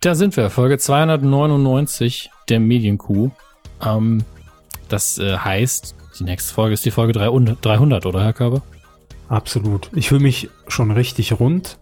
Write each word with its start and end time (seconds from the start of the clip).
Da 0.00 0.14
sind 0.14 0.36
wir, 0.36 0.48
Folge 0.48 0.78
299 0.78 2.30
der 2.48 2.60
Medienkuh. 2.60 3.30
Ähm, 3.84 4.22
das 4.88 5.18
äh, 5.18 5.36
heißt, 5.36 5.96
die 6.20 6.24
nächste 6.24 6.54
Folge 6.54 6.74
ist 6.74 6.84
die 6.84 6.92
Folge 6.92 7.14
300, 7.14 8.06
oder 8.06 8.22
Herr 8.22 8.32
Körber? 8.32 8.62
Absolut. 9.28 9.90
Ich 9.94 10.08
fühle 10.08 10.20
mich 10.20 10.50
schon 10.68 10.92
richtig 10.92 11.40
rund. 11.40 11.78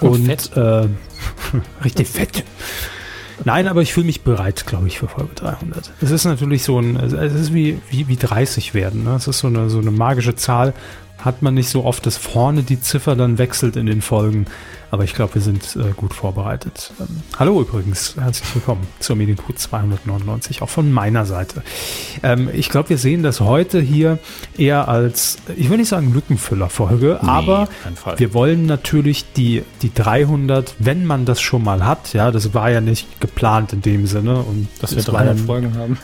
und, 0.00 0.10
und 0.10 0.26
fett. 0.26 0.56
Äh, 0.56 0.88
richtig 1.84 2.08
fett. 2.08 2.44
Nein, 3.44 3.66
aber 3.66 3.82
ich 3.82 3.92
fühle 3.92 4.06
mich 4.06 4.20
bereit, 4.20 4.64
glaube 4.64 4.86
ich, 4.86 5.00
für 5.00 5.08
Folge 5.08 5.34
300. 5.34 5.92
Es 6.00 6.12
ist 6.12 6.24
natürlich 6.24 6.62
so 6.62 6.78
ein, 6.78 6.94
es 6.94 7.12
ist 7.12 7.52
wie, 7.52 7.80
wie, 7.90 8.06
wie 8.06 8.16
30 8.16 8.74
werden. 8.74 9.02
Ne? 9.02 9.16
Es 9.16 9.26
ist 9.26 9.40
so 9.40 9.48
eine, 9.48 9.68
so 9.70 9.80
eine 9.80 9.90
magische 9.90 10.36
Zahl. 10.36 10.72
Hat 11.18 11.42
man 11.42 11.54
nicht 11.54 11.68
so 11.68 11.84
oft, 11.84 12.04
dass 12.06 12.16
vorne 12.16 12.62
die 12.62 12.80
Ziffer 12.80 13.16
dann 13.16 13.38
wechselt 13.38 13.76
in 13.76 13.86
den 13.86 14.02
Folgen. 14.02 14.46
Aber 14.90 15.04
ich 15.04 15.14
glaube, 15.14 15.34
wir 15.34 15.42
sind 15.42 15.74
äh, 15.76 15.92
gut 15.96 16.14
vorbereitet. 16.14 16.92
Ähm, 17.00 17.22
hallo 17.36 17.60
übrigens, 17.62 18.14
herzlich 18.16 18.54
willkommen 18.54 18.86
zur 19.00 19.16
Medienkuh 19.16 19.52
299, 19.52 20.62
auch 20.62 20.68
von 20.68 20.92
meiner 20.92 21.24
Seite. 21.26 21.62
Ähm, 22.22 22.48
ich 22.52 22.68
glaube, 22.68 22.90
wir 22.90 22.98
sehen 22.98 23.22
das 23.22 23.40
heute 23.40 23.80
hier 23.80 24.18
eher 24.56 24.86
als, 24.86 25.38
ich 25.56 25.68
will 25.68 25.78
nicht 25.78 25.88
sagen 25.88 26.12
Lückenfüller-Folge, 26.12 27.18
nee, 27.22 27.28
aber 27.28 27.68
wir 28.16 28.34
wollen 28.34 28.66
natürlich 28.66 29.24
die, 29.32 29.64
die 29.82 29.92
300, 29.92 30.76
wenn 30.78 31.04
man 31.04 31.24
das 31.24 31.40
schon 31.40 31.64
mal 31.64 31.84
hat, 31.84 32.12
ja, 32.12 32.30
das 32.30 32.54
war 32.54 32.70
ja 32.70 32.80
nicht 32.80 33.20
geplant 33.20 33.72
in 33.72 33.82
dem 33.82 34.06
Sinne. 34.06 34.40
Und 34.40 34.68
Dass 34.80 34.94
wir 34.94 35.02
300 35.02 35.40
Folgen 35.40 35.76
haben. 35.76 35.98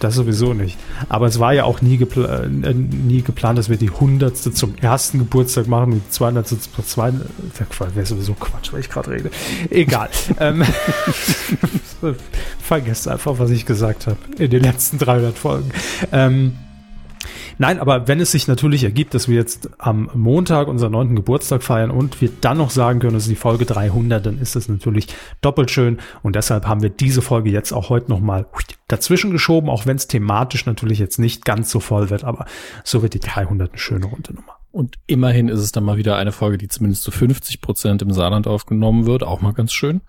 Das 0.00 0.14
sowieso 0.14 0.54
nicht. 0.54 0.78
Aber 1.10 1.26
es 1.26 1.38
war 1.38 1.52
ja 1.52 1.64
auch 1.64 1.82
nie, 1.82 1.98
gepla 1.98 2.44
äh, 2.44 2.74
nie 2.74 3.22
geplant, 3.22 3.58
dass 3.58 3.68
wir 3.68 3.76
die 3.76 3.90
hundertste 3.90 4.50
zum 4.50 4.74
ersten 4.80 5.18
Geburtstag 5.18 5.68
machen 5.68 5.92
und 5.92 6.02
die 6.06 6.10
200. 6.10 6.48
zum 6.48 6.58
zweiten. 6.84 7.20
Wäre 7.94 8.06
sowieso 8.06 8.32
Quatsch, 8.34 8.72
weil 8.72 8.80
ich 8.80 8.88
gerade 8.88 9.10
rede. 9.10 9.30
Egal. 9.68 10.08
ähm, 10.40 10.64
vergesst 12.60 13.08
einfach, 13.08 13.38
was 13.38 13.50
ich 13.50 13.66
gesagt 13.66 14.06
habe 14.06 14.18
in 14.38 14.50
den 14.50 14.62
letzten 14.62 14.98
300 14.98 15.38
Folgen. 15.38 15.70
Ähm, 16.12 16.56
Nein, 17.60 17.78
aber 17.78 18.08
wenn 18.08 18.20
es 18.20 18.32
sich 18.32 18.48
natürlich 18.48 18.84
ergibt, 18.84 19.12
dass 19.12 19.28
wir 19.28 19.34
jetzt 19.34 19.68
am 19.76 20.08
Montag 20.14 20.66
unseren 20.66 20.92
neunten 20.92 21.14
Geburtstag 21.14 21.62
feiern 21.62 21.90
und 21.90 22.22
wir 22.22 22.30
dann 22.40 22.56
noch 22.56 22.70
sagen 22.70 23.00
können, 23.00 23.12
das 23.12 23.24
ist 23.24 23.28
die 23.28 23.36
Folge 23.36 23.66
300, 23.66 24.24
dann 24.24 24.38
ist 24.38 24.56
das 24.56 24.70
natürlich 24.70 25.08
doppelt 25.42 25.70
schön 25.70 25.98
und 26.22 26.36
deshalb 26.36 26.66
haben 26.66 26.80
wir 26.80 26.88
diese 26.88 27.20
Folge 27.20 27.50
jetzt 27.50 27.72
auch 27.72 27.90
heute 27.90 28.08
nochmal 28.08 28.46
dazwischen 28.88 29.30
geschoben, 29.30 29.68
auch 29.68 29.84
wenn 29.84 29.98
es 29.98 30.06
thematisch 30.06 30.64
natürlich 30.64 30.98
jetzt 30.98 31.18
nicht 31.18 31.44
ganz 31.44 31.70
so 31.70 31.80
voll 31.80 32.08
wird, 32.08 32.24
aber 32.24 32.46
so 32.82 33.02
wird 33.02 33.12
die 33.12 33.20
300 33.20 33.72
eine 33.72 33.78
schöne 33.78 34.06
runde 34.06 34.32
Nummer. 34.32 34.56
Und 34.72 34.96
immerhin 35.06 35.48
ist 35.50 35.60
es 35.60 35.70
dann 35.70 35.84
mal 35.84 35.98
wieder 35.98 36.16
eine 36.16 36.32
Folge, 36.32 36.56
die 36.56 36.68
zumindest 36.68 37.02
zu 37.02 37.10
50 37.10 37.60
Prozent 37.60 38.00
im 38.00 38.10
Saarland 38.10 38.46
aufgenommen 38.46 39.04
wird. 39.04 39.22
Auch 39.22 39.42
mal 39.42 39.52
ganz 39.52 39.74
schön. 39.74 40.00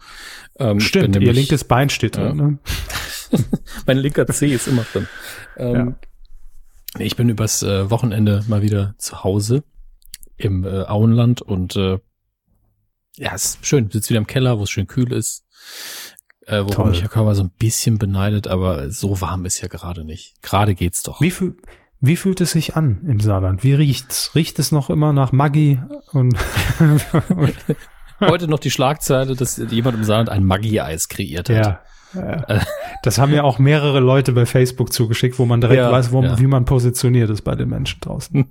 Ähm, 0.57 0.79
Stimmt, 0.79 1.16
nämlich, 1.16 1.27
ihr 1.27 1.33
linkes 1.33 1.66
Bein 1.66 1.89
steht 1.89 2.16
drin. 2.16 2.38
Ja. 2.38 2.45
Ne? 2.45 2.59
mein 3.88 3.97
linker 3.97 4.25
C 4.27 4.53
ist 4.53 4.69
immer 4.69 4.85
drin. 4.94 5.07
Ähm, 5.57 5.75
ja. 5.75 5.95
Ich 6.97 7.16
bin 7.16 7.30
übers 7.30 7.64
äh, 7.64 7.89
Wochenende 7.89 8.44
mal 8.47 8.61
wieder 8.61 8.95
zu 8.97 9.23
Hause 9.23 9.64
im 10.38 10.66
äh, 10.66 10.84
Auenland 10.84 11.42
und 11.42 11.75
äh, 11.75 12.00
ja, 13.17 13.34
ist 13.34 13.66
schön. 13.66 13.89
Sitzt 13.92 14.09
wieder 14.09 14.20
im 14.20 14.28
Keller, 14.28 14.59
wo 14.59 14.64
es 14.64 14.70
schön 14.70 14.88
kühl 14.88 15.12
ist. 15.12 15.45
Äh, 16.47 16.64
wo 16.66 16.86
mich 16.86 17.02
ja 17.02 17.08
Körper 17.08 17.36
so 17.36 17.44
ein 17.44 17.52
bisschen 17.52 17.97
beneidet, 17.97 18.47
aber 18.47 18.89
so 18.89 19.22
warm 19.22 19.45
ist 19.45 19.62
ja 19.62 19.67
gerade 19.67 20.03
nicht. 20.03 20.42
Gerade 20.42 20.75
geht's 20.75 21.03
doch. 21.03 21.22
Wie 21.22 21.31
fühl, 21.31 21.56
wie 22.00 22.16
fühlt 22.16 22.42
es 22.42 22.52
sich 22.52 22.75
an 22.75 23.02
im 23.08 23.19
Saarland? 23.19 23.64
Wie 23.64 23.73
riecht's? 23.73 24.34
Riecht 24.34 24.58
es 24.59 24.72
noch 24.72 24.89
immer 24.89 25.14
nach 25.14 25.31
Maggi 25.31 25.80
und 26.12 26.36
Heute 28.19 28.47
noch 28.47 28.59
die 28.59 28.72
Schlagzeile, 28.72 29.36
dass 29.36 29.58
jemand 29.58 29.97
im 29.97 30.03
Saarland 30.03 30.30
ein 30.30 30.44
Maggi-Eis 30.44 31.08
kreiert 31.08 31.50
hat. 31.50 31.66
Ja, 31.66 31.80
das 33.04 33.17
haben 33.17 33.34
ja 33.34 33.44
auch 33.44 33.59
mehrere 33.59 34.00
Leute 34.00 34.34
bei 34.34 34.45
Facebook 34.45 34.92
zugeschickt, 34.92 35.40
wo 35.40 35.45
man 35.45 35.62
direkt 35.62 35.80
ja, 35.80 35.92
weiß, 35.92 36.12
wo, 36.12 36.23
ja. 36.23 36.40
wie 36.40 36.48
man 36.48 36.66
positioniert 36.66 37.30
ist 37.30 37.42
bei 37.42 37.56
den 37.56 37.70
Menschen 37.70 38.00
draußen. 38.02 38.50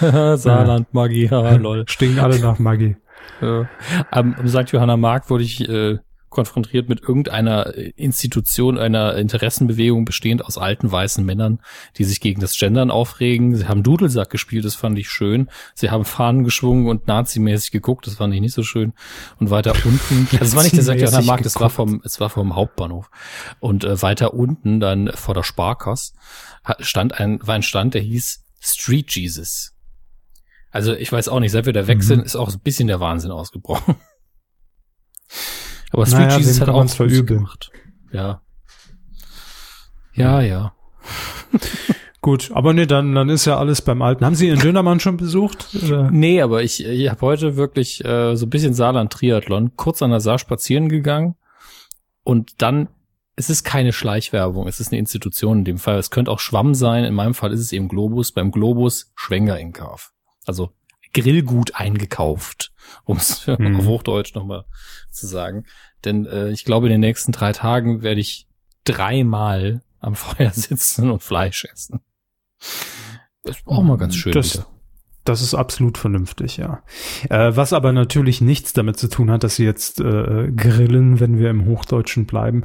Saarland, 0.36 0.92
Maggi, 0.92 1.28
haha, 1.28 1.54
lol. 1.56 1.84
Stinken 1.88 2.18
alle 2.18 2.38
nach 2.40 2.58
Maggi. 2.58 2.96
Ja. 3.40 3.68
Am, 4.10 4.34
am 4.34 4.48
St. 4.48 4.70
Johanna 4.72 4.96
Markt 4.96 5.30
wurde 5.30 5.44
ich 5.44 5.68
äh, 5.68 5.98
konfrontiert 6.28 6.88
mit 6.88 7.00
irgendeiner 7.00 7.74
Institution, 7.96 8.78
einer 8.78 9.16
Interessenbewegung 9.16 10.04
bestehend 10.04 10.44
aus 10.44 10.58
alten 10.58 10.90
weißen 10.90 11.24
Männern, 11.24 11.60
die 11.96 12.04
sich 12.04 12.20
gegen 12.20 12.40
das 12.40 12.58
Gendern 12.58 12.90
aufregen. 12.90 13.56
Sie 13.56 13.66
haben 13.66 13.82
Dudelsack 13.82 14.30
gespielt, 14.30 14.64
das 14.64 14.74
fand 14.74 14.98
ich 14.98 15.08
schön. 15.08 15.48
Sie 15.74 15.90
haben 15.90 16.04
Fahnen 16.04 16.44
geschwungen 16.44 16.88
und 16.88 17.06
nazimäßig 17.06 17.70
geguckt, 17.70 18.06
das 18.06 18.14
fand 18.14 18.34
ich 18.34 18.40
nicht 18.40 18.54
so 18.54 18.62
schön. 18.62 18.92
Und 19.38 19.50
weiter 19.50 19.72
unten, 19.84 20.28
das 20.38 20.54
war 20.54 20.62
nicht 20.62 20.76
der. 20.76 20.96
Johanna 20.98 21.22
Markt, 21.22 21.46
das 21.46 21.60
war 21.60 21.70
vom, 21.70 22.00
es 22.04 22.20
war 22.20 22.30
vom 22.30 22.54
Hauptbahnhof. 22.54 23.10
Und 23.60 23.84
äh, 23.84 24.00
weiter 24.02 24.34
unten, 24.34 24.80
dann 24.80 25.10
vor 25.14 25.34
der 25.34 25.42
Sparkasse, 25.42 26.12
stand 26.80 27.18
ein, 27.18 27.40
war 27.46 27.54
ein 27.54 27.62
Stand, 27.62 27.94
der 27.94 28.02
hieß 28.02 28.44
Street 28.60 29.14
Jesus. 29.14 29.74
Also 30.70 30.94
ich 30.94 31.10
weiß 31.10 31.28
auch 31.28 31.40
nicht, 31.40 31.52
seit 31.52 31.66
wir 31.66 31.72
da 31.72 31.86
weg 31.86 32.02
sind, 32.02 32.18
mhm. 32.18 32.24
ist 32.24 32.36
auch 32.36 32.52
ein 32.52 32.60
bisschen 32.60 32.88
der 32.88 33.00
Wahnsinn 33.00 33.30
ausgebrochen. 33.30 33.96
Aber 35.98 36.06
Street 36.06 36.28
naja, 36.28 36.38
Jesus 36.38 36.60
hat 36.60 36.68
auch 36.68 36.88
verübeln. 36.88 37.26
gemacht. 37.26 37.70
Ja. 38.12 38.40
Ja, 40.14 40.40
ja. 40.40 40.72
Gut, 42.20 42.50
aber 42.52 42.72
nee, 42.72 42.86
dann, 42.86 43.14
dann 43.14 43.28
ist 43.28 43.44
ja 43.46 43.58
alles 43.58 43.82
beim 43.82 44.02
Alten. 44.02 44.24
Haben 44.24 44.34
Sie 44.34 44.48
Ihren 44.48 44.58
Dönermann 44.58 45.00
schon 45.00 45.16
besucht? 45.16 45.68
Oder? 45.84 46.10
Nee, 46.10 46.42
aber 46.42 46.62
ich, 46.62 46.84
ich 46.84 47.08
habe 47.08 47.20
heute 47.22 47.56
wirklich 47.56 48.04
äh, 48.04 48.36
so 48.36 48.46
ein 48.46 48.50
bisschen 48.50 48.74
Saarland-Triathlon, 48.74 49.76
kurz 49.76 50.02
an 50.02 50.10
der 50.10 50.20
Saar 50.20 50.38
spazieren 50.38 50.88
gegangen 50.88 51.36
und 52.24 52.60
dann, 52.60 52.88
es 53.36 53.50
ist 53.50 53.64
keine 53.64 53.92
Schleichwerbung, 53.92 54.68
es 54.68 54.80
ist 54.80 54.92
eine 54.92 54.98
Institution 54.98 55.58
in 55.58 55.64
dem 55.64 55.78
Fall. 55.78 55.98
Es 55.98 56.10
könnte 56.10 56.30
auch 56.30 56.40
Schwamm 56.40 56.74
sein, 56.74 57.04
in 57.04 57.14
meinem 57.14 57.34
Fall 57.34 57.52
ist 57.52 57.60
es 57.60 57.72
eben 57.72 57.88
Globus, 57.88 58.32
beim 58.32 58.50
Globus 58.50 59.12
Schwenger 59.14 59.58
in 59.58 59.72
Kauf. 59.72 60.12
Also 60.44 60.70
Grillgut 61.14 61.76
eingekauft, 61.76 62.72
um 63.04 63.16
es 63.16 63.46
mhm. 63.46 63.76
auf 63.76 63.86
Hochdeutsch 63.86 64.34
nochmal 64.34 64.64
zu 65.10 65.26
sagen. 65.26 65.64
Denn 66.04 66.26
äh, 66.26 66.50
ich 66.50 66.64
glaube, 66.64 66.86
in 66.86 66.92
den 66.92 67.00
nächsten 67.00 67.32
drei 67.32 67.52
Tagen 67.52 68.02
werde 68.02 68.20
ich 68.20 68.46
dreimal 68.84 69.82
am 70.00 70.14
Feuer 70.14 70.50
sitzen 70.54 71.10
und 71.10 71.22
Fleisch 71.22 71.64
essen. 71.64 72.00
Das 73.42 73.56
ist 73.56 73.66
auch 73.66 73.82
mal 73.82 73.98
ganz 73.98 74.16
schön. 74.16 74.32
Das, 74.32 74.66
das 75.24 75.42
ist 75.42 75.54
absolut 75.54 75.98
vernünftig, 75.98 76.56
ja. 76.56 76.82
Äh, 77.28 77.54
was 77.54 77.72
aber 77.72 77.92
natürlich 77.92 78.40
nichts 78.40 78.72
damit 78.72 78.96
zu 78.96 79.08
tun 79.08 79.30
hat, 79.30 79.44
dass 79.44 79.56
sie 79.56 79.64
jetzt 79.64 80.00
äh, 80.00 80.50
grillen, 80.54 81.20
wenn 81.20 81.38
wir 81.38 81.50
im 81.50 81.66
Hochdeutschen 81.66 82.26
bleiben, 82.26 82.62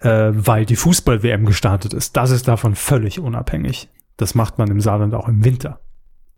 äh, 0.00 0.30
weil 0.32 0.64
die 0.64 0.76
Fußball-WM 0.76 1.44
gestartet 1.44 1.92
ist. 1.94 2.16
Das 2.16 2.30
ist 2.30 2.48
davon 2.48 2.74
völlig 2.74 3.18
unabhängig. 3.18 3.88
Das 4.16 4.34
macht 4.34 4.58
man 4.58 4.70
im 4.70 4.80
Saarland 4.80 5.14
auch 5.14 5.28
im 5.28 5.44
Winter. 5.44 5.80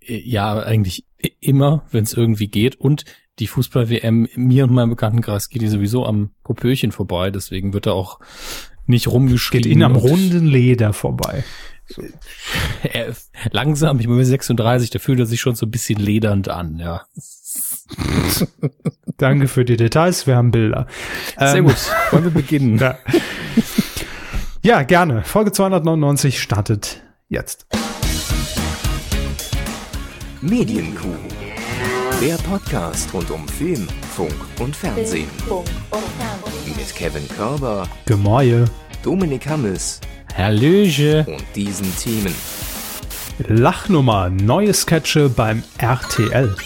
Ja, 0.03 0.61
eigentlich 0.61 1.05
immer, 1.41 1.84
wenn 1.91 2.05
es 2.05 2.15
irgendwie 2.15 2.49
geht. 2.49 2.77
Und 2.77 3.05
die 3.38 3.47
Fußball-WM, 3.47 4.28
mir 4.34 4.65
und 4.65 4.72
meinem 4.72 4.91
Bekanntenkreis 4.91 5.49
geht 5.49 5.62
die 5.62 5.69
sowieso 5.69 6.06
am 6.06 6.31
Popöchen 6.44 6.93
vorbei, 6.93 7.31
deswegen 7.31 7.72
wird 7.72 7.87
er 7.87 7.94
auch 7.94 8.21
nicht 8.87 9.09
rumgeschrieben. 9.09 9.62
Geht 9.62 9.72
ihnen 9.72 9.83
am 9.83 9.97
runden 9.97 10.47
Leder 10.47 10.93
vorbei. 10.93 11.44
Er, 12.84 13.16
langsam, 13.50 13.99
ich 13.99 14.06
bin 14.06 14.25
36, 14.25 14.91
da 14.91 15.00
fühlt 15.00 15.19
er 15.19 15.27
sich 15.27 15.41
schon 15.41 15.56
so 15.56 15.66
ein 15.66 15.72
bisschen 15.72 15.99
ledernd 15.99 16.49
an, 16.49 16.78
ja. 16.78 17.03
Danke 19.16 19.49
für 19.49 19.65
die 19.65 19.77
Details, 19.77 20.25
wir 20.28 20.37
haben 20.37 20.53
Bilder. 20.53 20.87
Sehr 21.37 21.56
ähm, 21.56 21.65
gut, 21.65 21.91
wollen 22.12 22.25
wir 22.25 22.31
beginnen? 22.31 22.78
Ja. 24.62 24.77
ja, 24.78 24.83
gerne. 24.84 25.25
Folge 25.25 25.50
299 25.50 26.41
startet 26.41 27.03
jetzt. 27.28 27.66
Medienkuh. 30.43 31.19
Der 32.23 32.37
Podcast 32.37 33.12
rund 33.12 33.31
um 33.31 33.47
Film, 33.47 33.87
Funk 34.17 34.33
und 34.59 34.75
Fernsehen. 34.75 35.28
Mit 36.65 36.95
Kevin 36.95 37.28
Körber, 37.28 37.87
Gemäue, 38.07 38.65
Dominik 39.03 39.47
Hammes, 39.47 40.01
Herr 40.33 40.51
Löge 40.51 41.27
und 41.28 41.45
diesen 41.54 41.95
Themen. 41.98 42.34
Lachnummer, 43.48 44.31
neue 44.31 44.72
Sketche 44.72 45.28
beim 45.28 45.63
RTL. 45.77 46.57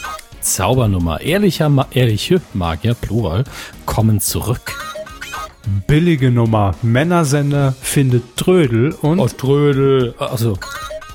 Zaubernummer, 0.41 1.21
ehrlicher, 1.21 1.69
Ma 1.69 1.89
ehrliche 1.91 2.41
Magier, 2.53 2.95
Plural, 2.95 3.43
kommen 3.87 4.21
zurück. 4.21 4.73
Billige 5.89 6.31
Nummer, 6.31 6.77
Männersender 6.83 7.75
findet 7.81 8.37
Trödel 8.37 8.93
und... 8.93 9.19
Oh, 9.19 9.27
Trödel, 9.27 10.15
also 10.19 10.59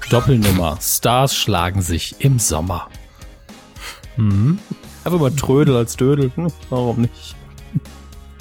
Doppelnummer. 0.09 0.77
Stars 0.81 1.35
schlagen 1.35 1.81
sich 1.81 2.15
im 2.19 2.39
Sommer. 2.39 2.87
Mhm. 4.17 4.59
Einfach 5.03 5.19
mal 5.19 5.31
Trödel 5.31 5.75
als 5.75 5.95
Dödel. 5.95 6.31
Hm, 6.35 6.47
warum 6.69 7.01
nicht? 7.01 7.35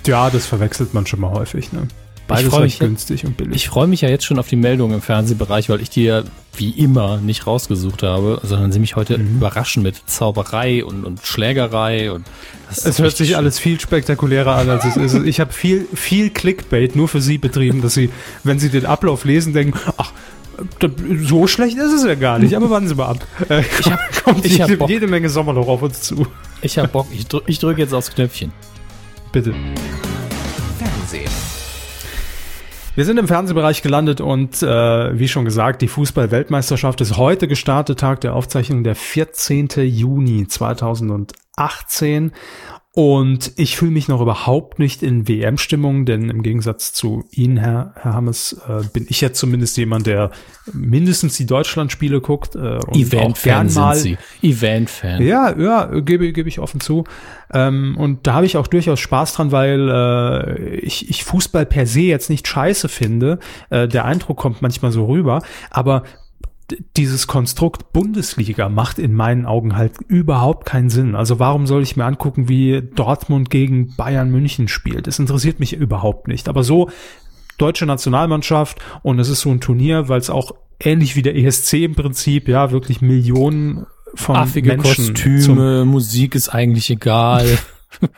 Ja, 0.07 0.31
das 0.31 0.47
verwechselt 0.47 0.95
man 0.95 1.07
schon 1.07 1.21
mal 1.21 1.31
häufig, 1.31 1.73
ne? 1.73 1.87
Beides 2.27 2.51
freue 2.51 2.65
mich 2.65 2.75
recht 2.75 2.81
günstig 2.81 3.25
und 3.25 3.39
billig. 3.39 3.57
Ich 3.57 3.69
freue 3.71 3.87
mich 3.87 4.03
ja 4.03 4.11
jetzt 4.11 4.25
schon 4.27 4.39
auf 4.39 4.49
die 4.49 4.57
Meldung 4.57 4.93
im 4.93 5.01
Fernsehbereich, 5.01 5.71
weil 5.71 5.81
ich 5.81 5.89
die 5.89 6.05
ja 6.05 6.25
wie 6.57 6.71
immer 6.71 7.17
nicht 7.19 7.47
rausgesucht 7.47 8.03
habe, 8.03 8.41
sondern 8.43 8.71
sie 8.71 8.81
mich 8.81 8.97
heute 8.97 9.17
Mhm. 9.17 9.37
überraschen 9.37 9.83
mit 9.83 9.97
Zauberei 10.07 10.85
und, 10.85 11.05
und 11.05 11.21
Schlägerei 11.25 12.13
und 12.13 12.27
es 12.71 12.99
hört 12.99 13.17
sich 13.17 13.29
schön. 13.29 13.37
alles 13.37 13.59
viel 13.59 13.81
spektakulärer 13.81 14.57
an, 14.57 14.69
als 14.69 14.85
es 14.85 14.97
ist. 14.97 15.15
Ich 15.25 15.41
habe 15.41 15.53
viel, 15.55 15.87
viel 15.95 16.29
Clickbait 16.29 16.97
nur 16.97 17.09
für 17.09 17.23
Sie 17.23 17.39
betrieben, 17.39 17.81
dass 17.81 17.95
Sie, 17.95 18.11
wenn 18.45 18.59
Sie 18.59 18.69
den 18.69 18.85
Ablauf 18.85 19.25
lesen, 19.25 19.55
denken, 19.55 19.79
ach, 19.97 20.13
so 21.23 21.47
schlecht 21.47 21.77
ist 21.77 21.93
es 21.93 22.05
ja 22.05 22.15
gar 22.15 22.39
nicht, 22.39 22.55
aber 22.55 22.71
warten 22.71 22.89
Sie 22.89 22.95
mal 22.95 23.07
ab. 23.07 23.27
Äh, 23.49 23.63
Ich 23.81 23.91
hab- 23.91 24.23
kommt 24.25 24.45
ich 24.45 24.61
hab 24.61 24.89
jede, 24.89 25.07
Menge 25.07 25.29
Sommerloch 25.31 25.69
auf 25.69 25.83
uns 25.83 26.01
zu. 26.03 26.27
Ich 26.63 26.79
hab 26.79 26.93
Bock, 26.93 27.07
ich, 27.13 27.27
drück, 27.27 27.45
ich 27.47 27.59
drücke 27.59 27.81
jetzt 27.81 27.95
aufs 27.95 28.11
Knöpfchen. 28.15 28.53
Bitte. 29.33 29.55
Fernsehen. 30.79 31.31
Wir 32.95 33.05
sind 33.05 33.19
im 33.19 33.29
Fernsehbereich 33.29 33.83
gelandet 33.83 34.21
und 34.21 34.61
äh, 34.63 35.19
wie 35.19 35.29
schon 35.29 35.45
gesagt, 35.45 35.83
die 35.83 35.89
Fußball-Weltmeisterschaft 35.89 37.01
ist 37.01 37.17
heute 37.17 37.47
gestartet, 37.47 38.01
Tag 38.01 38.23
der 38.23 38.35
Aufzeichnung, 38.35 38.83
der 38.83 38.97
14. 38.97 39.69
Juni 39.77 40.49
2018. 40.49 42.33
Und 42.99 43.53
ich 43.55 43.77
fühle 43.77 43.93
mich 43.93 44.09
noch 44.09 44.21
überhaupt 44.21 44.81
nicht 44.81 45.05
in 45.05 45.29
WM-Stimmung, 45.29 46.05
denn 46.05 46.31
im 46.31 46.43
Gegensatz 46.43 46.93
zu 46.93 47.23
Ihnen, 47.31 47.57
Herr, 47.57 47.93
Herr 47.95 48.15
Hammes, 48.15 48.61
äh, 48.69 48.83
bin 48.93 49.07
ich 49.09 49.21
jetzt 49.21 49.39
zumindest 49.39 49.77
jemand, 49.77 50.09
der 50.09 50.33
mindestens 50.73 51.37
die 51.37 51.47
Deutschland-Spiele 51.47 52.21
guckt. 52.21 52.57
Äh, 52.57 52.79
Event-Fan 52.91 53.69
sind 53.69 53.95
sie. 53.95 54.19
Event-Fan. 54.43 55.23
ja, 55.23 55.57
ja, 55.57 56.01
gebe, 56.01 56.33
gebe 56.33 56.49
ich 56.49 56.59
offen 56.59 56.81
zu. 56.81 57.05
Ähm, 57.55 57.97
und 57.97 58.27
da 58.27 58.33
habe 58.33 58.47
ich 58.47 58.57
auch 58.57 58.67
durchaus 58.67 58.99
Spaß 58.99 59.35
dran, 59.35 59.53
weil 59.53 59.89
äh, 59.89 60.77
ich, 60.79 61.09
ich 61.09 61.23
Fußball 61.23 61.67
per 61.67 61.87
se 61.87 62.01
jetzt 62.01 62.31
nicht 62.31 62.49
scheiße 62.49 62.89
finde. 62.89 63.39
Äh, 63.71 63.87
der 63.87 64.07
Eindruck 64.07 64.39
kommt 64.39 64.61
manchmal 64.61 64.91
so 64.91 65.07
rüber. 65.07 65.43
Aber 65.71 66.03
dieses 66.97 67.27
Konstrukt 67.27 67.93
Bundesliga 67.93 68.69
macht 68.69 68.99
in 68.99 69.15
meinen 69.15 69.47
Augen 69.47 69.77
halt 69.77 69.93
überhaupt 70.07 70.67
keinen 70.67 70.91
Sinn. 70.91 71.15
Also 71.15 71.39
warum 71.39 71.67
soll 71.67 71.83
ich 71.83 71.97
mir 71.97 72.05
angucken, 72.05 72.49
wie 72.49 72.83
Dortmund 72.83 73.51
gegen 73.51 73.97
Bayern 73.97 74.31
München 74.31 74.69
spielt? 74.69 75.07
Das 75.07 75.19
interessiert 75.19 75.61
mich 75.61 75.73
überhaupt 75.73 76.29
nicht. 76.29 76.49
Aber 76.49 76.63
so 76.63 76.91
deutsche 77.57 77.87
Nationalmannschaft 77.87 78.79
und 79.03 79.19
es 79.19 79.29
ist 79.29 79.41
so 79.41 79.51
ein 79.51 79.61
Turnier, 79.61 80.09
weil 80.09 80.21
es 80.21 80.31
auch 80.31 80.53
ähnlich 80.81 81.17
wie 81.17 81.23
der 81.23 81.37
ESC 81.37 81.75
im 81.85 81.95
Prinzip, 81.95 82.49
ja, 82.49 82.71
wirklich 82.71 83.01
Millionen 83.01 83.87
von 84.15 84.37
Affige 84.37 84.69
Menschen 84.77 85.15
Kostüme, 85.15 85.85
Musik 85.85 86.35
ist 86.35 86.49
eigentlich 86.51 86.91
egal. 86.91 87.59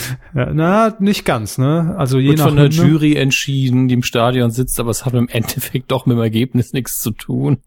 Ja, 0.34 0.52
na, 0.52 0.96
nicht 0.98 1.24
ganz, 1.24 1.58
ne? 1.58 1.94
Also 1.96 2.18
je 2.18 2.30
Wird 2.30 2.38
nach 2.38 2.48
von 2.48 2.56
der. 2.56 2.68
Jury 2.68 3.16
entschieden, 3.16 3.88
die 3.88 3.94
im 3.94 4.02
Stadion 4.02 4.50
sitzt, 4.50 4.78
aber 4.78 4.90
es 4.90 5.04
hat 5.04 5.14
im 5.14 5.28
Endeffekt 5.28 5.90
doch 5.90 6.06
mit 6.06 6.16
dem 6.16 6.22
Ergebnis 6.22 6.72
nichts 6.72 7.00
zu 7.00 7.10
tun. 7.10 7.58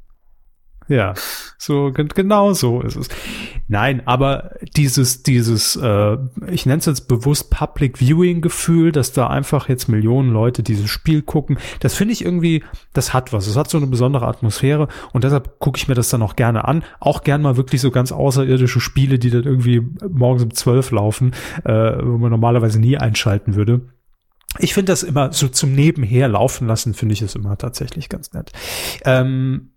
Ja, 0.91 1.13
so 1.57 1.91
gen- 1.93 2.09
genau 2.09 2.51
so 2.51 2.81
ist 2.81 2.97
es. 2.97 3.07
Nein, 3.69 4.01
aber 4.05 4.51
dieses 4.75 5.23
dieses 5.23 5.77
äh, 5.77 6.17
ich 6.47 6.65
nenne 6.65 6.79
es 6.79 6.85
jetzt 6.85 7.07
bewusst 7.07 7.49
Public 7.49 7.99
Viewing 7.99 8.41
Gefühl, 8.41 8.91
dass 8.91 9.13
da 9.13 9.27
einfach 9.27 9.69
jetzt 9.69 9.87
Millionen 9.87 10.31
Leute 10.31 10.63
dieses 10.63 10.89
Spiel 10.89 11.21
gucken, 11.21 11.57
das 11.79 11.95
finde 11.95 12.11
ich 12.11 12.25
irgendwie, 12.25 12.65
das 12.91 13.13
hat 13.13 13.31
was. 13.31 13.47
Es 13.47 13.55
hat 13.55 13.69
so 13.69 13.77
eine 13.77 13.87
besondere 13.87 14.27
Atmosphäre 14.27 14.89
und 15.13 15.23
deshalb 15.23 15.59
gucke 15.59 15.77
ich 15.77 15.87
mir 15.87 15.95
das 15.95 16.09
dann 16.09 16.21
auch 16.23 16.35
gerne 16.35 16.65
an. 16.65 16.83
Auch 16.99 17.23
gern 17.23 17.41
mal 17.41 17.55
wirklich 17.55 17.79
so 17.79 17.89
ganz 17.89 18.11
außerirdische 18.11 18.81
Spiele, 18.81 19.17
die 19.17 19.29
dann 19.29 19.43
irgendwie 19.43 19.81
morgens 20.09 20.43
um 20.43 20.53
zwölf 20.53 20.91
laufen, 20.91 21.31
äh, 21.63 21.71
wo 22.03 22.17
man 22.17 22.31
normalerweise 22.31 22.81
nie 22.81 22.97
einschalten 22.97 23.55
würde. 23.55 23.79
Ich 24.59 24.73
finde 24.73 24.91
das 24.91 25.03
immer 25.03 25.31
so 25.31 25.47
zum 25.47 25.73
Nebenher 25.73 26.27
laufen 26.27 26.67
lassen, 26.67 26.93
finde 26.93 27.13
ich 27.13 27.21
es 27.21 27.35
immer 27.35 27.57
tatsächlich 27.57 28.09
ganz 28.09 28.33
nett. 28.33 28.51
Ähm, 29.05 29.69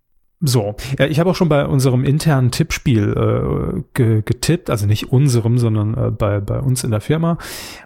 so, 0.46 0.74
ja, 0.98 1.06
ich 1.06 1.20
habe 1.20 1.30
auch 1.30 1.34
schon 1.34 1.48
bei 1.48 1.66
unserem 1.66 2.04
internen 2.04 2.50
Tippspiel 2.50 3.14
äh, 3.16 3.82
ge 3.94 4.22
getippt, 4.22 4.70
also 4.70 4.86
nicht 4.86 5.10
unserem, 5.10 5.58
sondern 5.58 5.94
äh, 5.94 6.10
bei, 6.10 6.40
bei 6.40 6.60
uns 6.60 6.84
in 6.84 6.90
der 6.90 7.00
Firma 7.00 7.38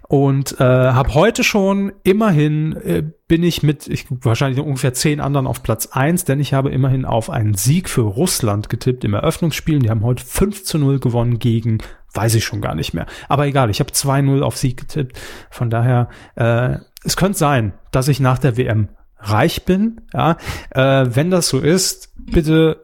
und 0.08 0.58
äh, 0.60 0.64
habe 0.64 1.14
heute 1.14 1.44
schon 1.44 1.92
immerhin 2.02 2.72
äh, 2.76 3.04
bin 3.28 3.42
ich 3.42 3.62
mit 3.62 3.86
ich, 3.86 4.06
wahrscheinlich 4.10 4.58
ungefähr 4.60 4.94
zehn 4.94 5.20
anderen 5.20 5.46
auf 5.46 5.62
Platz 5.62 5.86
eins, 5.92 6.24
denn 6.24 6.40
ich 6.40 6.54
habe 6.54 6.70
immerhin 6.70 7.04
auf 7.04 7.30
einen 7.30 7.54
Sieg 7.54 7.88
für 7.88 8.02
Russland 8.02 8.68
getippt 8.70 9.04
im 9.04 9.14
Eröffnungsspiel. 9.14 9.78
Die 9.80 9.90
haben 9.90 10.02
heute 10.02 10.24
5 10.24 10.64
zu 10.64 10.78
0 10.78 10.98
gewonnen 10.98 11.38
gegen 11.38 11.78
weiß 12.14 12.34
ich 12.34 12.44
schon 12.44 12.60
gar 12.60 12.74
nicht 12.74 12.94
mehr. 12.94 13.06
Aber 13.28 13.46
egal, 13.46 13.70
ich 13.70 13.80
habe 13.80 13.90
2-0 13.90 14.40
auf 14.40 14.56
Sieg 14.56 14.78
getippt. 14.78 15.20
Von 15.50 15.70
daher, 15.70 16.08
äh, 16.36 16.78
es 17.04 17.16
könnte 17.16 17.38
sein, 17.38 17.74
dass 17.92 18.08
ich 18.08 18.18
nach 18.18 18.38
der 18.38 18.56
WM 18.56 18.88
reich 19.20 19.64
bin. 19.64 20.00
Ja, 20.12 20.36
äh, 20.70 21.06
wenn 21.14 21.30
das 21.30 21.48
so 21.48 21.58
ist, 21.58 22.12
bitte 22.16 22.80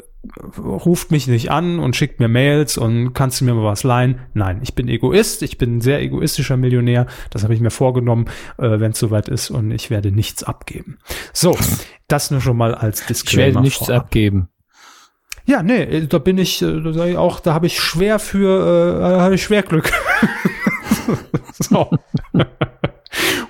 ruft 0.59 1.11
mich 1.11 1.27
nicht 1.27 1.51
an 1.51 1.79
und 1.79 1.97
schickt 1.97 2.19
mir 2.19 2.29
Mails 2.29 2.79
und 2.79 3.13
kannst 3.13 3.41
du 3.41 3.45
mir 3.45 3.55
mal 3.55 3.65
was 3.65 3.83
leihen. 3.83 4.21
Nein, 4.33 4.61
ich 4.63 4.75
bin 4.75 4.89
Egoist, 4.89 5.43
ich 5.43 5.59
bin 5.59 5.77
ein 5.77 5.81
sehr 5.83 6.01
egoistischer 6.01 6.57
Millionär. 6.57 7.07
Das 7.31 7.43
habe 7.43 7.53
ich 7.55 7.61
mir 7.61 7.71
vorgenommen, 7.71 8.27
äh, 8.59 8.81
wenn 8.81 8.93
es 8.93 8.99
soweit 8.99 9.29
ist 9.29 9.51
und 9.51 9.71
ich 9.71 9.91
werde 9.91 10.13
nichts 10.13 10.43
abgeben. 10.43 10.99
So, 11.33 11.57
das 12.09 12.31
nur 12.31 12.41
schon 12.41 12.57
mal 12.57 12.75
als 12.75 13.03
Ich 13.03 13.07
Disclaimer. 13.07 13.47
werde 13.57 13.61
nichts 13.61 13.87
vorab. 13.87 14.05
abgeben. 14.05 14.49
Ja, 15.47 15.63
nee, 15.63 16.07
da 16.07 16.19
bin 16.19 16.39
ich, 16.39 16.63
äh, 16.63 16.81
da 16.81 16.93
sag 16.95 17.09
ich 17.09 17.19
auch, 17.19 17.41
da 17.41 17.53
habe 17.53 17.67
ich 17.67 17.79
schwer 17.79 18.19
für, 18.19 19.01
äh, 19.03 19.21
habe 19.21 19.35
ich 19.35 19.43
schwer 19.43 19.63
Glück. 19.63 19.93
so. 21.53 21.91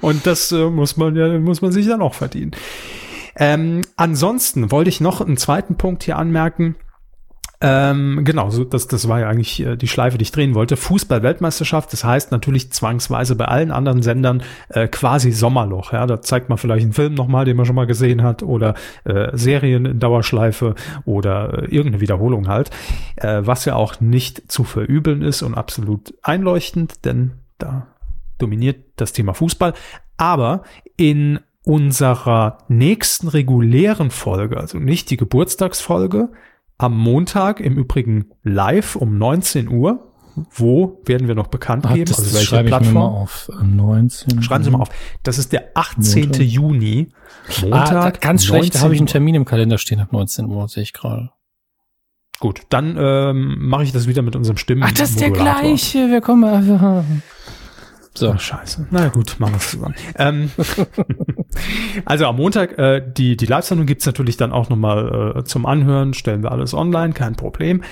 Und 0.00 0.26
das 0.26 0.52
äh, 0.52 0.70
muss 0.70 0.96
man 0.96 1.16
ja, 1.16 1.38
muss 1.38 1.62
man 1.62 1.72
sich 1.72 1.87
dann 1.87 2.02
auch 2.02 2.14
verdienen. 2.14 2.52
Ähm, 3.37 3.82
ansonsten 3.96 4.70
wollte 4.70 4.90
ich 4.90 5.00
noch 5.00 5.20
einen 5.20 5.37
zweiten 5.37 5.76
Punkt 5.76 6.05
hier 6.05 6.19
anmerken. 6.19 6.76
Ähm, 7.61 8.20
genau, 8.25 8.50
so, 8.50 8.64
das, 8.64 8.88
das 8.88 9.08
war 9.08 9.20
ja 9.20 9.28
eigentlich 9.28 9.64
äh, 9.64 9.76
die 9.76 9.88
Schleife, 9.88 10.19
die 10.19 10.22
ich 10.25 10.32
drehen 10.32 10.55
wollte. 10.55 10.76
Fußball-Weltmeisterschaft, 10.76 11.93
das 11.94 12.05
heißt 12.05 12.31
natürlich 12.31 12.72
zwangsweise 12.72 13.37
bei 13.37 13.46
allen 13.46 13.70
anderen 13.70 14.02
Sendern 14.02 14.43
äh, 14.69 14.87
quasi 14.87 15.32
Sommerloch. 15.32 15.93
Ja, 15.93 16.05
da 16.06 16.20
zeigt 16.20 16.50
man 16.50 16.58
vielleicht 16.58 16.82
einen 16.82 16.93
Film 16.93 17.14
nochmal, 17.14 17.46
den 17.46 17.56
man 17.56 17.64
schon 17.64 17.76
mal 17.76 17.87
gesehen 17.87 18.22
hat, 18.22 18.43
oder 18.43 18.75
äh, 19.05 19.34
Serien 19.34 19.87
in 19.87 19.99
Dauerschleife 19.99 20.75
oder 21.06 21.62
äh, 21.62 21.64
irgendeine 21.66 22.02
Wiederholung 22.02 22.49
halt, 22.49 22.70
äh, 23.16 23.40
was 23.44 23.64
ja 23.64 23.76
auch 23.76 23.99
nicht 23.99 24.52
zu 24.52 24.64
verübeln 24.64 25.22
ist 25.22 25.40
und 25.40 25.55
absolut 25.55 26.12
einleuchtend, 26.22 27.06
denn 27.06 27.32
da 27.56 27.87
dominiert 28.39 28.85
das 28.97 29.13
Thema 29.13 29.35
Fußball. 29.35 29.75
Aber 30.17 30.63
in 30.97 31.41
unserer 31.65 32.59
nächsten 32.69 33.29
regulären 33.29 34.11
Folge, 34.11 34.59
also 34.59 34.79
nicht 34.79 35.11
die 35.11 35.17
Geburtstagsfolge, 35.17 36.31
am 36.77 36.97
Montag 36.99 37.61
im 37.61 37.77
Übrigen 37.79 38.27
live 38.43 38.97
um 38.97 39.17
19 39.19 39.69
Uhr. 39.69 40.11
Wo 40.51 41.01
werden 41.05 41.29
wir 41.29 41.37
noch 41.37 41.47
bekannt 41.47 41.87
Ah, 41.87 41.95
geben? 41.95 42.07
das, 42.07 42.19
also 42.19 42.35
welche 42.35 42.47
schreibe 42.49 42.69
ich 42.69 42.75
mir 42.75 42.81
mal 42.81 42.81
Plattform? 42.91 43.15
auf. 43.15 43.51
Äh, 43.61 43.65
19. 43.65 44.43
Schreiben 44.43 44.65
Sie 44.65 44.71
mal 44.71 44.81
auf. 44.81 44.89
Das 45.23 45.39
ist 45.39 45.53
der 45.53 45.71
18. 45.75 46.23
Montag. 46.25 46.43
Juni. 46.43 47.09
Ah, 47.49 47.61
Montag. 47.62 48.14
da, 48.14 48.19
ganz 48.29 48.45
schlecht, 48.45 48.75
da 48.75 48.79
19 48.79 48.81
habe 48.83 48.95
ich 48.95 49.00
einen. 49.00 49.07
Termin 49.07 49.35
im 49.37 49.45
Kalender 49.45 49.79
stehen 49.79 50.00
ab 50.00 50.12
19 50.12 50.47
Uhr, 50.47 50.67
sehe 50.69 50.83
ich 50.83 50.93
gerade. 50.93 51.31
Gut, 52.41 52.62
dann 52.71 52.97
ähm, 52.99 53.69
mache 53.69 53.85
ich 53.85 53.93
das 53.93 54.09
wieder 54.09 54.23
mit 54.23 54.35
unserem 54.35 54.57
Stimmen. 54.57 54.83
Ach, 54.83 54.91
das 54.93 55.11
ist 55.11 55.21
der 55.21 55.31
gleiche. 55.31 56.11
Wir 56.11 56.21
kommen. 56.21 57.23
So. 58.16 58.33
Ach, 58.33 58.40
scheiße. 58.40 58.87
Na 58.90 59.09
gut, 59.09 59.37
machen 59.38 59.54
wir 59.54 59.59
es 59.59 59.71
zusammen. 59.71 59.94
ähm, 60.16 60.50
also 62.04 62.26
am 62.26 62.37
Montag, 62.37 62.78
äh, 62.78 63.02
die, 63.04 63.37
die 63.37 63.47
Live-Sendung 63.47 63.87
gibt's 63.87 64.06
natürlich 64.06 64.37
dann 64.37 64.52
auch 64.52 64.68
nochmal 64.68 65.37
äh, 65.38 65.44
zum 65.44 65.66
Anhören, 65.66 66.14
stellen 66.14 66.42
wir 66.42 66.52
alles 66.52 66.75
online, 66.75 67.12
kein 67.12 67.35
Problem. 67.35 67.83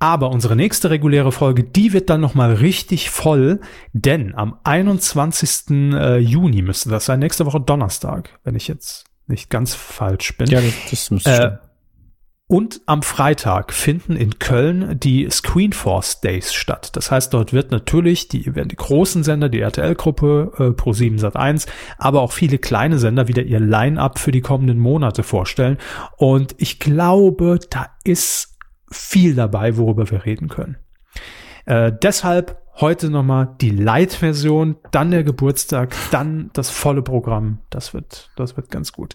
Aber 0.00 0.30
unsere 0.30 0.56
nächste 0.56 0.90
reguläre 0.90 1.30
Folge, 1.30 1.62
die 1.62 1.92
wird 1.92 2.10
dann 2.10 2.20
nochmal 2.20 2.54
richtig 2.54 3.08
voll, 3.10 3.60
denn 3.92 4.34
am 4.34 4.58
21. 4.64 5.70
äh, 5.70 6.18
Juni 6.18 6.62
müsste 6.62 6.90
das 6.90 7.04
sein, 7.04 7.20
nächste 7.20 7.46
Woche 7.46 7.60
Donnerstag, 7.60 8.30
wenn 8.42 8.56
ich 8.56 8.66
jetzt 8.66 9.04
nicht 9.28 9.48
ganz 9.48 9.76
falsch 9.76 10.36
bin. 10.36 10.48
Ja, 10.48 10.60
das, 10.90 11.10
müsste 11.12 11.60
Äh. 11.62 11.71
Und 12.52 12.82
am 12.84 13.00
Freitag 13.00 13.72
finden 13.72 14.14
in 14.14 14.38
Köln 14.38 15.00
die 15.00 15.26
Screenforce 15.30 16.20
Days 16.20 16.52
statt. 16.52 16.90
Das 16.92 17.10
heißt, 17.10 17.32
dort 17.32 17.54
wird 17.54 17.70
natürlich 17.70 18.28
die, 18.28 18.54
werden 18.54 18.68
die 18.68 18.76
großen 18.76 19.24
Sender, 19.24 19.48
die 19.48 19.60
RTL-Gruppe, 19.60 20.52
äh, 20.58 20.62
Pro7 20.78 21.18
Sat1, 21.18 21.66
aber 21.96 22.20
auch 22.20 22.32
viele 22.32 22.58
kleine 22.58 22.98
Sender 22.98 23.26
wieder 23.26 23.42
ihr 23.42 23.58
Line-Up 23.58 24.18
für 24.18 24.32
die 24.32 24.42
kommenden 24.42 24.78
Monate 24.78 25.22
vorstellen. 25.22 25.78
Und 26.18 26.54
ich 26.58 26.78
glaube, 26.78 27.58
da 27.70 27.86
ist 28.04 28.58
viel 28.90 29.34
dabei, 29.34 29.78
worüber 29.78 30.10
wir 30.10 30.26
reden 30.26 30.48
können. 30.48 30.76
Äh, 31.64 31.90
deshalb 32.02 32.60
heute 32.74 33.08
nochmal 33.08 33.56
die 33.62 33.70
Light-Version, 33.70 34.76
dann 34.90 35.10
der 35.10 35.24
Geburtstag, 35.24 35.94
dann 36.10 36.50
das 36.52 36.68
volle 36.68 37.00
Programm. 37.00 37.60
Das 37.70 37.94
wird, 37.94 38.30
das 38.36 38.58
wird 38.58 38.70
ganz 38.70 38.92
gut. 38.92 39.14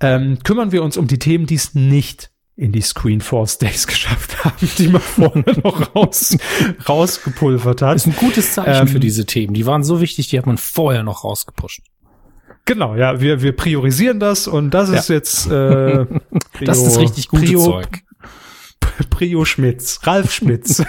Ähm, 0.00 0.38
kümmern 0.44 0.70
wir 0.70 0.84
uns 0.84 0.96
um 0.96 1.08
die 1.08 1.18
Themen, 1.18 1.46
die 1.46 1.56
es 1.56 1.74
nicht 1.74 2.31
in 2.56 2.72
die 2.72 2.80
Screenforce 2.80 3.58
Days 3.58 3.86
geschafft 3.86 4.44
haben, 4.44 4.68
die 4.78 4.88
man 4.88 5.00
vorher 5.00 5.44
noch 5.64 5.94
raus, 5.94 6.36
rausgepulvert 6.88 7.82
hat. 7.82 7.94
Das 7.96 8.06
ist 8.06 8.14
ein 8.14 8.16
gutes 8.16 8.52
Zeichen 8.54 8.86
ähm, 8.86 8.88
für 8.88 9.00
diese 9.00 9.24
Themen. 9.26 9.54
Die 9.54 9.66
waren 9.66 9.84
so 9.84 10.00
wichtig, 10.00 10.28
die 10.28 10.38
hat 10.38 10.46
man 10.46 10.58
vorher 10.58 11.02
noch 11.02 11.24
rausgepusht. 11.24 11.82
Genau, 12.64 12.94
ja, 12.94 13.20
wir, 13.20 13.42
wir 13.42 13.56
priorisieren 13.56 14.20
das 14.20 14.46
und 14.46 14.70
das 14.70 14.88
ist 14.88 15.08
jetzt 15.08 15.46
äh, 15.50 16.04
Prio, 16.52 16.64
Das 16.64 16.78
ist 16.80 16.98
richtig 16.98 17.28
gutes 17.28 17.46
Prio, 17.46 17.64
Zeug. 17.64 18.02
Prio 19.10 19.44
Schmitz, 19.44 20.00
Ralf 20.04 20.32
Schmitz. 20.32 20.84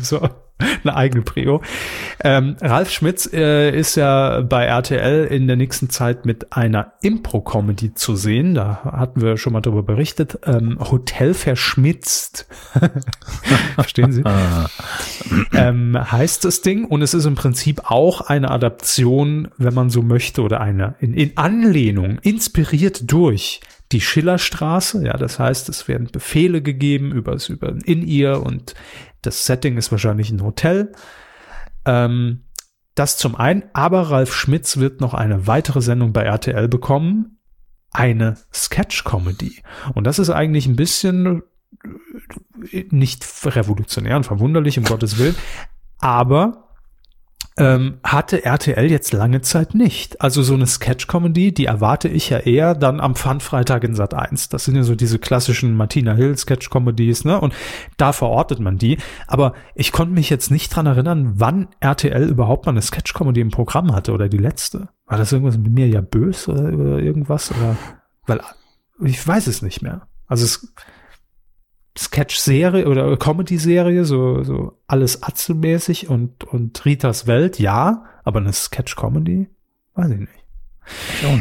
so, 0.00 0.28
eine 0.84 0.96
eigene 0.96 1.22
Prio. 1.22 1.62
Ähm, 2.22 2.56
Ralf 2.60 2.90
Schmitz 2.90 3.28
äh, 3.32 3.76
ist 3.76 3.96
ja 3.96 4.40
bei 4.42 4.64
RTL 4.64 5.26
in 5.26 5.46
der 5.46 5.56
nächsten 5.56 5.90
Zeit 5.90 6.24
mit 6.24 6.52
einer 6.52 6.92
Impro-Comedy 7.02 7.94
zu 7.94 8.16
sehen. 8.16 8.54
Da 8.54 8.82
hatten 8.84 9.20
wir 9.20 9.36
schon 9.36 9.52
mal 9.52 9.60
darüber 9.60 9.82
berichtet. 9.82 10.38
Ähm, 10.44 10.78
Hotel 10.78 11.34
verschmitzt. 11.34 12.46
Verstehen 13.74 14.12
Sie? 14.12 14.22
Ähm, 15.54 15.96
heißt 15.98 16.44
das 16.44 16.62
Ding. 16.62 16.84
Und 16.84 17.02
es 17.02 17.14
ist 17.14 17.26
im 17.26 17.34
Prinzip 17.34 17.90
auch 17.90 18.22
eine 18.22 18.50
Adaption, 18.50 19.48
wenn 19.56 19.72
man 19.72 19.90
so 19.90 20.02
möchte, 20.02 20.42
oder 20.42 20.60
eine 20.60 20.94
in, 21.00 21.14
in 21.14 21.36
Anlehnung, 21.36 22.18
inspiriert 22.22 23.10
durch 23.10 23.60
die 23.92 24.00
Schillerstraße. 24.00 25.04
Ja, 25.04 25.16
das 25.16 25.38
heißt, 25.38 25.68
es 25.68 25.86
werden 25.88 26.08
Befehle 26.10 26.62
gegeben 26.62 27.12
über, 27.12 27.36
über 27.48 27.68
ein 27.68 27.80
In-Ear 27.80 28.42
und 28.42 28.74
das 29.22 29.46
Setting 29.46 29.76
ist 29.76 29.90
wahrscheinlich 29.90 30.30
ein 30.30 30.42
Hotel. 30.42 30.92
Ähm, 31.84 32.44
das 32.94 33.16
zum 33.16 33.36
einen, 33.36 33.64
aber 33.72 34.10
Ralf 34.10 34.34
Schmitz 34.34 34.76
wird 34.76 35.00
noch 35.00 35.14
eine 35.14 35.46
weitere 35.46 35.80
Sendung 35.80 36.12
bei 36.12 36.22
RTL 36.22 36.68
bekommen. 36.68 37.38
Eine 37.90 38.36
Sketch-Comedy. 38.52 39.62
Und 39.94 40.06
das 40.06 40.18
ist 40.18 40.30
eigentlich 40.30 40.66
ein 40.66 40.76
bisschen 40.76 41.42
äh, 42.70 42.84
nicht 42.90 43.26
revolutionär 43.44 44.16
und 44.16 44.24
verwunderlich, 44.24 44.78
um 44.78 44.84
Gottes 44.84 45.18
Willen, 45.18 45.36
aber 45.98 46.71
ähm, 47.56 47.98
hatte 48.02 48.44
RTL 48.44 48.90
jetzt 48.90 49.12
lange 49.12 49.42
Zeit 49.42 49.74
nicht. 49.74 50.20
Also 50.20 50.42
so 50.42 50.54
eine 50.54 50.66
Sketch-Comedy, 50.66 51.52
die 51.52 51.66
erwarte 51.66 52.08
ich 52.08 52.30
ja 52.30 52.38
eher 52.38 52.74
dann 52.74 53.00
am 53.00 53.14
Pfandfreitag 53.14 53.84
in 53.84 53.94
Sat 53.94 54.14
1. 54.14 54.48
Das 54.48 54.64
sind 54.64 54.76
ja 54.76 54.82
so 54.82 54.94
diese 54.94 55.18
klassischen 55.18 55.74
Martina 55.76 56.14
Hill 56.14 56.36
Sketch-Comedies, 56.36 57.24
ne? 57.24 57.40
Und 57.40 57.54
da 57.96 58.12
verortet 58.12 58.60
man 58.60 58.78
die. 58.78 58.98
Aber 59.26 59.52
ich 59.74 59.92
konnte 59.92 60.14
mich 60.14 60.30
jetzt 60.30 60.50
nicht 60.50 60.74
dran 60.74 60.86
erinnern, 60.86 61.32
wann 61.36 61.68
RTL 61.80 62.28
überhaupt 62.28 62.66
mal 62.66 62.72
eine 62.72 62.82
Sketch-Comedy 62.82 63.40
im 63.40 63.50
Programm 63.50 63.94
hatte 63.94 64.12
oder 64.12 64.28
die 64.28 64.38
letzte. 64.38 64.88
War 65.06 65.18
das 65.18 65.32
irgendwas 65.32 65.58
mit 65.58 65.72
mir 65.72 65.88
ja 65.88 66.00
böse 66.00 66.52
oder, 66.52 66.72
oder 66.72 66.98
irgendwas? 67.00 67.50
Oder 67.50 67.76
weil 68.26 68.40
ich 69.04 69.26
weiß 69.26 69.46
es 69.46 69.62
nicht 69.62 69.82
mehr. 69.82 70.08
Also 70.26 70.44
es 70.44 70.72
Sketch-Serie 71.96 72.88
oder 72.88 73.16
Comedy-Serie, 73.16 74.04
so, 74.04 74.42
so 74.42 74.78
alles 74.86 75.22
Atzelmäßig 75.22 76.08
und, 76.08 76.44
und 76.44 76.84
Ritas 76.84 77.26
Welt, 77.26 77.58
ja, 77.58 78.04
aber 78.24 78.40
eine 78.40 78.52
Sketch-Comedy, 78.52 79.48
weiß 79.94 80.10
ich 80.10 80.20
nicht. 80.20 80.42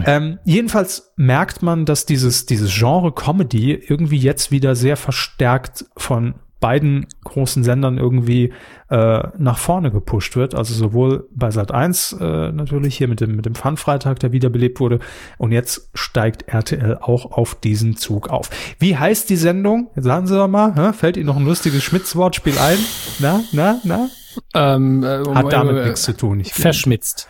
Ähm, 0.05 0.39
jedenfalls 0.43 1.13
merkt 1.15 1.63
man, 1.63 1.85
dass 1.85 2.05
dieses, 2.05 2.45
dieses 2.45 2.71
Genre 2.73 3.11
Comedy 3.11 3.73
irgendwie 3.73 4.17
jetzt 4.17 4.51
wieder 4.51 4.75
sehr 4.75 4.97
verstärkt 4.97 5.85
von 5.97 6.35
beiden 6.61 7.07
großen 7.25 7.65
Sendern 7.65 7.97
irgendwie 7.97 8.53
äh, 8.89 9.27
nach 9.37 9.57
vorne 9.57 9.91
gepusht 9.91 10.37
wird. 10.37 10.55
Also 10.55 10.73
sowohl 10.73 11.27
bei 11.35 11.51
Sat 11.51 11.73
1 11.73 12.13
äh, 12.21 12.51
natürlich 12.53 12.95
hier 12.95 13.09
mit 13.09 13.19
dem, 13.19 13.35
mit 13.35 13.45
dem 13.45 13.55
Fun-Freitag, 13.55 14.19
der 14.19 14.31
wiederbelebt 14.31 14.79
wurde. 14.79 14.99
Und 15.37 15.51
jetzt 15.51 15.89
steigt 15.93 16.43
RTL 16.47 16.99
auch 17.01 17.31
auf 17.33 17.55
diesen 17.55 17.97
Zug 17.97 18.29
auf. 18.29 18.49
Wie 18.79 18.95
heißt 18.95 19.29
die 19.29 19.35
Sendung? 19.35 19.89
Jetzt 19.95 20.05
sagen 20.05 20.27
Sie 20.27 20.35
doch 20.35 20.47
mal, 20.47 20.73
hä? 20.75 20.93
fällt 20.93 21.17
Ihnen 21.17 21.25
noch 21.25 21.35
ein 21.37 21.45
lustiges 21.45 21.83
Schmitz-Wortspiel 21.83 22.57
ein? 22.57 22.77
Na, 23.19 23.41
na, 23.51 23.79
na? 23.83 24.07
ähm, 24.53 25.03
äh, 25.03 25.23
Hat 25.33 25.51
damit 25.51 25.75
äh, 25.77 25.85
nichts 25.85 26.03
zu 26.03 26.15
tun. 26.15 26.39
Ich 26.39 26.53
Verschmitzt. 26.53 27.27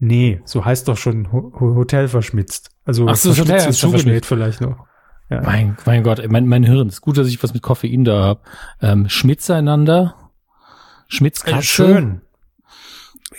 Nee, 0.00 0.40
so 0.44 0.64
heißt 0.64 0.88
doch 0.88 0.96
schon 0.96 1.30
Ho 1.32 1.52
Ho- 1.60 1.74
Hotel 1.74 2.08
verschmitzt. 2.08 2.70
Also 2.84 3.06
Ach 3.08 3.16
so, 3.16 3.32
verschmitzt 3.34 3.52
Hotel 3.66 3.70
ist 3.70 3.80
zugenäht 3.80 4.26
vielleicht 4.26 4.60
noch. 4.60 4.87
Ja. 5.30 5.42
Mein, 5.42 5.76
mein 5.84 6.02
Gott, 6.02 6.22
mein, 6.28 6.46
mein 6.46 6.64
Hirn. 6.64 6.88
Ist 6.88 7.00
gut, 7.02 7.18
dass 7.18 7.28
ich 7.28 7.42
was 7.42 7.52
mit 7.52 7.62
Koffein 7.62 8.04
da 8.04 8.22
habe. 8.22 8.40
Ähm, 8.80 9.08
Schmitzeinander. 9.08 10.14
Schmitzkatze. 11.08 11.62
Schön. 11.62 12.20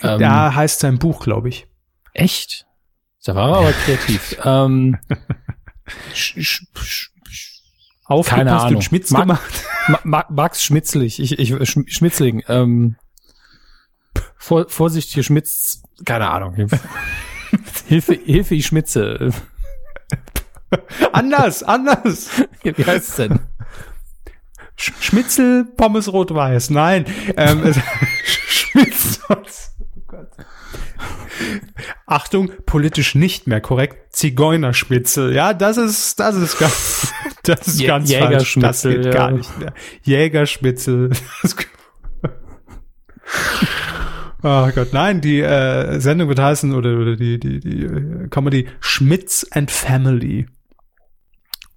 Ähm, 0.02 0.18
Da 0.20 0.54
heißt 0.54 0.80
sein 0.80 0.98
Buch, 0.98 1.22
glaube 1.24 1.48
ich. 1.48 1.66
Echt? 2.14 2.66
Da 3.24 3.34
war 3.34 3.50
er 3.50 3.56
aber 3.58 3.72
kreativ. 3.72 4.36
ähm, 4.44 4.98
sch, 6.14 6.34
sch, 6.40 6.62
sch, 6.76 7.10
Aufgepasst 8.06 8.38
Keine 8.38 8.58
Ahnung. 8.60 8.76
und 8.76 8.82
Schmitz 8.82 9.10
Mag- 9.10 9.22
gemacht. 9.22 9.64
Ma- 9.88 10.00
Ma- 10.04 10.26
Max 10.30 10.64
Schmitzlig. 10.64 11.20
Ich, 11.20 11.38
ich, 11.38 11.68
Sch, 11.68 11.78
Schmitzling. 11.86 12.42
Ähm, 12.48 12.96
vor, 14.36 14.68
Vorsicht, 14.68 15.10
hier 15.10 15.22
schmitzt. 15.22 15.84
Keine 16.04 16.28
Ahnung. 16.30 16.54
Hilfe, 17.86 18.14
Hilfe, 18.14 18.54
ich 18.56 18.66
schmitze. 18.66 19.30
anders, 21.12 21.62
anders. 21.62 22.30
Wie 22.62 22.84
heißt 22.84 23.08
es 23.10 23.16
denn? 23.16 23.40
Sch 24.76 24.92
Schmitzel, 25.00 25.64
Pommes 25.76 26.12
rot-weiß. 26.12 26.70
Nein. 26.70 27.04
Ähm, 27.36 27.62
es- 27.64 27.78
Schmitz. 28.46 29.20
Oh 29.28 29.34
Gott. 30.06 30.28
Achtung, 32.06 32.50
politisch 32.66 33.14
nicht 33.14 33.46
mehr 33.46 33.60
korrekt. 33.60 34.14
Zigeunerschmitzel. 34.14 35.34
Ja, 35.34 35.54
das 35.54 35.76
ist, 35.76 36.20
das 36.20 36.36
ist 36.36 36.58
ganz, 36.58 37.12
das 37.42 37.66
ist 37.66 37.80
Jä- 37.80 37.86
ganz 37.86 38.12
falsch. 38.12 38.54
Das 38.56 38.82
Jägerschmitzel, 38.84 38.94
geht 38.96 39.04
ja. 39.06 39.10
gar 39.12 39.30
nicht 39.32 39.58
mehr. 39.58 39.72
Jägerschmitzel. 40.02 41.10
Oh 44.42 44.68
Gott, 44.74 44.92
nein, 44.92 45.20
die 45.20 45.40
äh, 45.40 46.00
Sendung 46.00 46.28
wird 46.28 46.38
heißen, 46.40 46.74
oder, 46.74 46.96
oder 46.98 47.16
die, 47.16 47.38
die, 47.38 47.60
die 47.60 47.84
äh, 47.84 48.28
Comedy 48.28 48.68
Schmitz 48.80 49.46
and 49.50 49.70
Family. 49.70 50.46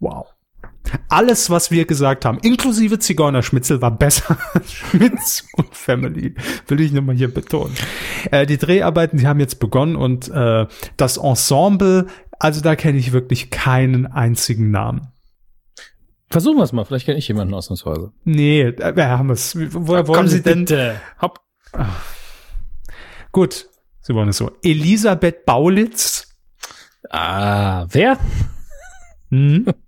Wow. 0.04 0.28
Alles, 1.08 1.50
was 1.50 1.72
wir 1.72 1.86
gesagt 1.86 2.26
haben, 2.26 2.40
inklusive 2.40 3.00
Zigeunerschmitzel, 3.00 3.82
war 3.82 3.92
besser 3.92 4.38
als 4.54 4.74
Schmitz 4.74 5.48
und 5.56 5.74
Family. 5.74 6.36
Will 6.68 6.82
ich 6.82 6.92
nochmal 6.92 7.16
hier 7.16 7.34
betonen. 7.34 7.74
Äh, 8.30 8.46
die 8.46 8.58
Dreharbeiten, 8.58 9.18
die 9.18 9.28
haben 9.28 9.40
jetzt 9.40 9.60
begonnen 9.60 9.96
und 9.96 10.28
äh, 10.30 10.68
das 10.98 11.16
Ensemble, 11.18 12.08
also 12.38 12.60
da 12.60 12.76
kenne 12.76 12.98
ich 12.98 13.14
wirklich 13.14 13.50
keinen 13.50 14.06
einzigen 14.06 14.72
Namen. 14.72 15.08
Versuchen 16.30 16.58
wir 16.58 16.64
es 16.64 16.74
mal. 16.74 16.84
Vielleicht 16.84 17.06
kenne 17.06 17.18
ich 17.20 17.28
jemanden 17.30 17.54
ausnahmsweise. 17.54 18.12
Nee, 18.26 18.62
äh, 18.64 18.96
wir 18.96 19.08
haben 19.08 19.30
es. 19.30 19.56
Woher 19.56 20.08
wollen 20.10 20.28
Sie 20.28 20.42
denn? 20.44 20.66
Bitte. 20.66 21.00
Hopp. 21.22 21.40
Gut, 23.32 23.70
Sie 24.02 24.14
wollen 24.14 24.30
es 24.30 24.38
so. 24.38 24.52
Elisabeth 24.64 25.46
Baulitz, 25.46 26.28
Ah, 27.10 27.86
wer? 27.90 28.18
hm? 29.30 29.66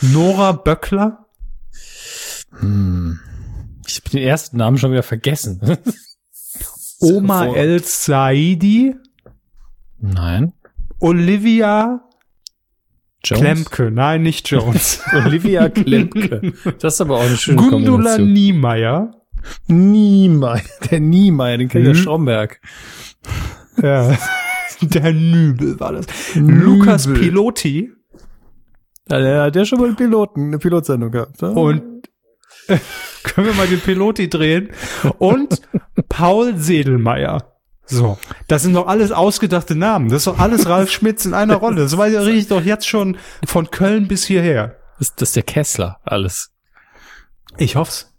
Nora 0.00 0.52
Böckler, 0.52 1.26
Hm. 2.60 3.20
Ich 3.86 3.96
habe 4.00 4.10
den 4.10 4.22
ersten 4.22 4.56
Namen 4.58 4.78
schon 4.78 4.90
wieder 4.92 5.02
vergessen. 5.02 5.60
Oma 7.00 7.46
El 7.54 7.82
Saidi, 7.84 8.94
Nein. 10.00 10.52
Olivia 11.00 12.00
Jones? 13.24 13.40
Klemke. 13.42 13.90
Nein, 13.90 14.22
nicht 14.22 14.48
Jones. 14.50 15.00
Olivia 15.12 15.68
Klemke. 15.68 16.52
Das 16.80 16.94
ist 16.94 17.00
aber 17.00 17.16
auch 17.18 17.22
eine 17.26 17.36
schöne 17.36 17.56
Gundula 17.58 17.86
Kombination. 18.16 18.32
Niemeyer. 18.32 19.10
Niemeyer. 19.66 20.62
Der 20.90 21.00
Niemeyer, 21.00 21.58
den 21.58 21.68
kennt 21.68 21.86
Hm. 21.86 21.94
Stromberg. 21.94 22.60
Ja. 23.82 24.16
Der 24.80 25.12
Nübel 25.12 25.78
war 25.80 25.92
das. 25.92 26.06
Lukas 26.36 27.06
Piloti 27.12 27.90
Ja, 29.10 29.18
der 29.18 29.42
hat 29.42 29.56
ja 29.56 29.64
schon 29.64 29.78
mal 29.80 29.86
einen 29.86 29.96
Piloten, 29.96 30.48
eine 30.48 30.58
Pilotsendung 30.58 31.10
gehabt. 31.10 31.40
ne? 31.42 31.50
und 31.50 32.08
können 33.22 33.46
wir 33.46 33.54
mal 33.54 33.66
den 33.66 33.80
Piloti 33.80 34.28
drehen 34.28 34.70
und 35.18 35.62
Paul 36.08 36.56
Sedelmeier. 36.56 37.54
So, 37.86 38.18
das 38.48 38.62
sind 38.62 38.74
doch 38.74 38.86
alles 38.86 39.12
ausgedachte 39.12 39.74
Namen. 39.74 40.10
Das 40.10 40.18
ist 40.18 40.26
doch 40.26 40.38
alles 40.38 40.68
Ralf 40.68 40.90
Schmitz 40.90 41.24
in 41.24 41.32
einer 41.32 41.56
Rolle. 41.56 41.80
Das 41.80 41.96
weiß 41.96 42.26
ich 42.26 42.48
doch 42.48 42.62
jetzt 42.62 42.86
schon 42.86 43.16
von 43.46 43.70
Köln 43.70 44.08
bis 44.08 44.26
hierher. 44.26 44.76
das, 44.98 45.14
das 45.14 45.30
ist 45.30 45.36
der 45.36 45.42
Kessler, 45.42 45.98
alles. 46.04 46.52
Ich 47.56 47.76
hoff's. 47.76 48.14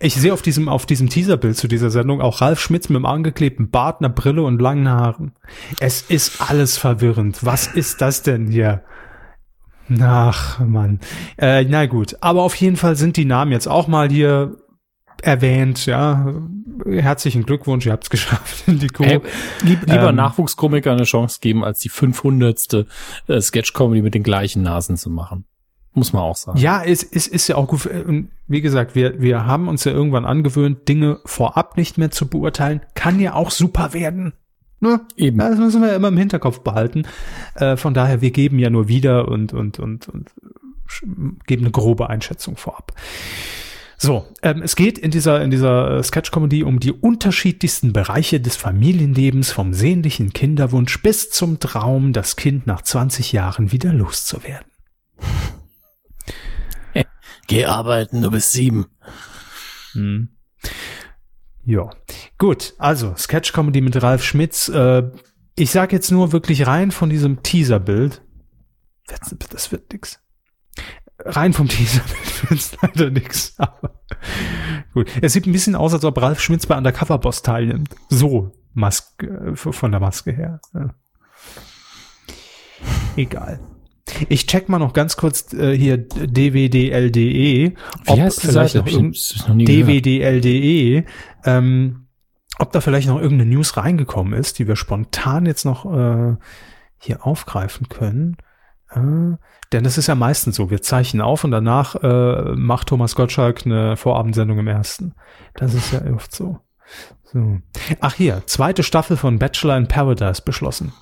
Ich 0.00 0.14
sehe 0.14 0.32
auf 0.32 0.42
diesem, 0.42 0.68
auf 0.68 0.86
diesem 0.86 1.08
Teaserbild 1.08 1.56
zu 1.56 1.68
dieser 1.68 1.90
Sendung 1.90 2.20
auch 2.20 2.40
Ralf 2.40 2.60
Schmitz 2.60 2.88
mit 2.88 2.96
einem 2.96 3.06
angeklebten 3.06 3.70
Bart, 3.70 4.00
einer 4.00 4.08
Brille 4.08 4.42
und 4.42 4.60
langen 4.60 4.88
Haaren. 4.88 5.32
Es 5.80 6.02
ist 6.02 6.40
alles 6.40 6.78
verwirrend. 6.78 7.44
Was 7.44 7.66
ist 7.66 8.00
das 8.00 8.22
denn 8.22 8.46
hier? 8.48 8.82
Ach, 10.00 10.60
Mann. 10.60 11.00
Äh, 11.36 11.64
na 11.64 11.86
gut. 11.86 12.16
Aber 12.20 12.42
auf 12.42 12.54
jeden 12.54 12.76
Fall 12.76 12.96
sind 12.96 13.16
die 13.16 13.24
Namen 13.24 13.52
jetzt 13.52 13.68
auch 13.68 13.88
mal 13.88 14.10
hier 14.10 14.56
erwähnt, 15.22 15.86
ja. 15.86 16.34
Herzlichen 16.86 17.44
Glückwunsch, 17.44 17.86
ihr 17.86 17.92
habt's 17.92 18.10
geschafft 18.10 18.68
in 18.68 18.78
die 18.78 18.88
Kuh. 18.88 19.04
Hey, 19.04 19.20
lieb, 19.62 19.80
lieber 19.86 20.10
Ähm, 20.10 20.16
Nachwuchskomiker 20.16 20.92
eine 20.92 21.04
Chance 21.04 21.38
geben, 21.40 21.64
als 21.64 21.80
die 21.80 21.88
500. 21.88 22.86
Äh, 23.26 23.40
Sketch-Comedy 23.40 24.02
mit 24.02 24.14
den 24.14 24.22
gleichen 24.22 24.62
Nasen 24.62 24.96
zu 24.96 25.10
machen. 25.10 25.44
Muss 25.98 26.12
man 26.12 26.22
auch 26.22 26.36
sagen. 26.36 26.58
Ja, 26.58 26.82
es, 26.82 27.02
es 27.02 27.26
ist 27.26 27.48
ja 27.48 27.56
auch 27.56 27.66
gut. 27.66 27.86
Und 27.86 28.30
wie 28.46 28.60
gesagt, 28.60 28.94
wir, 28.94 29.20
wir 29.20 29.46
haben 29.46 29.68
uns 29.68 29.84
ja 29.84 29.92
irgendwann 29.92 30.24
angewöhnt, 30.24 30.88
Dinge 30.88 31.20
vorab 31.24 31.76
nicht 31.76 31.98
mehr 31.98 32.10
zu 32.10 32.28
beurteilen. 32.28 32.80
Kann 32.94 33.20
ja 33.20 33.34
auch 33.34 33.50
super 33.50 33.92
werden. 33.92 34.32
Ne? 34.80 35.00
Eben. 35.16 35.38
Das 35.38 35.58
müssen 35.58 35.82
wir 35.82 35.94
immer 35.94 36.08
im 36.08 36.16
Hinterkopf 36.16 36.60
behalten. 36.60 37.02
Äh, 37.54 37.76
von 37.76 37.94
daher, 37.94 38.20
wir 38.20 38.30
geben 38.30 38.58
ja 38.58 38.70
nur 38.70 38.88
wieder 38.88 39.28
und, 39.28 39.52
und, 39.52 39.78
und, 39.78 40.08
und 40.08 40.30
geben 41.46 41.64
eine 41.64 41.72
grobe 41.72 42.08
Einschätzung 42.08 42.56
vorab. 42.56 42.92
So, 44.00 44.26
ähm, 44.42 44.62
es 44.62 44.76
geht 44.76 44.96
in 44.96 45.10
dieser, 45.10 45.42
in 45.42 45.50
dieser 45.50 45.98
äh, 45.98 46.02
Sketch-Comedy 46.04 46.62
um 46.62 46.78
die 46.78 46.92
unterschiedlichsten 46.92 47.92
Bereiche 47.92 48.40
des 48.40 48.54
Familienlebens, 48.54 49.50
vom 49.50 49.74
sehnlichen 49.74 50.32
Kinderwunsch 50.32 51.02
bis 51.02 51.30
zum 51.30 51.58
Traum, 51.58 52.12
das 52.12 52.36
Kind 52.36 52.68
nach 52.68 52.82
20 52.82 53.32
Jahren 53.32 53.72
wieder 53.72 53.92
loszuwerden. 53.92 54.68
Geh 57.48 57.64
arbeiten, 57.64 58.22
du 58.22 58.30
bist 58.30 58.52
sieben. 58.52 58.86
Hm. 59.92 60.28
Ja, 61.64 61.90
gut. 62.36 62.74
Also 62.78 63.14
Sketch-Comedy 63.16 63.80
mit 63.80 64.00
Ralf 64.02 64.22
Schmitz. 64.22 64.68
Äh, 64.68 65.10
ich 65.56 65.70
sag 65.70 65.92
jetzt 65.92 66.12
nur 66.12 66.32
wirklich 66.32 66.66
rein 66.66 66.90
von 66.90 67.10
diesem 67.10 67.42
Teaser-Bild. 67.42 68.22
Das 69.50 69.72
wird 69.72 69.92
nix. 69.92 70.20
Rein 71.20 71.54
vom 71.54 71.68
Teaser-Bild 71.68 72.50
wird's 72.50 72.76
leider 72.82 73.10
nix. 73.10 73.54
Aber 73.56 74.02
gut. 74.92 75.10
Es 75.22 75.32
sieht 75.32 75.46
ein 75.46 75.52
bisschen 75.52 75.74
aus, 75.74 75.94
als 75.94 76.04
ob 76.04 76.20
Ralf 76.20 76.40
Schmitz 76.40 76.66
bei 76.66 76.76
Undercover 76.76 77.18
Boss 77.18 77.42
teilnimmt. 77.42 77.96
So 78.10 78.52
Maske, 78.74 79.26
äh, 79.26 79.56
von 79.56 79.90
der 79.90 80.00
Maske 80.00 80.32
her. 80.32 80.60
Egal. 83.16 83.58
Ich 84.28 84.46
check 84.46 84.68
mal 84.68 84.78
noch 84.78 84.92
ganz 84.92 85.16
kurz 85.16 85.52
äh, 85.52 85.76
hier 85.76 85.98
dwdl.de, 85.98 87.74
ob 88.06 88.18
heißt 88.18 88.42
die 88.42 88.46
vielleicht 88.48 88.74
Seite? 88.74 89.12
dwdl.de, 89.46 91.04
ähm, 91.44 92.06
ob 92.58 92.72
da 92.72 92.80
vielleicht 92.80 93.08
noch 93.08 93.20
irgendeine 93.20 93.50
News 93.50 93.76
reingekommen 93.76 94.32
ist, 94.32 94.58
die 94.58 94.66
wir 94.66 94.76
spontan 94.76 95.46
jetzt 95.46 95.64
noch 95.64 95.84
äh, 95.84 96.36
hier 96.98 97.26
aufgreifen 97.26 97.88
können. 97.88 98.36
Äh, 98.90 99.36
denn 99.72 99.84
das 99.84 99.98
ist 99.98 100.06
ja 100.06 100.14
meistens 100.14 100.56
so, 100.56 100.70
wir 100.70 100.82
zeichnen 100.82 101.20
auf 101.20 101.44
und 101.44 101.50
danach 101.50 101.94
äh, 101.96 102.54
macht 102.54 102.88
Thomas 102.88 103.14
Gottschalk 103.14 103.66
eine 103.66 103.96
Vorabendsendung 103.96 104.58
im 104.58 104.68
ersten. 104.68 105.14
Das 105.54 105.74
ist 105.74 105.92
ja 105.92 106.00
oft 106.14 106.34
so. 106.34 106.58
so. 107.24 107.58
Ach 108.00 108.14
hier, 108.14 108.42
zweite 108.46 108.82
Staffel 108.82 109.16
von 109.16 109.38
Bachelor 109.38 109.76
in 109.76 109.88
Paradise 109.88 110.42
beschlossen. 110.42 110.92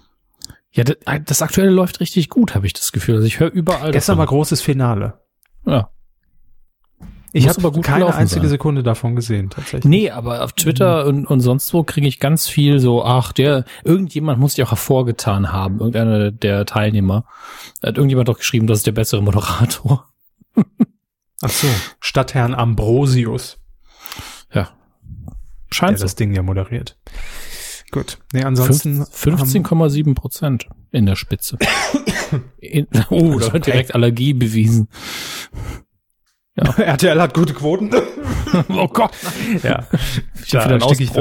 Ja, 0.76 0.84
das, 0.84 0.96
das 1.24 1.42
aktuelle 1.42 1.70
läuft 1.70 2.00
richtig 2.00 2.28
gut, 2.28 2.54
habe 2.54 2.66
ich 2.66 2.72
das 2.74 2.92
Gefühl. 2.92 3.16
Also 3.16 3.26
ich 3.26 3.40
höre 3.40 3.50
überall 3.50 3.90
Gestern 3.92 4.18
war 4.18 4.26
davon. 4.26 4.36
großes 4.38 4.60
Finale. 4.62 5.20
Ja. 5.66 5.90
Ich 7.32 7.48
habe 7.48 7.58
aber 7.58 7.72
gut 7.72 7.84
keine 7.84 8.14
einzige 8.14 8.42
sein. 8.42 8.50
Sekunde 8.50 8.82
davon 8.82 9.14
gesehen, 9.14 9.50
tatsächlich. 9.50 9.84
Nee, 9.84 10.10
aber 10.10 10.42
auf 10.42 10.52
Twitter 10.54 11.04
und, 11.06 11.26
und 11.26 11.40
sonst 11.40 11.74
wo 11.74 11.82
kriege 11.82 12.06
ich 12.06 12.18
ganz 12.18 12.48
viel 12.48 12.78
so, 12.78 13.04
ach, 13.04 13.32
der, 13.32 13.64
irgendjemand 13.84 14.38
muss 14.38 14.54
sich 14.54 14.64
auch 14.64 14.70
hervorgetan 14.70 15.52
haben, 15.52 15.80
irgendeiner 15.80 16.30
der 16.30 16.64
Teilnehmer. 16.64 17.26
Hat 17.82 17.96
irgendjemand 17.98 18.28
doch 18.28 18.38
geschrieben, 18.38 18.66
das 18.66 18.78
ist 18.78 18.86
der 18.86 18.92
bessere 18.92 19.22
Moderator. 19.22 20.06
Ach 21.42 21.50
so, 21.50 21.66
Stadtherrn 22.00 22.54
Ambrosius, 22.54 23.58
Ja. 24.54 24.70
der 24.70 24.70
Scheint 25.70 25.98
so. 25.98 26.04
das 26.04 26.14
Ding 26.14 26.32
ja 26.34 26.42
moderiert. 26.42 26.96
Gut. 27.92 28.18
Nee, 28.32 28.42
ansonsten. 28.42 29.06
Fünf- 29.10 29.42
15,7 29.42 30.14
Prozent 30.14 30.66
in 30.92 31.06
der 31.06 31.16
Spitze. 31.16 31.58
In, 32.58 32.86
oh, 33.10 33.38
da 33.38 33.46
Okay. 33.46 33.52
wird 33.52 33.66
direkt 33.66 33.94
Allergie 33.94 34.32
bewiesen. 34.32 34.88
haben, 36.56 36.72
RTL 36.76 37.20
hat 37.20 37.34
gute 37.34 37.54
Quoten. 37.54 37.90
Oh 38.70 38.88
Gott. 38.88 39.10
ja. 39.62 39.86
Ich 40.44 40.54
hab 40.54 40.64
wieder 40.66 40.78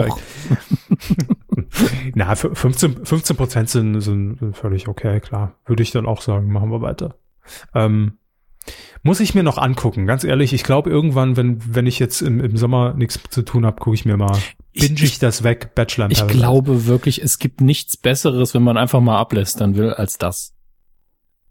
ich. 0.07 0.15
Na, 2.15 2.31
f- 2.31 2.49
15, 2.53 3.05
15 3.05 3.35
Prozent 3.35 3.69
sind, 3.69 3.99
sind 3.99 4.55
völlig 4.55 4.87
okay, 4.87 5.19
klar. 5.19 5.55
Würde 5.65 5.83
ich 5.83 5.91
dann 5.91 6.05
auch 6.05 6.21
sagen, 6.21 6.51
machen 6.51 6.71
wir 6.71 6.81
weiter. 6.81 7.15
Ähm, 7.73 8.13
muss 9.03 9.19
ich 9.19 9.35
mir 9.35 9.43
noch 9.43 9.57
angucken, 9.57 10.05
ganz 10.07 10.23
ehrlich. 10.23 10.53
Ich 10.53 10.63
glaube, 10.63 10.89
irgendwann, 10.89 11.37
wenn, 11.37 11.59
wenn 11.75 11.85
ich 11.87 11.99
jetzt 11.99 12.21
im, 12.21 12.39
im 12.39 12.57
Sommer 12.57 12.93
nichts 12.93 13.19
zu 13.29 13.43
tun 13.43 13.65
habe, 13.65 13.79
gucke 13.79 13.95
ich 13.95 14.05
mir 14.05 14.17
mal, 14.17 14.37
Ich- 14.73 14.87
binge 14.87 15.01
ich, 15.03 15.19
das 15.19 15.43
weg, 15.43 15.75
Bachelor 15.75 16.09
Ich 16.11 16.25
glaube 16.27 16.85
wirklich, 16.87 17.21
es 17.21 17.39
gibt 17.39 17.61
nichts 17.61 17.97
Besseres, 17.97 18.53
wenn 18.53 18.63
man 18.63 18.77
einfach 18.77 19.01
mal 19.01 19.17
ablästern 19.17 19.75
will, 19.75 19.91
als 19.93 20.17
das. 20.17 20.53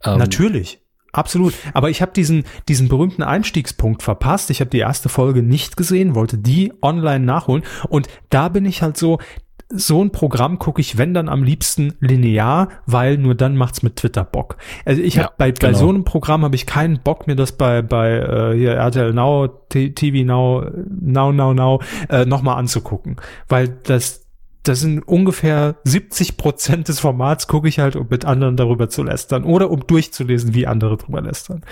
Ähm, 0.03 0.19
Natürlich. 0.19 0.81
Absolut. 1.13 1.55
Aber 1.75 1.91
ich 1.91 2.03
habe 2.03 2.11
diesen, 2.11 2.43
diesen 2.69 2.89
berühmten 2.89 3.23
Einstiegspunkt 3.23 4.03
verpasst. 4.03 4.51
Ich 4.51 4.59
habe 4.61 4.71
die 4.71 4.81
erste 4.81 5.09
Folge 5.09 5.45
nicht 5.45 5.77
gesehen, 5.77 6.17
wollte 6.17 6.39
die 6.39 6.73
online 6.83 7.25
nachholen. 7.25 7.63
Und 7.89 8.09
da 8.31 8.49
bin 8.49 8.67
ich 8.67 8.83
halt 8.83 8.97
so, 8.97 9.21
so 9.71 10.03
ein 10.05 10.11
Programm 10.11 10.59
gucke 10.59 10.81
ich, 10.81 10.99
wenn 10.99 11.15
dann 11.15 11.29
am 11.29 11.43
liebsten 11.43 11.95
linear, 12.01 12.69
weil 12.87 13.19
nur 13.19 13.35
dann 13.35 13.57
macht's 13.57 13.83
mit 13.83 13.97
Twitter 13.97 14.25
Bock. 14.25 14.57
Also 14.85 15.03
ich 15.03 15.19
habe 15.19 15.33
bei, 15.39 15.53
bei 15.53 15.69
genau. 15.69 15.79
so 15.79 15.89
einem 15.89 16.05
Programm 16.05 16.45
habe 16.45 16.55
ich 16.55 16.67
keinen 16.67 17.01
Bock, 17.01 17.27
mir 17.27 17.37
das 17.37 17.53
bei, 17.53 17.83
bei 17.83 18.13
äh, 18.19 18.57
hier 18.57 18.73
RTL 18.73 19.13
Now, 19.13 19.49
T 19.69 19.91
TV 19.91 20.25
Now, 20.27 20.65
Now, 20.89 21.33
Now, 21.33 21.55
Now 21.55 21.81
äh, 22.09 22.25
nochmal 22.25 22.59
anzugucken. 22.59 23.17
Weil 23.49 23.69
das 23.69 24.25
das 24.65 24.81
sind 24.81 25.01
ungefähr 25.01 25.77
70 25.85 26.39
Prozent 26.39 26.89
des 26.89 26.99
Formats 26.99 27.49
gucke 27.49 27.69
ich 27.69 27.81
halt, 27.81 27.97
um 27.97 28.07
mit 28.09 28.25
anderen 28.25 28.57
darüber 28.57 28.89
zu 28.89 29.03
lästern 29.03 29.45
oder 29.45 29.71
um 29.71 29.87
durchzulesen, 29.87 30.55
wie 30.55 30.67
andere 30.67 30.97
drüber 30.97 31.21
lästern. 31.21 31.63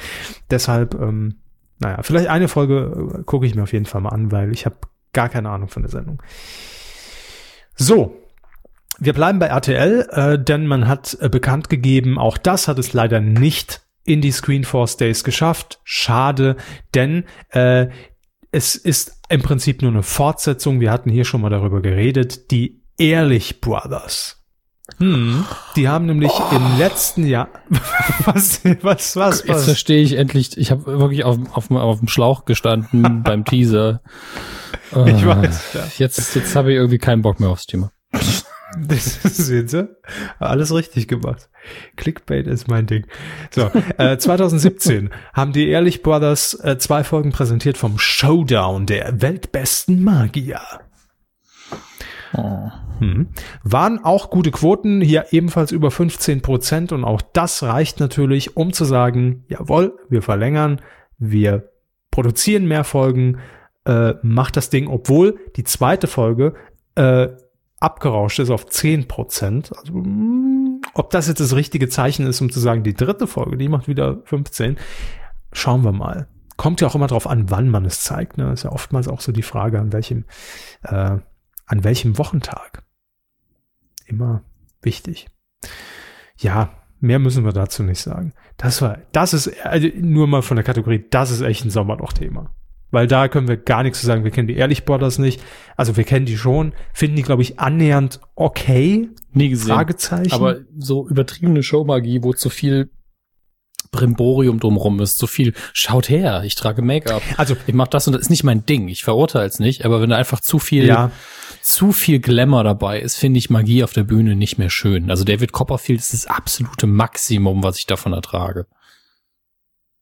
Deshalb, 0.51 0.95
ähm, 1.01 1.37
naja, 1.79 2.03
vielleicht 2.03 2.29
eine 2.29 2.49
Folge 2.49 3.15
äh, 3.19 3.23
gucke 3.23 3.47
ich 3.47 3.55
mir 3.55 3.63
auf 3.63 3.73
jeden 3.73 3.87
Fall 3.87 4.03
mal 4.03 4.11
an, 4.11 4.31
weil 4.31 4.53
ich 4.53 4.67
habe 4.67 4.77
gar 5.15 5.31
keine 5.31 5.49
Ahnung 5.49 5.69
von 5.69 5.83
der 5.83 5.91
Sendung. 5.91 6.23
So, 7.83 8.17
wir 9.01 9.13
bleiben 9.13 9.41
bei 9.41 9.47
RTL, 9.47 10.09
äh, 10.13 10.39
denn 10.39 10.69
man 10.69 10.87
hat 10.87 11.19
äh, 11.21 11.29
bekannt 11.29 11.69
gegeben, 11.69 12.17
auch 12.17 12.39
das 12.39 12.69
hat 12.69 12.79
es 12.79 12.93
leider 12.93 13.19
nicht 13.19 13.83
in 14.05 14.21
die 14.21 14.31
Screenforce 14.31 14.99
Days 14.99 15.25
geschafft. 15.25 15.81
Schade, 15.83 16.57
denn 16.95 17.25
äh, 17.49 17.89
es 18.53 18.77
ist 18.77 19.21
im 19.29 19.43
Prinzip 19.43 19.83
nur 19.83 19.91
eine 19.91 20.05
Fortsetzung. 20.05 20.79
Wir 20.79 20.93
hatten 20.93 21.11
hier 21.11 21.25
schon 21.25 21.41
mal 21.41 21.51
darüber 21.51 21.83
geredet. 21.83 22.53
Die 22.53 22.85
Ehrlich 22.99 23.61
Brothers. 23.61 24.42
Hm, 24.99 25.45
die 25.77 25.89
haben 25.89 26.07
nämlich 26.07 26.33
im 26.51 26.79
letzten 26.79 27.25
Jahr 27.27 27.49
was 28.25 28.63
was 28.83 29.17
was 29.17 29.39
Jetzt 29.39 29.49
was 29.49 29.65
verstehe 29.65 30.03
ich 30.03 30.15
endlich, 30.15 30.57
ich 30.59 30.71
habe 30.71 30.85
wirklich 30.99 31.25
auf, 31.25 31.39
auf, 31.53 31.71
auf 31.71 31.99
dem 32.01 32.09
Schlauch 32.09 32.45
gestanden 32.45 33.23
beim 33.25 33.45
Teaser. 33.45 34.03
Ich 34.91 34.97
Äh, 34.97 35.27
weiß, 35.27 35.73
ja. 35.75 35.81
Jetzt, 35.99 36.35
jetzt 36.35 36.57
habe 36.57 36.73
ich 36.73 36.77
irgendwie 36.77 36.99
keinen 36.99 37.23
Bock 37.23 37.41
mehr 37.41 37.49
aufs 37.51 37.67
Thema. 37.67 37.91
Das 38.89 39.23
sehen 39.23 39.69
Sie? 39.69 39.87
Alles 40.39 40.73
richtig 40.73 41.07
gemacht. 41.07 41.51
Clickbait 41.97 42.47
ist 42.47 42.69
mein 42.69 42.87
Ding. 42.87 43.07
So, 43.51 43.71
äh, 43.99 44.17
2017 44.17 45.11
haben 45.35 45.53
die 45.53 45.69
Ehrlich 45.69 46.03
Brothers 46.03 46.55
äh, 46.55 46.79
zwei 46.79 47.05
Folgen 47.05 47.33
präsentiert 47.33 47.77
vom 47.77 47.99
Showdown 47.99 48.87
der 48.87 49.21
weltbesten 49.21 50.03
Magier. 50.03 50.63
Oh. 52.33 52.71
Hm. 53.03 53.29
Waren 53.65 54.05
auch 54.05 54.31
gute 54.31 54.51
Quoten, 54.53 55.01
hier 55.01 55.27
ebenfalls 55.33 55.73
über 55.73 55.91
15 55.91 56.41
Prozent 56.41 56.93
und 56.93 57.05
auch 57.05 57.21
das 57.21 57.63
reicht 57.63 57.99
natürlich, 57.99 58.57
um 58.57 58.73
zu 58.73 58.85
sagen, 58.85 59.45
jawohl, 59.49 59.99
wir 60.09 60.23
verlängern, 60.23 60.81
wir 61.19 61.71
produzieren 62.13 62.67
mehr 62.67 62.85
Folgen, 62.85 63.39
äh, 63.85 64.15
macht 64.23 64.57
das 64.57 64.71
Ding, 64.71 64.87
obwohl 64.87 65.39
die 65.57 65.65
zweite 65.65 66.07
Folge 66.07 66.55
äh, 66.95 67.29
abgerauscht 67.81 68.39
ist 68.39 68.51
auf 68.51 68.67
10 68.67 69.09
Prozent. 69.09 69.73
Also, 69.77 69.95
mh, 69.95 70.81
ob 70.95 71.11
das 71.11 71.27
jetzt 71.27 71.41
das 71.41 71.57
richtige 71.57 71.89
Zeichen 71.89 72.27
ist, 72.27 72.41
um 72.41 72.51
zu 72.51 72.61
sagen, 72.61 72.85
die 72.85 72.95
dritte 72.95 73.27
Folge, 73.27 73.57
die 73.57 73.69
macht 73.69 73.89
wieder 73.89 74.21
15, 74.25 74.77
schauen 75.53 75.83
wir 75.83 75.93
mal. 75.93 76.29
Kommt 76.57 76.81
ja 76.81 76.87
auch 76.87 76.95
immer 76.95 77.09
drauf 77.09 77.27
an, 77.27 77.51
wann 77.51 77.69
man 77.69 77.85
es 77.85 78.03
zeigt. 78.03 78.39
Ne? 78.39 78.53
Ist 78.53 78.63
ja 78.63 78.71
oftmals 78.71 79.09
auch 79.09 79.21
so 79.21 79.33
die 79.33 79.43
Frage, 79.43 79.81
an 79.81 79.93
welchem, 79.93 80.25
äh, 80.85 81.17
an 81.67 81.85
welchem 81.85 82.19
Wochentag. 82.19 82.85
Immer 84.07 84.43
wichtig. 84.83 85.29
Ja, 86.39 86.71
mehr 87.01 87.19
müssen 87.19 87.45
wir 87.45 87.53
dazu 87.53 87.83
nicht 87.83 88.01
sagen. 88.01 88.33
Das 88.57 88.83
war, 88.83 88.99
das 89.13 89.35
ist, 89.35 89.51
also 89.65 89.89
nur 89.97 90.27
mal 90.27 90.43
von 90.43 90.57
der 90.57 90.65
Kategorie, 90.65 91.05
das 91.11 91.31
ist 91.31 91.41
echt 91.41 91.65
ein 91.65 91.71
Sommerloch-Thema. 91.71 92.55
Weil 92.91 93.07
da 93.07 93.29
können 93.29 93.49
wir 93.49 93.57
gar 93.57 93.83
nichts 93.83 94.01
zu 94.01 94.07
sagen. 94.07 94.23
Wir 94.23 94.31
kennen 94.31 94.49
die 94.49 94.57
Ehrlich 94.57 94.85
Brothers 94.85 95.19
nicht. 95.19 95.43
Also 95.77 95.97
wir 95.97 96.05
kennen 96.05 96.27
die 96.27 96.37
schon, 96.37 96.75
finden 96.93 97.17
die, 97.17 97.23
glaube 97.23 97.41
ich, 97.41 97.59
annähernd 97.59 98.21
okay. 98.35 99.09
Nie 99.33 99.49
gesehen. 99.49 99.75
Fragezeichen. 99.75 100.35
Aber 100.35 100.59
so 100.77 101.09
übertriebene 101.09 101.63
Showmagie, 101.63 102.23
wo 102.23 102.35
zu 102.35 102.51
viel 102.51 102.91
Brimborium 103.93 104.61
drumrum 104.61 105.01
ist, 105.01 105.19
zu 105.19 105.27
viel, 105.27 105.55
schaut 105.73 106.09
her, 106.09 106.43
ich 106.45 106.55
trage 106.55 106.83
Make-up. 106.83 107.23
also, 107.37 107.57
Ich 107.67 107.75
mach 107.75 107.89
das 107.89 108.07
und 108.07 108.13
das 108.15 108.23
ist 108.23 108.31
nicht 108.31 108.45
mein 108.45 108.67
Ding. 108.67 108.89
Ich 108.89 109.05
verurteile 109.05 109.47
es 109.47 109.59
nicht, 109.59 109.85
aber 109.85 110.01
wenn 110.01 110.11
da 110.11 110.17
einfach 110.17 110.41
zu 110.41 110.59
viel, 110.59 110.87
ja, 110.87 111.11
zu 111.63 111.93
viel 111.93 112.19
Glamour 112.21 112.65
dabei 112.65 113.01
ist, 113.01 113.17
finde 113.17 113.39
ich 113.39 113.51
Magie 113.51 113.85
auf 113.85 113.93
der 113.93 114.05
Bühne 114.05 114.37
nicht 114.37 114.59
mehr 114.59 114.71
schön. 114.71 115.11
Also 115.11 115.25
David 115.25 115.53
Copperfield 115.53 116.01
ist 116.01 116.13
das 116.13 116.27
absolute 116.27 116.87
Maximum, 116.87 117.63
was 117.63 117.79
ich 117.79 117.87
davon 117.87 118.13
ertrage. 118.13 118.67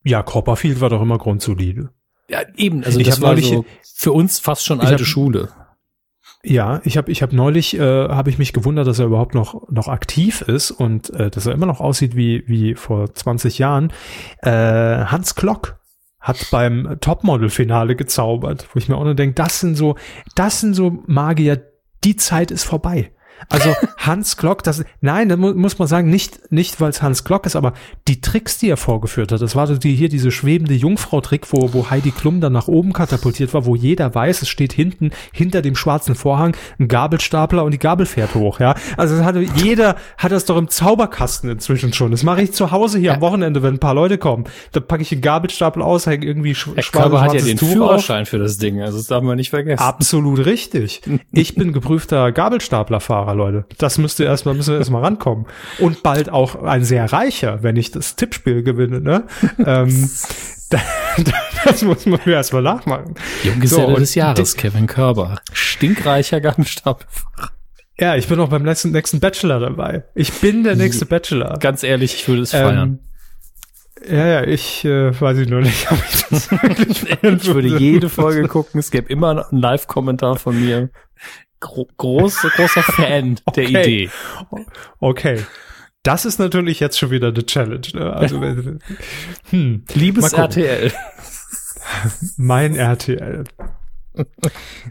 Ja, 0.03 0.23
Copperfield 0.23 0.81
war 0.81 0.89
doch 0.89 1.03
immer 1.03 1.19
grundsolide. 1.19 1.91
Ja, 2.29 2.41
eben. 2.57 2.85
Also 2.85 2.99
Ich 3.01 3.07
das 3.09 3.21
war 3.21 3.31
neulich- 3.33 3.49
so 3.49 3.65
für 3.95 4.13
uns 4.13 4.39
fast 4.39 4.65
schon 4.65 4.81
alte 4.81 4.95
hab- 4.95 5.01
Schule. 5.07 5.49
Ja, 6.43 6.81
ich 6.85 6.97
habe 6.97 7.13
ich 7.13 7.21
hab 7.23 7.35
neulich 7.35 7.75
äh, 7.77 7.81
habe 8.09 8.31
ich 8.31 8.39
mich 8.39 8.55
gewundert, 8.55 8.87
dass 8.87 8.99
er 8.99 9.05
überhaupt 9.07 9.35
noch 9.35 9.69
noch 9.69 9.89
aktiv 9.89 10.41
ist 10.41 10.71
und 10.71 11.11
äh, 11.11 11.29
dass 11.31 11.45
er 11.45 11.53
immer 11.53 11.67
noch 11.67 11.81
aussieht 11.81 12.17
wie 12.17 12.45
wie 12.47 12.75
vor 12.77 13.13
20 13.13 13.59
Jahren. 13.59 13.93
Äh, 14.39 14.51
Hans 14.51 15.35
Klock 15.35 15.80
hat 16.21 16.49
beim 16.51 16.99
Topmodel-Finale 17.01 17.97
gezaubert, 17.97 18.69
wo 18.73 18.79
ich 18.79 18.89
mir 18.89 18.97
auch 18.97 19.05
nur 19.05 19.15
denke, 19.15 19.35
das 19.35 19.61
sind 19.61 19.75
so 19.75 19.97
das 20.35 20.61
sind 20.61 20.75
so 20.75 21.03
Magier, 21.07 21.67
die 22.05 22.17
Zeit 22.17 22.51
ist 22.51 22.65
vorbei. 22.65 23.11
Also 23.49 23.73
Hans 23.97 24.37
Glock, 24.37 24.63
das 24.63 24.85
nein, 25.01 25.29
da 25.29 25.37
mu 25.37 25.53
muss 25.55 25.79
man 25.79 25.89
sagen, 25.89 26.11
nicht 26.11 26.53
nicht 26.53 26.81
weil 26.81 26.91
es 26.91 27.03
Hans 27.03 27.25
Glock 27.25 27.47
ist, 27.47 27.57
aber 27.57 27.73
die 28.09 28.21
Tricks, 28.21 28.59
die 28.59 28.69
er 28.69 28.77
vorgeführt 28.77 29.33
hat, 29.33 29.41
das 29.41 29.57
war 29.57 29.67
so 29.67 29.77
die 29.77 29.95
hier 29.95 30.09
diese 30.09 30.31
schwebende 30.31 30.75
Jungfrau-Trick, 30.75 31.53
wo 31.53 31.73
wo 31.73 31.91
Heidi 31.91 32.11
Klum 32.11 32.41
dann 32.41 32.53
nach 32.53 32.69
oben 32.69 32.93
katapultiert 32.93 33.55
war, 33.55 33.65
wo 33.67 33.75
jeder 33.77 34.15
weiß, 34.15 34.43
es 34.43 34.49
steht 34.49 34.73
hinten 34.73 35.11
hinter 35.33 35.63
dem 35.63 35.77
schwarzen 35.77 36.15
Vorhang 36.15 36.57
ein 36.79 36.89
Gabelstapler 36.89 37.65
und 37.65 37.73
die 37.73 37.79
Gabel 37.79 38.07
fährt 38.07 38.35
hoch, 38.35 38.61
ja. 38.61 38.75
Also 38.97 39.17
das 39.17 39.25
hatte 39.25 39.41
jeder 39.41 39.97
hat 40.19 40.33
das 40.33 40.45
doch 40.45 40.57
im 40.57 40.69
Zauberkasten 40.69 41.51
inzwischen 41.51 41.93
schon. 41.93 42.11
Das 42.11 42.23
mache 42.23 42.43
ich 42.43 42.53
zu 42.53 42.71
Hause 42.71 42.99
hier 42.99 43.15
am 43.15 43.21
Wochenende, 43.21 43.63
wenn 43.63 43.75
ein 43.75 43.81
paar 43.81 43.95
Leute 43.95 44.19
kommen. 44.19 44.45
Da 44.73 44.81
packe 44.81 45.03
ich 45.03 45.09
den 45.09 45.21
Gabelstapel 45.21 45.83
aus, 45.83 46.07
hänge 46.07 46.27
irgendwie 46.27 46.55
sch 46.55 46.69
Der 46.77 46.83
schwarz- 46.83 47.03
Körper 47.05 47.21
hat 47.23 47.35
ja 47.35 47.41
den 47.41 47.57
Tuch 47.57 47.67
auf. 47.69 47.73
Führerschein 47.73 48.27
für 48.27 48.39
das 48.39 48.59
Ding, 48.59 48.81
also 48.81 48.99
das 48.99 49.07
darf 49.07 49.23
man 49.23 49.37
nicht 49.37 49.51
vergessen. 49.51 49.83
Absolut 49.83 50.45
richtig. 50.47 51.01
Ich 51.33 51.55
bin 51.55 51.73
geprüfter 51.73 52.33
Gabelstaplerfahrer, 52.33 53.30
Leute. 53.35 53.65
Das 53.79 53.99
müsst 53.99 54.21
ihr 54.21 54.27
erstmal, 54.27 54.55
müssen 54.55 54.73
wir 54.73 54.79
erstmal 54.79 55.03
rankommen. 55.03 55.47
Und 55.79 56.03
bald 56.03 56.29
auch 56.31 56.63
ein 56.63 56.85
sehr 56.85 57.13
reicher, 57.13 57.63
wenn 57.63 57.77
ich 57.77 57.91
das 57.91 58.17
Tippspiel 58.17 58.63
gewinne, 58.63 59.01
ne? 59.01 59.25
ähm, 59.65 60.11
da- 60.71 60.79
das 61.65 61.83
muss 61.83 62.07
man 62.07 62.21
mir 62.25 62.35
erstmal 62.35 62.63
nachmachen. 62.63 63.15
Junggeselle 63.43 63.87
So, 63.89 63.97
des 63.97 64.15
Jahres, 64.15 64.57
Kevin 64.57 64.87
Körber. 64.87 65.37
Stinkreicher 65.53 66.41
Gabelstapelfahrer. 66.41 67.51
Ja, 67.99 68.17
ich 68.17 68.29
bin 68.29 68.41
auch 68.41 68.49
beim 68.49 68.63
nächsten, 68.63 68.93
nächsten 68.93 69.21
Bachelor 69.21 69.61
dabei. 69.61 70.05
Ich 70.15 70.33
bin 70.41 70.65
der 70.65 70.75
nächste 70.75 71.05
Bachelor. 71.05 71.59
Ganz 71.59 71.83
ehrlich, 71.83 72.15
ich 72.15 72.27
würde 72.29 72.43
es 72.43 72.53
feiern. 72.53 73.01
Ähm, 74.03 74.17
ja, 74.17 74.27
ja, 74.27 74.45
ich 74.45 74.83
äh, 74.87 75.21
weiß 75.21 75.37
ich 75.37 75.49
noch 75.51 75.61
nicht, 75.61 75.87
ob 75.93 75.99
ich 76.11 76.25
das 76.31 76.51
wirklich 76.51 77.03
Ich 77.23 77.47
würde 77.55 77.69
jede 77.79 78.09
Folge 78.09 78.49
gucken. 78.49 78.81
Es 78.81 78.91
gäbe 78.91 79.13
immer 79.13 79.47
einen 79.51 79.61
Live-Kommentar 79.61 80.37
von 80.37 80.59
mir. 80.59 80.89
Gro 81.61 81.89
groß, 81.97 82.47
großer 82.57 82.83
Fan 82.83 83.37
der 83.57 83.65
Okay. 83.65 83.81
Idee. 83.81 84.11
Okay. 84.99 85.45
Das 86.03 86.25
ist 86.25 86.39
natürlich 86.39 86.81
jetzt 86.81 86.99
schon 86.99 87.11
wieder 87.11 87.29
eine 87.29 87.45
Challenge. 87.45 87.87
Ne? 87.93 88.13
Also, 88.13 88.41
hm, 89.51 89.85
Liebes. 89.93 90.33
RTL. 90.33 90.93
Mein 92.37 92.75
RTL. 92.75 93.45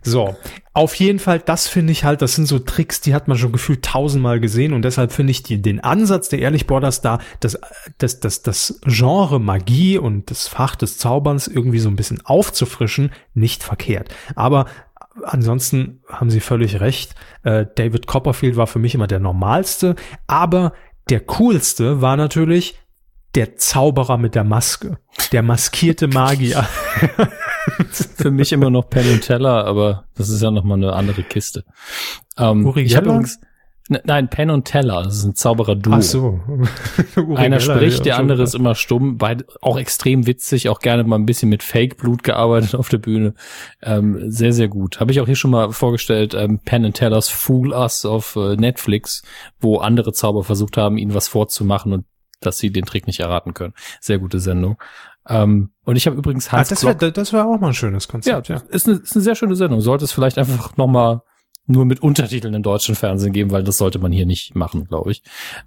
So, 0.02 0.38
auf 0.74 0.96
jeden 0.96 1.20
Fall, 1.20 1.40
das 1.40 1.68
finde 1.68 1.92
ich 1.92 2.04
halt, 2.06 2.22
das 2.22 2.36
sind 2.36 2.46
so 2.46 2.58
Tricks, 2.58 3.02
die 3.02 3.14
hat 3.14 3.28
man 3.28 3.38
schon 3.38 3.52
gefühlt 3.52 3.84
tausendmal 3.84 4.40
gesehen 4.40 4.74
und 4.74 4.82
deshalb 4.84 5.12
finde 5.12 5.32
ich 5.32 5.44
die, 5.44 5.62
den 5.62 5.82
Ansatz 5.82 6.30
der 6.30 6.40
Ehrlich 6.40 6.68
Borders 6.68 7.02
da, 7.02 7.20
das, 7.42 7.60
das, 7.98 8.22
das, 8.22 8.44
das 8.44 8.80
Genre 8.86 9.40
Magie 9.40 9.98
und 9.98 10.32
das 10.32 10.48
Fach 10.48 10.76
des 10.76 10.98
Zauberns 10.98 11.48
irgendwie 11.48 11.80
so 11.80 11.90
ein 11.90 11.98
bisschen 11.98 12.26
aufzufrischen, 12.26 13.12
nicht 13.34 13.62
verkehrt. 13.62 14.08
Aber 14.36 14.66
ansonsten 15.24 16.02
haben 16.10 16.30
Sie 16.30 16.40
völlig 16.40 16.80
recht. 16.80 17.16
Äh, 17.44 17.66
David 17.76 18.08
Copperfield 18.08 18.56
war 18.56 18.68
für 18.68 18.80
mich 18.80 18.96
immer 18.96 19.08
der 19.08 19.20
normalste, 19.20 19.96
aber 20.28 20.74
der 21.10 21.22
coolste 21.22 22.02
war 22.02 22.18
natürlich 22.18 22.78
der 23.36 23.56
Zauberer 23.56 24.18
mit 24.18 24.34
der 24.36 24.44
Maske, 24.44 24.98
der 25.32 25.44
maskierte 25.44 26.08
Magier. 26.14 26.68
Für 28.16 28.32
mich 28.32 28.52
immer 28.52 28.70
noch 28.70 28.90
Penn 28.90 29.12
und 29.12 29.22
Teller, 29.22 29.66
aber 29.66 30.06
das 30.16 30.30
ist 30.30 30.42
ja 30.42 30.52
nochmal 30.52 30.78
eine 30.78 30.94
andere 30.94 31.24
Kiste. 31.24 31.64
Ähm, 32.38 32.66
Uri 32.66 32.84
ich 32.84 32.94
Geller? 32.96 33.20
ne- 33.20 33.28
nein, 33.90 34.30
Penn 34.30 34.50
und 34.50 34.66
Teller, 34.66 35.04
das 35.04 35.18
ist 35.18 35.26
ein 35.26 35.36
Zauberer-Duo. 35.36 35.96
Ach 35.96 36.02
so. 36.02 36.40
Einer 37.36 37.60
spricht, 37.60 38.00
ja, 38.00 38.04
der 38.04 38.18
andere 38.18 38.44
ist 38.44 38.56
immer 38.56 38.76
stumm, 38.76 39.18
beide 39.18 39.46
auch 39.62 39.78
extrem 39.78 40.28
witzig, 40.28 40.70
auch 40.70 40.80
gerne 40.80 41.04
mal 41.04 41.18
ein 41.18 41.26
bisschen 41.26 41.50
mit 41.50 41.64
Fake-Blut 41.64 42.24
gearbeitet 42.24 42.76
auf 42.80 42.90
der 42.90 43.00
Bühne. 43.00 43.34
Ähm, 43.82 44.32
sehr, 44.32 44.54
sehr 44.54 44.68
gut. 44.68 45.00
Habe 45.00 45.12
ich 45.12 45.20
auch 45.20 45.26
hier 45.26 45.36
schon 45.36 45.52
mal 45.52 45.72
vorgestellt, 45.72 46.34
ähm, 46.34 46.60
Penn 46.64 46.86
and 46.86 46.96
Tellers 46.96 47.30
Fool 47.30 47.74
Us 47.74 48.06
auf 48.06 48.36
äh, 48.36 48.56
Netflix, 48.56 49.24
wo 49.60 49.78
andere 49.78 50.14
Zauber 50.14 50.44
versucht 50.44 50.78
haben, 50.78 50.98
ihnen 50.98 51.14
was 51.14 51.28
vorzumachen 51.28 51.92
und 51.94 52.06
dass 52.42 52.58
sie 52.58 52.72
den 52.72 52.86
Trick 52.86 53.08
nicht 53.08 53.20
erraten 53.20 53.54
können. 53.54 53.74
Sehr 54.00 54.20
gute 54.20 54.40
Sendung. 54.40 54.78
Ähm, 55.28 55.72
und 55.84 55.96
ich 55.96 56.08
habe 56.08 56.16
übrigens 56.16 56.48
Ah, 56.50 56.58
Hans 56.58 56.70
das 56.70 56.82
Glock 56.82 57.02
wäre 57.02 57.12
das 57.12 57.34
wär 57.34 57.46
auch 57.46 57.60
mal 57.60 57.68
ein 57.68 57.74
schönes 57.74 58.06
ja, 58.06 58.12
Konzept, 58.12 58.48
ja. 58.50 58.62
Ist, 58.70 58.88
eine, 58.88 58.98
ist 58.98 59.16
eine 59.16 59.24
sehr 59.24 59.36
schöne 59.36 59.56
Sendung. 59.56 59.82
Sollte 59.82 60.06
es 60.06 60.12
vielleicht 60.12 60.38
einfach 60.38 60.78
nochmal 60.78 61.22
nur 61.70 61.86
mit 61.86 62.02
Untertiteln 62.02 62.54
im 62.54 62.64
deutschen 62.64 62.96
Fernsehen 62.96 63.32
geben, 63.32 63.52
weil 63.52 63.64
das 63.64 63.78
sollte 63.78 64.00
man 64.00 64.12
hier 64.12 64.26
nicht 64.26 64.56
machen, 64.56 64.86
glaube 64.86 65.12
ich. 65.12 65.22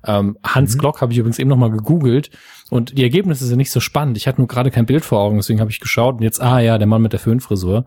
Ähm, 0.06 0.36
Hans 0.44 0.74
Mhm. 0.74 0.78
Glock 0.78 1.00
habe 1.00 1.12
ich 1.12 1.18
übrigens 1.18 1.38
eben 1.38 1.48
nochmal 1.48 1.70
gegoogelt 1.70 2.30
und 2.70 2.96
die 2.98 3.02
Ergebnisse 3.02 3.46
sind 3.46 3.58
nicht 3.58 3.70
so 3.70 3.80
spannend. 3.80 4.16
Ich 4.16 4.26
hatte 4.26 4.40
nur 4.40 4.48
gerade 4.48 4.70
kein 4.70 4.86
Bild 4.86 5.04
vor 5.04 5.20
Augen, 5.20 5.36
deswegen 5.36 5.60
habe 5.60 5.70
ich 5.70 5.80
geschaut 5.80 6.16
und 6.16 6.22
jetzt, 6.22 6.40
ah 6.42 6.58
ja, 6.60 6.78
der 6.78 6.86
Mann 6.86 7.02
mit 7.02 7.12
der 7.12 7.20
Föhnfrisur. 7.20 7.84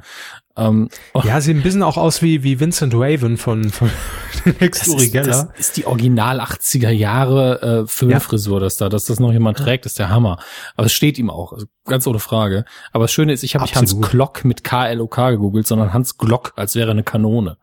Ähm, 0.57 0.89
Ja, 1.23 1.41
sieht 1.41 1.57
ein 1.57 1.63
bisschen 1.63 1.83
auch 1.83 1.97
aus 1.97 2.21
wie, 2.21 2.43
wie 2.43 2.59
Vincent 2.59 2.93
Raven 2.95 3.37
von, 3.37 3.69
von 3.69 3.89
Next 4.59 4.87
Uri 4.87 5.05
ist, 5.05 5.15
das 5.15 5.25
Geller. 5.25 5.53
ist 5.57 5.77
die 5.77 5.85
Original 5.85 6.39
80er 6.39 6.89
Jahre 6.91 7.61
äh, 7.83 7.87
Föhnfrisur, 7.87 8.59
das 8.59 8.77
da, 8.77 8.87
dass 8.89 9.05
das 9.05 9.19
noch 9.19 9.31
jemand 9.33 9.57
trägt, 9.57 9.85
ist 9.85 9.99
der 9.99 10.09
Hammer. 10.09 10.39
Aber 10.75 10.85
es 10.85 10.93
steht 10.93 11.17
ihm 11.17 11.29
auch, 11.29 11.51
also 11.53 11.65
ganz 11.85 12.07
ohne 12.07 12.19
Frage. 12.19 12.63
Aber 12.93 13.03
das 13.05 13.11
Schöne 13.11 13.33
ist, 13.33 13.43
ich 13.43 13.55
habe 13.55 13.63
nicht 13.65 13.75
Hans. 13.75 13.99
Glock 13.99 14.45
mit 14.45 14.63
K-L-O-K 14.63 15.31
gegoogelt, 15.31 15.67
sondern 15.67 15.93
Hans 15.93 16.17
Glock, 16.17 16.53
als 16.55 16.75
wäre 16.75 16.91
eine 16.91 17.03
Kanone. 17.03 17.57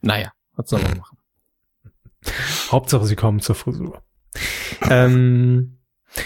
Naja, 0.00 0.32
was 0.56 0.70
soll 0.70 0.82
man 0.82 0.98
machen? 0.98 1.18
Hauptsache, 2.70 3.04
sie 3.06 3.16
kommen 3.16 3.40
zur 3.40 3.54
Frisur. 3.54 4.02
ähm, 4.88 5.78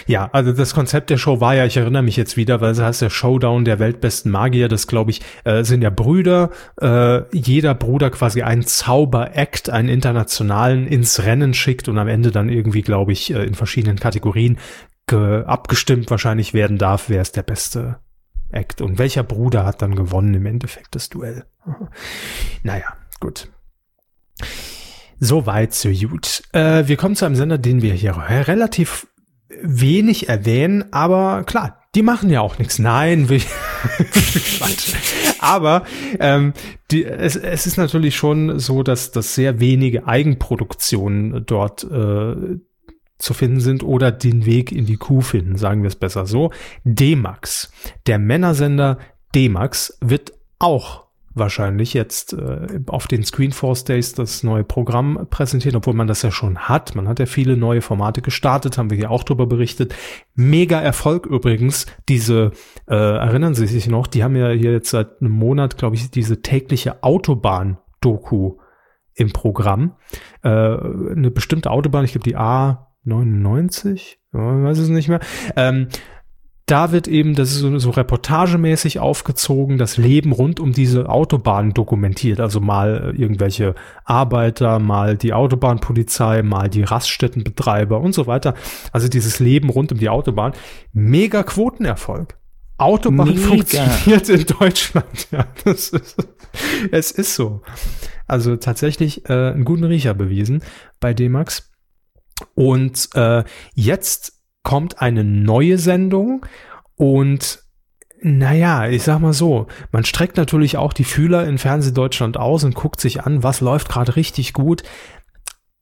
ja, 0.05 0.29
also 0.31 0.51
das 0.53 0.73
Konzept 0.73 1.09
der 1.09 1.17
Show 1.17 1.39
war 1.39 1.55
ja, 1.55 1.65
ich 1.65 1.77
erinnere 1.77 2.03
mich 2.03 2.15
jetzt 2.15 2.37
wieder, 2.37 2.61
weil 2.61 2.71
es 2.71 2.79
heißt 2.79 3.01
der 3.01 3.09
Showdown 3.09 3.65
der 3.65 3.79
weltbesten 3.79 4.31
Magier, 4.31 4.67
das 4.67 4.87
glaube 4.87 5.11
ich, 5.11 5.21
äh, 5.43 5.63
sind 5.63 5.81
ja 5.81 5.89
Brüder, 5.89 6.51
äh, 6.81 7.21
jeder 7.35 7.73
Bruder 7.75 8.09
quasi 8.09 8.41
einen 8.43 8.63
Zauber-Act, 8.63 9.69
einen 9.69 9.89
internationalen 9.89 10.87
ins 10.87 11.23
Rennen 11.23 11.53
schickt 11.53 11.87
und 11.87 11.97
am 11.97 12.07
Ende 12.07 12.31
dann 12.31 12.49
irgendwie, 12.49 12.81
glaube 12.81 13.11
ich, 13.11 13.33
äh, 13.33 13.43
in 13.43 13.55
verschiedenen 13.55 13.99
Kategorien 13.99 14.57
ge 15.07 15.43
abgestimmt 15.45 16.11
wahrscheinlich 16.11 16.53
werden 16.53 16.77
darf, 16.77 17.09
wer 17.09 17.21
ist 17.21 17.35
der 17.35 17.43
beste 17.43 17.99
Act 18.51 18.81
und 18.81 18.97
welcher 18.97 19.23
Bruder 19.23 19.65
hat 19.65 19.81
dann 19.81 19.95
gewonnen 19.95 20.33
im 20.33 20.45
Endeffekt 20.45 20.95
das 20.95 21.09
Duell. 21.09 21.45
naja, 22.63 22.85
gut. 23.19 23.49
Soweit, 25.19 25.73
so 25.73 25.89
gut. 25.89 26.43
Äh, 26.53 26.87
wir 26.87 26.95
kommen 26.95 27.15
zu 27.15 27.25
einem 27.25 27.35
Sender, 27.35 27.57
den 27.57 27.81
wir 27.81 27.93
hier 27.93 28.15
relativ 28.17 29.07
wenig 29.61 30.29
erwähnen, 30.29 30.85
aber 30.91 31.43
klar, 31.43 31.79
die 31.95 32.03
machen 32.03 32.29
ja 32.29 32.41
auch 32.41 32.59
nichts. 32.59 32.77
Nein, 32.77 33.29
wir 33.29 33.39
Quatsch. 33.97 34.93
Aber 35.39 35.83
ähm, 36.19 36.53
die, 36.91 37.03
es, 37.03 37.35
es 37.35 37.65
ist 37.65 37.77
natürlich 37.77 38.15
schon 38.15 38.59
so, 38.59 38.83
dass, 38.83 39.11
dass 39.11 39.35
sehr 39.35 39.59
wenige 39.59 40.05
Eigenproduktionen 40.07 41.45
dort 41.45 41.83
äh, 41.83 42.59
zu 43.17 43.33
finden 43.33 43.59
sind 43.59 43.83
oder 43.83 44.11
den 44.11 44.45
Weg 44.45 44.71
in 44.71 44.85
die 44.85 44.97
Kuh 44.97 45.21
finden, 45.21 45.57
sagen 45.57 45.81
wir 45.81 45.87
es 45.87 45.95
besser 45.95 46.25
so. 46.25 46.51
D-Max, 46.83 47.71
der 48.07 48.19
Männersender 48.19 48.99
D-Max, 49.35 49.97
wird 49.99 50.33
auch 50.59 51.08
wahrscheinlich 51.39 51.93
jetzt 51.93 52.33
äh, 52.33 52.79
auf 52.87 53.07
den 53.07 53.23
Screenforce 53.23 53.83
Days 53.83 54.13
das 54.13 54.43
neue 54.43 54.63
Programm 54.63 55.27
präsentieren, 55.29 55.77
obwohl 55.77 55.93
man 55.93 56.07
das 56.07 56.21
ja 56.21 56.31
schon 56.31 56.59
hat. 56.59 56.95
Man 56.95 57.07
hat 57.07 57.19
ja 57.19 57.25
viele 57.25 57.57
neue 57.57 57.81
Formate 57.81 58.21
gestartet, 58.21 58.77
haben 58.77 58.89
wir 58.89 58.97
hier 58.97 59.11
auch 59.11 59.23
drüber 59.23 59.47
berichtet. 59.47 59.95
Mega 60.35 60.79
Erfolg 60.79 61.25
übrigens. 61.25 61.87
Diese, 62.07 62.51
äh, 62.87 62.95
erinnern 62.95 63.55
Sie 63.55 63.67
sich 63.67 63.87
noch, 63.87 64.07
die 64.07 64.23
haben 64.23 64.35
ja 64.35 64.49
hier 64.49 64.71
jetzt 64.71 64.91
seit 64.91 65.21
einem 65.21 65.31
Monat, 65.31 65.77
glaube 65.77 65.95
ich, 65.95 66.11
diese 66.11 66.41
tägliche 66.41 67.03
Autobahn-Doku 67.03 68.57
im 69.15 69.31
Programm. 69.31 69.95
Äh, 70.43 70.49
eine 70.49 71.31
bestimmte 71.31 71.71
Autobahn, 71.71 72.05
ich 72.05 72.11
glaube 72.11 72.29
die 72.29 72.37
A99, 72.37 74.17
ja, 74.33 74.63
weiß 74.63 74.77
es 74.77 74.89
nicht 74.89 75.09
mehr. 75.09 75.19
Ähm, 75.55 75.87
da 76.69 76.91
wird 76.91 77.07
eben, 77.07 77.35
das 77.35 77.51
ist 77.51 77.59
so, 77.59 77.79
so 77.79 77.89
reportagemäßig 77.89 78.99
aufgezogen, 78.99 79.77
das 79.77 79.97
Leben 79.97 80.31
rund 80.31 80.59
um 80.59 80.71
diese 80.71 81.09
Autobahn 81.09 81.73
dokumentiert. 81.73 82.39
Also 82.39 82.59
mal 82.59 83.13
äh, 83.15 83.21
irgendwelche 83.21 83.75
Arbeiter, 84.05 84.79
mal 84.79 85.17
die 85.17 85.33
Autobahnpolizei, 85.33 86.43
mal 86.43 86.69
die 86.69 86.83
Raststättenbetreiber 86.83 87.99
und 87.99 88.13
so 88.13 88.27
weiter. 88.27 88.53
Also 88.91 89.07
dieses 89.07 89.39
Leben 89.39 89.69
rund 89.69 89.91
um 89.91 89.97
die 89.97 90.09
Autobahn. 90.09 90.53
Mega 90.93 91.43
Quotenerfolg. 91.43 92.37
Autobahn 92.77 93.29
Mega. 93.29 93.41
funktioniert 93.41 94.29
in 94.29 94.45
Deutschland. 94.45 95.05
Ja, 95.31 95.45
das 95.63 95.89
ist, 95.89 96.17
es 96.91 97.11
ist 97.11 97.35
so. 97.35 97.61
Also 98.27 98.55
tatsächlich 98.55 99.29
äh, 99.29 99.33
einen 99.33 99.65
guten 99.65 99.83
Riecher 99.83 100.13
bewiesen 100.13 100.63
bei 100.99 101.13
D-Max. 101.13 101.71
Und 102.55 103.09
äh, 103.15 103.43
jetzt 103.75 104.38
kommt 104.63 105.01
eine 105.01 105.23
neue 105.23 105.77
Sendung 105.77 106.45
Und 106.95 107.63
naja, 108.21 108.89
ich 108.89 109.03
sag 109.03 109.19
mal 109.19 109.33
so, 109.33 109.67
man 109.91 110.03
streckt 110.03 110.37
natürlich 110.37 110.77
auch 110.77 110.93
die 110.93 111.05
Fühler 111.05 111.47
in 111.47 111.57
Fernsehdeutschland 111.57 112.37
aus 112.37 112.63
und 112.63 112.75
guckt 112.75 112.99
sich 112.99 113.23
an, 113.23 113.43
was 113.43 113.61
läuft 113.61 113.89
gerade 113.89 114.15
richtig 114.15 114.53
gut. 114.53 114.83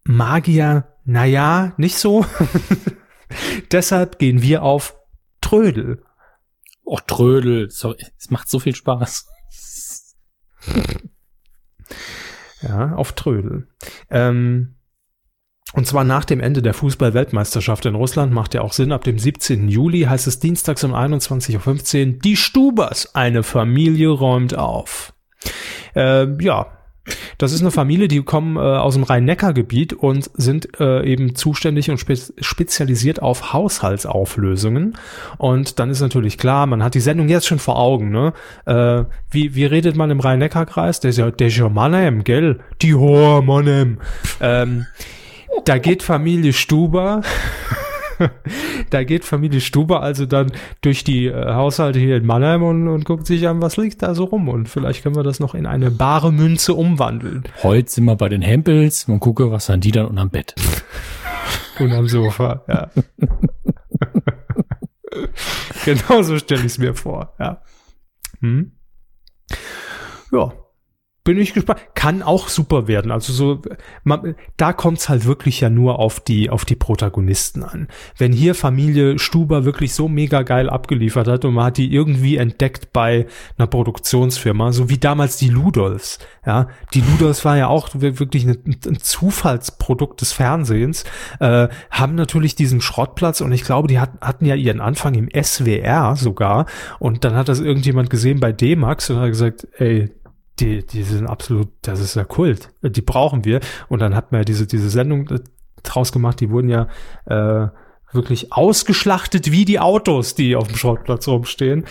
Magier, 0.04 0.96
naja, 1.04 1.74
nicht 1.78 1.98
so. 1.98 2.26
Deshalb 3.72 4.20
gehen 4.20 4.42
wir 4.42 4.64
auf 4.64 4.96
Trödel. 5.42 6.04
Oh, 6.84 7.00
Trödel, 7.06 7.70
sorry, 7.70 7.98
es 8.18 8.30
macht 8.30 8.50
so 8.50 8.60
viel 8.60 8.76
Spaß. 8.76 9.26
ja, 12.62 12.94
auf 12.94 13.14
Trödel. 13.14 13.68
Ähm, 14.10 14.77
und 15.74 15.86
zwar 15.86 16.04
nach 16.04 16.26
dem 16.26 16.40
Ende 16.40 16.62
der 16.62 16.74
Fußball-Weltmeisterschaft 16.74 17.86
in 17.86 17.96
Russland 17.96 18.32
macht 18.34 18.54
ja 18.54 18.62
auch 18.62 18.74
Sinn. 18.74 18.92
Ab 18.92 19.04
dem 19.04 19.20
17. 19.20 19.68
Juli 19.68 20.02
heißt 20.02 20.28
es 20.28 20.40
dienstags 20.40 20.84
um 20.84 20.94
21.15 20.94 22.08
Uhr, 22.08 22.20
die 22.24 22.38
Stubers, 22.38 23.14
eine 23.16 23.44
Familie 23.44 24.10
räumt 24.10 24.58
auf. 24.58 25.14
Äh, 25.96 26.42
ja, 26.42 26.68
das 27.38 27.54
ist 27.54 27.62
eine 27.62 27.72
Familie, 27.72 28.08
die 28.08 28.22
kommen 28.24 28.58
äh, 28.58 28.60
aus 28.60 28.96
dem 28.96 29.04
Rhein-Neckar-Gebiet 29.04 29.94
und 29.94 30.30
sind 30.34 30.80
äh, 30.80 31.04
eben 31.06 31.36
zuständig 31.36 31.90
und 31.90 31.98
spe 31.98 32.16
spezialisiert 32.40 33.22
auf 33.22 33.54
Haushaltsauflösungen. 33.54 34.98
Und 35.38 35.80
dann 35.80 35.90
ist 35.90 36.02
natürlich 36.02 36.38
klar, 36.38 36.66
man 36.66 36.84
hat 36.84 36.96
die 36.96 37.00
Sendung 37.00 37.30
jetzt 37.30 37.48
schon 37.48 37.60
vor 37.60 37.78
Augen. 37.78 38.10
Ne? 38.10 38.34
Äh, 38.66 39.04
wie, 39.32 39.56
wie 39.56 39.66
redet 39.66 39.96
man 39.96 40.12
im 40.12 40.20
Rhein-Neckar-Kreis? 40.20 41.00
Der 41.00 41.10
ist 41.10 41.18
ja, 41.18 41.30
der 41.32 41.48
ist 41.48 41.58
ja 41.58 41.70
Mannem, 41.70 42.24
gell? 42.24 42.60
Die 42.82 42.96
hohe 42.96 43.42
Mannem. 43.42 44.00
Ähm, 44.42 44.88
da 45.66 45.78
geht 45.78 46.04
Familie 46.04 46.54
Stuber 46.54 47.22
da 48.90 49.04
geht 49.04 49.26
Familie 49.26 49.62
Stuber 49.62 50.02
also 50.02 50.26
dann 50.26 50.52
durch 50.82 51.04
die 51.04 51.28
äh, 51.28 51.54
Haushalte 51.54 52.00
hier 52.00 52.18
in 52.18 52.26
Mannheim 52.26 52.64
und, 52.64 52.88
und 52.88 53.06
guckt 53.06 53.28
sich 53.28 53.48
an, 53.48 53.62
was 53.62 53.78
liegt 53.78 54.02
da 54.02 54.16
so 54.16 54.26
rum. 54.26 54.50
Und 54.50 54.70
vielleicht 54.70 55.04
können 55.04 55.16
wir 55.16 55.24
das 55.24 55.40
noch 55.40 55.56
in 55.56 55.66
eine 55.66 55.92
bare 55.92 56.32
Münze 56.32 56.74
umwandeln. 56.74 57.44
Heute 57.64 57.92
sind 57.92 58.06
wir 58.06 58.16
bei 58.16 58.30
den 58.30 58.42
Hempels 58.42 59.06
und 59.06 59.20
gucke, 59.20 59.52
was 59.52 59.70
haben 59.70 59.82
die 59.82 59.92
dann 59.92 60.08
unterm 60.08 60.30
Bett. 60.30 60.56
und 61.80 61.92
am 61.92 62.08
Sofa, 62.08 62.64
ja. 62.68 62.90
genau 65.86 66.22
so 66.22 66.38
stelle 66.38 66.62
ich 66.62 66.68
es 66.68 66.78
mir 66.78 66.96
vor, 66.96 67.34
ja. 67.40 67.62
Hm? 68.42 68.74
Ja, 70.32 70.54
bin 71.28 71.40
ich 71.40 71.54
gespannt. 71.54 71.82
Kann 71.94 72.24
auch 72.24 72.48
super 72.48 72.88
werden. 72.88 73.12
Also 73.12 73.34
so, 73.34 73.62
man, 74.06 74.36
da 74.56 74.72
kommt's 74.72 75.10
halt 75.10 75.26
wirklich 75.26 75.60
ja 75.60 75.70
nur 75.70 76.00
auf 76.00 76.22
die, 76.22 76.50
auf 76.50 76.64
die 76.64 76.78
Protagonisten 76.78 77.64
an. 77.64 77.90
Wenn 78.18 78.32
hier 78.32 78.56
Familie 78.56 79.20
Stuber 79.20 79.66
wirklich 79.66 79.94
so 79.94 80.08
mega 80.08 80.44
geil 80.44 80.70
abgeliefert 80.70 81.28
hat 81.28 81.44
und 81.44 81.54
man 81.54 81.66
hat 81.66 81.78
die 81.78 81.94
irgendwie 81.94 82.38
entdeckt 82.38 82.94
bei 82.94 83.28
einer 83.58 83.68
Produktionsfirma, 83.68 84.72
so 84.72 84.90
wie 84.90 85.00
damals 85.00 85.36
die 85.36 85.50
Ludolfs. 85.50 86.20
Ja, 86.46 86.70
die 86.94 87.02
Ludolfs 87.02 87.44
war 87.44 87.58
ja 87.58 87.68
auch 87.68 87.90
wirklich 87.94 88.46
ein, 88.48 88.98
Zufallsprodukt 88.98 90.22
des 90.22 90.32
Fernsehens, 90.32 91.04
äh, 91.42 91.68
haben 91.92 92.16
natürlich 92.16 92.56
diesen 92.56 92.80
Schrottplatz 92.80 93.42
und 93.42 93.52
ich 93.52 93.66
glaube, 93.66 93.90
die 93.90 94.00
hat, 94.00 94.12
hatten 94.22 94.46
ja 94.46 94.56
ihren 94.56 94.80
Anfang 94.80 95.14
im 95.16 95.28
SWR 95.30 96.16
sogar 96.16 96.68
und 97.00 97.26
dann 97.26 97.36
hat 97.36 97.50
das 97.50 97.60
irgendjemand 97.60 98.10
gesehen 98.10 98.40
bei 98.40 98.54
D-Max 98.54 99.10
und 99.10 99.18
hat 99.18 99.28
gesagt, 99.28 99.68
ey, 99.78 100.10
die, 100.60 100.86
die 100.86 101.04
sind 101.04 101.28
absolut, 101.28 101.70
das 101.82 102.00
ist 102.00 102.16
ja 102.16 102.24
Kult. 102.24 102.70
Die 102.82 103.02
brauchen 103.02 103.46
wir. 103.46 103.60
Und 103.90 104.00
dann 104.00 104.16
hat 104.16 104.32
man 104.32 104.42
ja 104.42 104.46
diese, 104.46 104.68
diese 104.68 104.90
Sendung 104.90 105.28
äh, 105.30 105.40
draus 105.84 106.12
gemacht, 106.12 106.40
die 106.40 106.50
wurden 106.50 106.70
ja 106.70 106.88
äh, 107.26 107.70
wirklich 108.12 108.54
ausgeschlachtet 108.54 109.52
wie 109.52 109.66
die 109.66 109.80
Autos, 109.80 110.36
die 110.36 110.56
auf 110.56 110.68
dem 110.68 110.78
Schrottplatz 110.78 111.28
rumstehen. 111.28 111.86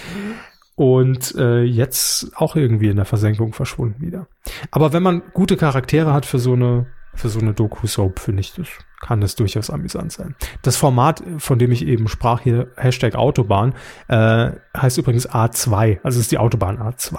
Und 0.74 1.34
äh, 1.36 1.62
jetzt 1.62 2.32
auch 2.36 2.54
irgendwie 2.54 2.88
in 2.88 2.96
der 2.96 3.06
Versenkung 3.06 3.54
verschwunden 3.54 4.02
wieder. 4.02 4.26
Aber 4.70 4.92
wenn 4.92 5.02
man 5.02 5.22
gute 5.32 5.56
Charaktere 5.56 6.12
hat 6.12 6.26
für 6.26 6.38
so 6.38 6.52
eine, 6.52 6.86
für 7.14 7.30
so 7.30 7.40
eine 7.40 7.54
Doku-Soap, 7.54 8.18
finde 8.18 8.40
ich, 8.40 8.52
das 8.52 8.68
kann 9.00 9.22
das 9.22 9.36
durchaus 9.36 9.70
amüsant 9.70 10.12
sein. 10.12 10.34
Das 10.60 10.76
Format, 10.76 11.22
von 11.38 11.58
dem 11.58 11.72
ich 11.72 11.86
eben 11.86 12.08
sprach, 12.08 12.40
hier 12.40 12.72
Hashtag 12.76 13.14
Autobahn, 13.14 13.74
äh, 14.08 14.50
heißt 14.76 14.98
übrigens 14.98 15.28
A2, 15.28 16.00
also 16.02 16.20
ist 16.20 16.30
die 16.30 16.38
Autobahn 16.38 16.78
A2. 16.78 17.16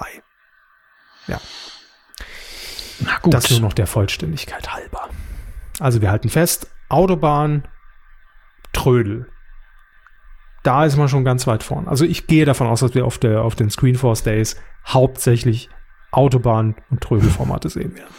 Ja. 1.28 1.40
Na 3.00 3.18
gut. 3.18 3.32
Das 3.32 3.50
nur 3.50 3.60
noch 3.60 3.72
der 3.72 3.86
Vollständigkeit 3.86 4.72
halber. 4.72 5.08
Also 5.78 6.02
wir 6.02 6.10
halten 6.10 6.28
fest, 6.28 6.68
Autobahn, 6.88 7.68
Trödel. 8.72 9.26
Da 10.62 10.84
ist 10.84 10.96
man 10.96 11.08
schon 11.08 11.24
ganz 11.24 11.46
weit 11.46 11.62
vorn. 11.62 11.86
Also 11.86 12.04
ich 12.04 12.26
gehe 12.26 12.44
davon 12.44 12.66
aus, 12.66 12.80
dass 12.80 12.94
wir 12.94 13.06
auf, 13.06 13.18
der, 13.18 13.42
auf 13.42 13.54
den 13.54 13.70
Screenforce 13.70 14.24
Days 14.24 14.56
hauptsächlich 14.86 15.70
Autobahn 16.10 16.74
und 16.90 17.00
Trödelformate 17.00 17.68
sehen 17.68 17.94
werden. 17.94 18.14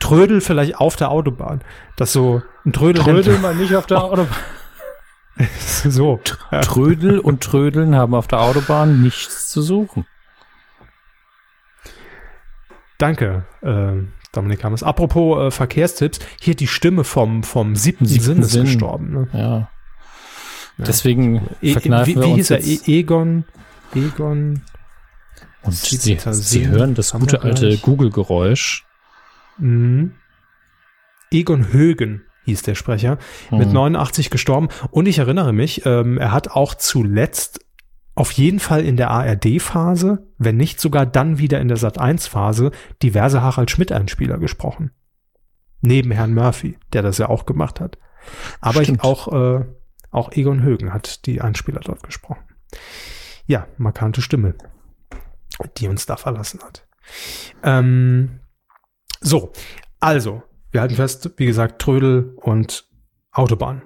Trödel 0.00 0.40
vielleicht 0.40 0.76
auf 0.76 0.96
der 0.96 1.10
Autobahn. 1.10 1.62
Das 1.96 2.12
so 2.12 2.42
ein 2.64 2.72
Trödel. 2.72 3.02
Trödel 3.02 3.38
mal 3.38 3.54
nicht 3.54 3.74
auf 3.74 3.86
der 3.86 3.98
Autobahn. 4.04 4.28
so. 5.60 6.20
Trödel 6.62 7.18
und 7.20 7.42
Trödeln 7.42 7.94
haben 7.94 8.14
auf 8.14 8.26
der 8.26 8.40
Autobahn 8.40 9.02
nichts 9.02 9.48
zu 9.48 9.62
suchen. 9.62 10.06
Danke, 12.98 13.44
äh, 13.62 13.92
Dominik 14.32 14.64
Hammers. 14.64 14.82
Apropos 14.82 15.38
äh, 15.38 15.50
Verkehrstipps, 15.50 16.18
hier 16.40 16.56
die 16.56 16.66
Stimme 16.66 17.04
vom, 17.04 17.44
vom 17.44 17.76
siebten, 17.76 18.06
siebten 18.06 18.24
Sinn 18.24 18.38
ist 18.42 18.50
Sinn. 18.50 18.64
gestorben. 18.64 19.12
Ne? 19.12 19.28
Ja. 19.32 19.40
ja. 19.40 19.70
Deswegen 20.78 21.48
e 21.62 21.72
verkneifen 21.72 22.06
wie, 22.06 22.16
wie 22.16 22.20
wir 22.20 22.28
uns 22.28 22.36
hieß 22.36 22.50
er? 22.50 22.64
E 22.64 22.98
Egon, 22.98 23.44
Egon. 23.94 24.62
Und 25.62 25.74
Sie, 25.74 26.18
Sie 26.18 26.68
hören 26.68 26.94
das 26.94 27.12
gute 27.12 27.42
alte 27.42 27.76
Google-Geräusch. 27.78 28.84
Mhm. 29.58 30.12
Egon 31.30 31.72
Högen 31.72 32.22
hieß 32.44 32.62
der 32.62 32.74
Sprecher, 32.74 33.18
mhm. 33.50 33.58
mit 33.58 33.72
89 33.72 34.30
gestorben. 34.30 34.68
Und 34.90 35.06
ich 35.06 35.18
erinnere 35.18 35.52
mich, 35.52 35.84
ähm, 35.86 36.18
er 36.18 36.32
hat 36.32 36.50
auch 36.50 36.74
zuletzt 36.74 37.60
auf 38.18 38.32
jeden 38.32 38.58
Fall 38.58 38.84
in 38.84 38.96
der 38.96 39.12
ARD-Phase, 39.12 40.26
wenn 40.38 40.56
nicht 40.56 40.80
sogar 40.80 41.06
dann 41.06 41.38
wieder 41.38 41.60
in 41.60 41.68
der 41.68 41.76
Sat1-Phase, 41.76 42.72
diverse 43.00 43.42
Harald 43.42 43.70
Schmidt-Einspieler 43.70 44.38
gesprochen. 44.38 44.90
Neben 45.82 46.10
Herrn 46.10 46.34
Murphy, 46.34 46.76
der 46.92 47.02
das 47.02 47.18
ja 47.18 47.28
auch 47.28 47.46
gemacht 47.46 47.78
hat. 47.78 47.96
Aber 48.60 48.82
ich, 48.82 49.00
auch, 49.02 49.32
äh, 49.32 49.64
auch 50.10 50.32
Egon 50.32 50.64
Högen 50.64 50.92
hat 50.92 51.26
die 51.26 51.40
Einspieler 51.40 51.78
dort 51.78 52.02
gesprochen. 52.02 52.42
Ja, 53.46 53.68
markante 53.76 54.20
Stimme, 54.20 54.56
die 55.76 55.86
uns 55.86 56.04
da 56.06 56.16
verlassen 56.16 56.58
hat. 56.64 56.88
Ähm, 57.62 58.40
so, 59.20 59.52
also, 60.00 60.42
wir 60.72 60.80
halten 60.80 60.96
fest, 60.96 61.30
wie 61.36 61.46
gesagt, 61.46 61.80
Trödel 61.80 62.34
und 62.34 62.88
Autobahn. 63.30 63.82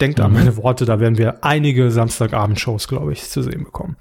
Denkt 0.00 0.18
mhm. 0.18 0.24
an 0.24 0.32
meine 0.32 0.56
Worte, 0.56 0.84
da 0.84 1.00
werden 1.00 1.18
wir 1.18 1.44
einige 1.44 1.90
Samstagabendshows, 1.90 2.88
glaube 2.88 3.12
ich, 3.12 3.28
zu 3.28 3.42
sehen 3.42 3.64
bekommen. 3.64 3.96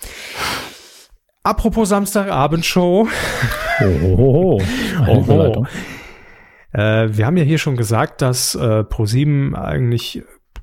Apropos 1.44 1.90
Samstagabendshow. 1.90 3.08
Oh, 3.82 4.62
oh, 5.08 5.26
oh. 5.28 5.66
Äh, 6.74 7.18
wir 7.18 7.26
haben 7.26 7.38
ja 7.38 7.44
hier 7.44 7.58
schon 7.58 7.78
gesagt, 7.78 8.22
dass 8.22 8.56
äh, 8.56 8.84
ProSieben 8.84 9.56
eigentlich 9.56 10.22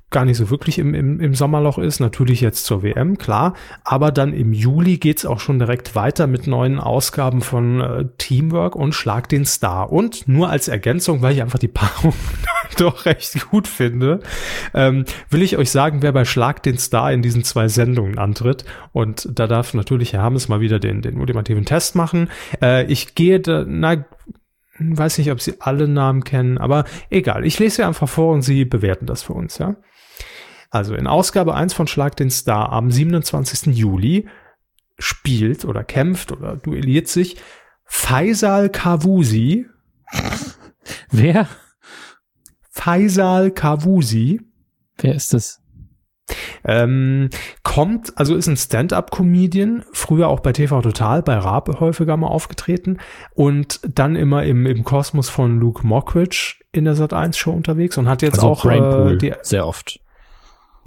gar 0.09 0.23
nicht 0.23 0.37
so 0.37 0.49
wirklich 0.49 0.79
im, 0.79 0.93
im, 0.93 1.19
im 1.19 1.35
Sommerloch 1.35 1.77
ist. 1.77 1.99
Natürlich 1.99 2.39
jetzt 2.39 2.65
zur 2.65 2.81
WM, 2.81 3.17
klar. 3.17 3.55
Aber 3.83 4.11
dann 4.11 4.33
im 4.33 4.53
Juli 4.53 4.97
geht's 4.97 5.25
auch 5.25 5.39
schon 5.39 5.59
direkt 5.59 5.95
weiter 5.95 6.27
mit 6.27 6.47
neuen 6.47 6.79
Ausgaben 6.79 7.41
von 7.41 7.81
äh, 7.81 8.05
Teamwork 8.17 8.75
und 8.75 8.93
Schlag 8.93 9.27
den 9.27 9.45
Star. 9.45 9.91
Und 9.91 10.27
nur 10.27 10.49
als 10.49 10.69
Ergänzung, 10.69 11.21
weil 11.21 11.33
ich 11.33 11.41
einfach 11.41 11.59
die 11.59 11.67
Paarung 11.67 12.13
doch 12.77 13.05
recht 13.05 13.49
gut 13.49 13.67
finde, 13.67 14.21
ähm, 14.73 15.03
will 15.29 15.41
ich 15.41 15.57
euch 15.57 15.71
sagen, 15.71 16.01
wer 16.01 16.13
bei 16.13 16.23
Schlag 16.23 16.63
den 16.63 16.77
Star 16.77 17.11
in 17.11 17.21
diesen 17.21 17.43
zwei 17.43 17.67
Sendungen 17.67 18.17
antritt. 18.17 18.63
Und 18.93 19.27
da 19.33 19.45
darf 19.45 19.73
natürlich 19.73 20.13
Herr 20.13 20.21
Hammes 20.21 20.47
mal 20.47 20.61
wieder 20.61 20.79
den, 20.79 21.01
den 21.01 21.19
ultimativen 21.19 21.65
Test 21.65 21.95
machen. 21.95 22.29
Äh, 22.61 22.85
ich 22.85 23.13
gehe 23.13 23.41
da, 23.41 23.65
na, 23.67 24.05
weiß 24.79 25.17
nicht, 25.17 25.31
ob 25.31 25.41
Sie 25.41 25.55
alle 25.59 25.87
Namen 25.87 26.23
kennen, 26.23 26.57
aber 26.57 26.85
egal. 27.09 27.45
Ich 27.45 27.59
lese 27.59 27.77
sie 27.77 27.83
einfach 27.83 28.07
vor 28.07 28.33
und 28.33 28.41
Sie 28.41 28.63
bewerten 28.63 29.05
das 29.05 29.23
für 29.23 29.33
uns, 29.33 29.57
ja. 29.57 29.75
Also 30.69 30.95
in 30.95 31.07
Ausgabe 31.07 31.55
1 31.55 31.73
von 31.73 31.87
Schlag 31.87 32.15
den 32.15 32.29
Star 32.29 32.71
am 32.71 32.91
27. 32.91 33.75
Juli 33.75 34.27
spielt 34.99 35.65
oder 35.65 35.83
kämpft 35.83 36.31
oder 36.31 36.55
duelliert 36.55 37.07
sich 37.07 37.37
Faisal 37.85 38.69
Kavusi. 38.69 39.67
Wer? 41.11 41.47
Faisal 42.69 43.51
Kavusi. 43.51 44.41
Wer 44.97 45.15
ist 45.15 45.33
das? 45.33 45.61
Ähm, 46.65 47.29
kommt, 47.63 48.17
also 48.17 48.35
ist 48.35 48.47
ein 48.47 48.57
Stand-up-Comedian, 48.57 49.85
früher 49.93 50.27
auch 50.27 50.41
bei 50.41 50.51
TV 50.51 50.81
Total, 50.81 51.21
bei 51.21 51.37
Raab 51.37 51.79
häufiger 51.79 52.17
mal 52.17 52.27
aufgetreten 52.27 52.97
und 53.35 53.79
dann 53.87 54.17
immer 54.17 54.43
im, 54.43 54.65
im 54.65 54.83
Kosmos 54.83 55.29
von 55.29 55.59
Luke 55.59 55.87
Mockridge 55.87 56.55
in 56.73 56.83
der 56.83 56.95
Sat 56.95 57.13
1 57.13 57.37
Show 57.37 57.51
unterwegs 57.51 57.97
und 57.97 58.09
hat 58.09 58.21
jetzt 58.21 58.39
also 58.39 58.49
auch 58.49 58.65
äh, 58.65 59.15
die, 59.17 59.33
sehr 59.43 59.65
oft. 59.65 60.01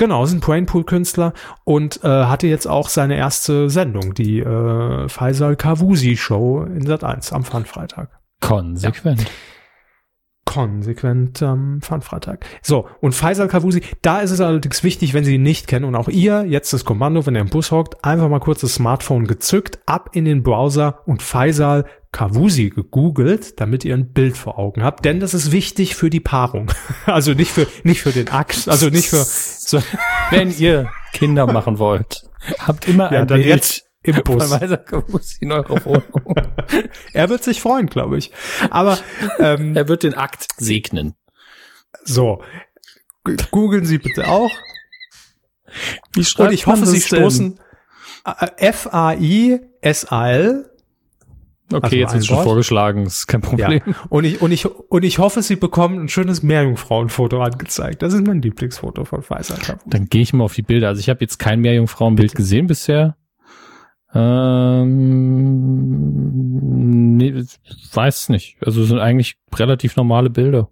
Genau, 0.01 0.25
ist 0.25 0.33
ein 0.33 0.41
Brainpool-Künstler 0.41 1.35
und 1.65 2.03
äh, 2.03 2.09
hatte 2.09 2.47
jetzt 2.47 2.67
auch 2.67 2.89
seine 2.89 3.17
erste 3.17 3.69
Sendung, 3.69 4.15
die 4.15 4.41
äh, 4.41 5.11
Faisal 5.11 5.57
Kavusi 5.57 6.17
Show 6.17 6.63
in 6.63 6.87
Sat 6.87 7.05
1 7.05 7.35
am 7.35 7.45
Fun-Freitag. 7.45 8.09
Konsequent. 8.41 9.31
Konsequent 10.51 11.45
am 11.45 11.81
Fun-Freitag. 11.81 12.45
So, 12.61 12.89
und 13.01 13.15
Faisal 13.15 13.47
Kavusi, 13.47 13.83
da 14.03 14.19
ist 14.19 14.33
es 14.33 14.41
allerdings 14.41 14.83
wichtig, 14.83 15.15
wenn 15.15 15.23
Sie 15.23 15.37
ihn 15.37 15.45
nicht 15.45 15.69
kennen 15.69 15.85
und 15.85 15.95
auch 15.95 16.09
ihr 16.09 16.45
jetzt 16.45 16.73
das 16.73 16.85
Kommando, 16.85 17.25
wenn 17.25 17.37
er 17.37 17.43
im 17.43 17.51
Bus 17.51 17.71
hockt, 17.71 18.05
einfach 18.05 18.29
mal 18.29 18.41
kurz 18.41 18.63
das 18.63 18.75
Smartphone 18.75 19.29
gezückt, 19.29 19.79
ab 19.87 20.11
in 20.13 20.25
den 20.25 20.43
Browser 20.43 21.03
und 21.07 21.23
Faisal 21.23 21.85
Kavusi 22.11 22.71
gegoogelt, 22.71 23.61
damit 23.61 23.85
ihr 23.85 23.95
ein 23.95 24.13
Bild 24.13 24.37
vor 24.37 24.59
Augen 24.59 24.83
habt, 24.83 25.05
denn 25.05 25.21
das 25.21 25.35
ist 25.35 25.53
wichtig 25.53 25.95
für 25.95 26.11
die 26.11 26.19
Paarung. 26.19 26.73
Also 27.07 27.33
nicht 27.33 27.53
für 27.53 27.69
nicht 27.85 28.03
für 28.03 28.11
den 28.11 28.29
Akt, 28.29 28.67
also 28.67 28.89
nicht 28.89 29.09
für 29.09 29.25
so, 29.25 29.81
Wenn 30.31 30.51
ihr 30.59 30.91
Kinder 31.13 31.47
machen 31.47 31.79
wollt, 31.79 32.29
habt 32.59 32.89
immer 32.89 33.13
ja, 33.13 33.21
ein 33.21 33.29
dann 33.29 33.39
Bild 33.39 33.49
jetzt 33.49 33.90
im 34.03 34.15
von 34.15 34.25
Bus. 34.25 34.51
Weiser 34.51 34.77
Kavusi 34.79 35.39
in 35.41 35.53
eurer 35.53 35.85
Wohnung. 35.85 36.35
Er 37.13 37.29
wird 37.29 37.45
sich 37.45 37.61
freuen, 37.61 37.87
glaube 37.87 38.17
ich. 38.19 38.33
Aber 38.71 38.99
ähm, 39.39 39.77
er 39.77 39.89
wird 39.89 40.03
den 40.03 40.15
Akt 40.15 40.47
segnen. 40.57 41.15
so, 42.05 42.43
googeln 43.51 43.85
Sie 43.85 43.99
bitte 43.99 44.29
auch 44.29 44.53
Wie 46.15 46.25
und 46.39 46.53
ich 46.53 46.67
hoffe, 46.67 46.87
Sie 46.87 47.01
stoßen 47.01 47.61
äh, 48.25 48.47
F 48.57 48.89
A 48.93 49.13
I 49.15 49.61
S 49.83 50.07
A 50.11 50.31
L 50.31 50.67
Okay, 51.73 51.85
Also 51.85 51.97
jetzt 51.97 52.15
ist 52.15 52.27
schon 52.27 52.37
Wort. 52.39 52.47
vorgeschlagen, 52.47 53.07
ist 53.07 53.29
kein 53.29 53.43
Ja. 53.43 53.47
Problem. 53.49 53.81
Und 54.09 54.25
ich, 54.25 54.43
und 54.43 54.51
ich, 54.51 54.67
und 54.67 55.05
ich 55.05 55.19
hoffe, 55.21 55.41
Sie 55.43 55.55
bekommen 55.55 56.01
ein 56.01 56.09
schönes 56.09 56.43
Meerjungfrauenfoto 56.43 57.41
angezeigt. 57.41 58.03
Das 58.03 58.13
ist 58.13 58.27
mein 58.27 58.43
Lieblingsfoto 58.43 59.05
von 59.05 59.23
Faisal 59.23 59.59
Kavusi. 59.59 59.85
Dann 59.89 60.07
gehe 60.07 60.23
ich 60.23 60.33
mal 60.33 60.43
auf 60.43 60.55
die 60.55 60.63
Bilder. 60.63 60.89
Also 60.89 60.99
ich 60.99 61.09
habe 61.09 61.21
jetzt 61.21 61.39
kein 61.39 61.61
Meerjungfrauenbild 61.61 62.35
gesehen 62.35 62.67
bisher. 62.67 63.17
Ähm, 64.13 65.17
nee, 67.17 67.45
weiß 67.93 68.29
nicht. 68.31 68.57
Also 68.65 68.83
es 68.83 68.89
sind 68.89 68.99
eigentlich 68.99 69.37
relativ 69.55 69.97
normale 69.97 70.31
Bilder. 70.31 70.69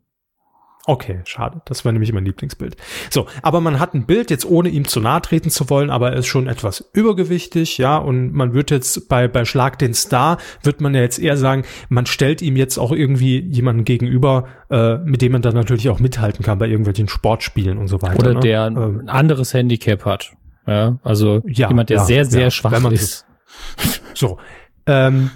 Okay, 0.89 1.21
schade. 1.25 1.61
Das 1.67 1.85
war 1.85 1.93
nämlich 1.93 2.15
mein 2.15 2.25
Lieblingsbild. 2.25 2.75
So, 3.11 3.27
aber 3.43 3.61
man 3.61 3.79
hat 3.79 3.93
ein 3.93 4.07
Bild, 4.07 4.31
jetzt 4.31 4.47
ohne 4.47 4.71
ihm 4.71 4.87
zu 4.87 5.01
nahe 5.01 5.21
treten 5.21 5.51
zu 5.51 5.69
wollen, 5.69 5.91
aber 5.91 6.13
er 6.13 6.17
ist 6.17 6.29
schon 6.29 6.47
etwas 6.47 6.89
übergewichtig, 6.95 7.77
ja, 7.77 7.99
und 7.99 8.33
man 8.33 8.55
wird 8.55 8.71
jetzt 8.71 9.07
bei, 9.07 9.29
bei 9.29 9.45
Schlag 9.45 9.79
den 9.79 9.93
Star, 9.93 10.39
wird 10.63 10.81
man 10.81 10.95
ja 10.95 11.03
jetzt 11.03 11.19
eher 11.19 11.37
sagen, 11.37 11.65
man 11.91 12.07
stellt 12.07 12.41
ihm 12.41 12.57
jetzt 12.57 12.79
auch 12.79 12.91
irgendwie 12.91 13.39
jemanden 13.39 13.85
gegenüber, 13.85 14.47
äh, 14.71 14.97
mit 14.97 15.21
dem 15.21 15.33
man 15.33 15.43
dann 15.43 15.53
natürlich 15.53 15.91
auch 15.91 16.01
mithalten 16.01 16.43
kann 16.43 16.57
bei 16.57 16.69
irgendwelchen 16.69 17.07
Sportspielen 17.07 17.77
und 17.77 17.89
so 17.89 18.01
weiter. 18.01 18.19
Oder 18.21 18.35
ne? 18.35 18.41
der 18.41 18.67
Ähm, 18.69 19.01
ein 19.01 19.09
anderes 19.11 19.53
Handicap 19.53 20.07
hat. 20.07 20.33
Ja, 20.69 20.99
also 21.03 21.43
Ja, 21.47 21.69
jemand, 21.69 21.89
der 21.89 21.97
ja, 21.99 22.05
sehr, 22.05 22.25
sehr 22.27 22.43
ja, 22.43 22.51
schwach 22.51 22.91
ist. 22.91 23.25
So. 24.15 24.39
Ähm, 24.87 25.31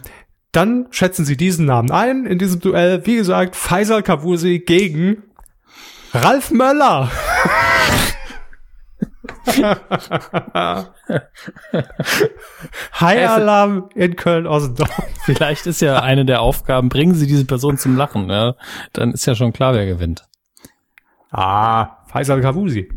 dann 0.51 0.89
schätzen 0.91 1.25
Sie 1.25 1.37
diesen 1.37 1.67
Namen 1.67 1.91
ein 1.91 2.27
in 2.27 2.39
diesem 2.39 2.61
Duell. 2.61 3.07
Wie 3.07 3.17
gesagt, 3.17 3.57
Faisal 3.57 4.03
Kavusi 4.03 4.59
gegen 4.59 5.23
Ralf 6.13 6.51
Möller. 6.51 7.11
High 13.01 13.29
Alarm 13.29 13.89
in 13.95 14.17
Köln-Ossendorf. 14.17 14.91
Vielleicht 15.25 15.67
ist 15.67 15.81
ja 15.81 16.01
eine 16.03 16.25
der 16.25 16.41
Aufgaben, 16.43 16.89
bringen 16.89 17.15
Sie 17.15 17.27
diese 17.27 17.45
Person 17.45 17.79
zum 17.79 17.97
Lachen. 17.97 18.29
Ja, 18.29 18.55
dann 18.93 19.13
ist 19.13 19.27
ja 19.27 19.35
schon 19.35 19.53
klar, 19.53 19.75
wer 19.75 19.87
gewinnt. 19.87 20.25
Ah, 21.31 22.05
Faisal 22.09 22.41
Kavusi. 22.43 22.91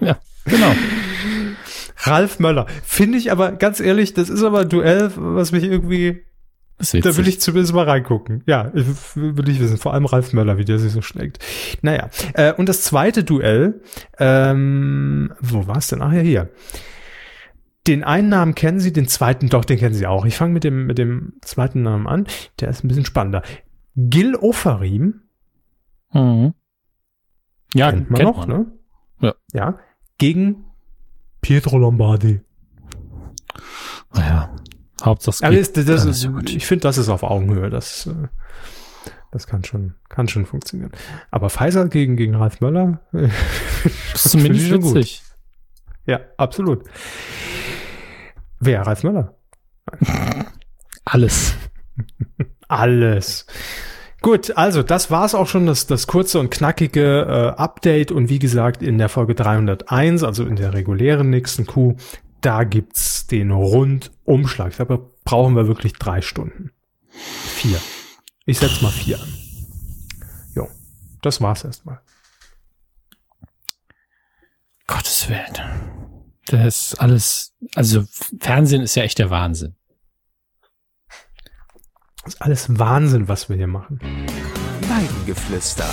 Ja, 0.00 0.16
genau. 0.44 0.72
Ralf 2.06 2.38
Möller. 2.38 2.66
Finde 2.84 3.18
ich 3.18 3.32
aber, 3.32 3.52
ganz 3.52 3.80
ehrlich, 3.80 4.14
das 4.14 4.28
ist 4.28 4.42
aber 4.42 4.60
ein 4.60 4.68
Duell, 4.68 5.10
was 5.16 5.52
mich 5.52 5.64
irgendwie 5.64 6.22
Da 6.78 7.16
will 7.16 7.28
ich 7.28 7.40
zumindest 7.40 7.72
mal 7.74 7.84
reingucken. 7.88 8.42
Ja, 8.46 8.70
will 8.74 9.48
ich 9.48 9.60
wissen. 9.60 9.78
Vor 9.78 9.94
allem 9.94 10.06
Ralf 10.06 10.32
Möller, 10.32 10.58
wie 10.58 10.64
der 10.64 10.78
sich 10.78 10.92
so 10.92 11.02
schlägt. 11.02 11.38
Naja, 11.82 12.10
äh, 12.34 12.52
und 12.52 12.68
das 12.68 12.82
zweite 12.82 13.24
Duell, 13.24 13.82
ähm, 14.18 15.32
wo 15.40 15.66
war 15.66 15.78
es 15.78 15.88
denn? 15.88 16.02
Ach 16.02 16.12
ja, 16.12 16.20
hier. 16.20 16.50
Den 17.86 18.02
einen 18.02 18.28
Namen 18.28 18.54
kennen 18.54 18.80
Sie, 18.80 18.92
den 18.92 19.06
zweiten, 19.06 19.48
doch, 19.48 19.64
den 19.64 19.78
kennen 19.78 19.94
Sie 19.94 20.06
auch. 20.06 20.26
Ich 20.26 20.36
fange 20.36 20.52
mit 20.52 20.64
dem, 20.64 20.86
mit 20.86 20.98
dem 20.98 21.34
zweiten 21.42 21.82
Namen 21.82 22.08
an. 22.08 22.26
Der 22.60 22.68
ist 22.68 22.82
ein 22.82 22.88
bisschen 22.88 23.04
spannender. 23.04 23.42
Gil 23.94 24.34
Ofarim, 24.34 25.22
Mhm. 26.12 26.54
Ja, 27.74 27.90
kennt 27.90 28.10
man 28.10 28.22
noch, 28.22 28.46
ne? 28.46 28.66
Ja. 29.20 29.34
Ja. 29.52 29.78
Gegen 30.18 30.64
Pietro 31.46 31.78
Lombardi. 31.78 32.40
Naja, 34.12 34.50
Hauptsache 35.00 35.36
es 35.36 35.42
Aber 35.42 35.54
geht. 35.54 35.76
das, 35.76 35.84
das 35.84 36.04
ist, 36.04 36.28
ich 36.48 36.66
finde, 36.66 36.82
das 36.82 36.98
ist 36.98 37.08
auf 37.08 37.22
Augenhöhe. 37.22 37.70
Das, 37.70 38.06
äh, 38.08 38.26
das 39.30 39.46
kann 39.46 39.62
schon, 39.62 39.94
kann 40.08 40.26
schon 40.26 40.44
funktionieren. 40.44 40.90
Aber 41.30 41.48
Pfizer 41.48 41.86
gegen, 41.86 42.16
gegen 42.16 42.34
Ralf 42.34 42.60
Möller, 42.60 43.00
Das 43.12 44.24
ist 44.26 44.32
zumindest 44.32 44.66
schon 44.66 44.80
gut. 44.80 44.96
witzig. 44.96 45.22
ja, 46.06 46.18
absolut. 46.36 46.82
Wer? 48.58 48.84
Ralf 48.84 49.04
Möller? 49.04 49.36
Alles. 51.04 51.54
Alles. 52.66 53.46
Gut, 54.22 54.56
also 54.56 54.82
das 54.82 55.10
war's 55.10 55.34
auch 55.34 55.46
schon, 55.46 55.66
das, 55.66 55.86
das 55.86 56.06
kurze 56.06 56.40
und 56.40 56.50
knackige 56.50 57.54
äh, 57.56 57.60
Update. 57.60 58.10
Und 58.10 58.28
wie 58.28 58.38
gesagt, 58.38 58.82
in 58.82 58.98
der 58.98 59.08
Folge 59.08 59.34
301, 59.34 60.22
also 60.22 60.44
in 60.44 60.56
der 60.56 60.72
regulären 60.74 61.30
nächsten 61.30 61.66
Q, 61.66 61.96
da 62.40 62.64
gibt's 62.64 63.26
den 63.26 63.50
Rundumschlag. 63.50 64.76
Da 64.76 64.84
brauchen 65.24 65.54
wir 65.54 65.68
wirklich 65.68 65.92
drei 65.94 66.22
Stunden. 66.22 66.72
Vier. 67.08 67.80
Ich 68.46 68.58
setz 68.58 68.82
mal 68.82 68.90
vier 68.90 69.20
an. 69.20 69.28
Jo, 70.54 70.68
das 71.22 71.40
war's 71.40 71.64
erstmal. 71.64 72.00
Gottes 74.86 75.28
Willen. 75.28 75.96
Das 76.46 76.66
ist 76.66 76.94
alles, 77.00 77.54
also 77.74 78.04
Fernsehen 78.40 78.82
ist 78.82 78.94
ja 78.94 79.02
echt 79.02 79.18
der 79.18 79.30
Wahnsinn. 79.30 79.75
Das 82.26 82.34
ist 82.34 82.42
alles 82.42 82.78
Wahnsinn, 82.80 83.28
was 83.28 83.48
wir 83.48 83.54
hier 83.56 83.68
machen. 83.68 84.00
Weidengeflüster. 84.88 85.86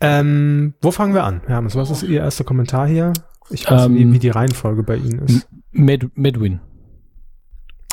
Ähm, 0.00 0.74
wo 0.82 0.90
fangen 0.90 1.14
wir 1.14 1.24
an? 1.24 1.40
Hermes, 1.46 1.74
was 1.74 1.90
ist 1.90 2.02
Ihr 2.02 2.20
erster 2.20 2.44
Kommentar 2.44 2.86
hier? 2.86 3.12
Ich 3.50 3.70
weiß 3.70 3.86
Ähm, 3.86 3.94
nicht, 3.94 4.12
wie 4.12 4.18
die 4.18 4.28
Reihenfolge 4.30 4.82
bei 4.82 4.96
Ihnen 4.96 5.20
ist. 5.20 5.48
Med 5.72 6.16
Medwin. 6.16 6.60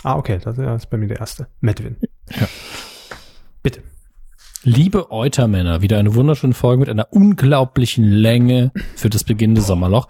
Ah, 0.04 0.16
okay, 0.18 0.40
das 0.44 0.58
ist 0.58 0.90
bei 0.90 0.98
mir 0.98 1.08
der 1.08 1.20
erste. 1.20 1.48
Medwin. 1.62 1.96
Ja. 2.30 2.48
Bitte. 3.62 3.84
Liebe 4.66 5.12
Eutermänner, 5.12 5.82
wieder 5.82 5.98
eine 5.98 6.16
wunderschöne 6.16 6.54
Folge 6.54 6.80
mit 6.80 6.90
einer 6.90 7.12
unglaublichen 7.12 8.06
Länge 8.06 8.72
für 8.96 9.10
das 9.10 9.26
beginnende 9.26 9.60
Sommerloch. 9.60 10.08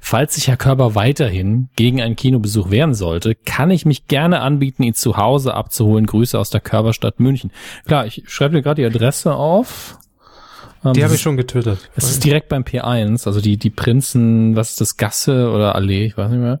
Falls 0.00 0.36
sich 0.36 0.46
Herr 0.46 0.56
Körber 0.56 0.94
weiterhin 0.94 1.70
gegen 1.74 2.00
einen 2.00 2.14
Kinobesuch 2.14 2.70
wehren 2.70 2.94
sollte, 2.94 3.34
kann 3.34 3.72
ich 3.72 3.84
mich 3.84 4.06
gerne 4.06 4.42
anbieten, 4.42 4.84
ihn 4.84 4.94
zu 4.94 5.16
Hause 5.16 5.54
abzuholen. 5.54 6.06
Grüße 6.06 6.38
aus 6.38 6.50
der 6.50 6.60
Körperstadt 6.60 7.18
München. 7.18 7.50
Klar, 7.84 8.06
ich 8.06 8.22
schreibe 8.28 8.54
dir 8.54 8.62
gerade 8.62 8.80
die 8.80 8.86
Adresse 8.86 9.34
auf. 9.34 9.98
Ähm, 10.84 10.92
Die 10.92 11.02
habe 11.02 11.16
ich 11.16 11.20
schon 11.20 11.36
getötet. 11.36 11.90
Es 11.96 12.08
ist 12.08 12.24
direkt 12.24 12.48
beim 12.48 12.62
P1, 12.62 13.26
also 13.26 13.40
die, 13.40 13.56
die 13.56 13.70
Prinzen, 13.70 14.54
was 14.54 14.70
ist 14.70 14.80
das, 14.80 14.96
Gasse 14.96 15.50
oder 15.50 15.74
Allee, 15.74 16.06
ich 16.06 16.16
weiß 16.16 16.30
nicht 16.30 16.40
mehr. 16.40 16.60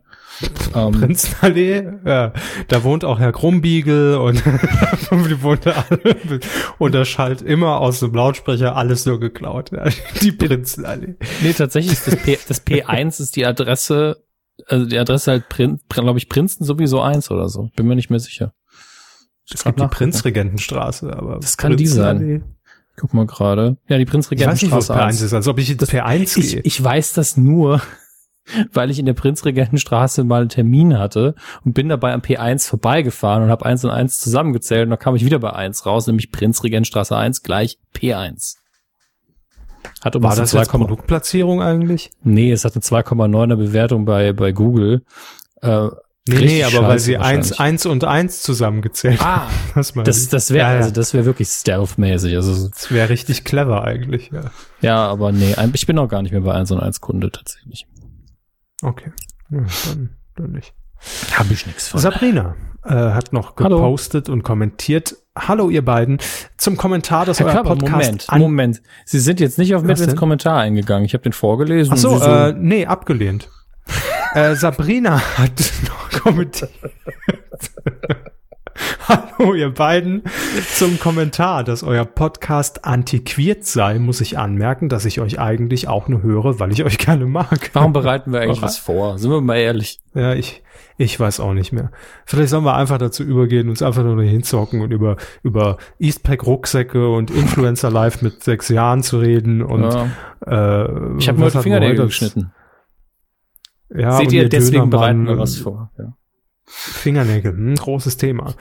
Ähm, 0.74 0.92
Prinzenallee, 1.00 1.88
ja, 2.04 2.32
da 2.68 2.84
wohnt 2.84 3.04
auch 3.04 3.18
Herr 3.18 3.32
Krumbiegel 3.32 4.16
und 4.16 4.42
die 5.10 5.42
wohnt 5.42 5.66
da 5.66 5.84
alle. 5.88 6.40
Und 6.78 6.94
da 6.94 7.04
schallt 7.04 7.42
immer 7.42 7.80
aus 7.80 8.00
dem 8.00 8.12
Lautsprecher 8.14 8.76
alles 8.76 9.06
nur 9.06 9.18
geklaut. 9.20 9.70
Ja, 9.72 9.84
die 10.20 10.32
Prinzenallee. 10.32 11.16
nee, 11.42 11.52
tatsächlich 11.52 11.92
ist 11.94 12.06
das, 12.06 12.16
P, 12.16 12.38
das 12.48 12.66
P1 12.66 13.20
ist 13.20 13.36
die 13.36 13.46
Adresse, 13.46 14.22
also 14.66 14.86
die 14.86 14.98
Adresse 14.98 15.30
halt, 15.32 15.48
Prin, 15.48 15.80
glaube 15.88 16.18
ich, 16.18 16.28
Prinzen 16.28 16.64
sowieso 16.64 17.00
eins 17.00 17.30
oder 17.30 17.48
so. 17.48 17.70
Bin 17.76 17.86
mir 17.86 17.96
nicht 17.96 18.10
mehr 18.10 18.20
sicher. 18.20 18.52
Es 19.52 19.64
gibt 19.64 19.78
die 19.80 19.86
Prinzregentenstraße, 19.86 21.12
aber 21.16 21.38
Das 21.40 21.56
kann 21.56 21.76
die 21.76 21.86
sein. 21.86 22.44
Guck 22.96 23.12
mal 23.14 23.26
gerade. 23.26 23.76
Ja, 23.88 23.98
die 23.98 24.04
Ich 24.04 24.10
weiß 24.10 24.22
nicht, 24.22 24.30
was 24.72 24.88
Prinzregentenstraße 24.88 24.92
P1 24.92 25.06
1. 25.06 25.20
ist, 25.22 25.34
als 25.34 25.48
ob 25.48 25.58
ich 25.58 25.68
jetzt 25.68 25.82
P1 25.90 26.38
Ich, 26.38 26.50
gehe. 26.52 26.60
ich 26.64 26.82
weiß 26.82 27.12
das 27.12 27.36
nur, 27.36 27.80
weil 28.72 28.90
ich 28.90 28.98
in 28.98 29.06
der 29.06 29.14
Prinzregentenstraße 29.14 30.24
mal 30.24 30.42
einen 30.42 30.48
Termin 30.48 30.98
hatte 30.98 31.34
und 31.64 31.74
bin 31.74 31.88
dabei 31.88 32.12
am 32.12 32.20
P1 32.20 32.68
vorbeigefahren 32.68 33.44
und 33.44 33.50
habe 33.50 33.66
eins 33.66 33.84
und 33.84 33.90
eins 33.90 34.18
zusammengezählt 34.18 34.84
und 34.84 34.90
dann 34.90 34.98
kam 34.98 35.16
ich 35.16 35.24
wieder 35.24 35.38
bei 35.38 35.52
eins 35.52 35.86
raus, 35.86 36.06
nämlich 36.06 36.32
Prinzregentenstraße 36.32 37.16
1 37.16 37.42
gleich 37.42 37.78
P1. 37.94 38.56
Hat 40.02 40.16
um 40.16 40.22
War 40.22 40.36
das 40.36 40.52
jetzt 40.52 40.70
Produktplatzierung 40.70 41.62
eigentlich? 41.62 42.10
Nee, 42.22 42.52
es 42.52 42.64
hat 42.64 42.74
eine 42.74 42.82
2,9er 42.82 43.56
Bewertung 43.56 44.04
bei, 44.04 44.32
bei 44.32 44.52
Google. 44.52 45.04
Äh, 45.62 45.88
Nee, 46.28 46.44
nee, 46.44 46.64
aber 46.64 46.88
weil 46.88 46.98
sie 46.98 47.18
eins, 47.18 47.52
eins 47.60 47.86
und 47.86 48.02
eins 48.02 48.42
zusammengezählt 48.42 49.20
Ah, 49.22 49.48
das, 49.76 49.92
das, 49.92 50.28
das 50.28 50.50
wäre, 50.50 50.66
ja, 50.66 50.72
ja. 50.72 50.78
also 50.80 50.90
das 50.90 51.14
wäre 51.14 51.24
wirklich 51.24 51.46
stealth-mäßig. 51.46 52.34
Also, 52.34 52.68
das 52.68 52.90
wäre 52.90 53.10
richtig 53.10 53.44
clever 53.44 53.84
eigentlich, 53.84 54.32
ja. 54.32 54.50
Ja, 54.80 55.06
aber 55.06 55.30
nee, 55.30 55.54
ich 55.72 55.86
bin 55.86 55.96
auch 56.00 56.08
gar 56.08 56.22
nicht 56.22 56.32
mehr 56.32 56.40
bei 56.40 56.52
eins 56.52 56.72
und 56.72 56.80
eins 56.80 57.00
Kunde 57.00 57.30
tatsächlich. 57.30 57.86
Okay. 58.82 59.12
Ja, 59.50 59.60
dann, 59.86 60.10
dann 60.36 60.52
nicht. 60.52 60.74
Habe 61.32 61.52
ich 61.52 61.66
nichts 61.66 61.88
von. 61.88 62.00
Sabrina 62.00 62.56
äh, 62.84 62.94
hat 62.94 63.32
noch 63.32 63.56
gepostet 63.56 64.26
Hallo. 64.26 64.34
und 64.34 64.42
kommentiert. 64.42 65.16
Hallo 65.36 65.68
ihr 65.68 65.84
beiden. 65.84 66.18
Zum 66.56 66.76
Kommentar, 66.76 67.26
dass 67.26 67.38
Herr 67.40 67.46
euer 67.46 67.52
Körper, 67.52 67.76
Podcast... 67.76 68.28
Moment, 68.30 68.42
Moment. 68.42 68.82
Sie 69.04 69.20
sind 69.20 69.40
jetzt 69.40 69.58
nicht 69.58 69.74
auf 69.74 69.82
mit 69.82 70.00
ins 70.00 70.16
Kommentar 70.16 70.60
eingegangen. 70.60 71.04
Ich 71.04 71.12
habe 71.14 71.22
den 71.22 71.32
vorgelesen. 71.32 71.92
Ach 71.94 71.98
so, 71.98 72.18
so 72.18 72.24
äh, 72.24 72.52
nee, 72.52 72.86
abgelehnt. 72.86 73.50
Äh, 74.34 74.54
Sabrina 74.54 75.20
hat 75.38 75.72
noch 75.86 76.22
kommentiert. 76.22 76.70
Hallo, 79.08 79.54
ihr 79.54 79.70
beiden. 79.70 80.22
Zum 80.74 80.98
Kommentar, 80.98 81.64
dass 81.64 81.82
euer 81.82 82.04
Podcast 82.04 82.84
antiquiert 82.84 83.64
sei, 83.64 83.98
muss 83.98 84.20
ich 84.20 84.38
anmerken, 84.38 84.88
dass 84.88 85.04
ich 85.04 85.20
euch 85.20 85.38
eigentlich 85.38 85.88
auch 85.88 86.08
nur 86.08 86.22
höre, 86.22 86.58
weil 86.58 86.72
ich 86.72 86.84
euch 86.84 86.98
gerne 86.98 87.26
mag. 87.26 87.70
Warum 87.72 87.92
bereiten 87.92 88.32
wir 88.32 88.40
eigentlich 88.40 88.62
was 88.62 88.78
vor? 88.78 89.18
Sind 89.18 89.30
wir 89.30 89.40
mal 89.40 89.56
ehrlich. 89.56 90.00
Ja, 90.14 90.34
ich, 90.34 90.62
ich 90.96 91.18
weiß 91.18 91.40
auch 91.40 91.52
nicht 91.52 91.72
mehr. 91.72 91.90
Vielleicht 92.24 92.50
sollen 92.50 92.64
wir 92.64 92.76
einfach 92.76 92.98
dazu 92.98 93.22
übergehen, 93.22 93.68
uns 93.68 93.82
einfach 93.82 94.02
nur 94.02 94.22
hinzocken 94.22 94.80
und 94.80 94.92
über, 94.92 95.16
über 95.42 95.78
Eastpack 95.98 96.46
Rucksäcke 96.46 97.08
und 97.08 97.30
Influencer 97.30 97.90
Live 97.90 98.22
mit 98.22 98.42
sechs 98.42 98.68
Jahren 98.68 99.02
zu 99.02 99.18
reden 99.18 99.62
und, 99.62 99.82
ja. 99.82 100.08
äh, 100.46 101.16
Ich 101.18 101.28
habe 101.28 101.38
mir 101.38 101.46
heute 101.46 101.62
Fingernägel 101.62 102.06
geschnitten. 102.06 102.52
Ja, 103.94 104.12
Seht 104.16 104.32
ihr, 104.32 104.48
deswegen 104.48 104.90
bereiten 104.90 105.26
wir 105.26 105.38
was 105.38 105.56
vor. 105.56 105.90
Ja. 105.98 106.12
Fingernägel, 106.66 107.52
hm, 107.52 107.74
großes 107.76 108.16
Thema. 108.16 108.54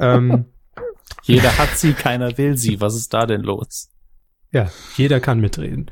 ähm, 0.00 0.46
jeder 1.22 1.56
hat 1.58 1.76
sie, 1.76 1.92
keiner 1.92 2.36
will 2.38 2.56
sie. 2.56 2.80
Was 2.80 2.94
ist 2.94 3.12
da 3.14 3.26
denn 3.26 3.42
los? 3.42 3.90
Ja, 4.52 4.70
jeder 4.96 5.20
kann 5.20 5.40
mitreden. 5.40 5.90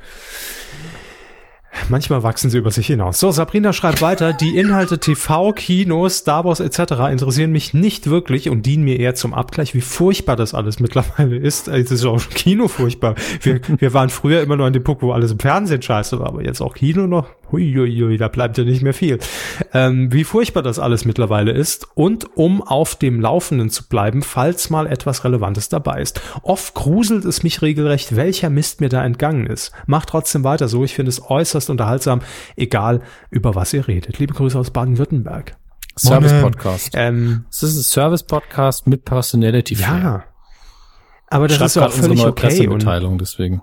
Manchmal 1.88 2.22
wachsen 2.22 2.50
sie 2.50 2.58
über 2.58 2.70
sich 2.70 2.86
hinaus. 2.86 3.20
So, 3.20 3.30
Sabrina 3.30 3.72
schreibt 3.72 4.02
weiter, 4.02 4.32
die 4.32 4.56
Inhalte 4.56 4.98
TV, 4.98 5.52
Kino, 5.52 6.08
Star 6.08 6.44
Wars 6.44 6.60
etc. 6.60 7.12
interessieren 7.12 7.52
mich 7.52 7.74
nicht 7.74 8.08
wirklich 8.08 8.48
und 8.48 8.66
dienen 8.66 8.84
mir 8.84 8.98
eher 8.98 9.14
zum 9.14 9.34
Abgleich, 9.34 9.74
wie 9.74 9.80
furchtbar 9.80 10.36
das 10.36 10.54
alles 10.54 10.80
mittlerweile 10.80 11.36
ist. 11.36 11.68
Es 11.68 11.90
ist 11.90 12.04
auch 12.04 12.20
Kino 12.30 12.68
furchtbar. 12.68 13.14
Wir, 13.40 13.60
wir 13.78 13.92
waren 13.94 14.08
früher 14.08 14.42
immer 14.42 14.56
nur 14.56 14.66
an 14.66 14.72
dem 14.72 14.84
Punkt, 14.84 15.02
wo 15.02 15.12
alles 15.12 15.32
im 15.32 15.38
Fernsehen 15.38 15.82
scheiße 15.82 16.18
war, 16.18 16.28
aber 16.28 16.44
jetzt 16.44 16.60
auch 16.60 16.74
Kino 16.74 17.06
noch. 17.06 17.28
Huiuiui, 17.52 18.16
da 18.16 18.28
bleibt 18.28 18.58
ja 18.58 18.64
nicht 18.64 18.82
mehr 18.82 18.94
viel. 18.94 19.18
Ähm, 19.72 20.12
wie 20.12 20.24
furchtbar 20.24 20.62
das 20.62 20.78
alles 20.78 21.04
mittlerweile 21.04 21.52
ist 21.52 21.86
und 21.94 22.36
um 22.36 22.62
auf 22.62 22.96
dem 22.96 23.20
Laufenden 23.20 23.70
zu 23.70 23.88
bleiben, 23.88 24.22
falls 24.22 24.70
mal 24.70 24.86
etwas 24.86 25.24
Relevantes 25.24 25.68
dabei 25.68 26.00
ist. 26.00 26.20
Oft 26.42 26.74
gruselt 26.74 27.24
es 27.24 27.42
mich 27.42 27.62
regelrecht, 27.62 28.16
welcher 28.16 28.50
Mist 28.50 28.80
mir 28.80 28.88
da 28.88 29.04
entgangen 29.04 29.46
ist. 29.46 29.72
Macht 29.86 30.08
trotzdem 30.08 30.44
weiter 30.44 30.68
so, 30.68 30.84
ich 30.84 30.94
finde 30.94 31.10
es 31.10 31.22
äußerst 31.30 31.70
unterhaltsam, 31.70 32.20
egal 32.56 33.00
über 33.30 33.54
was 33.54 33.72
ihr 33.72 33.86
redet. 33.86 34.18
Liebe 34.18 34.34
Grüße 34.34 34.58
aus 34.58 34.70
Baden-Württemberg. 34.70 35.56
Service-Podcast. 35.98 36.92
Ähm, 36.94 37.46
es 37.50 37.62
ist 37.62 37.76
ein 37.76 37.82
Service-Podcast 37.82 38.86
mit 38.86 39.04
Personality. 39.04 39.74
Ja. 39.74 40.24
Aber 41.28 41.48
das 41.48 41.60
ist 41.60 41.76
ja 41.76 41.86
auch 41.86 41.92
völlig 41.92 42.24
okay. 42.24 42.68
Und 42.68 42.86
deswegen. 43.20 43.62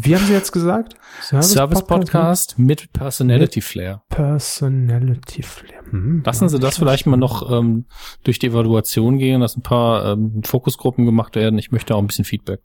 Wie 0.00 0.14
haben 0.14 0.24
Sie 0.24 0.32
jetzt 0.32 0.52
gesagt? 0.52 0.94
Service, 1.20 1.52
Service 1.52 1.82
Podcast, 1.82 2.12
Podcast 2.12 2.58
mit 2.58 2.92
Personality 2.92 3.60
Flair. 3.60 4.02
Personality 4.08 5.42
Flair. 5.42 5.82
Hm, 5.90 6.22
Lassen 6.24 6.48
Sie 6.48 6.58
das 6.58 6.78
vielleicht 6.78 7.06
mal 7.06 7.16
noch 7.16 7.50
ähm, 7.50 7.86
durch 8.24 8.38
die 8.38 8.48
Evaluation 8.48 9.18
gehen, 9.18 9.40
dass 9.40 9.56
ein 9.56 9.62
paar 9.62 10.12
ähm, 10.12 10.42
Fokusgruppen 10.44 11.04
gemacht 11.04 11.36
werden. 11.36 11.58
Ich 11.58 11.72
möchte 11.72 11.94
auch 11.94 12.00
ein 12.00 12.06
bisschen 12.06 12.24
Feedback. 12.24 12.60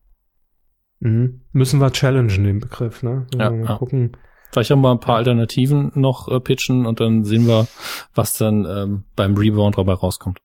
Mhm. 0.99 1.41
Müssen 1.51 1.79
wir 1.79 1.91
challengen 1.91 2.43
den 2.43 2.59
Begriff, 2.59 3.03
ne? 3.03 3.27
Ja, 3.37 3.49
mal 3.49 3.65
ja. 3.65 3.75
gucken. 3.77 4.17
Vielleicht 4.51 4.69
haben 4.69 4.81
wir 4.81 4.91
ein 4.91 4.99
paar 4.99 5.17
Alternativen 5.17 5.91
noch 5.95 6.27
äh, 6.29 6.39
pitchen 6.39 6.85
und 6.85 6.99
dann 6.99 7.23
sehen 7.23 7.47
wir, 7.47 7.67
was 8.13 8.37
dann 8.37 8.65
ähm, 8.65 9.03
beim 9.15 9.35
Rebound 9.35 9.77
dabei 9.77 9.93
rauskommt. 9.93 10.39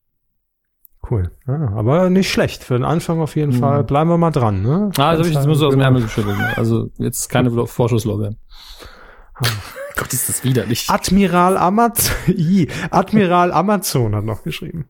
Cool. 1.11 1.30
Ja, 1.46 1.72
aber 1.74 2.11
nicht 2.11 2.30
schlecht. 2.30 2.64
Für 2.64 2.74
den 2.74 2.84
Anfang 2.84 3.20
auf 3.20 3.36
jeden 3.36 3.54
mhm. 3.54 3.61
Fall. 3.61 3.84
Bleiben 3.84 4.11
wir 4.11 4.18
mal 4.18 4.30
dran. 4.30 4.62
Ne? 4.62 4.90
Ah, 4.98 5.11
also 5.11 5.24
ich 5.24 5.34
jetzt 5.34 5.46
muss 5.46 5.62
aus 5.62 5.72
dem 5.72 5.80
Ärmel 5.80 6.02
geschüttelt. 6.02 6.36
Also 6.56 6.90
jetzt 6.98 7.28
keine 7.28 7.66
Vorschusslorbeeren. 7.66 8.36
Gott, 9.96 10.12
ist 10.12 10.28
das 10.28 10.44
widerlich. 10.44 10.86
Admiral 10.88 11.56
Amazon, 11.56 12.14
Admiral 12.90 13.52
Amazon 13.52 14.14
hat 14.14 14.24
noch 14.24 14.42
geschrieben. 14.42 14.86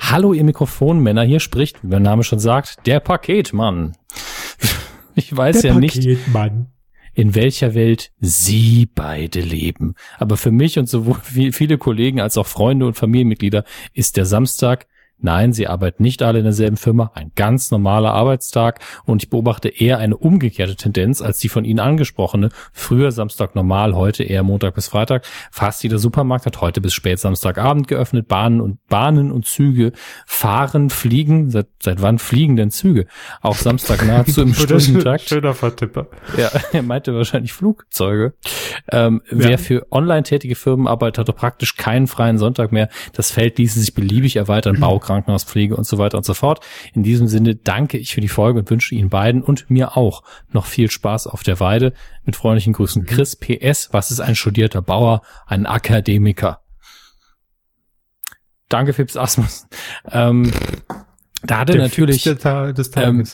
Hallo, 0.00 0.32
ihr 0.32 0.44
Mikrofonmänner. 0.44 1.22
Hier 1.22 1.40
spricht, 1.40 1.82
wie 1.82 1.88
der 1.88 2.00
Name 2.00 2.24
schon 2.24 2.38
sagt, 2.38 2.86
der 2.86 3.00
Paketmann. 3.00 3.92
Ich 5.18 5.34
weiß 5.34 5.62
der 5.62 5.72
ja 5.72 5.80
Paketmann. 5.80 6.58
nicht, 6.58 6.68
in 7.14 7.34
welcher 7.34 7.72
Welt 7.72 8.12
Sie 8.20 8.84
beide 8.94 9.40
leben. 9.40 9.94
Aber 10.18 10.36
für 10.36 10.50
mich 10.50 10.78
und 10.78 10.90
sowohl 10.90 11.16
viele 11.22 11.78
Kollegen 11.78 12.20
als 12.20 12.36
auch 12.36 12.46
Freunde 12.46 12.84
und 12.84 12.98
Familienmitglieder 12.98 13.64
ist 13.94 14.18
der 14.18 14.26
Samstag 14.26 14.86
Nein, 15.18 15.52
sie 15.52 15.66
arbeiten 15.66 16.02
nicht 16.02 16.22
alle 16.22 16.38
in 16.38 16.44
derselben 16.44 16.76
Firma, 16.76 17.10
ein 17.14 17.32
ganz 17.34 17.70
normaler 17.70 18.12
Arbeitstag 18.12 18.80
und 19.04 19.22
ich 19.22 19.30
beobachte 19.30 19.68
eher 19.68 19.98
eine 19.98 20.16
umgekehrte 20.16 20.76
Tendenz 20.76 21.22
als 21.22 21.38
die 21.38 21.48
von 21.48 21.64
Ihnen 21.64 21.80
angesprochene. 21.80 22.50
Früher 22.72 23.10
Samstag 23.12 23.54
normal, 23.54 23.94
heute 23.94 24.24
eher 24.24 24.42
Montag 24.42 24.74
bis 24.74 24.88
Freitag. 24.88 25.24
Fast 25.50 25.82
jeder 25.82 25.98
Supermarkt 25.98 26.44
hat 26.44 26.60
heute 26.60 26.80
bis 26.82 26.92
spät 26.92 27.18
Samstagabend 27.18 27.88
geöffnet. 27.88 28.28
Bahnen 28.28 28.60
und 28.60 28.86
Bahnen 28.88 29.32
und 29.32 29.46
Züge 29.46 29.92
fahren, 30.26 30.90
fliegen. 30.90 31.50
Seit, 31.50 31.68
seit 31.82 32.02
wann 32.02 32.18
fliegen 32.18 32.56
denn 32.56 32.70
Züge? 32.70 33.06
Auch 33.40 33.56
Samstag 33.56 34.06
nahezu 34.06 34.42
im 34.42 34.54
Stundentakt. 34.54 35.28
Schöner 35.28 35.54
Vertipper. 35.54 36.08
Ja, 36.36 36.50
er 36.72 36.82
meinte 36.82 37.14
wahrscheinlich 37.14 37.52
Flugzeuge. 37.52 38.34
Ähm, 38.92 39.22
ja. 39.30 39.38
Wer 39.38 39.58
für 39.58 39.86
online 39.90 40.24
tätige 40.24 40.56
Firmen 40.56 40.86
arbeitet, 40.86 41.18
hatte 41.18 41.32
praktisch 41.32 41.76
keinen 41.76 42.06
freien 42.06 42.36
Sonntag 42.36 42.70
mehr. 42.70 42.88
Das 43.14 43.30
Feld 43.30 43.58
ließe 43.58 43.80
sich 43.80 43.94
beliebig 43.94 44.36
erweitern. 44.36 44.80
Bau 44.80 44.98
Krankenhauspflege 45.06 45.76
und 45.76 45.86
so 45.86 45.98
weiter 45.98 46.16
und 46.16 46.24
so 46.24 46.34
fort. 46.34 46.60
In 46.92 47.02
diesem 47.02 47.28
Sinne 47.28 47.54
danke 47.54 47.98
ich 47.98 48.14
für 48.14 48.20
die 48.20 48.28
Folge 48.28 48.58
und 48.58 48.70
wünsche 48.70 48.94
Ihnen 48.94 49.08
beiden 49.08 49.42
und 49.42 49.70
mir 49.70 49.96
auch 49.96 50.22
noch 50.50 50.66
viel 50.66 50.90
Spaß 50.90 51.26
auf 51.26 51.42
der 51.42 51.60
Weide. 51.60 51.92
Mit 52.24 52.36
freundlichen 52.36 52.72
Grüßen 52.72 53.02
mhm. 53.02 53.06
Chris 53.06 53.36
PS. 53.36 53.90
Was 53.92 54.10
ist 54.10 54.20
ein 54.20 54.34
studierter 54.34 54.82
Bauer? 54.82 55.22
Ein 55.46 55.66
Akademiker. 55.66 56.60
Danke, 58.68 58.92
Fips 58.92 59.16
Asmus. 59.16 59.68
Ähm, 60.10 60.52
da 61.42 61.60
hat 61.60 61.70
er 61.70 61.76
natürlich 61.76 62.26
ähm, 62.96 63.24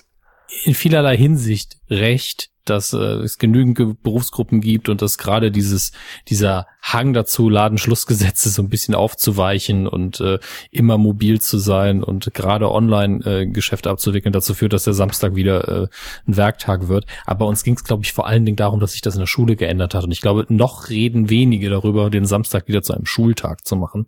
in 0.64 0.74
vielerlei 0.74 1.16
Hinsicht 1.16 1.78
recht 1.88 2.51
dass 2.64 2.92
äh, 2.92 2.96
es 2.96 3.38
genügend 3.38 4.02
Berufsgruppen 4.02 4.60
gibt 4.60 4.88
und 4.88 5.02
dass 5.02 5.18
gerade 5.18 5.50
dieses 5.50 5.92
dieser 6.28 6.66
Hang 6.80 7.12
dazu, 7.12 7.48
Ladenschlussgesetze 7.48 8.48
so 8.48 8.62
ein 8.62 8.68
bisschen 8.68 8.94
aufzuweichen 8.94 9.86
und 9.86 10.20
äh, 10.20 10.38
immer 10.70 10.98
mobil 10.98 11.40
zu 11.40 11.58
sein 11.58 12.02
und 12.02 12.34
gerade 12.34 12.70
Online-Geschäfte 12.70 13.88
äh, 13.88 13.92
abzuwickeln, 13.92 14.32
dazu 14.32 14.54
führt, 14.54 14.72
dass 14.72 14.84
der 14.84 14.92
Samstag 14.92 15.34
wieder 15.36 15.68
äh, 15.68 15.88
ein 16.26 16.36
Werktag 16.36 16.88
wird. 16.88 17.06
Aber 17.24 17.46
uns 17.46 17.62
ging 17.62 17.74
es, 17.74 17.84
glaube 17.84 18.02
ich, 18.04 18.12
vor 18.12 18.26
allen 18.26 18.44
Dingen 18.44 18.56
darum, 18.56 18.80
dass 18.80 18.92
sich 18.92 19.00
das 19.00 19.14
in 19.14 19.20
der 19.20 19.26
Schule 19.26 19.54
geändert 19.54 19.94
hat. 19.94 20.04
Und 20.04 20.10
ich 20.10 20.20
glaube, 20.20 20.44
noch 20.48 20.88
reden 20.88 21.30
wenige 21.30 21.70
darüber, 21.70 22.10
den 22.10 22.26
Samstag 22.26 22.66
wieder 22.66 22.82
zu 22.82 22.94
einem 22.94 23.06
Schultag 23.06 23.64
zu 23.64 23.76
machen. 23.76 24.06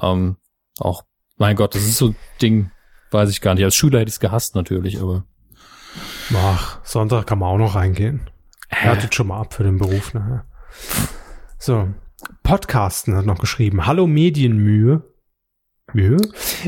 Ähm, 0.00 0.36
auch, 0.78 1.02
mein 1.36 1.56
Gott, 1.56 1.74
das 1.74 1.82
ist 1.82 1.98
so 1.98 2.08
ein 2.08 2.16
Ding, 2.40 2.70
weiß 3.10 3.30
ich 3.30 3.40
gar 3.40 3.54
nicht. 3.54 3.64
Als 3.64 3.74
Schüler 3.74 3.98
hätte 3.98 4.08
ich 4.08 4.14
es 4.14 4.20
gehasst 4.20 4.54
natürlich, 4.54 5.00
aber 5.00 5.24
Ach, 6.34 6.78
Sonntag 6.82 7.26
kann 7.26 7.38
man 7.38 7.48
auch 7.50 7.58
noch 7.58 7.74
reingehen. 7.74 8.22
Hörtet 8.68 9.14
schon 9.14 9.28
mal 9.28 9.40
ab 9.40 9.54
für 9.54 9.62
den 9.62 9.78
Beruf 9.78 10.12
nachher. 10.12 10.44
So, 11.58 11.88
Podcasten 12.42 13.14
hat 13.16 13.26
noch 13.26 13.38
geschrieben. 13.38 13.86
Hallo 13.86 14.06
Medienmühe. 14.06 15.02
Mühe? 15.92 16.16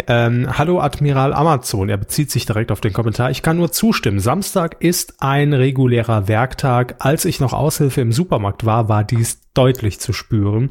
Ähm, 0.07 0.57
hallo 0.57 0.81
Admiral 0.81 1.33
Amazon. 1.35 1.89
Er 1.89 1.97
bezieht 1.97 2.31
sich 2.31 2.47
direkt 2.47 2.71
auf 2.71 2.81
den 2.81 2.93
Kommentar. 2.93 3.31
Ich 3.31 3.43
kann 3.43 3.57
nur 3.57 3.73
zustimmen. 3.73 4.21
Samstag 4.21 4.77
ist 4.81 5.21
ein 5.21 5.53
regulärer 5.53 6.29
Werktag. 6.29 6.97
Als 7.01 7.25
ich 7.25 7.41
noch 7.41 7.53
Aushilfe 7.53 8.01
im 8.01 8.13
Supermarkt 8.13 8.65
war, 8.65 8.89
war 8.89 9.03
dies 9.03 9.41
deutlich 9.55 9.99
zu 9.99 10.13
spüren. 10.13 10.71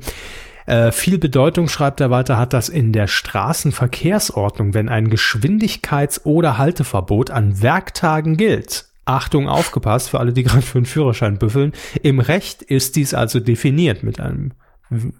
Äh, 0.67 0.91
viel 0.91 1.17
Bedeutung, 1.17 1.69
schreibt 1.69 2.01
er 2.01 2.11
weiter, 2.11 2.37
hat 2.37 2.51
das 2.51 2.67
in 2.67 2.91
der 2.91 3.07
Straßenverkehrsordnung, 3.07 4.73
wenn 4.73 4.89
ein 4.89 5.09
Geschwindigkeits- 5.09 6.25
oder 6.25 6.57
Halteverbot 6.57 7.31
an 7.31 7.61
Werktagen 7.61 8.35
gilt. 8.35 8.85
Achtung, 9.05 9.47
aufgepasst, 9.47 10.09
für 10.09 10.19
alle, 10.19 10.33
die 10.33 10.43
gerade 10.43 10.61
für 10.61 10.79
einen 10.79 10.85
Führerschein 10.85 11.39
büffeln. 11.39 11.71
Im 12.03 12.19
Recht 12.19 12.61
ist 12.61 12.97
dies 12.97 13.13
also 13.13 13.39
definiert 13.39 14.03
mit 14.03 14.19
einem 14.19 14.51
Wink, 14.89 15.13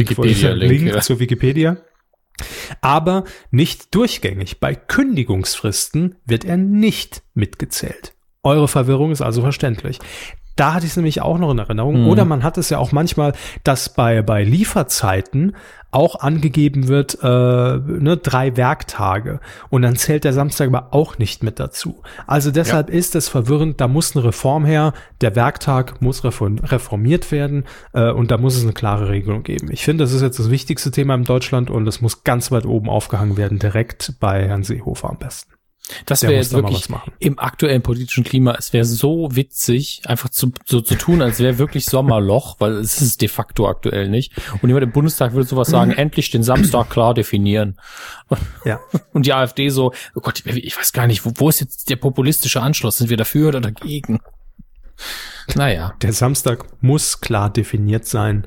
Wikipedia-Link, 0.00 0.72
Link 0.72 0.94
ja. 0.94 1.00
zur 1.00 1.20
Wikipedia. 1.20 1.76
Aber 2.80 3.24
nicht 3.52 3.94
durchgängig. 3.94 4.58
Bei 4.58 4.74
Kündigungsfristen 4.74 6.16
wird 6.26 6.44
er 6.44 6.56
nicht 6.56 7.22
mitgezählt. 7.34 8.14
Eure 8.42 8.66
Verwirrung 8.66 9.12
ist 9.12 9.20
also 9.20 9.42
verständlich. 9.42 10.00
Da 10.60 10.74
hatte 10.74 10.84
ich 10.84 10.92
es 10.92 10.96
nämlich 10.96 11.22
auch 11.22 11.38
noch 11.38 11.52
in 11.52 11.58
Erinnerung. 11.58 12.02
Mhm. 12.02 12.08
Oder 12.08 12.26
man 12.26 12.42
hat 12.42 12.58
es 12.58 12.68
ja 12.68 12.76
auch 12.76 12.92
manchmal, 12.92 13.32
dass 13.64 13.88
bei, 13.88 14.20
bei 14.20 14.44
Lieferzeiten 14.44 15.56
auch 15.90 16.20
angegeben 16.20 16.86
wird, 16.86 17.16
äh, 17.22 17.26
ne, 17.26 18.18
drei 18.22 18.58
Werktage. 18.58 19.40
Und 19.70 19.80
dann 19.80 19.96
zählt 19.96 20.24
der 20.24 20.34
Samstag 20.34 20.68
aber 20.68 20.88
auch 20.90 21.16
nicht 21.16 21.42
mit 21.42 21.58
dazu. 21.58 22.02
Also 22.26 22.50
deshalb 22.50 22.90
ist 22.90 23.16
es 23.16 23.30
verwirrend, 23.30 23.80
da 23.80 23.88
muss 23.88 24.14
eine 24.14 24.26
Reform 24.26 24.66
her. 24.66 24.92
Der 25.22 25.34
Werktag 25.34 26.02
muss 26.02 26.24
reform 26.24 26.58
reformiert 26.58 27.32
werden 27.32 27.64
äh, 27.94 28.10
und 28.10 28.30
da 28.30 28.36
muss 28.36 28.54
es 28.54 28.62
eine 28.62 28.74
klare 28.74 29.08
Regelung 29.08 29.42
geben. 29.42 29.68
Ich 29.72 29.82
finde, 29.82 30.04
das 30.04 30.12
ist 30.12 30.20
jetzt 30.20 30.38
das 30.38 30.50
wichtigste 30.50 30.90
Thema 30.90 31.14
in 31.14 31.24
Deutschland 31.24 31.70
und 31.70 31.88
es 31.88 32.02
muss 32.02 32.22
ganz 32.22 32.52
weit 32.52 32.66
oben 32.66 32.90
aufgehangen 32.90 33.38
werden, 33.38 33.58
direkt 33.58 34.12
bei 34.20 34.46
Herrn 34.46 34.62
Seehofer 34.62 35.08
am 35.08 35.16
besten. 35.16 35.54
Das 36.06 36.20
Der 36.20 36.30
wäre 36.30 36.40
jetzt 36.40 36.52
wirklich 36.52 36.88
im 37.18 37.38
aktuellen 37.38 37.82
politischen 37.82 38.24
Klima, 38.24 38.54
es 38.58 38.72
wäre 38.72 38.84
so 38.84 39.34
witzig, 39.34 40.02
einfach 40.04 40.28
zu, 40.28 40.52
so 40.64 40.80
zu 40.80 40.94
tun, 40.94 41.22
als 41.22 41.40
wäre 41.40 41.58
wirklich 41.58 41.86
Sommerloch, 41.86 42.56
weil 42.60 42.74
es 42.74 43.00
ist 43.00 43.20
de 43.20 43.28
facto 43.28 43.68
aktuell 43.68 44.08
nicht. 44.08 44.32
Und 44.60 44.68
jemand 44.68 44.84
im 44.84 44.92
Bundestag 44.92 45.32
würde 45.32 45.48
sowas 45.48 45.68
sagen, 45.68 45.92
endlich 45.96 46.30
den 46.30 46.42
Samstag 46.42 46.90
klar 46.90 47.14
definieren. 47.14 47.78
Ja. 48.64 48.80
Und 49.12 49.26
die 49.26 49.32
AfD 49.32 49.68
so, 49.68 49.92
oh 50.14 50.20
Gott, 50.20 50.44
ich 50.46 50.76
weiß 50.76 50.92
gar 50.92 51.06
nicht, 51.06 51.24
wo, 51.24 51.32
wo 51.36 51.48
ist 51.48 51.60
jetzt 51.60 51.90
der 51.90 51.96
populistische 51.96 52.60
Anschluss? 52.60 52.98
Sind 52.98 53.10
wir 53.10 53.16
dafür 53.16 53.48
oder 53.48 53.60
dagegen? 53.60 54.20
Naja. 55.54 55.94
Der 56.02 56.12
Samstag 56.12 56.66
muss 56.82 57.20
klar 57.20 57.50
definiert 57.50 58.06
sein. 58.06 58.46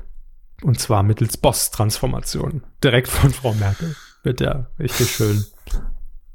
Und 0.62 0.80
zwar 0.80 1.02
mittels 1.02 1.36
Boss-Transformation. 1.36 2.62
Direkt 2.82 3.08
von 3.08 3.30
Frau 3.30 3.52
Merkel. 3.54 3.96
Wird 4.22 4.40
ja 4.40 4.68
richtig 4.78 5.10
schön 5.10 5.44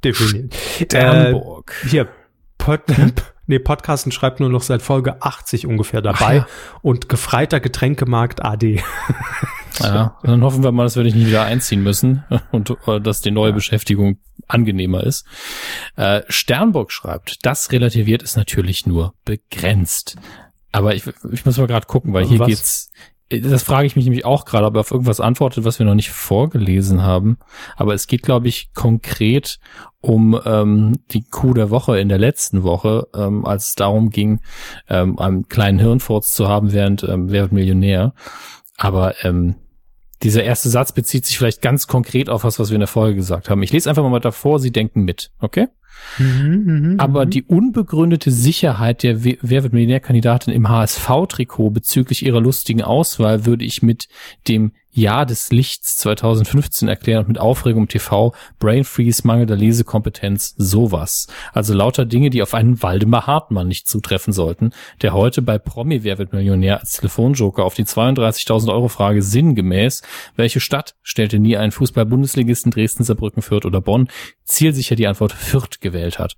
definiert. 0.03 0.55
Sternburg. 0.55 1.73
Äh, 1.83 1.89
hier, 1.89 2.07
Pod, 2.57 2.81
nee, 3.47 3.59
Podcasten 3.59 4.11
schreibt 4.11 4.39
nur 4.39 4.49
noch 4.49 4.61
seit 4.61 4.81
Folge 4.81 5.21
80 5.21 5.65
ungefähr 5.65 6.01
dabei. 6.01 6.37
Ja. 6.37 6.47
Und 6.81 7.09
gefreiter 7.09 7.59
Getränkemarkt 7.59 8.43
AD. 8.43 8.83
Ja, 9.81 10.17
dann 10.23 10.43
hoffen 10.43 10.63
wir 10.63 10.71
mal, 10.71 10.83
dass 10.83 10.95
wir 10.95 11.03
dich 11.03 11.15
nicht 11.15 11.27
wieder 11.27 11.45
einziehen 11.45 11.81
müssen 11.81 12.25
und 12.51 12.75
äh, 12.87 12.99
dass 12.99 13.21
die 13.21 13.31
neue 13.31 13.53
Beschäftigung 13.53 14.19
angenehmer 14.47 15.03
ist. 15.03 15.25
Äh, 15.95 16.21
Sternburg 16.27 16.91
schreibt, 16.91 17.45
das 17.45 17.71
relativiert 17.71 18.23
ist 18.23 18.35
natürlich 18.35 18.85
nur 18.85 19.13
begrenzt. 19.25 20.17
Aber 20.71 20.95
ich, 20.95 21.03
ich 21.31 21.45
muss 21.45 21.57
mal 21.57 21.67
gerade 21.67 21.87
gucken, 21.87 22.13
weil 22.13 22.25
hier 22.25 22.39
Was? 22.39 22.47
geht's. 22.47 22.91
Das 23.29 23.61
frage 23.61 23.85
ich 23.85 23.95
mich 23.95 24.05
nämlich 24.05 24.25
auch 24.25 24.43
gerade, 24.43 24.65
ob 24.65 24.75
er 24.75 24.79
auf 24.79 24.91
irgendwas 24.91 25.19
antwortet, 25.19 25.63
was 25.63 25.77
wir 25.77 25.85
noch 25.85 25.93
nicht 25.93 26.09
vorgelesen 26.09 27.03
haben. 27.03 27.37
Aber 27.77 27.93
es 27.93 28.07
geht, 28.07 28.23
glaube 28.23 28.47
ich, 28.47 28.73
konkret 28.73 29.59
um 30.01 30.39
ähm, 30.45 30.93
die 31.11 31.23
Kuh 31.23 31.53
der 31.53 31.69
Woche 31.69 31.99
in 31.99 32.09
der 32.09 32.17
letzten 32.17 32.63
Woche, 32.63 33.07
ähm, 33.13 33.45
als 33.45 33.69
es 33.69 33.75
darum 33.75 34.09
ging, 34.09 34.39
ähm, 34.87 35.19
einen 35.19 35.47
kleinen 35.47 35.77
Hirnfurz 35.77 36.33
zu 36.33 36.47
haben 36.47 36.73
während 36.73 37.03
ähm, 37.03 37.29
Wer 37.29 37.43
wird 37.43 37.51
Millionär. 37.51 38.13
Aber 38.77 39.13
ähm, 39.23 39.55
dieser 40.23 40.43
erste 40.43 40.69
Satz 40.69 40.91
bezieht 40.91 41.25
sich 41.25 41.37
vielleicht 41.37 41.61
ganz 41.61 41.87
konkret 41.87 42.29
auf 42.29 42.43
was, 42.43 42.59
was 42.59 42.69
wir 42.69 42.75
in 42.75 42.81
der 42.81 42.87
Folge 42.87 43.15
gesagt 43.15 43.49
haben. 43.49 43.63
Ich 43.63 43.71
lese 43.71 43.89
einfach 43.89 44.03
mal 44.03 44.11
weiter 44.11 44.31
vor, 44.31 44.59
Sie 44.59 44.71
denken 44.71 45.03
mit, 45.03 45.31
okay? 45.39 45.67
Mhm, 46.17 46.95
Aber 46.97 47.25
die 47.25 47.43
unbegründete 47.43 48.31
Sicherheit 48.31 49.03
der 49.03 49.23
Wer 49.23 49.37
wird 49.41 49.73
Millionärkandidatin 49.73 50.53
im 50.53 50.69
HSV-Trikot 50.69 51.71
bezüglich 51.71 52.25
ihrer 52.25 52.41
lustigen 52.41 52.81
Auswahl 52.81 53.45
würde 53.45 53.65
ich 53.65 53.81
mit 53.81 54.07
dem 54.47 54.73
Jahr 54.99 55.25
des 55.25 55.51
Lichts 55.51 55.97
2015 55.97 56.87
erklären 56.87 57.21
und 57.21 57.27
mit 57.29 57.39
Aufregung 57.39 57.83
im 57.83 57.87
TV, 57.87 58.33
Brain 58.59 58.83
Freeze, 58.83 59.25
mangelnder 59.25 59.55
Lesekompetenz, 59.55 60.53
sowas. 60.57 61.27
Also 61.53 61.73
lauter 61.73 62.05
Dinge, 62.05 62.29
die 62.29 62.41
auf 62.41 62.53
einen 62.53 62.81
Waldemar 62.83 63.25
Hartmann 63.25 63.67
nicht 63.67 63.87
zutreffen 63.87 64.33
sollten, 64.33 64.71
der 65.01 65.13
heute 65.13 65.41
bei 65.41 65.57
Promi 65.57 66.03
Wer 66.03 66.17
wird 66.17 66.33
Millionär 66.33 66.79
als 66.79 66.93
Telefonjoker 66.93 67.63
auf 67.63 67.73
die 67.73 67.85
32.000 67.85 68.71
Euro 68.71 68.89
Frage 68.89 69.21
sinngemäß, 69.21 70.03
welche 70.35 70.59
Stadt 70.59 70.95
stellte 71.01 71.39
nie 71.39 71.57
einen 71.57 71.71
Fußball-Bundesligisten 71.71 72.71
Dresden, 72.71 73.03
Saarbrücken, 73.03 73.41
Fürth 73.41 73.65
oder 73.65 73.81
Bonn, 73.81 74.09
zielsicher 74.43 74.95
die 74.95 75.07
Antwort 75.07 75.31
Fürth 75.31 75.79
gewählt 75.79 76.19
hat. 76.19 76.35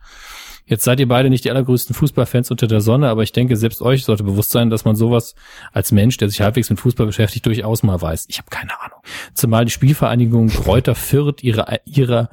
Jetzt 0.71 0.85
seid 0.85 1.01
ihr 1.01 1.07
beide 1.09 1.29
nicht 1.29 1.43
die 1.43 1.51
allergrößten 1.51 1.93
Fußballfans 1.93 2.49
unter 2.49 2.65
der 2.65 2.79
Sonne, 2.79 3.09
aber 3.09 3.23
ich 3.23 3.33
denke, 3.33 3.57
selbst 3.57 3.81
euch 3.81 4.05
sollte 4.05 4.23
bewusst 4.23 4.51
sein, 4.51 4.69
dass 4.69 4.85
man 4.85 4.95
sowas 4.95 5.35
als 5.73 5.91
Mensch, 5.91 6.15
der 6.15 6.29
sich 6.29 6.39
halbwegs 6.39 6.69
mit 6.69 6.79
Fußball 6.79 7.05
beschäftigt, 7.05 7.45
durchaus 7.45 7.83
mal 7.83 8.01
weiß. 8.01 8.27
Ich 8.29 8.37
habe 8.37 8.47
keine 8.49 8.79
Ahnung. 8.79 8.99
Zumal 9.33 9.65
die 9.65 9.71
Spielvereinigung 9.71 10.47
Kräuter 10.47 10.95
Fürth 10.95 11.43
ihre, 11.43 11.81
ihre, 11.83 12.29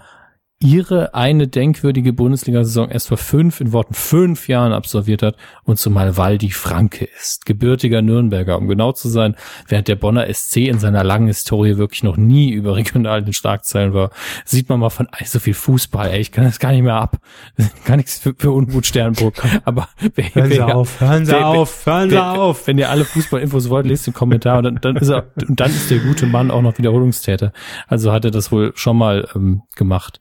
ihre 0.61 1.14
eine 1.14 1.46
denkwürdige 1.46 2.12
Bundesliga-Saison 2.12 2.88
erst 2.90 3.09
vor 3.09 3.16
fünf, 3.16 3.61
in 3.61 3.72
Worten 3.72 3.94
fünf 3.94 4.48
Jahren 4.48 4.72
absolviert 4.72 5.22
hat 5.22 5.36
und 5.62 5.78
zumal 5.78 6.16
Waldi 6.16 6.50
Franke 6.50 7.09
ist. 7.20 7.46
Gebürtiger 7.46 8.02
Nürnberger, 8.02 8.59
um 8.59 8.66
genau 8.66 8.90
zu 8.90 9.09
sein, 9.09 9.36
während 9.68 9.86
der 9.86 9.94
Bonner 9.94 10.26
SC 10.32 10.56
in 10.68 10.80
seiner 10.80 11.04
langen 11.04 11.28
Historie 11.28 11.76
wirklich 11.76 12.02
noch 12.02 12.16
nie 12.16 12.50
überregional 12.50 13.20
in 13.20 13.26
den 13.26 13.34
Schlagzeilen 13.34 13.94
war, 13.94 14.11
sieht 14.44 14.68
man 14.68 14.80
mal 14.80 14.90
von 14.90 15.06
ey, 15.16 15.26
so 15.26 15.38
viel 15.38 15.54
Fußball, 15.54 16.09
ey, 16.11 16.20
ich 16.20 16.32
kann 16.32 16.42
das 16.44 16.59
gar 16.59 16.72
nicht 16.72 16.82
mehr 16.82 16.96
ab. 16.96 17.18
Gar 17.84 17.96
nichts 17.98 18.18
für, 18.18 18.34
für 18.36 18.50
Unmut 18.50 18.84
Sternburg. 18.84 19.34
Aber 19.64 19.88
wer, 20.14 20.34
Hören 20.34 20.50
Sie 20.50 20.59
wer- 20.59 20.76
auf, 20.76 21.00
hören 21.00 21.24
Sie 21.24 21.32
wer- 21.32 21.46
auf, 21.46 21.86
hören 21.86 22.11
Sie 22.11 22.18
auf. 22.18 22.66
Wenn 22.66 22.78
ihr 22.78 22.90
alle 22.90 23.04
Fußballinfos 23.04 23.68
wollt, 23.70 23.86
lest 23.86 24.06
den 24.09 24.14
Kommentar 24.14 24.59
und 24.59 24.64
dann, 24.64 24.78
dann 24.80 24.96
ist 24.96 25.09
er, 25.09 25.30
und 25.48 25.59
dann 25.61 25.70
ist 25.70 25.88
der 25.90 25.98
gute 26.00 26.26
Mann 26.26 26.50
auch 26.50 26.62
noch 26.62 26.76
Wiederholungstäter. 26.78 27.52
Also 27.86 28.11
hat 28.12 28.24
er 28.24 28.30
das 28.32 28.50
wohl 28.50 28.72
schon 28.74 28.96
mal 28.98 29.28
ähm, 29.34 29.62
gemacht. 29.76 30.20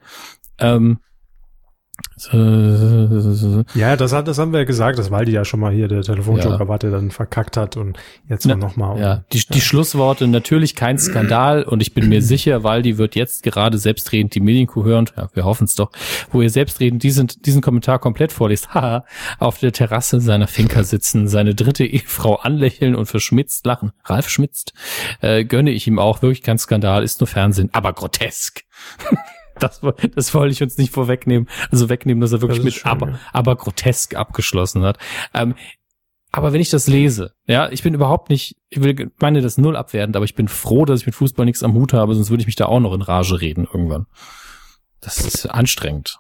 Ähm, 0.59 0.99
äh, 2.31 3.63
Ja, 3.73 3.95
das, 3.95 4.13
hat, 4.13 4.27
das 4.27 4.37
haben 4.37 4.51
wir 4.51 4.59
ja 4.59 4.65
gesagt, 4.65 4.97
dass 4.99 5.11
Waldi 5.11 5.31
ja 5.31 5.45
schon 5.45 5.59
mal 5.59 5.71
hier 5.71 5.87
der 5.87 6.01
Telefonjoker 6.01 6.59
Ja. 6.59 6.67
war, 6.67 6.79
der 6.79 6.91
dann 6.91 7.11
verkackt 7.11 7.57
hat 7.57 7.77
und 7.77 7.97
jetzt 8.27 8.45
Na, 8.45 8.55
noch 8.55 8.75
mal. 8.75 8.99
ja, 8.99 9.23
die, 9.33 9.43
die 9.51 9.61
Schlussworte 9.61 10.27
natürlich 10.27 10.75
kein 10.75 10.97
Skandal 10.99 11.63
und 11.63 11.81
ich 11.81 11.93
bin 11.93 12.09
mir 12.09 12.21
sicher, 12.21 12.63
weil 12.63 12.81
die 12.81 12.97
wird 12.97 13.15
jetzt 13.15 13.43
gerade 13.43 13.77
selbstredend 13.77 14.33
die 14.35 14.39
Medienkuh 14.39 14.83
hören, 14.83 15.09
ja, 15.15 15.29
wir 15.33 15.45
hoffen 15.45 15.65
es 15.65 15.75
doch, 15.75 15.91
wo 16.31 16.41
ihr 16.41 16.49
selbstredend 16.49 17.03
diesen, 17.03 17.27
diesen 17.45 17.61
Kommentar 17.61 17.99
komplett 17.99 18.31
vorliest, 18.31 18.69
haha, 18.73 19.03
auf 19.39 19.59
der 19.59 19.71
Terrasse 19.71 20.19
seiner 20.19 20.47
Finca 20.47 20.83
sitzen, 20.83 21.27
seine 21.27 21.55
dritte 21.55 21.85
Ehefrau 21.85 22.35
anlächeln 22.35 22.95
und 22.95 23.05
verschmitzt 23.07 23.65
lachen. 23.65 23.91
Ralf 24.05 24.29
schmitzt, 24.29 24.73
äh, 25.21 25.45
gönne 25.45 25.71
ich 25.71 25.87
ihm 25.87 25.99
auch, 25.99 26.21
wirklich 26.21 26.41
kein 26.43 26.57
Skandal, 26.57 27.03
ist 27.03 27.19
nur 27.21 27.27
Fernsehen, 27.27 27.69
aber 27.73 27.93
grotesk. 27.93 28.63
Das, 29.59 29.81
das 30.15 30.33
wollte 30.33 30.51
ich 30.51 30.63
uns 30.63 30.77
nicht 30.77 30.93
vorwegnehmen, 30.93 31.47
also 31.71 31.89
wegnehmen, 31.89 32.21
dass 32.21 32.31
er 32.31 32.41
wirklich 32.41 32.59
Das 32.59 32.65
mit 32.65 32.73
schön, 32.75 32.91
aber, 32.91 33.09
ja. 33.09 33.19
aber 33.33 33.55
grotesk 33.55 34.15
abgeschlossen 34.15 34.83
hat. 34.83 34.97
Ähm, 35.33 35.55
aber 36.31 36.53
wenn 36.53 36.61
ich 36.61 36.69
das 36.69 36.87
lese, 36.87 37.33
ja, 37.45 37.69
ich 37.69 37.83
bin 37.83 37.93
überhaupt 37.93 38.29
nicht, 38.29 38.57
ich 38.69 38.81
will, 38.83 39.11
meine 39.19 39.41
das 39.41 39.57
null 39.57 39.75
abwertend, 39.75 40.15
aber 40.15 40.25
ich 40.25 40.35
bin 40.35 40.47
froh, 40.47 40.85
dass 40.85 40.99
ich 41.01 41.05
mit 41.05 41.15
Fußball 41.15 41.45
nichts 41.45 41.63
am 41.63 41.73
Hut 41.73 41.93
habe, 41.93 42.13
sonst 42.15 42.29
würde 42.29 42.41
ich 42.41 42.47
mich 42.47 42.55
da 42.55 42.65
auch 42.65 42.79
noch 42.79 42.93
in 42.93 43.01
Rage 43.01 43.39
reden 43.39 43.65
irgendwann. 43.65 44.05
Das 44.99 45.21
ist 45.21 45.45
anstrengend. 45.45 46.19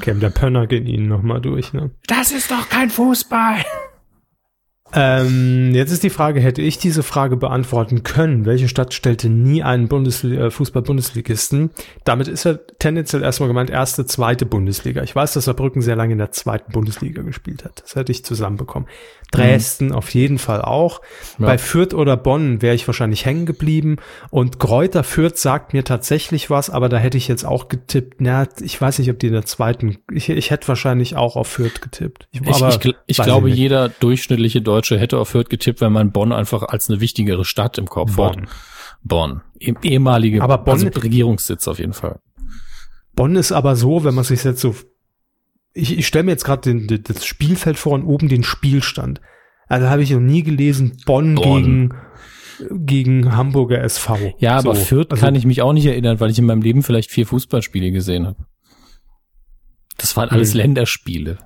Käme 0.00 0.20
der 0.20 0.30
Pönner 0.30 0.70
in 0.70 0.86
Ihnen 0.86 1.08
noch 1.08 1.22
mal 1.22 1.40
durch, 1.40 1.72
ne? 1.72 1.90
Das 2.06 2.32
ist 2.32 2.50
doch 2.50 2.68
kein 2.68 2.90
Fußball. 2.90 3.64
Ähm, 4.96 5.74
jetzt 5.74 5.90
ist 5.90 6.04
die 6.04 6.10
Frage, 6.10 6.40
hätte 6.40 6.62
ich 6.62 6.78
diese 6.78 7.02
Frage 7.02 7.36
beantworten 7.36 8.04
können? 8.04 8.46
Welche 8.46 8.68
Stadt 8.68 8.94
stellte 8.94 9.28
nie 9.28 9.62
einen 9.62 9.88
Bundesli 9.88 10.36
äh, 10.36 10.50
Fußball-Bundesligisten? 10.50 11.70
Damit 12.04 12.28
ist 12.28 12.44
ja 12.44 12.54
tendenziell 12.78 13.22
erstmal 13.22 13.48
gemeint 13.48 13.70
erste, 13.70 14.06
zweite 14.06 14.46
Bundesliga. 14.46 15.02
Ich 15.02 15.14
weiß, 15.14 15.32
dass 15.32 15.46
Saarbrücken 15.46 15.82
sehr 15.82 15.96
lange 15.96 16.12
in 16.12 16.18
der 16.18 16.30
zweiten 16.30 16.70
Bundesliga 16.70 17.22
gespielt 17.22 17.64
hat. 17.64 17.82
Das 17.82 17.96
hätte 17.96 18.12
ich 18.12 18.24
zusammenbekommen. 18.24 18.88
Dresden 19.32 19.90
auf 19.90 20.14
jeden 20.14 20.38
Fall 20.38 20.62
auch. 20.62 21.00
Ja. 21.38 21.46
Bei 21.46 21.58
Fürth 21.58 21.92
oder 21.92 22.16
Bonn 22.16 22.62
wäre 22.62 22.76
ich 22.76 22.86
wahrscheinlich 22.86 23.26
hängen 23.26 23.46
geblieben. 23.46 23.96
Und 24.30 24.60
Kräuter 24.60 25.02
Fürth 25.02 25.38
sagt 25.38 25.72
mir 25.72 25.82
tatsächlich 25.82 26.50
was, 26.50 26.70
aber 26.70 26.88
da 26.88 26.98
hätte 26.98 27.18
ich 27.18 27.26
jetzt 27.26 27.44
auch 27.44 27.66
getippt. 27.66 28.20
Na, 28.20 28.46
ich 28.60 28.80
weiß 28.80 29.00
nicht, 29.00 29.10
ob 29.10 29.18
die 29.18 29.26
in 29.26 29.32
der 29.32 29.44
zweiten, 29.44 29.98
ich, 30.12 30.28
ich 30.28 30.50
hätte 30.52 30.68
wahrscheinlich 30.68 31.16
auch 31.16 31.34
auf 31.34 31.48
Fürth 31.48 31.80
getippt. 31.82 32.28
Ich, 32.30 32.42
aber 32.46 32.68
ich, 32.68 32.94
ich 33.06 33.16
glaube, 33.16 33.50
jeder 33.50 33.88
durchschnittliche 33.88 34.62
Deutsche 34.62 34.83
hätte 34.90 35.18
auf 35.18 35.28
Fürth 35.28 35.48
getippt, 35.50 35.80
wenn 35.80 35.92
man 35.92 36.12
Bonn 36.12 36.32
einfach 36.32 36.62
als 36.62 36.88
eine 36.90 37.00
wichtigere 37.00 37.44
Stadt 37.44 37.78
im 37.78 37.86
Kopf 37.88 38.10
hat. 38.18 38.36
Bonn. 38.36 38.46
Bonn. 39.02 39.42
Eh- 39.60 39.74
ehemalige 39.82 40.42
Aber 40.42 40.58
Bonn- 40.58 40.74
also 40.74 40.88
Regierungssitz 41.00 41.68
auf 41.68 41.78
jeden 41.78 41.92
Fall. 41.92 42.20
Bonn 43.14 43.36
ist 43.36 43.52
aber 43.52 43.76
so, 43.76 44.04
wenn 44.04 44.14
man 44.14 44.24
sich 44.24 44.42
jetzt 44.44 44.60
so, 44.60 44.74
ich, 45.72 45.98
ich 45.98 46.06
stelle 46.06 46.24
mir 46.24 46.30
jetzt 46.32 46.44
gerade 46.44 46.86
das 46.98 47.24
Spielfeld 47.24 47.78
vor 47.78 47.92
und 47.92 48.04
oben 48.04 48.28
den 48.28 48.42
Spielstand. 48.44 49.20
Also 49.66 49.88
habe 49.88 50.02
ich 50.02 50.10
noch 50.10 50.20
nie 50.20 50.42
gelesen, 50.42 50.96
Bonn, 51.06 51.34
Bonn. 51.34 51.44
gegen 51.44 51.94
gegen 52.70 53.36
Hamburger 53.36 53.82
SV. 53.82 54.34
Ja, 54.38 54.58
aber 54.58 54.76
so. 54.76 54.84
Fürth 54.84 55.10
also, 55.10 55.20
kann 55.24 55.34
ich 55.34 55.44
mich 55.44 55.60
auch 55.60 55.72
nicht 55.72 55.86
erinnern, 55.86 56.20
weil 56.20 56.30
ich 56.30 56.38
in 56.38 56.46
meinem 56.46 56.62
Leben 56.62 56.84
vielleicht 56.84 57.10
vier 57.10 57.26
Fußballspiele 57.26 57.90
gesehen 57.90 58.26
habe. 58.28 58.46
Das 59.96 60.16
waren 60.16 60.28
alles 60.28 60.52
Hm. 60.52 60.58
Länderspiele. 60.58 61.38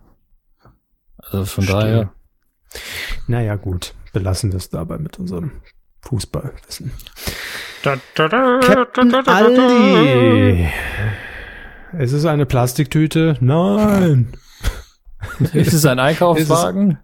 Also 1.17 1.45
von 1.47 1.65
Stimmt. 1.65 1.83
daher. 1.83 2.13
Naja, 3.27 3.57
gut. 3.57 3.95
Belassen 4.13 4.53
wir 4.53 4.57
es 4.57 4.71
dabei 4.71 4.99
mit 4.99 5.19
unserem 5.19 5.53
Fußballwissen. 6.03 6.93
Da, 7.83 7.97
da, 8.15 8.29
da, 8.29 8.61
Captain 8.61 9.15
Aldi. 9.15 10.69
Es 11.99 12.13
ist 12.13 12.25
eine 12.25 12.47
Plastiktüte. 12.47 13.37
Nein. 13.41 14.33
Ist 15.53 15.73
es 15.73 15.87
ein 15.87 15.99
Einkaufswagen? 16.09 16.99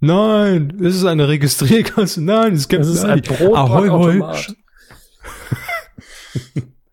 Nein. 0.00 0.70
Ist 0.80 0.96
es 0.96 1.04
eine 1.04 1.28
Registrierkasse? 1.28 2.22
Nein, 2.22 2.54
es 2.54 2.68
gibt 2.68 2.82
es 2.82 2.88
ist 2.88 3.04
ein 3.04 3.22
Brotbackautomat. 3.22 4.54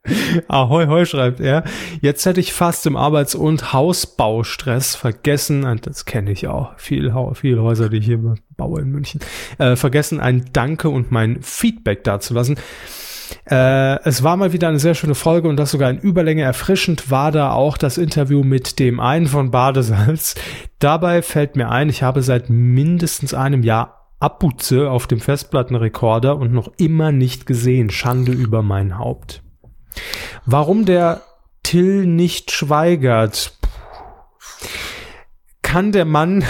Ahoi, 0.48 0.88
hoi, 0.88 1.06
schreibt 1.06 1.40
er. 1.40 1.64
Jetzt 2.02 2.26
hätte 2.26 2.40
ich 2.40 2.54
fast 2.54 2.86
im 2.86 2.98
Arbeits- 2.98 3.36
und 3.36 3.74
Hausbaustress 3.74 4.96
vergessen, 4.96 5.64
und 5.64 5.88
das 5.88 6.06
kenne 6.06 6.32
ich 6.32 6.48
auch, 6.48 6.78
viel, 6.78 7.14
viel 7.34 7.60
Häuser, 7.60 7.90
die 7.90 7.98
ich 7.98 8.06
hier 8.06 8.36
baue 8.58 8.82
in 8.82 8.90
München, 8.90 9.22
äh, 9.60 9.76
vergessen, 9.76 10.20
ein 10.20 10.46
Danke 10.52 10.90
und 10.90 11.12
mein 11.12 11.42
Feedback 11.42 12.04
dazulassen. 12.04 12.58
Äh, 13.50 14.00
es 14.04 14.24
war 14.24 14.36
mal 14.36 14.54
wieder 14.54 14.68
eine 14.68 14.80
sehr 14.80 14.94
schöne 14.94 15.16
Folge 15.16 15.48
und 15.48 15.58
das 15.58 15.72
sogar 15.72 15.90
in 15.90 15.98
Überlänge 15.98 16.44
erfrischend 16.44 17.10
war 17.10 17.32
da 17.32 17.52
auch 17.54 17.78
das 17.78 17.98
Interview 17.98 18.44
mit 18.44 18.80
dem 18.80 19.00
einen 19.00 19.28
von 19.28 19.52
Badesalz. 19.52 20.36
Dabei 20.80 21.22
fällt 21.22 21.56
mir 21.56 21.70
ein, 21.70 21.90
ich 21.90 22.04
habe 22.04 22.22
seit 22.22 22.50
mindestens 22.50 23.34
einem 23.34 23.64
Jahr 23.64 24.12
Abutze 24.20 24.90
auf 24.90 25.08
dem 25.08 25.20
Festplattenrekorder 25.20 26.38
und 26.38 26.54
noch 26.54 26.72
immer 26.78 27.12
nicht 27.12 27.46
gesehen. 27.46 27.90
Schande 27.90 28.32
über 28.32 28.62
mein 28.62 28.98
Haupt. 28.98 29.43
Warum 30.46 30.86
der 30.86 31.22
Till 31.64 32.06
nicht 32.06 32.52
schweigert? 32.52 33.58
Kann 35.62 35.92
der 35.92 36.06
Mann, 36.06 36.44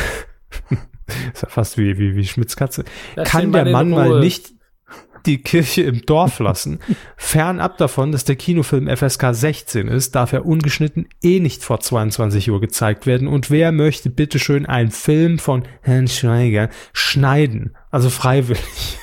ist 1.34 1.44
ja 1.44 1.50
fast 1.50 1.78
wie, 1.78 1.98
wie, 1.98 2.16
wie 2.16 2.26
Schmitz 2.26 2.56
Katze, 2.56 2.84
das 3.16 3.30
kann 3.30 3.52
der 3.52 3.66
Mann 3.66 3.90
mal 3.90 4.20
nicht 4.20 4.54
die 5.26 5.42
Kirche 5.42 5.84
im 5.84 6.06
Dorf 6.06 6.40
lassen. 6.40 6.80
Fernab 7.18 7.78
davon, 7.78 8.12
dass 8.12 8.26
der 8.26 8.36
Kinofilm 8.36 8.88
FSK 8.94 9.28
16 9.34 9.88
ist, 9.88 10.16
darf 10.16 10.34
er 10.34 10.46
ungeschnitten 10.46 11.08
eh 11.22 11.40
nicht 11.40 11.64
vor 11.64 11.80
22 11.80 12.52
Uhr 12.52 12.60
gezeigt 12.60 13.06
werden. 13.06 13.28
Und 13.28 13.50
wer 13.50 13.72
möchte 13.72 14.10
bitteschön 14.10 14.66
einen 14.66 14.92
Film 14.92 15.40
von 15.40 15.64
Herrn 15.82 16.08
Schweiger 16.08 16.70
schneiden? 16.92 17.76
Also 17.92 18.10
freiwillig. 18.10 18.98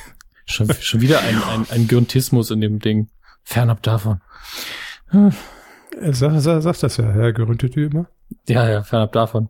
Schon, 0.46 0.68
schon 0.80 1.00
wieder 1.00 1.20
ein, 1.20 1.42
ein, 1.42 1.66
ein 1.70 1.88
Gürntismus 1.88 2.50
in 2.50 2.60
dem 2.60 2.80
Ding. 2.80 3.08
Fernab 3.50 3.82
davon. 3.82 4.20
Er 5.12 6.14
sagt, 6.14 6.46
er 6.46 6.60
sagt 6.60 6.82
das 6.84 6.98
ja, 6.98 7.04
Herr 7.10 7.32
Gerüntete 7.32 7.80
immer. 7.80 8.06
Ja, 8.46 8.68
ja, 8.68 8.84
fernab 8.84 9.10
davon. 9.10 9.48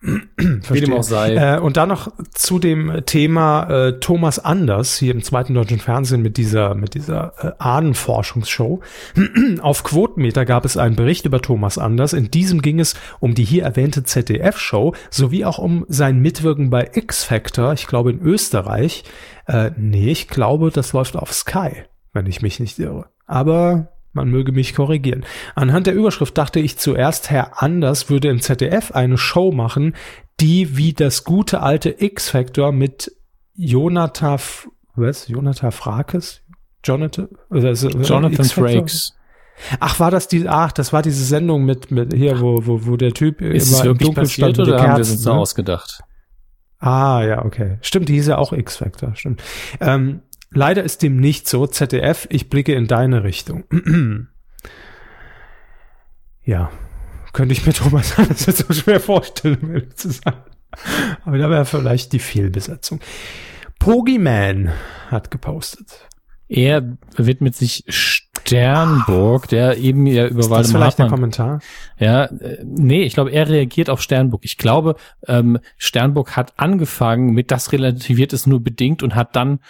Wie 0.00 0.80
dem 0.80 0.92
auch 0.92 1.04
sei. 1.04 1.36
Äh, 1.36 1.60
und 1.60 1.76
dann 1.76 1.90
noch 1.90 2.08
zu 2.32 2.58
dem 2.58 3.02
Thema 3.06 3.70
äh, 3.70 4.00
Thomas 4.00 4.40
Anders 4.40 4.98
hier 4.98 5.14
im 5.14 5.22
zweiten 5.22 5.54
deutschen 5.54 5.78
Fernsehen 5.78 6.22
mit 6.22 6.36
dieser 6.36 6.74
mit 6.74 6.94
dieser 6.94 7.34
äh, 7.38 7.52
Ahnenforschungsshow. 7.58 8.80
Auf 9.60 9.84
Quotenmeter 9.84 10.44
gab 10.44 10.64
es 10.64 10.76
einen 10.76 10.96
Bericht 10.96 11.24
über 11.24 11.40
Thomas 11.40 11.78
Anders. 11.78 12.14
In 12.14 12.32
diesem 12.32 12.62
ging 12.62 12.80
es 12.80 12.96
um 13.20 13.36
die 13.36 13.44
hier 13.44 13.62
erwähnte 13.62 14.02
ZDF-Show 14.02 14.92
sowie 15.08 15.44
auch 15.44 15.58
um 15.58 15.86
sein 15.88 16.18
Mitwirken 16.18 16.68
bei 16.68 16.90
X 16.94 17.22
Factor. 17.22 17.74
Ich 17.74 17.86
glaube 17.86 18.10
in 18.10 18.20
Österreich. 18.20 19.04
Äh, 19.46 19.70
nee, 19.76 20.10
ich 20.10 20.26
glaube, 20.26 20.70
das 20.70 20.92
läuft 20.92 21.16
auf 21.16 21.32
Sky, 21.32 21.84
wenn 22.14 22.26
ich 22.26 22.40
mich 22.40 22.60
nicht 22.60 22.78
irre. 22.78 23.06
Aber 23.26 23.88
man 24.14 24.30
möge 24.30 24.52
mich 24.52 24.74
korrigieren. 24.74 25.26
Anhand 25.54 25.86
der 25.86 25.94
Überschrift 25.94 26.38
dachte 26.38 26.60
ich 26.60 26.78
zuerst, 26.78 27.30
Herr 27.30 27.62
Anders 27.62 28.08
würde 28.08 28.28
im 28.28 28.40
ZDF 28.40 28.92
eine 28.92 29.18
Show 29.18 29.52
machen, 29.52 29.94
die 30.40 30.76
wie 30.76 30.92
das 30.92 31.24
gute 31.24 31.60
alte 31.60 31.94
X-Factor 32.02 32.72
mit 32.72 33.12
Jonathan, 33.54 34.40
was? 34.94 35.28
Jonathan 35.28 35.72
Frakes? 35.72 36.42
Jonathan, 36.84 37.28
also, 37.50 37.88
Jonathan 37.88 38.44
Frakes. 38.44 39.14
Ach, 39.78 40.00
war 40.00 40.10
das 40.10 40.28
die, 40.28 40.48
ach, 40.48 40.72
das 40.72 40.92
war 40.92 41.02
diese 41.02 41.24
Sendung 41.24 41.64
mit, 41.64 41.90
mit 41.90 42.12
hier, 42.12 42.40
wo, 42.40 42.66
wo, 42.66 42.86
wo 42.86 42.96
der 42.96 43.12
Typ 43.12 43.40
Ist 43.40 43.72
immer 43.72 43.92
im 43.92 43.98
Dunkeln 43.98 44.28
stand 44.28 44.58
oder 44.58 44.76
Kerzen, 44.76 44.88
haben 44.88 44.96
wir 44.96 45.02
es 45.02 45.24
ne? 45.24 45.32
ausgedacht? 45.32 46.00
Ah, 46.78 47.22
ja, 47.24 47.44
okay. 47.44 47.78
Stimmt, 47.80 48.08
die 48.08 48.14
hieß 48.14 48.28
ja 48.28 48.38
auch 48.38 48.52
X-Factor, 48.52 49.14
stimmt. 49.14 49.42
Ähm, 49.80 50.22
Leider 50.54 50.82
ist 50.82 51.02
dem 51.02 51.16
nicht 51.16 51.48
so. 51.48 51.66
ZDF, 51.66 52.26
ich 52.30 52.48
blicke 52.48 52.74
in 52.74 52.86
deine 52.86 53.24
Richtung. 53.24 53.64
ja, 56.44 56.70
könnte 57.32 57.52
ich 57.52 57.66
mir 57.66 57.72
Thomas 57.74 58.14
das 58.16 58.46
jetzt 58.46 58.66
so 58.66 58.72
schwer 58.72 59.00
vorstellen, 59.00 59.58
um 59.62 59.72
ehrlich 59.72 59.96
zu 59.96 60.10
sein. 60.10 60.34
Aber 61.24 61.38
da 61.38 61.50
wäre 61.50 61.64
vielleicht 61.64 62.12
die 62.12 62.18
Fehlbesetzung. 62.18 63.00
Pogiman 63.78 64.72
hat 65.10 65.30
gepostet. 65.30 66.08
Er 66.48 66.96
widmet 67.16 67.56
sich 67.56 67.84
Sternburg, 67.88 69.48
der 69.48 69.78
eben 69.78 70.06
ja 70.06 70.26
über 70.26 70.40
Ist 70.40 70.50
das 70.50 70.70
vielleicht 70.70 70.98
Hartmann, 70.98 71.08
der 71.08 71.16
Kommentar? 71.16 71.60
Ja, 71.98 72.24
äh, 72.24 72.62
nee, 72.64 73.02
ich 73.02 73.14
glaube, 73.14 73.30
er 73.30 73.48
reagiert 73.48 73.88
auf 73.88 74.02
Sternburg. 74.02 74.42
Ich 74.44 74.58
glaube, 74.58 74.96
ähm, 75.26 75.58
Sternburg 75.78 76.36
hat 76.36 76.52
angefangen 76.58 77.32
mit 77.32 77.50
das 77.50 77.72
relativiert 77.72 78.32
es 78.32 78.46
nur 78.46 78.62
bedingt 78.62 79.02
und 79.02 79.14
hat 79.14 79.34
dann 79.36 79.60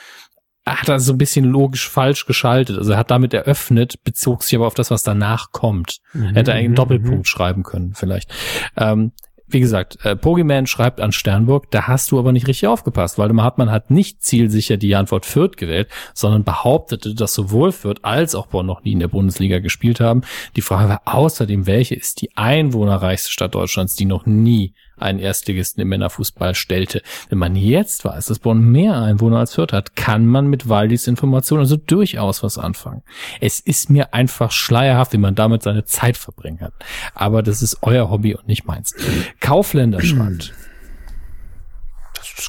hat 0.66 0.88
er 0.88 1.00
so 1.00 1.12
ein 1.12 1.18
bisschen 1.18 1.44
logisch 1.44 1.88
falsch 1.88 2.26
geschaltet. 2.26 2.78
Also 2.78 2.92
er 2.92 2.98
hat 2.98 3.10
damit 3.10 3.34
eröffnet, 3.34 4.02
bezog 4.02 4.42
sich 4.42 4.54
aber 4.56 4.66
auf 4.66 4.74
das, 4.74 4.90
was 4.90 5.02
danach 5.02 5.52
kommt. 5.52 5.98
Mhm, 6.12 6.24
er 6.24 6.34
hätte 6.34 6.52
einen 6.52 6.70
mhm, 6.70 6.76
Doppelpunkt 6.76 7.18
mhm. 7.18 7.24
schreiben 7.24 7.62
können, 7.62 7.94
vielleicht. 7.94 8.30
Ähm, 8.76 9.12
wie 9.46 9.60
gesagt, 9.60 10.04
äh, 10.04 10.16
Pogiman 10.16 10.66
schreibt 10.66 11.00
an 11.00 11.12
Sternburg, 11.12 11.70
da 11.70 11.86
hast 11.86 12.10
du 12.10 12.18
aber 12.18 12.32
nicht 12.32 12.48
richtig 12.48 12.66
aufgepasst. 12.66 13.18
Waldemar 13.18 13.44
Hartmann 13.44 13.70
hat 13.70 13.90
nicht 13.90 14.22
zielsicher 14.22 14.78
die 14.78 14.96
Antwort 14.96 15.26
Fürth 15.26 15.56
gewählt, 15.56 15.88
sondern 16.14 16.44
behauptete, 16.44 17.14
dass 17.14 17.34
sowohl 17.34 17.70
Fürth 17.70 18.00
als 18.02 18.34
auch 18.34 18.46
Bonn 18.46 18.66
noch 18.66 18.82
nie 18.84 18.92
in 18.92 19.00
der 19.00 19.08
Bundesliga 19.08 19.58
gespielt 19.58 20.00
haben. 20.00 20.22
Die 20.56 20.62
Frage 20.62 20.88
war 20.88 21.02
außerdem, 21.04 21.66
welche 21.66 21.94
ist 21.94 22.22
die 22.22 22.34
einwohnerreichste 22.36 23.30
Stadt 23.30 23.54
Deutschlands, 23.54 23.96
die 23.96 24.06
noch 24.06 24.24
nie 24.24 24.74
einen 24.96 25.18
Erstligisten 25.18 25.80
im 25.82 25.88
Männerfußball 25.88 26.54
stellte. 26.54 27.02
Wenn 27.28 27.38
man 27.38 27.56
jetzt 27.56 28.04
weiß, 28.04 28.26
dass 28.26 28.38
Bonn 28.38 28.70
mehr 28.70 29.00
Einwohner 29.00 29.38
als 29.38 29.54
Fürth 29.54 29.72
hat, 29.72 29.96
kann 29.96 30.26
man 30.26 30.46
mit 30.46 30.68
Waldis 30.68 31.06
Informationen 31.06 31.60
also 31.60 31.76
durchaus 31.76 32.42
was 32.42 32.58
anfangen. 32.58 33.02
Es 33.40 33.60
ist 33.60 33.90
mir 33.90 34.14
einfach 34.14 34.50
schleierhaft, 34.50 35.12
wie 35.12 35.18
man 35.18 35.34
damit 35.34 35.62
seine 35.62 35.84
Zeit 35.84 36.16
verbringen 36.16 36.58
kann. 36.58 36.72
Aber 37.14 37.42
das 37.42 37.62
ist 37.62 37.78
euer 37.82 38.10
Hobby 38.10 38.34
und 38.34 38.46
nicht 38.46 38.66
meins. 38.66 38.94
Kaufländer 39.40 40.00
schreibt. 40.02 40.52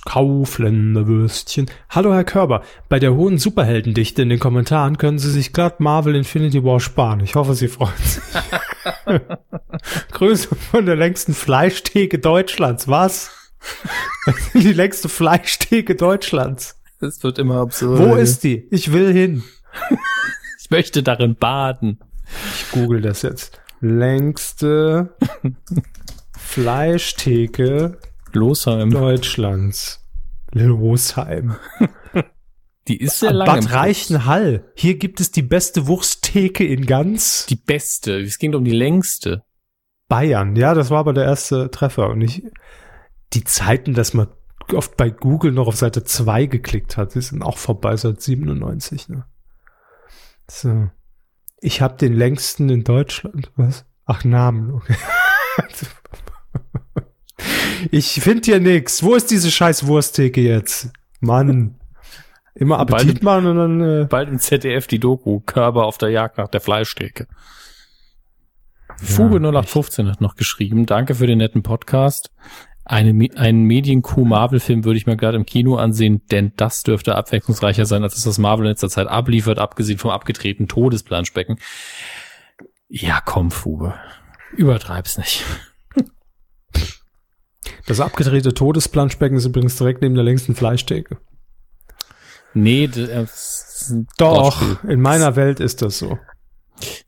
Kaufländerwürstchen. 0.05 1.69
Hallo 1.89 2.13
Herr 2.13 2.23
Körber, 2.23 2.63
bei 2.89 2.99
der 2.99 3.13
hohen 3.13 3.37
Superheldendichte 3.37 4.21
in 4.21 4.29
den 4.29 4.39
Kommentaren 4.39 4.97
können 4.97 5.19
Sie 5.19 5.31
sich 5.31 5.53
glatt 5.53 5.79
Marvel 5.79 6.15
Infinity 6.15 6.63
War 6.63 6.79
sparen. 6.79 7.19
Ich 7.21 7.35
hoffe, 7.35 7.55
Sie 7.55 7.67
freuen 7.67 7.93
sich. 7.97 8.23
Grüße 10.11 10.55
von 10.55 10.85
der 10.85 10.95
längsten 10.95 11.33
Fleischtheke 11.33 12.19
Deutschlands. 12.19 12.87
Was? 12.87 13.31
die 14.53 14.73
längste 14.73 15.09
Fleischtheke 15.09 15.95
Deutschlands. 15.95 16.79
Das 16.99 17.23
wird 17.23 17.39
immer 17.39 17.59
absurd. 17.59 17.99
Wo 17.99 18.15
ist 18.15 18.43
die? 18.43 18.67
Ich 18.71 18.93
will 18.93 19.11
hin. 19.11 19.43
ich 20.59 20.69
möchte 20.69 21.03
darin 21.03 21.35
baden. 21.35 21.99
Ich 22.55 22.71
google 22.71 23.01
das 23.01 23.21
jetzt. 23.21 23.59
Längste 23.81 25.15
Fleischtheke 26.37 27.97
Losheim. 28.35 28.91
Deutschlands. 28.91 30.05
Losheim. 30.51 31.55
Die 32.87 33.01
ist 33.01 33.19
sehr 33.19 33.33
lang. 33.33 33.47
Bad 33.47 33.71
Reichenhall. 33.71 34.71
Hier 34.75 34.97
gibt 34.97 35.19
es 35.19 35.31
die 35.31 35.41
beste 35.41 35.87
Wursttheke 35.87 36.63
in 36.63 36.85
ganz. 36.85 37.47
Die 37.47 37.55
beste. 37.55 38.19
Es 38.19 38.37
ging 38.37 38.53
um 38.53 38.63
die 38.63 38.71
längste. 38.71 39.43
Bayern. 40.07 40.55
Ja, 40.55 40.75
das 40.75 40.91
war 40.91 40.99
aber 40.99 41.13
der 41.13 41.25
erste 41.25 41.71
Treffer. 41.71 42.09
Und 42.09 42.21
ich, 42.21 42.43
die 43.33 43.43
Zeiten, 43.43 43.95
dass 43.95 44.13
man 44.13 44.27
oft 44.71 44.97
bei 44.97 45.09
Google 45.09 45.51
noch 45.51 45.67
auf 45.67 45.77
Seite 45.77 46.03
2 46.03 46.45
geklickt 46.45 46.95
hat, 46.95 47.15
die 47.15 47.21
sind 47.21 47.41
auch 47.41 47.57
vorbei 47.57 47.97
seit 47.97 48.21
97. 48.21 49.09
Ne? 49.09 49.25
So. 50.47 50.89
Ich 51.61 51.81
habe 51.81 51.97
den 51.97 52.13
längsten 52.13 52.69
in 52.69 52.83
Deutschland. 52.83 53.51
Was? 53.55 53.85
Ach, 54.05 54.23
Namen. 54.23 54.71
Okay. 54.71 54.95
ich 57.91 58.21
finde 58.21 58.43
hier 58.45 58.59
nix. 58.59 59.03
Wo 59.03 59.15
ist 59.15 59.31
diese 59.31 59.51
scheiß 59.51 59.87
Wursttheke 59.87 60.41
jetzt? 60.41 60.91
Mann. 61.19 61.75
Immer 62.53 62.79
Appetit 62.79 63.21
bald, 63.21 63.23
machen 63.23 63.45
und 63.47 63.57
dann. 63.57 63.81
Äh 63.81 64.05
bald 64.05 64.29
im 64.29 64.39
ZDF 64.39 64.87
die 64.87 64.99
Doku, 64.99 65.41
Körper 65.41 65.83
auf 65.83 65.97
der 65.97 66.09
Jagd 66.09 66.37
nach 66.37 66.47
der 66.47 66.61
Fleischtheke. 66.61 67.27
Ja, 68.87 68.95
Fuge 68.95 69.37
0815 69.37 70.09
hat 70.09 70.21
noch 70.21 70.35
geschrieben, 70.35 70.85
danke 70.85 71.15
für 71.15 71.27
den 71.27 71.39
netten 71.39 71.63
Podcast. 71.63 72.31
Eine, 72.85 73.29
einen 73.35 73.63
Medien-Q 73.63 74.25
Marvel-Film 74.25 74.85
würde 74.85 74.97
ich 74.97 75.07
mir 75.07 75.17
gerade 75.17 75.37
im 75.37 75.45
Kino 75.45 75.75
ansehen, 75.75 76.21
denn 76.31 76.53
das 76.55 76.83
dürfte 76.83 77.15
abwechslungsreicher 77.15 77.85
sein, 77.85 78.03
als 78.03 78.15
es 78.15 78.23
das 78.23 78.37
Marvel 78.37 78.65
in 78.65 78.71
letzter 78.71 78.89
Zeit 78.89 79.07
abliefert, 79.07 79.57
abgesehen 79.57 79.97
vom 79.97 80.11
abgetretenen 80.11 80.67
Todesplanschbecken. 80.67 81.57
Ja, 82.87 83.21
komm, 83.25 83.49
Fuge. 83.49 83.95
Übertreib's 84.55 85.17
nicht. 85.17 85.43
Das 87.87 87.99
abgedrehte 87.99 88.53
Todesplanschbecken 88.53 89.37
ist 89.37 89.45
übrigens 89.45 89.75
direkt 89.75 90.01
neben 90.01 90.15
der 90.15 90.23
längsten 90.23 90.55
Fleischtheke. 90.55 91.17
Nee, 92.53 92.87
das 92.87 93.93
Doch, 94.17 94.83
in 94.85 95.01
meiner 95.01 95.35
Welt 95.35 95.59
ist 95.59 95.81
das 95.81 95.99
so. 95.99 96.17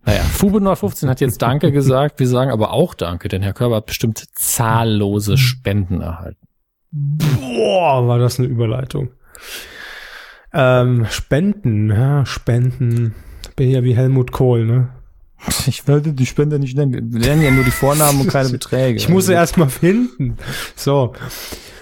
Naja, 0.05 0.22
Fube 0.22 0.60
915 0.60 1.10
hat 1.10 1.22
jetzt 1.22 1.41
Danke 1.41 1.72
gesagt. 1.72 2.20
Wir 2.20 2.28
sagen 2.28 2.51
aber 2.51 2.72
auch 2.72 2.93
Danke, 2.93 3.28
denn 3.28 3.41
Herr 3.41 3.53
Körber 3.53 3.78
hat 3.78 3.86
bestimmt 3.86 4.24
zahllose 4.36 5.38
Spenden 5.38 6.01
erhalten. 6.01 6.47
Boah, 6.91 8.08
war 8.08 8.20
das 8.20 8.39
eine 8.39 8.47
Überleitung. 8.47 9.12
Ähm, 10.53 11.05
Spenden, 11.10 11.89
ja, 11.89 12.26
Spenden. 12.26 13.16
Bin 13.55 13.70
ja 13.70 13.84
wie 13.84 13.95
Helmut 13.95 14.32
Kohl, 14.32 14.66
ne? 14.66 14.89
Ich 15.68 15.88
werde 15.88 16.14
die 16.14 16.26
Spender 16.26 16.60
nicht 16.60 16.78
nennen. 16.78 17.14
Wir 17.14 17.22
lernen 17.22 17.42
ja 17.42 17.52
nur 17.52 17.64
die 17.64 17.72
Vornamen 17.72 18.20
und 18.22 18.30
keine 18.30 18.50
Beträge. 18.54 18.98
Ich 18.98 19.10
muss 19.10 19.26
sie 19.28 19.34
erstmal 19.34 19.70
finden. 19.70 20.38
So. 20.76 21.14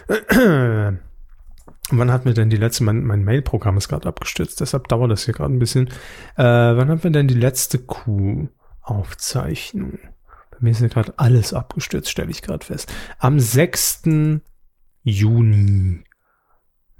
Wann 1.92 2.12
hat 2.12 2.26
mir 2.26 2.34
denn 2.34 2.50
die 2.50 2.58
letzte, 2.58 2.84
mein, 2.84 3.04
mein 3.04 3.24
Mail-Programm 3.24 3.78
ist 3.78 3.90
gerade 3.90 4.08
abgestürzt, 4.08 4.60
deshalb 4.60 4.88
dauert 4.88 5.12
das 5.12 5.26
hier 5.26 5.36
gerade 5.36 5.54
ein 5.54 5.60
bisschen. 5.60 5.90
Äh, 6.36 6.44
wann 6.44 6.90
hat 6.90 7.04
mir 7.04 7.12
denn 7.12 7.28
die 7.28 7.36
letzte 7.36 7.78
Q-Aufzeichnung? 7.78 10.00
Bei 10.50 10.58
mir 10.62 10.72
ist 10.72 10.82
ja 10.82 10.88
gerade 10.88 11.14
alles 11.18 11.54
abgestürzt, 11.54 12.10
stelle 12.10 12.32
ich 12.32 12.42
gerade 12.42 12.66
fest. 12.66 12.92
Am 13.20 13.40
6. 13.40 14.02
Juni. 15.04 16.05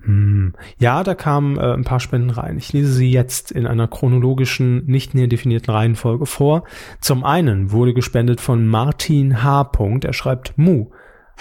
Hm. 0.06 0.54
Ja, 0.78 1.04
da 1.04 1.16
kamen 1.16 1.58
äh, 1.58 1.74
ein 1.74 1.84
paar 1.84 2.00
Spenden 2.00 2.30
rein. 2.30 2.58
Ich 2.58 2.72
lese 2.74 2.94
sie 2.94 3.12
jetzt 3.12 3.52
in 3.52 3.66
einer 3.66 3.88
chronologischen, 3.88 4.86
nicht 4.86 5.16
näher 5.16 5.28
definierten 5.28 5.74
Reihenfolge 5.74 6.26
vor. 6.26 6.64
Zum 7.02 7.24
einen 7.24 7.72
wurde 7.72 7.94
gespendet 7.94 8.40
von 8.40 8.68
Martin 8.68 9.44
H. 9.44 9.72
Er 10.04 10.14
schreibt 10.14 10.58
Mu. 10.58 10.92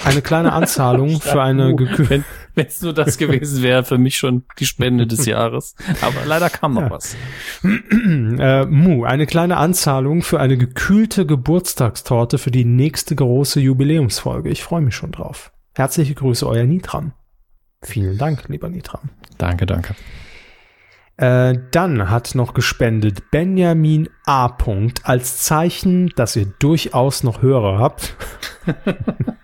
Eine 0.03 0.23
kleine 0.23 0.53
Anzahlung 0.55 1.21
für 1.21 1.43
eine 1.43 1.77
Wenn 1.77 2.25
es 2.55 2.81
nur 2.81 2.95
das 2.95 3.19
gewesen 3.19 3.63
wäre, 3.63 3.85
für 3.85 3.99
mich 3.99 4.17
schon 4.17 4.45
die 4.59 4.67
Spende 4.67 5.07
des 5.07 5.27
Jahres. 5.27 5.77
Aber 6.01 6.25
leider 6.27 6.49
kam 6.49 6.75
noch 6.75 6.83
ja. 6.83 6.91
was. 6.91 7.17
äh, 7.63 8.65
Mu, 8.65 9.05
eine 9.05 9.27
kleine 9.27 9.59
Anzahlung 9.59 10.23
für 10.23 10.41
eine 10.41 10.57
gekühlte 10.57 11.27
Geburtstagstorte 11.27 12.39
für 12.39 12.51
die 12.51 12.65
nächste 12.65 13.15
große 13.15 13.61
Jubiläumsfolge. 13.61 14.49
Ich 14.49 14.63
freue 14.63 14.81
mich 14.81 14.97
schon 14.97 15.13
drauf. 15.13 15.53
Herzliche 15.75 16.15
Grüße, 16.15 16.47
euer 16.47 16.65
Nitram. 16.65 17.13
Vielen 17.85 18.19
Dank, 18.19 18.49
lieber 18.49 18.69
Nitram. 18.69 19.11
Danke, 19.39 19.67
danke. 19.67 19.95
Äh, 21.17 21.59
dann 21.71 22.11
hat 22.11 22.35
noch 22.35 22.55
gespendet 22.55 23.31
Benjamin 23.31 24.09
A. 24.27 24.57
als 25.05 25.39
Zeichen, 25.39 26.09
dass 26.17 26.35
ihr 26.35 26.47
durchaus 26.59 27.23
noch 27.23 27.41
Hörer 27.43 27.79
habt. 27.79 28.17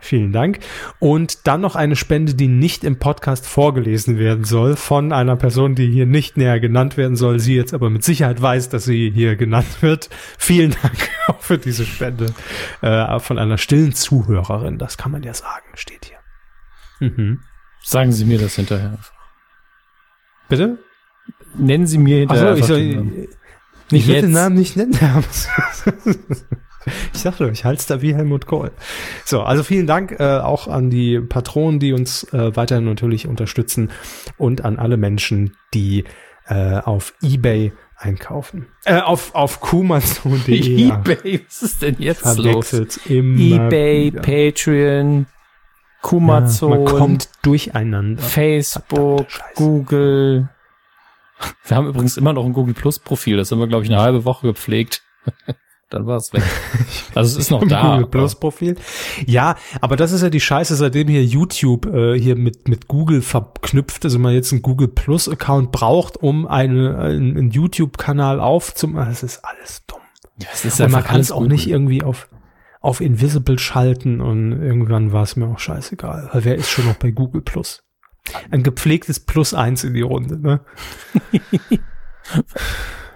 Vielen 0.00 0.32
Dank. 0.32 0.60
Und 0.98 1.46
dann 1.46 1.60
noch 1.60 1.76
eine 1.76 1.94
Spende, 1.94 2.34
die 2.34 2.48
nicht 2.48 2.84
im 2.84 2.98
Podcast 2.98 3.46
vorgelesen 3.46 4.18
werden 4.18 4.44
soll, 4.44 4.76
von 4.76 5.12
einer 5.12 5.36
Person, 5.36 5.74
die 5.74 5.90
hier 5.90 6.06
nicht 6.06 6.36
näher 6.36 6.58
genannt 6.58 6.96
werden 6.96 7.16
soll, 7.16 7.38
sie 7.38 7.56
jetzt 7.56 7.74
aber 7.74 7.90
mit 7.90 8.02
Sicherheit 8.02 8.40
weiß, 8.40 8.70
dass 8.70 8.84
sie 8.84 9.10
hier 9.10 9.36
genannt 9.36 9.82
wird. 9.82 10.08
Vielen 10.38 10.74
Dank 10.82 11.10
auch 11.26 11.40
für 11.40 11.58
diese 11.58 11.84
Spende 11.84 12.32
äh, 12.80 13.18
von 13.18 13.38
einer 13.38 13.58
stillen 13.58 13.92
Zuhörerin. 13.92 14.78
Das 14.78 14.96
kann 14.96 15.12
man 15.12 15.22
ja 15.22 15.34
sagen, 15.34 15.66
steht 15.74 16.06
hier. 16.06 16.19
Mhm. 17.00 17.40
Sagen 17.82 18.12
Sie 18.12 18.24
mir 18.24 18.38
das 18.38 18.56
hinterher. 18.56 18.98
Bitte? 20.48 20.78
Nennen 21.54 21.86
Sie 21.86 21.98
mir 21.98 22.18
hinterher. 22.18 22.50
Ach 22.50 22.56
so, 22.56 22.60
ich 22.60 22.64
soll, 22.66 23.28
ich 23.90 24.06
will 24.06 24.20
den 24.20 24.32
Namen 24.32 24.56
nicht 24.56 24.76
nennen. 24.76 24.96
Ich 27.12 27.22
dachte, 27.22 27.50
ich 27.52 27.64
halte 27.64 27.84
da 27.88 28.00
wie 28.00 28.14
Helmut 28.14 28.46
Kohl. 28.46 28.70
So, 29.26 29.42
also 29.42 29.62
vielen 29.62 29.86
Dank 29.86 30.18
äh, 30.18 30.38
auch 30.38 30.66
an 30.66 30.88
die 30.88 31.20
Patronen, 31.20 31.78
die 31.78 31.92
uns 31.92 32.24
äh, 32.32 32.56
weiterhin 32.56 32.86
natürlich 32.86 33.28
unterstützen 33.28 33.90
und 34.38 34.64
an 34.64 34.78
alle 34.78 34.96
Menschen, 34.96 35.56
die 35.74 36.04
äh, 36.46 36.78
auf 36.78 37.12
eBay 37.22 37.72
einkaufen. 37.96 38.66
Äh, 38.86 39.00
auf 39.00 39.34
auf 39.34 39.60
kumanso.de. 39.60 40.88
eBay, 40.88 41.42
was 41.46 41.62
ist 41.62 41.82
denn 41.82 41.96
jetzt 41.98 42.22
Verwechselt 42.22 42.96
los? 42.96 43.06
eBay, 43.06 44.06
wieder. 44.06 44.22
Patreon, 44.22 45.26
Kumazon, 46.02 46.70
ja, 46.72 46.78
man 46.78 46.84
kommt 46.86 47.28
durcheinander. 47.42 48.22
Facebook, 48.22 49.26
Google. 49.54 50.48
Wir 51.64 51.76
haben 51.76 51.88
übrigens 51.88 52.16
immer 52.16 52.32
noch 52.32 52.44
ein 52.44 52.52
Google 52.52 52.74
Plus 52.74 52.98
Profil, 52.98 53.36
das 53.36 53.50
haben 53.50 53.60
wir 53.60 53.66
glaube 53.66 53.84
ich 53.84 53.90
eine 53.90 54.00
halbe 54.00 54.24
Woche 54.24 54.48
gepflegt 54.48 55.02
dann 55.90 56.06
war 56.06 56.16
es 56.16 56.32
weg. 56.32 56.42
Also 57.14 57.36
es 57.36 57.46
ist 57.46 57.50
noch 57.50 57.64
da. 57.68 57.94
Google 57.94 58.06
Plus 58.06 58.34
Profil. 58.36 58.76
Ja, 59.26 59.56
aber 59.80 59.96
das 59.96 60.12
ist 60.12 60.22
ja 60.22 60.30
die 60.30 60.40
Scheiße, 60.40 60.76
seitdem 60.76 61.08
hier 61.08 61.24
YouTube 61.24 61.86
äh, 61.86 62.18
hier 62.18 62.36
mit 62.36 62.68
mit 62.68 62.88
Google 62.88 63.22
verknüpft, 63.22 64.04
also 64.04 64.18
man 64.18 64.32
jetzt 64.32 64.52
einen 64.52 64.62
Google 64.62 64.88
Plus 64.88 65.28
Account 65.28 65.72
braucht, 65.72 66.16
um 66.16 66.46
eine, 66.46 66.96
einen, 66.96 67.36
einen 67.36 67.50
YouTube 67.50 67.98
Kanal 67.98 68.40
aufzumachen. 68.40 69.10
Das 69.10 69.22
ist 69.22 69.44
alles 69.44 69.82
dumm. 69.86 69.98
Ja, 70.40 70.48
es 70.52 70.64
ist 70.64 70.80
und 70.80 70.92
man 70.92 71.04
kann 71.04 71.20
es 71.20 71.32
auch 71.32 71.46
nicht 71.46 71.68
irgendwie 71.68 72.02
auf 72.02 72.28
auf 72.80 73.00
Invisible 73.00 73.58
schalten 73.58 74.20
und 74.20 74.52
irgendwann 74.52 75.12
war 75.12 75.22
es 75.22 75.36
mir 75.36 75.46
auch 75.46 75.58
scheißegal. 75.58 76.30
Weil 76.32 76.44
wer 76.44 76.56
ist 76.56 76.70
schon 76.70 76.86
noch 76.86 76.96
bei 76.96 77.10
Google 77.10 77.42
Plus? 77.42 77.84
Ein 78.50 78.62
gepflegtes 78.62 79.20
Plus 79.20 79.54
eins 79.54 79.84
in 79.84 79.94
die 79.94 80.00
Runde, 80.00 80.38
ne? 80.38 80.60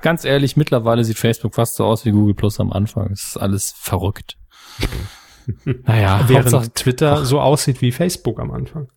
ganz 0.03 0.25
ehrlich, 0.25 0.57
mittlerweile 0.57 1.03
sieht 1.05 1.19
Facebook 1.19 1.55
fast 1.55 1.77
so 1.77 1.85
aus 1.85 2.05
wie 2.05 2.11
Google 2.11 2.35
Plus 2.35 2.61
am 2.61 2.73
Anfang. 2.73 3.11
Es 3.11 3.29
ist 3.29 3.37
alles 3.39 3.73
verrückt. 3.77 4.37
naja, 5.65 6.25
während 6.29 6.53
Hauptsache, 6.53 6.75
Twitter 6.75 7.19
ach, 7.21 7.25
so 7.25 7.41
aussieht 7.41 7.81
wie 7.81 7.91
Facebook 7.91 8.39
am 8.41 8.51
Anfang. 8.51 8.89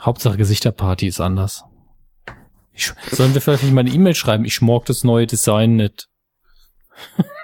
Hauptsache 0.00 0.38
Gesichterparty 0.38 1.06
ist 1.06 1.20
anders. 1.20 1.64
Ich, 2.72 2.92
sollen 3.10 3.34
wir 3.34 3.42
vielleicht 3.42 3.64
nicht 3.64 3.74
mal 3.74 3.82
eine 3.82 3.90
E-Mail 3.90 4.14
schreiben? 4.14 4.46
Ich 4.46 4.62
mag 4.62 4.86
das 4.86 5.04
neue 5.04 5.26
Design 5.26 5.76
nicht. 5.76 6.08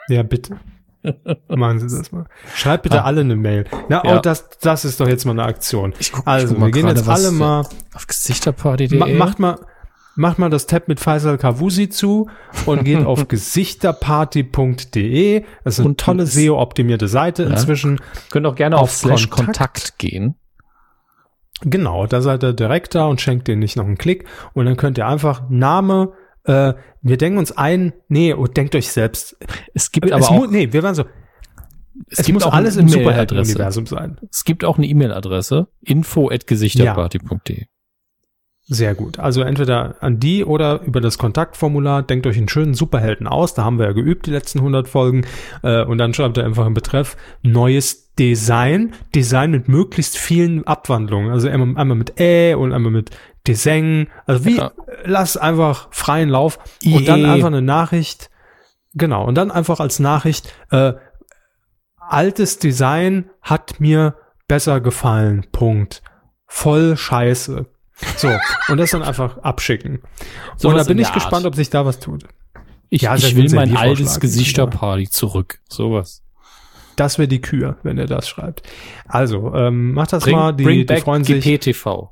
ja, 0.08 0.22
bitte. 0.22 0.58
Machen 1.48 1.80
Sie 1.80 1.88
das 1.96 2.12
mal. 2.12 2.26
Schreibt 2.54 2.82
bitte 2.84 3.02
ah. 3.02 3.06
alle 3.06 3.22
eine 3.22 3.34
Mail. 3.36 3.64
Na, 3.88 4.02
ja. 4.04 4.16
oh, 4.16 4.20
das, 4.20 4.50
das 4.60 4.84
ist 4.84 5.00
doch 5.00 5.08
jetzt 5.08 5.24
mal 5.24 5.32
eine 5.32 5.44
Aktion. 5.44 5.94
Guck, 6.12 6.26
also, 6.26 6.60
wir 6.60 6.70
gehen 6.70 6.86
jetzt 6.88 7.08
alle 7.08 7.30
mal 7.30 7.62
auf 7.94 8.06
Gesichterparty.de. 8.06 8.98
Ma 8.98 9.06
macht 9.06 9.38
mal, 9.38 9.58
macht 10.16 10.38
mal 10.38 10.50
das 10.50 10.66
Tab 10.66 10.88
mit 10.88 11.00
Faisal 11.00 11.38
Kavusi 11.38 11.88
zu 11.88 12.28
und 12.66 12.84
geht 12.84 13.06
auf 13.06 13.28
gesichterparty.de. 13.28 15.44
Das 15.64 15.74
ist 15.74 15.80
eine 15.80 15.88
und 15.90 16.00
tolle 16.00 16.26
SEO-optimierte 16.26 17.08
Seite 17.08 17.44
ja. 17.44 17.50
inzwischen. 17.50 18.00
Könnt 18.30 18.46
auch 18.46 18.56
gerne 18.56 18.76
auf, 18.76 18.82
auf 18.82 18.92
Slash 18.92 19.30
Kontakt. 19.30 19.46
Kontakt 19.46 19.98
gehen. 19.98 20.34
Genau, 21.62 22.06
da 22.06 22.20
seid 22.20 22.44
ihr 22.44 22.52
direkt 22.52 22.94
da 22.94 23.06
und 23.06 23.20
schenkt 23.20 23.48
denen 23.48 23.60
nicht 23.60 23.76
noch 23.76 23.86
einen 23.86 23.98
Klick. 23.98 24.26
Und 24.54 24.66
dann 24.66 24.76
könnt 24.76 24.98
ihr 24.98 25.06
einfach 25.06 25.48
Name, 25.48 26.12
äh, 26.48 26.74
wir 27.02 27.16
denken 27.16 27.38
uns 27.38 27.52
ein, 27.52 27.92
nee, 28.08 28.32
und 28.32 28.56
denkt 28.56 28.74
euch 28.74 28.90
selbst. 28.90 29.36
Es 29.74 29.92
gibt 29.92 30.10
aber 30.10 30.22
es 30.22 30.28
auch, 30.28 30.46
nee, 30.48 30.72
wir 30.72 30.82
waren 30.82 30.94
so, 30.94 31.04
es, 32.08 32.20
es 32.20 32.26
gibt 32.26 32.34
muss 32.34 32.44
auch 32.44 32.52
alles 32.52 32.76
im 32.76 32.88
Superhelden-Universum 32.88 33.86
sein. 33.86 34.18
Es 34.30 34.44
gibt 34.44 34.64
auch 34.64 34.78
eine 34.78 34.86
E-Mail-Adresse, 34.86 35.68
info 35.82 36.30
at 36.30 36.46
gesichterparty.de. 36.46 37.60
Ja. 37.60 37.66
Sehr 38.70 38.94
gut. 38.94 39.18
Also 39.18 39.40
entweder 39.40 39.96
an 40.02 40.20
die 40.20 40.44
oder 40.44 40.82
über 40.82 41.00
das 41.00 41.16
Kontaktformular. 41.16 42.02
Denkt 42.02 42.26
euch 42.26 42.36
einen 42.36 42.50
schönen 42.50 42.74
Superhelden 42.74 43.26
aus. 43.26 43.54
Da 43.54 43.64
haben 43.64 43.78
wir 43.78 43.86
ja 43.86 43.92
geübt 43.92 44.26
die 44.26 44.30
letzten 44.30 44.58
100 44.58 44.88
Folgen. 44.88 45.26
Äh, 45.62 45.84
und 45.84 45.96
dann 45.96 46.12
schreibt 46.12 46.36
ihr 46.36 46.44
einfach 46.44 46.66
im 46.66 46.74
Betreff 46.74 47.16
neues 47.42 48.07
Design. 48.18 48.94
Design 49.14 49.50
mit 49.50 49.68
möglichst 49.68 50.18
vielen 50.18 50.66
Abwandlungen. 50.66 51.30
Also 51.30 51.48
einmal, 51.48 51.80
einmal 51.80 51.96
mit 51.96 52.18
Ä 52.20 52.54
und 52.54 52.72
einmal 52.72 52.92
mit 52.92 53.10
Design. 53.46 54.08
Also 54.26 54.44
wie, 54.44 54.56
ja. 54.56 54.72
lass 55.04 55.36
einfach 55.36 55.88
freien 55.92 56.28
Lauf. 56.28 56.58
IE. 56.82 56.96
Und 56.96 57.08
dann 57.08 57.24
einfach 57.24 57.46
eine 57.46 57.62
Nachricht. 57.62 58.30
Genau. 58.94 59.24
Und 59.24 59.36
dann 59.36 59.50
einfach 59.50 59.80
als 59.80 59.98
Nachricht, 59.98 60.52
äh, 60.70 60.94
altes 61.96 62.58
Design 62.58 63.30
hat 63.42 63.80
mir 63.80 64.16
besser 64.48 64.80
gefallen. 64.80 65.46
Punkt. 65.52 66.02
Voll 66.46 66.96
scheiße. 66.96 67.66
So, 68.16 68.28
und 68.68 68.78
das 68.78 68.90
dann 68.90 69.02
einfach 69.02 69.38
abschicken. 69.38 70.02
So, 70.56 70.68
und 70.68 70.76
da 70.76 70.84
bin 70.84 70.98
ich 70.98 71.12
gespannt, 71.12 71.46
ob 71.46 71.54
sich 71.54 71.68
da 71.68 71.84
was 71.84 71.98
tut. 71.98 72.24
Ich, 72.90 73.02
ja, 73.02 73.16
ich 73.16 73.36
will 73.36 73.50
mein 73.50 73.76
altes 73.76 74.20
Gesichterparty 74.20 75.10
zurück. 75.10 75.60
Sowas. 75.68 76.22
Das 76.98 77.16
wäre 77.16 77.28
die 77.28 77.40
Kür, 77.40 77.76
wenn 77.84 77.96
er 77.96 78.06
das 78.06 78.28
schreibt. 78.28 78.62
Also, 79.06 79.54
ähm, 79.54 79.92
mach 79.92 80.08
das 80.08 80.24
bring, 80.24 80.36
mal, 80.36 80.52
die, 80.52 80.64
bring 80.64 80.84
die 80.84 80.96
freuen 80.96 81.22
sich. 81.22 81.44
GPTV. 81.44 82.10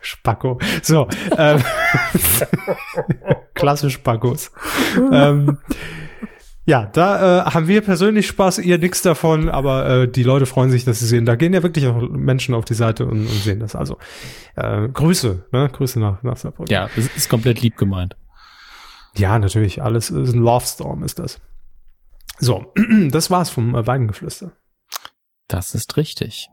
Spacko. 0.00 0.58
So, 0.82 1.06
ähm, 1.38 1.62
klasse 3.54 3.90
Spackos. 3.90 4.50
ähm, 5.12 5.58
ja, 6.66 6.90
da 6.92 7.42
äh, 7.46 7.50
haben 7.52 7.68
wir 7.68 7.80
persönlich 7.80 8.26
Spaß, 8.26 8.58
ihr 8.58 8.78
nichts 8.78 9.02
davon, 9.02 9.48
aber 9.48 9.88
äh, 9.88 10.08
die 10.08 10.24
Leute 10.24 10.46
freuen 10.46 10.70
sich, 10.70 10.84
dass 10.84 10.98
sie 10.98 11.06
sehen. 11.06 11.26
Da 11.26 11.36
gehen 11.36 11.54
ja 11.54 11.62
wirklich 11.62 11.86
auch 11.86 12.00
Menschen 12.10 12.56
auf 12.56 12.64
die 12.64 12.74
Seite 12.74 13.06
und, 13.06 13.20
und 13.20 13.28
sehen 13.28 13.60
das. 13.60 13.76
Also 13.76 13.98
äh, 14.56 14.88
Grüße, 14.88 15.46
ne? 15.52 15.70
Grüße 15.72 16.00
nach, 16.00 16.24
nach 16.24 16.36
Saarbrücken. 16.36 16.72
Ja, 16.72 16.90
es 16.96 17.06
ist 17.16 17.28
komplett 17.28 17.62
lieb 17.62 17.76
gemeint. 17.76 18.16
Ja, 19.16 19.38
natürlich. 19.38 19.82
Alles 19.82 20.10
ist 20.10 20.32
ein 20.34 20.40
Love 20.40 20.64
Storm, 20.66 21.02
ist 21.02 21.18
das. 21.18 21.40
So, 22.38 22.72
das 23.10 23.30
war's 23.30 23.50
vom 23.50 23.74
äh, 23.74 23.86
Weidengeflüster. 23.86 24.52
Das 25.48 25.74
ist 25.74 25.96
richtig. 25.96 26.48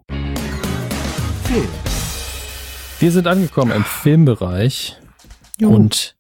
Wir 3.00 3.12
sind 3.12 3.28
angekommen 3.28 3.72
im 3.72 3.84
Filmbereich 3.84 4.98
und 5.62 6.16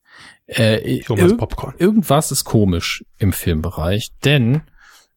äh, 0.45 0.99
irg- 1.01 1.37
Popcorn. 1.37 1.73
irgendwas 1.79 2.31
ist 2.31 2.43
komisch 2.45 3.03
im 3.17 3.33
Filmbereich, 3.33 4.11
denn 4.23 4.61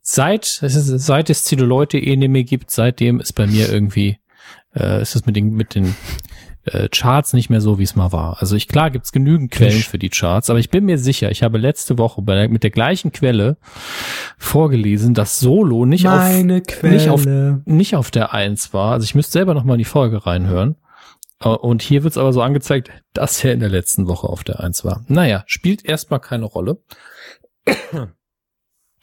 seit 0.02 0.46
seit 0.46 1.30
es 1.30 1.50
Leute 1.52 1.98
eh 1.98 2.16
nicht 2.16 2.30
mehr 2.30 2.44
gibt, 2.44 2.70
seitdem 2.70 3.20
ist 3.20 3.34
bei 3.34 3.46
mir 3.46 3.70
irgendwie 3.70 4.18
äh, 4.74 5.00
ist 5.02 5.14
es 5.14 5.26
mit 5.26 5.36
den 5.36 5.50
mit 5.50 5.74
den 5.74 5.94
äh, 6.64 6.88
Charts 6.88 7.32
nicht 7.32 7.48
mehr 7.50 7.60
so, 7.60 7.78
wie 7.78 7.82
es 7.84 7.96
mal 7.96 8.12
war. 8.12 8.36
Also 8.40 8.56
ich 8.56 8.68
klar 8.68 8.90
gibt's 8.90 9.12
genügend 9.12 9.50
Quellen 9.50 9.72
Fisch. 9.72 9.88
für 9.88 9.98
die 9.98 10.10
Charts, 10.10 10.50
aber 10.50 10.58
ich 10.58 10.70
bin 10.70 10.84
mir 10.84 10.98
sicher, 10.98 11.30
ich 11.30 11.42
habe 11.42 11.58
letzte 11.58 11.96
Woche 11.98 12.22
bei 12.22 12.34
der, 12.34 12.48
mit 12.48 12.62
der 12.62 12.70
gleichen 12.70 13.12
Quelle 13.12 13.56
vorgelesen, 14.38 15.14
dass 15.14 15.40
Solo 15.40 15.86
nicht 15.86 16.06
auf 16.08 16.18
nicht 16.82 17.08
auf 17.08 17.24
nicht 17.64 17.96
auf 17.96 18.10
der 18.10 18.32
Eins 18.32 18.72
war. 18.74 18.92
Also 18.92 19.04
ich 19.04 19.14
müsste 19.14 19.32
selber 19.32 19.54
noch 19.54 19.64
mal 19.64 19.74
in 19.74 19.78
die 19.78 19.84
Folge 19.84 20.26
reinhören. 20.26 20.76
Äh, 21.42 21.48
Und 21.48 21.82
hier 21.82 22.02
wird's 22.04 22.18
aber 22.18 22.32
so 22.32 22.42
angezeigt, 22.42 22.90
dass 23.14 23.42
er 23.44 23.52
in 23.54 23.60
der 23.60 23.70
letzten 23.70 24.06
Woche 24.08 24.28
auf 24.28 24.44
der 24.44 24.60
Eins 24.60 24.84
war. 24.84 25.04
Naja, 25.08 25.44
spielt 25.46 25.84
erstmal 25.84 26.20
keine 26.20 26.44
Rolle. 26.44 26.82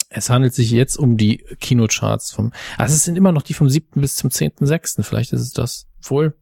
Es 0.10 0.30
handelt 0.30 0.54
sich 0.54 0.72
jetzt 0.72 0.98
um 0.98 1.18
die 1.18 1.44
Kinocharts 1.60 2.32
vom, 2.32 2.54
also 2.78 2.94
es 2.94 3.04
sind 3.04 3.18
immer 3.18 3.32
noch 3.34 3.42
die 3.42 3.54
vom 3.54 3.70
7. 3.70 4.00
bis 4.00 4.16
zum 4.16 4.30
10.6. 4.30 5.04
Vielleicht 5.04 5.34
ist 5.34 5.42
es 5.42 5.52
das 5.52 5.88
wohl. 6.02 6.34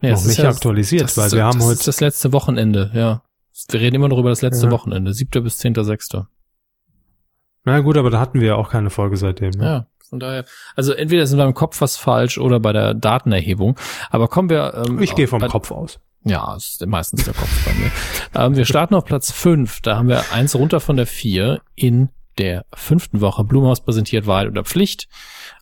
Nee, 0.00 0.10
Noch 0.12 0.18
ist 0.18 0.26
nicht 0.28 0.44
aktualisiert, 0.44 1.02
das, 1.04 1.16
weil 1.18 1.30
wir 1.32 1.44
haben 1.44 1.58
das 1.58 1.66
heute- 1.66 1.78
ist 1.80 1.88
das 1.88 2.00
letzte 2.00 2.32
Wochenende, 2.32 2.90
ja. 2.94 3.22
Wir 3.70 3.80
reden 3.80 3.96
immer 3.96 4.08
noch 4.08 4.18
über 4.18 4.30
das 4.30 4.40
letzte 4.42 4.66
Ja. 4.66 4.72
Wochenende, 4.72 5.12
7. 5.12 5.42
bis 5.42 5.58
10.6. 5.58 6.26
Na 7.64 7.80
gut, 7.80 7.96
aber 7.98 8.10
da 8.10 8.18
hatten 8.20 8.40
wir 8.40 8.48
ja 8.48 8.54
auch 8.56 8.70
keine 8.70 8.88
Folge 8.90 9.16
seitdem. 9.18 9.50
Ne? 9.50 9.64
Ja, 9.64 9.86
von 10.08 10.18
daher, 10.18 10.44
also 10.76 10.92
entweder 10.92 11.22
ist 11.24 11.32
in 11.32 11.38
meinem 11.38 11.52
Kopf 11.54 11.80
was 11.82 11.96
falsch 11.98 12.38
oder 12.38 12.58
bei 12.58 12.72
der 12.72 12.94
Datenerhebung. 12.94 13.78
Aber 14.10 14.28
kommen 14.28 14.48
wir. 14.48 14.82
Ähm, 14.88 15.00
Ich 15.02 15.14
gehe 15.14 15.28
vom 15.28 15.40
bei, 15.40 15.48
Kopf 15.48 15.70
aus. 15.70 16.00
Ja, 16.24 16.54
ist 16.56 16.84
meistens 16.86 17.24
der 17.24 17.34
Kopf 17.34 17.64
bei 17.66 17.72
mir. 17.74 17.90
ähm, 18.46 18.56
wir 18.56 18.64
starten 18.64 18.94
auf 18.94 19.04
Platz 19.04 19.30
5. 19.30 19.80
Da 19.82 19.96
haben 19.96 20.08
wir 20.08 20.32
eins 20.32 20.54
runter 20.54 20.80
von 20.80 20.96
der 20.96 21.06
4 21.06 21.60
in 21.74 22.08
der 22.40 22.64
fünften 22.74 23.20
Woche. 23.20 23.44
Blumhaus 23.44 23.82
präsentiert 23.82 24.26
Wahrheit 24.26 24.48
oder 24.48 24.64
Pflicht. 24.64 25.08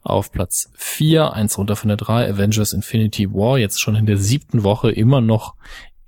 Auf 0.03 0.33
Platz 0.33 0.71
4, 0.77 1.33
eins 1.33 1.59
runter 1.59 1.77
von 1.77 1.89
der 1.89 1.97
3, 1.97 2.31
Avengers 2.31 2.73
Infinity 2.73 3.31
War. 3.35 3.59
Jetzt 3.59 3.81
schon 3.81 3.97
in 3.97 4.07
der 4.07 4.17
siebten 4.17 4.63
Woche 4.63 4.91
immer 4.91 5.21
noch 5.21 5.57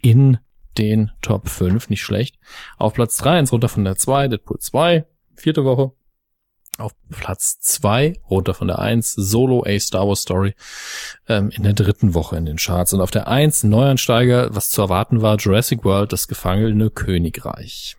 in 0.01 0.39
den 0.79 1.11
Top 1.21 1.49
5. 1.49 1.91
Nicht 1.91 2.03
schlecht. 2.03 2.39
Auf 2.79 2.95
Platz 2.95 3.17
3, 3.19 3.39
eins 3.39 3.53
runter 3.53 3.69
von 3.69 3.85
der 3.85 3.97
2, 3.97 4.29
Deadpool 4.29 4.59
2. 4.59 5.05
Vierte 5.35 5.65
Woche. 5.65 5.93
Auf 6.79 6.93
Platz 7.11 7.59
2, 7.61 8.15
runter 8.31 8.55
von 8.55 8.69
der 8.69 8.79
1, 8.79 9.13
Solo 9.13 9.65
A 9.67 9.79
Star 9.79 10.07
Wars 10.07 10.23
Story 10.23 10.55
ähm, 11.29 11.51
in 11.51 11.65
der 11.65 11.75
dritten 11.75 12.15
Woche 12.15 12.37
in 12.37 12.47
den 12.47 12.57
Charts. 12.57 12.95
Und 12.95 13.01
auf 13.01 13.11
der 13.11 13.27
1, 13.27 13.65
Neuansteiger, 13.65 14.55
was 14.55 14.71
zu 14.71 14.81
erwarten 14.81 15.21
war, 15.21 15.37
Jurassic 15.37 15.85
World, 15.85 16.13
das 16.13 16.29
gefangene 16.29 16.91
Königreich. 16.91 17.97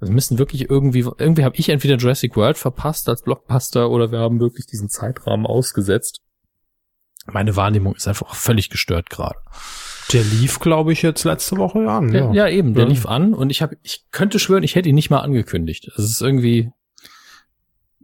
Wir 0.00 0.10
müssen 0.10 0.38
wirklich 0.38 0.68
irgendwie, 0.70 1.00
irgendwie 1.18 1.44
habe 1.44 1.56
ich 1.56 1.68
entweder 1.68 1.96
Jurassic 1.96 2.36
World 2.36 2.58
verpasst 2.58 3.08
als 3.08 3.22
Blockbuster 3.22 3.90
oder 3.90 4.10
wir 4.12 4.18
haben 4.18 4.40
wirklich 4.40 4.66
diesen 4.66 4.88
Zeitrahmen 4.88 5.46
ausgesetzt. 5.46 6.20
Meine 7.26 7.56
Wahrnehmung 7.56 7.94
ist 7.94 8.06
einfach 8.06 8.34
völlig 8.34 8.68
gestört 8.68 9.08
gerade. 9.08 9.38
Der 10.12 10.22
lief, 10.22 10.58
glaube 10.60 10.92
ich, 10.92 11.00
jetzt 11.00 11.24
letzte 11.24 11.56
Woche 11.56 11.88
an. 11.90 12.12
Ja, 12.12 12.30
ja, 12.32 12.48
eben, 12.48 12.74
der 12.74 12.84
Ja. 12.84 12.90
lief 12.90 13.06
an 13.06 13.32
und 13.32 13.48
ich 13.48 13.62
habe, 13.62 13.78
ich 13.82 14.04
könnte 14.10 14.38
schwören, 14.38 14.62
ich 14.62 14.74
hätte 14.74 14.90
ihn 14.90 14.94
nicht 14.94 15.08
mal 15.08 15.20
angekündigt. 15.20 15.90
Es 15.96 16.04
ist 16.04 16.20
irgendwie, 16.20 16.70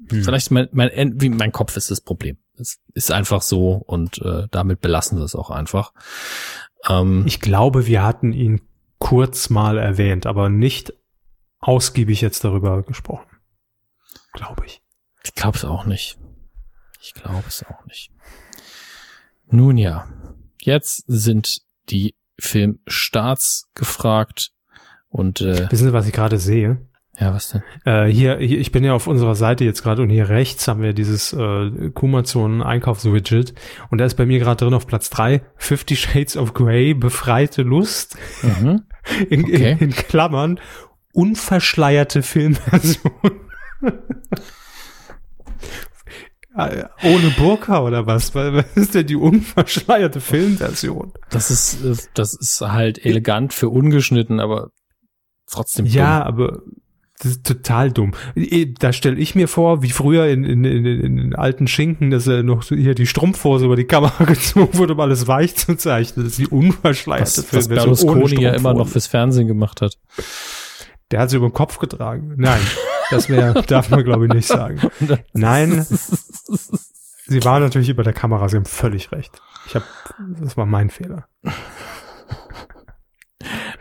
Hm. 0.08 0.24
vielleicht 0.24 0.50
mein, 0.50 0.68
mein, 0.72 0.90
wie 1.20 1.28
mein 1.28 1.52
Kopf 1.52 1.76
ist 1.76 1.90
das 1.90 2.00
Problem. 2.00 2.38
Es 2.58 2.78
ist 2.94 3.12
einfach 3.12 3.42
so 3.42 3.72
und 3.86 4.22
äh, 4.22 4.46
damit 4.50 4.80
belassen 4.80 5.18
wir 5.18 5.24
es 5.24 5.34
auch 5.34 5.50
einfach. 5.50 5.92
Ähm, 6.88 7.24
Ich 7.26 7.40
glaube, 7.40 7.86
wir 7.86 8.02
hatten 8.02 8.32
ihn 8.32 8.62
kurz 8.98 9.50
mal 9.50 9.76
erwähnt, 9.78 10.24
aber 10.26 10.48
nicht 10.48 10.94
ausgiebig 11.60 12.20
jetzt 12.20 12.44
darüber 12.44 12.82
gesprochen. 12.82 13.26
Glaube 14.32 14.64
ich. 14.66 14.82
Ich 15.24 15.34
glaube 15.34 15.56
es 15.58 15.64
auch 15.64 15.84
nicht. 15.84 16.18
Ich 17.00 17.14
glaube 17.14 17.44
es 17.48 17.64
auch 17.64 17.84
nicht. 17.86 18.10
Nun 19.48 19.76
ja, 19.76 20.08
jetzt 20.60 21.04
sind 21.06 21.60
die 21.90 22.14
Filmstarts 22.38 23.68
gefragt 23.74 24.52
und 25.08 25.40
äh, 25.40 25.70
Wissen 25.70 25.88
Sie, 25.88 25.92
was 25.92 26.06
ich 26.06 26.12
gerade 26.12 26.38
sehe? 26.38 26.86
ja, 27.18 27.34
was 27.34 27.50
denn? 27.50 27.62
Äh, 27.84 28.06
hier, 28.06 28.38
hier, 28.38 28.58
ich 28.60 28.72
bin 28.72 28.82
ja 28.84 28.94
auf 28.94 29.06
unserer 29.06 29.34
Seite 29.34 29.64
jetzt 29.64 29.82
gerade 29.82 30.00
und 30.02 30.08
hier 30.08 30.28
rechts 30.30 30.68
haben 30.68 30.80
wir 30.80 30.94
dieses 30.94 31.32
äh, 31.34 31.90
Kumazon 31.90 32.62
Einkaufswidget 32.62 33.52
und 33.90 33.98
da 33.98 34.04
ist 34.06 34.14
bei 34.14 34.24
mir 34.24 34.38
gerade 34.38 34.64
drin 34.64 34.72
auf 34.74 34.86
Platz 34.86 35.10
drei 35.10 35.42
Fifty 35.56 35.96
Shades 35.96 36.36
of 36.36 36.54
Grey, 36.54 36.94
befreite 36.94 37.62
Lust, 37.62 38.16
Mhm. 38.42 38.84
in, 39.28 39.44
Okay. 39.44 39.72
in, 39.72 39.78
in 39.78 39.90
Klammern, 39.90 40.60
unverschleierte 41.12 42.22
Filmversion. 42.22 43.12
Ohne 47.02 47.30
Burka 47.38 47.82
oder 47.82 48.06
was? 48.06 48.34
Was 48.34 48.52
was 48.52 48.64
ist 48.74 48.94
denn 48.94 49.06
die 49.06 49.16
unverschleierte 49.16 50.20
Filmversion? 50.20 51.12
Das 51.30 51.50
ist 51.50 51.84
äh, 51.84 51.94
das 52.14 52.34
ist 52.34 52.60
halt 52.60 53.04
elegant 53.04 53.54
für 53.54 53.68
ungeschnitten, 53.68 54.40
aber 54.40 54.70
trotzdem 55.46 55.86
Ja, 55.86 56.22
aber 56.22 56.62
das 57.20 57.32
ist 57.32 57.46
total 57.46 57.92
dumm. 57.92 58.12
Da 58.78 58.92
stelle 58.94 59.16
ich 59.18 59.34
mir 59.34 59.46
vor, 59.46 59.82
wie 59.82 59.90
früher 59.90 60.26
in, 60.28 60.42
in, 60.44 60.64
in, 60.64 60.86
in 60.86 61.16
den 61.16 61.36
alten 61.36 61.66
Schinken, 61.66 62.10
dass 62.10 62.26
er 62.26 62.42
noch 62.42 62.62
so 62.62 62.74
hier 62.74 62.94
die 62.94 63.06
Strumpfhose 63.06 63.66
über 63.66 63.76
die 63.76 63.84
Kamera 63.84 64.24
gezogen 64.26 64.78
wurde, 64.78 64.94
um 64.94 65.00
alles 65.00 65.28
weich 65.28 65.54
zu 65.54 65.76
zeichnen. 65.76 66.24
Das 66.24 66.32
ist 66.32 66.38
die 66.38 66.48
unverschleierte 66.48 67.26
was, 67.26 67.38
was 67.38 67.66
Filmversion 67.66 68.08
ohne 68.08 68.20
Berlusconi 68.20 68.42
ja 68.42 68.52
immer 68.52 68.72
noch 68.72 68.88
fürs 68.88 69.06
Fernsehen 69.06 69.46
gemacht 69.48 69.82
hat. 69.82 69.98
Der 71.10 71.20
hat 71.20 71.30
sie 71.30 71.36
über 71.36 71.48
den 71.48 71.54
Kopf 71.54 71.78
getragen. 71.78 72.34
Nein, 72.36 72.60
das 73.10 73.28
wär, 73.28 73.54
darf 73.66 73.90
man 73.90 74.04
glaube 74.04 74.26
ich 74.26 74.32
nicht 74.32 74.48
sagen. 74.48 74.80
Nein, 75.32 75.84
sie 77.26 77.44
war 77.44 77.60
natürlich 77.60 77.88
über 77.88 78.02
der 78.02 78.12
Kamera, 78.12 78.48
sie 78.48 78.56
haben 78.56 78.64
völlig 78.64 79.12
recht. 79.12 79.40
Ich 79.66 79.74
habe, 79.74 79.84
das 80.40 80.56
war 80.56 80.66
mein 80.66 80.90
Fehler. 80.90 81.26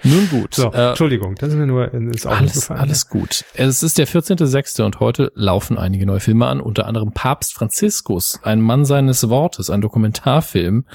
Nun 0.03 0.29
gut. 0.29 0.53
So, 0.55 0.71
äh, 0.71 0.89
Entschuldigung, 0.89 1.35
das 1.35 1.49
ist 1.49 1.55
mir 1.55 1.65
nur 1.67 1.93
ins 1.93 2.25
Auge 2.25 2.37
Alles, 2.37 2.53
gefallen. 2.53 2.79
alles 2.79 3.07
gut. 3.09 3.43
Es 3.53 3.83
ist 3.83 3.97
der 3.97 4.07
14.06. 4.07 4.83
und 4.83 4.99
heute 4.99 5.31
laufen 5.35 5.77
einige 5.77 6.05
neue 6.05 6.19
Filme 6.19 6.47
an, 6.47 6.61
unter 6.61 6.85
anderem 6.87 7.11
Papst 7.13 7.53
Franziskus, 7.53 8.39
ein 8.43 8.61
Mann 8.61 8.85
seines 8.85 9.29
Wortes, 9.29 9.69
ein 9.69 9.81
Dokumentarfilm. 9.81 10.85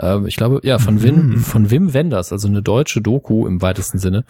Äh, 0.00 0.26
ich 0.26 0.36
glaube, 0.36 0.60
ja, 0.62 0.78
von 0.78 1.02
Wim, 1.02 1.30
Mhm. 1.30 1.36
von 1.38 1.70
Wim 1.70 1.94
Wenders, 1.94 2.32
also 2.32 2.48
eine 2.48 2.62
deutsche 2.62 3.00
Doku 3.00 3.46
im 3.46 3.62
weitesten 3.62 3.98
Sinne, 3.98 4.24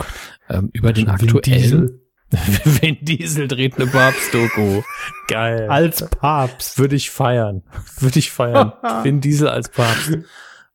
ähm, 0.48 0.70
über 0.72 0.92
den 0.92 1.08
aktuellen. 1.08 1.42
Diesel. 1.42 2.00
Vin 2.64 2.98
Diesel 3.00 3.48
dreht 3.48 3.76
eine 3.76 3.88
Papst-Doku. 3.88 4.82
Geil. 5.26 5.66
Als 5.68 6.08
Papst. 6.10 6.78
Würde 6.78 6.94
ich 6.94 7.10
feiern. 7.10 7.62
Würde 7.98 8.20
ich 8.20 8.30
feiern. 8.30 8.72
Vin 9.02 9.20
Diesel 9.20 9.48
als 9.48 9.68
Papst. 9.68 10.18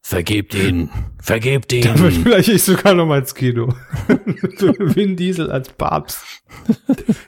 Vergebt 0.07 0.53
ihn. 0.53 0.91
Vergebt 1.19 1.73
ihn. 1.73 1.97
vielleicht 1.97 2.49
ich 2.49 2.61
sogar 2.61 2.93
noch 2.93 3.07
mal 3.07 3.21
ins 3.21 3.33
Kino. 3.33 3.73
Vin 4.07 5.15
Diesel 5.15 5.49
als 5.49 5.69
Papst. 5.69 6.21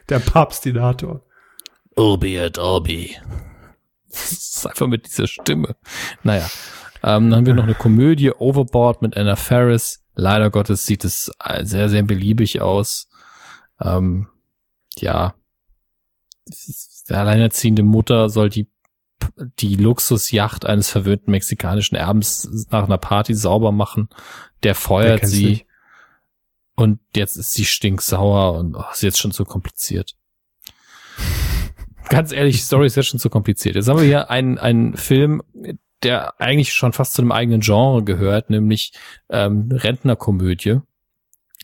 Der 0.10 0.20
Papstinator. 0.20 1.26
Urbi 1.96 2.38
et 2.38 2.60
Orbi. 2.60 3.18
Das 4.12 4.32
ist 4.32 4.68
einfach 4.68 4.86
mit 4.86 5.08
dieser 5.08 5.26
Stimme. 5.26 5.76
Naja. 6.22 6.48
Ähm, 7.02 7.32
dann 7.32 7.38
haben 7.38 7.46
wir 7.48 7.56
noch 7.56 7.64
eine 7.64 7.74
Komödie, 7.74 8.30
Overboard 8.30 9.02
mit 9.02 9.18
Anna 9.18 9.36
Faris. 9.36 10.06
Leider 10.14 10.52
Gottes 10.52 10.86
sieht 10.86 11.04
es 11.04 11.32
sehr, 11.64 11.90
sehr 11.90 12.04
beliebig 12.04 12.62
aus. 12.62 13.10
Ähm, 13.82 14.28
ja. 15.00 15.34
Die 16.46 17.14
alleinerziehende 17.14 17.82
Mutter 17.82 18.30
soll 18.30 18.50
die, 18.50 18.70
die 19.60 19.76
Luxusjacht 19.76 20.66
eines 20.66 20.90
verwöhnten 20.90 21.32
mexikanischen 21.32 21.96
Erbens 21.96 22.68
nach 22.72 22.86
einer 22.86 22.98
Party 22.98 23.34
sauber 23.34 23.72
machen. 23.72 24.10
Der 24.64 24.76
feuert 24.76 25.22
kennt's 25.22 25.36
sie. 25.36 25.46
nicht? 25.46 25.66
Und 26.76 27.00
jetzt 27.16 27.38
ist 27.38 27.54
sie 27.54 27.66
stinksauer 27.66 28.60
und 28.60 28.76
oh, 28.76 28.84
ist 28.92 29.02
jetzt 29.02 29.20
schon 29.20 29.32
zu 29.32 29.46
kompliziert. 29.46 30.16
Ganz 32.10 32.32
ehrlich, 32.32 32.58
die 32.58 32.62
Story 32.62 32.86
ist 32.86 32.96
jetzt 32.96 33.08
schon 33.08 33.20
zu 33.20 33.30
kompliziert. 33.30 33.76
Jetzt 33.76 33.90
haben 33.90 34.00
wir 34.00 34.06
hier 34.06 34.30
einen, 34.30 34.58
einen 34.58 34.96
Film, 34.96 35.42
der 36.04 36.40
eigentlich 36.40 36.74
schon 36.74 36.94
fast 36.94 37.14
zu 37.14 37.22
einem 37.22 37.32
eigenen 37.32 37.62
Genre 37.62 38.04
gehört, 38.04 38.50
nämlich 38.50 38.94
ähm, 39.30 39.70
Rentnerkomödie, 39.72 40.80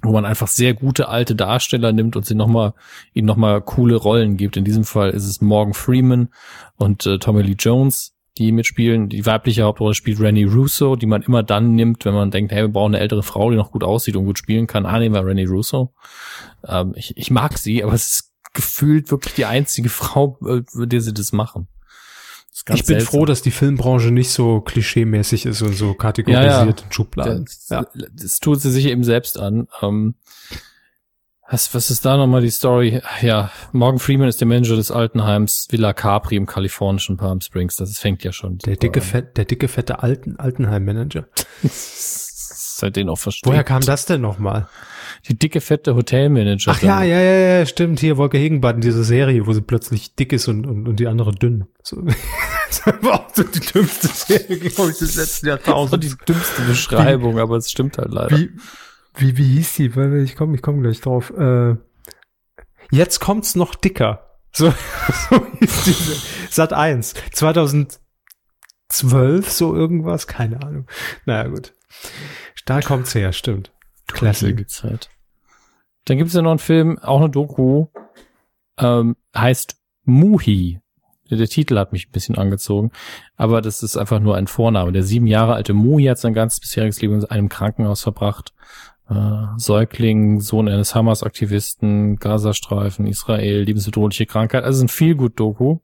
wo 0.02 0.12
man 0.12 0.26
einfach 0.26 0.48
sehr 0.48 0.74
gute 0.74 1.08
alte 1.08 1.36
Darsteller 1.36 1.91
nimmt 1.91 2.16
und 2.16 2.26
sie 2.26 2.36
noch 2.36 2.48
mal, 2.48 2.74
ihnen 3.14 3.28
nochmal 3.28 3.62
coole 3.62 3.96
Rollen 3.96 4.38
gibt. 4.38 4.58
In 4.58 4.66
diesem 4.66 4.84
Fall 4.84 5.12
ist 5.12 5.26
es 5.26 5.41
Morgan 5.41 5.74
Freeman 5.74 6.30
und 6.78 7.06
äh, 7.06 7.20
Tommy 7.20 7.41
Lee 7.44 7.56
Jones, 7.58 8.16
die 8.38 8.52
mitspielen. 8.52 9.10
Die 9.10 9.26
weibliche 9.26 9.64
Hauptrolle 9.64 9.94
spielt 9.94 10.20
Rennie 10.20 10.46
Russo, 10.46 10.96
die 10.96 11.06
man 11.06 11.22
immer 11.22 11.44
dann 11.44 11.76
nimmt, 11.76 12.06
wenn 12.06 12.14
man 12.14 12.32
denkt, 12.32 12.52
hey, 12.52 12.64
wir 12.64 12.70
brauchen 12.70 12.96
eine 12.96 13.02
ältere 13.02 13.24
Frau, 13.24 13.52
die 13.52 13.58
noch 13.58 13.72
gut 13.72 13.84
aussieht 13.84 14.16
und 14.16 14.26
gut 14.26 14.39
spielen 14.39 14.68
kann. 14.68 14.86
Ah, 14.86 15.00
nehmen 15.00 15.16
wir 15.16 15.26
Rennie 15.26 15.46
Russo. 15.46 15.94
Ähm, 16.68 16.94
ich, 16.96 17.16
ich 17.16 17.32
mag 17.32 17.58
sie, 17.58 17.84
aber 17.84 17.94
es 17.94 18.08
ist 18.08 18.34
gefühlt 18.54 19.12
wirklich 19.12 19.36
die 19.36 19.46
einzige 19.46 19.89
Frau, 19.89 20.38
äh, 20.46 20.64
mit 20.74 20.91
der 20.91 21.02
sie 21.02 21.14
das 21.14 21.32
machen. 21.32 21.68
Ich 22.70 22.86
bin 22.86 22.95
seltsam. 22.99 23.07
froh, 23.07 23.26
dass 23.26 23.41
die 23.41 23.51
Filmbranche 23.51 24.11
nicht 24.11 24.30
so 24.30 24.61
klischeemäßig 24.61 25.45
ist 25.45 25.61
und 25.61 25.74
so 25.76 25.93
kategorisiert 25.93 26.84
in 26.86 26.91
Schubladen. 26.91 27.45
Das, 27.45 27.68
Ja. 27.70 27.86
das 28.14 28.39
tut 28.39 28.61
sie 28.61 28.72
sich 28.72 28.86
eben 28.86 29.03
selbst 29.03 29.38
an. 29.39 29.68
Ähm, 29.82 30.16
was, 31.49 31.76
was 31.76 31.91
ist 31.91 32.05
da 32.05 32.16
nochmal 32.18 32.41
die 32.41 32.49
Story? 32.49 33.01
Ja, 33.22 33.51
Morgan 33.74 33.99
Freeman 33.99 34.28
ist 34.30 34.39
der 34.39 34.47
Manager 34.47 34.76
des 34.78 34.91
Altenheims 34.91 35.68
Villa 35.70 35.93
Capri 35.93 36.36
im 36.38 36.45
kalifornischen 36.45 37.18
Palm 37.18 37.41
Springs. 37.41 37.76
Das 37.76 37.99
fängt 37.99 38.24
ja 38.24 38.32
schon. 38.32 38.59
Der 38.59 38.78
dicke, 38.78 39.01
fett, 39.01 39.36
der 39.38 39.45
dicke, 39.45 39.68
fette 39.68 40.01
Alten, 40.01 40.38
Altenheim-Manager. 40.38 41.28
Seitdem 41.64 43.09
auch 43.09 43.20
versteht. 43.20 43.45
Woher 43.45 43.64
kam 43.64 43.82
das 43.82 44.05
denn 44.05 44.22
nochmal? 44.22 44.68
Die 45.28 45.38
dicke, 45.38 45.61
fette 45.61 45.95
Hotelmanager. 45.95 46.72
Ach 46.72 46.82
ja, 46.82 47.03
ja, 47.03 47.20
ja, 47.22 47.59
ja, 47.59 47.66
stimmt. 47.66 47.99
Hier 47.99 48.18
Wolke 48.18 48.38
Hegenbart 48.38 48.76
in 48.76 48.82
dieser 48.82 49.03
Serie, 49.03 49.45
wo 49.45 49.53
sie 49.53 49.61
plötzlich 49.61 50.16
dick 50.16 50.34
ist 50.34 50.47
und, 50.47 50.66
und, 50.66 50.88
und 50.88 50.99
die 50.99 51.07
andere 51.07 51.34
dünn. 51.34 51.66
So. 51.84 52.03
das 52.82 53.04
war 53.04 53.14
auch 53.20 53.34
so 53.34 53.44
die 53.44 53.60
dümmste 53.60 54.08
Serie, 54.08 54.58
glaube 54.58 54.92
ich, 54.92 54.98
des 54.98 55.16
letzten 55.16 55.46
Das 55.48 55.60
war 55.60 55.66
Jahrtausends. 55.68 56.08
die 56.08 56.16
dümmste 56.26 56.62
Beschreibung, 56.64 57.40
aber 57.40 57.58
es 57.58 57.70
stimmt 57.72 57.98
halt 57.98 58.12
leider. 58.12 58.38
Wie, 58.38 58.52
wie, 59.16 59.38
wie 59.38 59.48
hieß 59.58 59.76
die? 59.76 59.86
Ich 60.24 60.36
komme 60.36 60.56
ich 60.56 60.62
komm 60.62 60.82
gleich 60.82 61.02
drauf. 61.02 61.32
Äh, 61.32 61.76
jetzt 62.92 63.20
kommt's 63.20 63.56
noch 63.56 63.76
dicker. 63.76 64.38
So, 64.52 64.74
so 65.30 65.46
hieß 65.60 65.84
diese. 65.84 66.16
Sat 66.50 66.74
1. 66.74 67.14
2012, 67.32 68.00
so 69.52 69.76
irgendwas, 69.76 70.28
keine 70.28 70.62
Ahnung. 70.62 70.88
Naja, 71.26 71.48
gut. 71.50 71.74
Da 72.66 72.82
kommt's 72.82 73.14
her, 73.16 73.34
stimmt. 73.34 73.72
Classic. 74.08 74.56
Die 74.56 74.68
Zeit. 74.68 75.10
Dann 76.06 76.18
gibt 76.18 76.28
es 76.30 76.34
ja 76.36 76.42
noch 76.42 76.52
einen 76.52 76.60
Film, 76.60 77.00
auch 77.00 77.20
eine 77.22 77.30
Doku, 77.30 77.88
ähm, 78.78 79.16
heißt 79.36 79.78
Muhi. 80.04 80.80
Der, 81.38 81.48
Titel 81.48 81.78
hat 81.78 81.92
mich 81.94 82.08
ein 82.08 82.12
bisschen 82.12 82.38
angezogen, 82.38 82.92
aber 83.36 83.62
das 83.62 83.84
ist 83.84 83.98
einfach 83.98 84.20
nur 84.20 84.36
ein 84.38 84.48
Vorname. 84.48 84.92
Der 84.92 85.04
sieben 85.04 85.28
Jahre 85.28 85.54
alte 85.54 85.74
Muhi 85.74 86.06
hat 86.06 86.20
sein 86.20 86.34
ganzes 86.34 86.60
bisheriges 86.60 87.02
Leben 87.02 87.16
in 87.16 87.26
einem 87.26 87.50
Krankenhaus 87.50 88.02
verbracht. 88.04 88.54
Äh, 89.10 89.14
Säugling, 89.58 90.40
Sohn 90.40 90.70
eines 90.70 90.96
Hamas-Aktivisten, 90.96 92.16
Gazastreifen, 92.18 93.06
Israel, 93.06 93.64
lebensbedrohliche 93.64 94.26
Krankheit. 94.26 94.64
Also 94.64 94.78
es 94.78 94.84
ist 94.84 94.84
ein 94.86 94.96
viel 94.98 95.16
gut 95.16 95.40
Doku. 95.40 95.80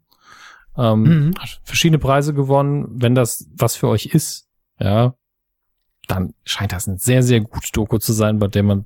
Ähm, 0.78 1.02
Mhm. 1.04 1.34
verschiedene 1.64 2.00
Preise 2.00 2.34
gewonnen. 2.34 2.88
Wenn 2.90 3.16
das 3.16 3.50
was 3.58 3.76
für 3.76 3.90
euch 3.90 4.06
ist, 4.08 4.48
ja, 4.80 5.14
dann 6.10 6.34
scheint 6.44 6.72
das 6.72 6.88
ein 6.88 6.98
sehr, 6.98 7.22
sehr 7.24 7.42
gutes 7.42 7.72
Doku 7.72 8.00
zu 8.00 8.14
sein, 8.14 8.40
bei 8.40 8.48
dem 8.48 8.66
man 8.66 8.86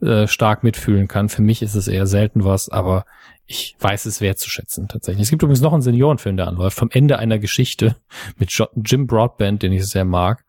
äh, 0.00 0.26
stark 0.26 0.62
mitfühlen 0.62 1.08
kann. 1.08 1.28
Für 1.28 1.42
mich 1.42 1.62
ist 1.62 1.74
es 1.74 1.88
eher 1.88 2.06
selten 2.06 2.44
was, 2.44 2.68
aber 2.68 3.04
ich 3.46 3.76
weiß 3.80 4.06
es 4.06 4.20
wertzuschätzen 4.20 4.88
tatsächlich. 4.88 5.24
Es 5.24 5.30
gibt 5.30 5.42
übrigens 5.42 5.60
noch 5.60 5.72
einen 5.72 5.82
Seniorenfilm, 5.82 6.36
der 6.36 6.46
anläuft, 6.46 6.76
vom 6.76 6.90
Ende 6.90 7.18
einer 7.18 7.38
Geschichte 7.38 7.96
mit 8.38 8.56
Jim 8.84 9.06
Broadbent, 9.06 9.62
den 9.62 9.72
ich 9.72 9.86
sehr 9.86 10.04
mag. 10.04 10.44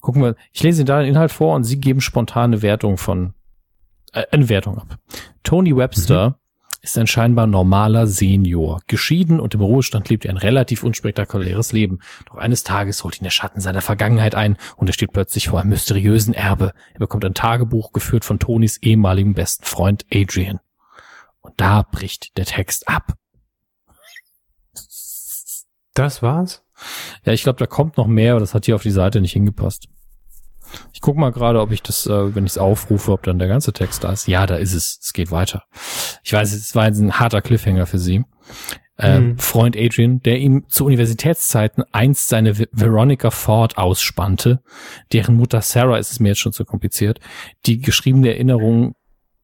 Gucken 0.00 0.22
wir, 0.22 0.36
ich 0.52 0.62
lese 0.62 0.82
Ihnen 0.82 0.86
da 0.86 1.00
den 1.00 1.08
Inhalt 1.08 1.32
vor 1.32 1.54
und 1.54 1.64
Sie 1.64 1.80
geben 1.80 2.00
spontane 2.00 2.62
Wertung 2.62 2.98
von, 2.98 3.34
äh, 4.12 4.24
eine 4.30 4.48
Wertung 4.48 4.78
ab. 4.78 4.98
Tony 5.42 5.74
Webster 5.76 6.39
ist 6.82 6.96
ein 6.96 7.06
scheinbar 7.06 7.46
normaler 7.46 8.06
Senior. 8.06 8.80
Geschieden 8.86 9.40
und 9.40 9.54
im 9.54 9.60
Ruhestand 9.60 10.08
lebt 10.08 10.24
er 10.24 10.30
ein 10.30 10.38
relativ 10.38 10.82
unspektakuläres 10.82 11.72
Leben. 11.72 12.00
Doch 12.26 12.36
eines 12.36 12.64
Tages 12.64 13.04
holt 13.04 13.20
ihn 13.20 13.24
der 13.24 13.30
Schatten 13.30 13.60
seiner 13.60 13.82
Vergangenheit 13.82 14.34
ein 14.34 14.56
und 14.76 14.88
er 14.88 14.92
steht 14.92 15.12
plötzlich 15.12 15.48
vor 15.48 15.60
einem 15.60 15.70
mysteriösen 15.70 16.34
Erbe. 16.34 16.72
Er 16.94 16.98
bekommt 16.98 17.24
ein 17.24 17.34
Tagebuch 17.34 17.92
geführt 17.92 18.24
von 18.24 18.38
Tonys 18.38 18.78
ehemaligem 18.78 19.34
besten 19.34 19.64
Freund 19.64 20.06
Adrian. 20.12 20.60
Und 21.40 21.54
da 21.58 21.82
bricht 21.82 22.36
der 22.36 22.46
Text 22.46 22.88
ab. 22.88 23.14
Das 25.94 26.22
war's? 26.22 26.64
Ja, 27.24 27.32
ich 27.32 27.42
glaube, 27.42 27.58
da 27.58 27.66
kommt 27.66 27.96
noch 27.96 28.06
mehr, 28.06 28.32
aber 28.32 28.40
das 28.40 28.54
hat 28.54 28.64
hier 28.64 28.74
auf 28.74 28.82
die 28.82 28.90
Seite 28.90 29.20
nicht 29.20 29.32
hingepasst. 29.32 29.88
Ich 30.92 31.00
guck 31.00 31.16
mal 31.16 31.30
gerade, 31.32 31.60
ob 31.60 31.72
ich 31.72 31.82
das, 31.82 32.06
äh, 32.06 32.34
wenn 32.34 32.44
ich 32.44 32.52
es 32.52 32.58
aufrufe, 32.58 33.12
ob 33.12 33.22
dann 33.22 33.38
der 33.38 33.48
ganze 33.48 33.72
Text 33.72 34.04
da 34.04 34.12
ist. 34.12 34.28
Ja, 34.28 34.46
da 34.46 34.56
ist 34.56 34.74
es. 34.74 34.98
Es 35.02 35.12
geht 35.12 35.30
weiter. 35.30 35.64
Ich 36.22 36.32
weiß, 36.32 36.52
es 36.52 36.74
war 36.74 36.86
jetzt 36.86 36.98
ein 36.98 37.18
harter 37.18 37.40
Cliffhanger 37.42 37.86
für 37.86 37.98
Sie. 37.98 38.24
Ähm, 38.98 39.28
Mhm. 39.30 39.38
Freund 39.38 39.76
Adrian, 39.78 40.20
der 40.20 40.38
ihm 40.38 40.66
zu 40.68 40.84
Universitätszeiten 40.84 41.84
einst 41.90 42.28
seine 42.28 42.58
Ve- 42.58 42.68
Veronica 42.72 43.30
Ford 43.30 43.78
ausspannte, 43.78 44.62
deren 45.12 45.36
Mutter 45.36 45.62
Sarah, 45.62 45.96
ist 45.96 46.12
es 46.12 46.20
mir 46.20 46.28
jetzt 46.28 46.40
schon 46.40 46.52
zu 46.52 46.66
kompliziert, 46.66 47.18
die 47.64 47.78
geschriebene 47.80 48.28
Erinnerungen 48.34 48.94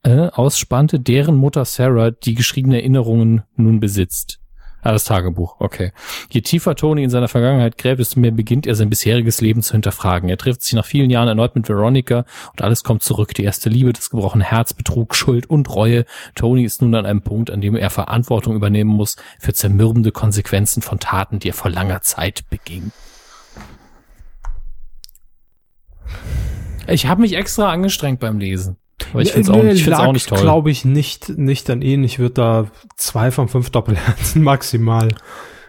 äh, 0.03 0.29
ausspannte, 0.29 1.01
deren 1.01 1.37
Mutter 1.37 1.65
Sarah 1.65 2.11
die 2.11 2.35
geschriebene 2.35 2.77
Erinnerungen 2.81 3.45
nun 3.57 3.81
besitzt. 3.81 4.41
Ah, 4.83 4.93
das 4.93 5.05
Tagebuch, 5.05 5.57
okay. 5.59 5.91
Je 6.31 6.43
tiefer 6.43 6.77
Tony 6.77 7.03
in 7.03 7.11
seiner 7.11 7.27
Vergangenheit 7.27 7.77
gräbt, 7.77 7.99
desto 7.99 8.21
mehr 8.21 8.31
beginnt 8.31 8.69
er 8.69 8.77
sein 8.77 8.89
bisheriges 8.89 9.41
Leben 9.41 9.63
zu 9.63 9.73
hinterfragen. 9.73 10.29
Er 10.29 10.39
trifft 10.39 10.63
sich 10.63 10.75
nach 10.75 10.85
vielen 10.85 11.11
Jahren 11.11 11.27
erneut 11.27 11.57
mit 11.57 11.69
Veronica 11.69 12.25
und 12.53 12.63
alles 12.63 12.85
kommt 12.85 13.03
zurück. 13.03 13.35
Die 13.35 13.43
erste 13.43 13.69
Liebe, 13.69 13.93
das 13.93 14.11
gebrochene 14.11 14.45
Herz, 14.45 14.75
Betrug, 14.75 15.17
Schuld 15.17 15.51
und 15.51 15.75
Reue. 15.75 16.05
Tony 16.37 16.63
ist 16.65 16.83
nun 16.83 16.95
an 16.95 17.05
einem 17.05 17.23
Punkt, 17.23 17.51
an 17.51 17.61
dem 17.61 17.75
er 17.75 17.91
Verantwortung 17.91 18.55
übernehmen 18.55 18.91
muss 18.91 19.17
für 19.41 19.53
zermürbende 19.53 20.13
Konsequenzen 20.13 20.83
von 20.83 21.01
Taten, 21.01 21.41
die 21.41 21.49
er 21.49 21.55
vor 21.55 21.71
langer 21.71 22.03
Zeit 22.03 22.45
beging. 22.49 22.93
Ich 26.87 27.07
habe 27.07 27.23
mich 27.23 27.35
extra 27.35 27.73
angestrengt 27.73 28.21
beim 28.21 28.39
Lesen. 28.39 28.77
Aber 29.13 29.23
ich 29.23 29.33
finde 29.33 29.51
es 29.51 29.57
auch, 29.57 29.65
ich 29.65 29.85
find's 29.85 29.99
auch 29.99 30.13
nicht 30.13 30.29
toll. 30.29 30.41
Glaube 30.41 30.71
ich 30.71 30.85
nicht, 30.85 31.29
nicht 31.39 31.69
an 31.71 31.83
ihn. 31.83 32.03
Ich 32.05 32.19
würde 32.19 32.35
da 32.35 32.67
zwei 32.97 33.31
von 33.31 33.49
fünf 33.49 33.71
Doppelherzen 33.71 34.43
maximal 34.45 35.09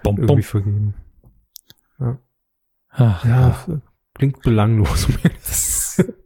Bom, 0.03 0.15
bom. 0.15 0.23
irgendwie 0.23 0.43
vergeben. 0.43 0.93
Ach, 2.89 3.25
Ja, 3.25 3.65
klingt 4.15 4.41
belanglos. 4.41 5.07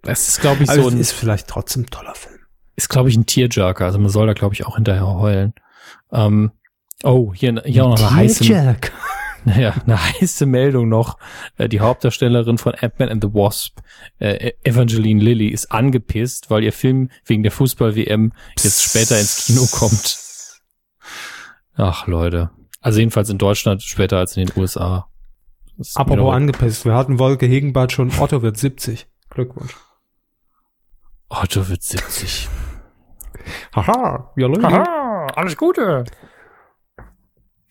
Das 0.04 0.28
ist, 0.28 0.42
glaube 0.42 0.64
ich, 0.64 0.70
Also 0.70 0.82
so 0.82 0.88
es 0.90 0.94
ein, 0.96 1.00
ist 1.00 1.12
vielleicht 1.14 1.48
trotzdem 1.48 1.84
ein 1.84 1.86
toller 1.86 2.14
Film. 2.14 2.40
ist, 2.76 2.90
glaube 2.90 3.08
ich, 3.08 3.16
ein 3.16 3.26
Tearjerker. 3.26 3.86
Also 3.86 4.00
man 4.00 4.10
soll 4.10 4.28
da, 4.28 4.34
glaube 4.34 4.54
ich, 4.54 4.66
auch 4.66 4.76
hinterher 4.76 5.08
heulen. 5.08 5.54
Ähm, 6.12 6.52
oh, 7.04 7.34
hier, 7.34 7.62
hier 7.66 7.86
auch 7.86 7.92
noch 7.98 8.00
eine 8.12 8.16
heiße, 8.18 8.44
Jack. 9.46 9.58
ja, 9.58 9.74
eine 9.86 10.04
heiße 10.20 10.46
Meldung 10.46 10.90
noch. 10.90 11.18
Äh, 11.58 11.70
die 11.70 11.80
Hauptdarstellerin 11.80 12.58
von 12.58 12.74
Ant-Man 12.74 13.10
and 13.10 13.24
the 13.24 13.34
Wasp, 13.34 13.80
äh, 14.20 14.52
Evangeline 14.64 15.22
Lilly, 15.22 15.48
ist 15.48 15.72
angepisst, 15.72 16.50
weil 16.50 16.64
ihr 16.64 16.74
Film 16.74 17.10
wegen 17.26 17.44
der 17.44 17.52
Fußball-WM 17.52 18.34
jetzt 18.58 18.84
später 18.84 19.20
ins 19.20 19.46
Kino 19.46 19.66
kommt. 19.72 20.20
Ach, 21.76 22.08
Leute. 22.08 22.52
Also 22.82 23.00
jedenfalls 23.00 23.30
in 23.30 23.38
Deutschland 23.38 23.84
später 23.84 24.18
als 24.18 24.36
in 24.38 24.46
den 24.46 24.60
USA. 24.60 25.08
Apropos 25.96 26.34
angepisst. 26.34 26.86
Wir 26.86 26.94
hatten 26.94 27.20
Wolke 27.20 27.46
Hegenbart 27.46 27.92
schon. 27.92 28.12
Otto 28.20 28.42
wird 28.42 28.58
70. 28.58 29.08
Glückwunsch. 29.30 29.76
Otto 31.30 31.70
wird 31.70 31.82
70. 31.82 32.50
Haha. 33.76 34.32
Ja, 34.36 34.48
Leute. 34.48 34.66
Aha, 34.66 35.28
alles 35.36 35.58
Gute. 35.58 36.04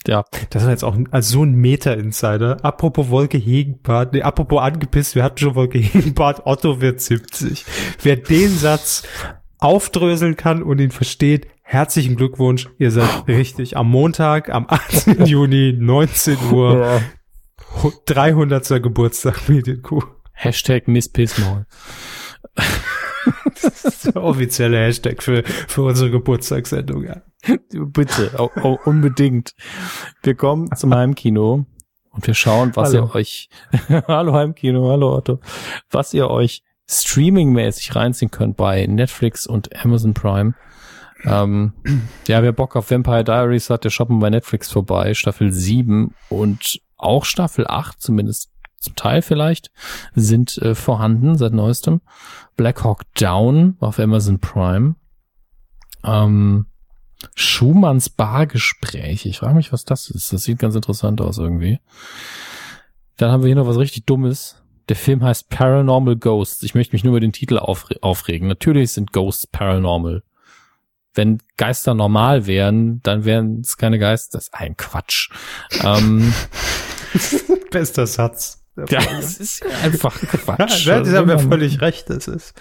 Ja, 0.06 0.24
Das 0.48 0.64
war 0.64 0.70
jetzt 0.70 0.84
auch 0.84 0.96
als 1.10 1.28
so 1.28 1.44
ein 1.44 1.54
Meta-Insider. 1.54 2.64
Apropos 2.64 3.10
Wolke 3.10 3.38
Hegenbart, 3.38 4.14
nee, 4.14 4.22
apropos 4.22 4.60
angepisst, 4.60 5.14
wir 5.14 5.22
hatten 5.22 5.38
schon 5.38 5.54
Wolke 5.54 5.78
Hegenbart, 5.78 6.46
Otto 6.46 6.80
wird 6.80 7.00
70. 7.00 7.64
Wer 8.02 8.16
den 8.16 8.48
Satz 8.56 9.02
aufdröseln 9.58 10.36
kann 10.36 10.62
und 10.62 10.80
ihn 10.80 10.90
versteht, 10.90 11.48
herzlichen 11.62 12.16
Glückwunsch. 12.16 12.68
Ihr 12.78 12.90
seid 12.90 13.28
richtig. 13.28 13.76
Am 13.76 13.90
Montag, 13.90 14.48
am 14.48 14.66
18. 14.68 15.24
Juni, 15.26 15.74
19 15.78 16.38
Uhr, 16.50 17.02
300. 18.06 18.82
Geburtstag 18.82 19.48
Medienkuh. 19.48 20.02
Hashtag 20.32 20.88
Miss 20.88 21.08
Pissmaul. 21.10 21.66
Das 23.62 23.84
ist 23.84 24.06
der 24.06 24.22
offizielle 24.22 24.78
Hashtag 24.78 25.22
für, 25.22 25.42
für 25.44 25.82
unsere 25.82 26.10
Geburtstagssendung, 26.10 27.04
ja. 27.04 27.22
Bitte, 27.70 28.32
au, 28.38 28.50
au, 28.62 28.78
unbedingt. 28.84 29.54
Wir 30.22 30.34
kommen 30.34 30.74
zum 30.76 30.94
Heimkino 30.94 31.64
und 32.10 32.26
wir 32.26 32.34
schauen, 32.34 32.72
was 32.74 32.92
Hallo. 32.92 33.06
ihr 33.06 33.14
euch, 33.14 33.48
hallo 34.08 34.34
Heimkino, 34.34 34.90
hallo 34.90 35.16
Otto, 35.16 35.40
was 35.90 36.12
ihr 36.12 36.28
euch 36.28 36.62
streamingmäßig 36.88 37.94
reinziehen 37.94 38.30
könnt 38.30 38.56
bei 38.56 38.86
Netflix 38.86 39.46
und 39.46 39.74
Amazon 39.84 40.12
Prime. 40.12 40.54
Ähm, 41.24 41.72
ja, 42.26 42.42
wer 42.42 42.52
Bock 42.52 42.76
auf 42.76 42.90
Vampire 42.90 43.24
Diaries 43.24 43.70
hat, 43.70 43.84
der 43.84 43.90
shoppen 43.90 44.18
bei 44.18 44.30
Netflix 44.30 44.70
vorbei, 44.70 45.14
Staffel 45.14 45.52
7 45.52 46.14
und 46.28 46.80
auch 46.96 47.24
Staffel 47.24 47.66
8, 47.66 48.00
zumindest 48.00 48.50
zum 48.80 48.96
Teil 48.96 49.22
vielleicht, 49.22 49.70
sind 50.14 50.58
äh, 50.58 50.74
vorhanden 50.74 51.36
seit 51.36 51.52
neuestem. 51.52 52.00
Black 52.56 52.82
Hawk 52.82 53.02
Down 53.14 53.76
auf 53.80 53.98
Amazon 53.98 54.40
Prime. 54.40 54.96
Ähm, 56.02 56.66
Schumanns 57.34 58.08
Bargespräch. 58.08 59.26
Ich 59.26 59.38
frage 59.38 59.54
mich, 59.54 59.72
was 59.72 59.84
das 59.84 60.08
ist. 60.10 60.32
Das 60.32 60.44
sieht 60.44 60.58
ganz 60.58 60.74
interessant 60.74 61.20
aus 61.20 61.38
irgendwie. 61.38 61.78
Dann 63.16 63.30
haben 63.30 63.42
wir 63.42 63.48
hier 63.48 63.56
noch 63.56 63.66
was 63.66 63.76
richtig 63.76 64.06
Dummes. 64.06 64.56
Der 64.88 64.96
Film 64.96 65.22
heißt 65.22 65.50
Paranormal 65.50 66.16
Ghosts. 66.16 66.62
Ich 66.62 66.74
möchte 66.74 66.94
mich 66.94 67.04
nur 67.04 67.12
über 67.12 67.20
den 67.20 67.32
Titel 67.32 67.58
aufre 67.58 67.96
aufregen. 68.00 68.48
Natürlich 68.48 68.92
sind 68.92 69.12
Ghosts 69.12 69.46
paranormal. 69.46 70.22
wenn 71.14 71.42
Geister 71.56 71.92
normal 71.92 72.46
wären, 72.46 73.02
dann 73.02 73.24
wären 73.24 73.60
es 73.60 73.76
keine 73.76 73.98
Geister. 73.98 74.38
Das 74.38 74.44
ist 74.44 74.54
ein 74.54 74.76
Quatsch. 74.76 75.30
Ähm, 75.82 76.32
Bester 77.70 78.06
Satz. 78.06 78.59
Ja, 78.76 79.00
es 79.18 79.38
ist 79.38 79.60
ja 79.64 79.76
einfach 79.84 80.14
Quatsch. 80.18 80.86
Ja, 80.86 81.04
Sie 81.04 81.16
haben 81.16 81.28
ja 81.28 81.38
völlig 81.38 81.80
recht. 81.80 82.08
Das 82.10 82.28
ist. 82.28 82.54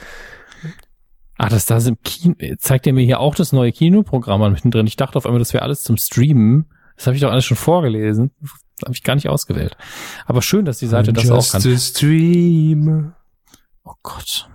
Ah, 1.38 1.47
das 1.47 1.66
da 1.66 1.78
im 1.78 1.97
Kino. 2.03 2.36
Zeigt 2.57 2.86
er 2.86 2.93
mir 2.93 3.05
hier 3.05 3.20
auch 3.22 3.34
das 3.34 3.53
neue 3.53 3.72
Kinoprogramm 3.72 4.41
an 4.41 4.51
mittendrin. 4.53 4.88
Ich 4.88 4.97
dachte 4.97 5.18
auf 5.18 5.26
einmal, 5.26 5.39
das 5.39 5.53
wäre 5.53 5.64
alles 5.64 5.82
zum 5.84 5.95
Streamen. 5.95 6.70
Das 6.97 7.07
habe 7.07 7.16
ich 7.16 7.22
doch 7.22 7.32
alles 7.32 7.45
schon 7.45 7.55
vorgelesen. 7.55 8.32
Das 8.41 8.88
habe 8.88 8.93
ich 8.93 9.03
gar 9.03 9.16
nicht 9.16 9.30
ausgewählt. 9.30 9.78
Aber 10.26 10.41
schön, 10.41 10.66
dass 10.66 10.80
die 10.80 10.88
Seite 10.88 11.14
das 11.14 11.32
auch 11.32 11.49
kann. 11.49 11.62
stream. 11.78 13.14
Oh 13.86 13.93
Gott. 14.03 14.49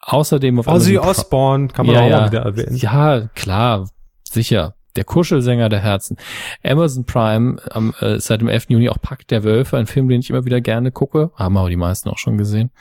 Außerdem 0.00 0.60
auf 0.60 0.68
Ozzy 0.68 0.98
Osbourne 0.98 1.68
kann 1.68 1.86
man 1.86 1.96
Ja, 1.96 2.00
auch 2.02 2.08
ja. 2.08 2.20
mal 2.20 2.30
wieder 2.30 2.42
erwähnen. 2.42 2.76
Ja, 2.76 3.28
klar, 3.34 3.90
sicher. 4.22 4.74
Der 4.98 5.04
Kuschelsänger 5.04 5.68
der 5.68 5.78
Herzen. 5.78 6.16
Amazon 6.64 7.04
Prime 7.04 7.62
am, 7.70 7.94
äh, 8.00 8.18
seit 8.18 8.40
dem 8.40 8.48
11. 8.48 8.66
Juni 8.70 8.88
auch 8.88 9.00
Pakt 9.00 9.30
der 9.30 9.44
Wölfe, 9.44 9.76
ein 9.76 9.86
Film, 9.86 10.08
den 10.08 10.18
ich 10.18 10.28
immer 10.28 10.44
wieder 10.44 10.60
gerne 10.60 10.90
gucke. 10.90 11.30
Haben 11.36 11.56
aber 11.56 11.70
die 11.70 11.76
meisten 11.76 12.08
auch 12.08 12.18
schon 12.18 12.36
gesehen. 12.36 12.72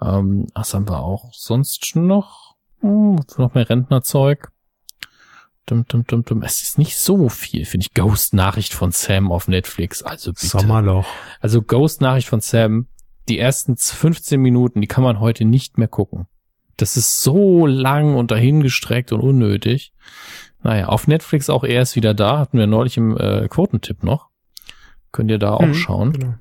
Ähm, 0.00 0.46
was 0.54 0.72
haben 0.72 0.88
wir 0.88 1.00
auch 1.00 1.32
sonst 1.34 1.96
noch? 1.96 2.54
Hm, 2.78 3.16
noch 3.38 3.54
mehr 3.54 3.68
Rentnerzeug. 3.68 4.52
Dum, 5.66 5.84
dum, 5.88 6.06
dum, 6.06 6.24
dum. 6.24 6.42
Es 6.42 6.62
ist 6.62 6.78
nicht 6.78 6.96
so 6.96 7.28
viel, 7.28 7.64
finde 7.64 7.86
ich. 7.86 7.92
Ghost-Nachricht 7.92 8.72
von 8.72 8.92
Sam 8.92 9.32
auf 9.32 9.48
Netflix. 9.48 10.04
Also 10.04 10.32
bitte. 10.32 10.46
Sommerloch. 10.46 11.08
Also 11.40 11.60
Ghost-Nachricht 11.60 12.28
von 12.28 12.40
Sam, 12.40 12.86
die 13.28 13.40
ersten 13.40 13.76
15 13.76 14.40
Minuten, 14.40 14.80
die 14.80 14.86
kann 14.86 15.02
man 15.02 15.18
heute 15.18 15.44
nicht 15.44 15.76
mehr 15.76 15.88
gucken. 15.88 16.28
Das 16.76 16.96
ist 16.96 17.20
so 17.20 17.66
lang 17.66 18.14
und 18.14 18.30
dahingestreckt 18.30 19.10
und 19.10 19.20
unnötig. 19.22 19.92
Naja, 20.62 20.86
auf 20.86 21.06
Netflix 21.06 21.48
auch 21.50 21.64
erst 21.64 21.96
wieder 21.96 22.14
da, 22.14 22.38
hatten 22.38 22.58
wir 22.58 22.66
neulich 22.66 22.96
im 22.96 23.16
äh, 23.16 23.48
Quotentipp 23.48 24.02
noch. 24.02 24.28
Könnt 25.12 25.30
ihr 25.30 25.38
da 25.38 25.52
auch 25.54 25.62
Mhm, 25.62 25.74
schauen. 25.74 26.12
Genau. 26.12 26.34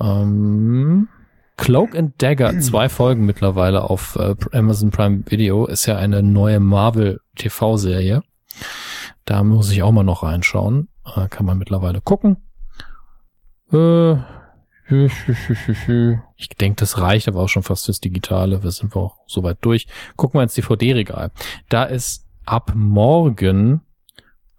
Ähm, 0.00 1.08
Cloak 1.56 1.96
and 1.96 2.20
Dagger, 2.22 2.58
zwei 2.60 2.88
Folgen 2.88 3.24
mittlerweile 3.24 3.82
auf 3.88 4.16
äh, 4.16 4.34
Amazon 4.52 4.90
Prime 4.90 5.22
Video, 5.26 5.66
ist 5.66 5.86
ja 5.86 5.96
eine 5.96 6.22
neue 6.22 6.60
Marvel 6.60 7.20
TV-Serie. 7.36 8.22
Da 9.24 9.42
muss 9.42 9.70
ich 9.70 9.82
auch 9.82 9.92
mal 9.92 10.04
noch 10.04 10.22
reinschauen. 10.22 10.88
Äh, 11.16 11.28
kann 11.28 11.46
man 11.46 11.58
mittlerweile 11.58 12.00
gucken. 12.00 12.36
Äh, 13.72 14.16
ich 16.36 16.48
denke, 16.60 16.76
das 16.78 16.98
reicht 17.00 17.26
aber 17.26 17.40
auch 17.40 17.48
schon 17.48 17.64
fast 17.64 17.86
fürs 17.86 18.00
Digitale. 18.00 18.62
Wir 18.62 18.70
sind 18.70 18.94
auch 18.94 19.16
soweit 19.26 19.58
durch. 19.62 19.88
Gucken 20.16 20.38
wir 20.38 20.44
ins 20.44 20.54
DVD-Regal. 20.54 21.32
Da 21.68 21.84
ist 21.84 22.25
ab 22.46 22.72
morgen, 22.74 23.82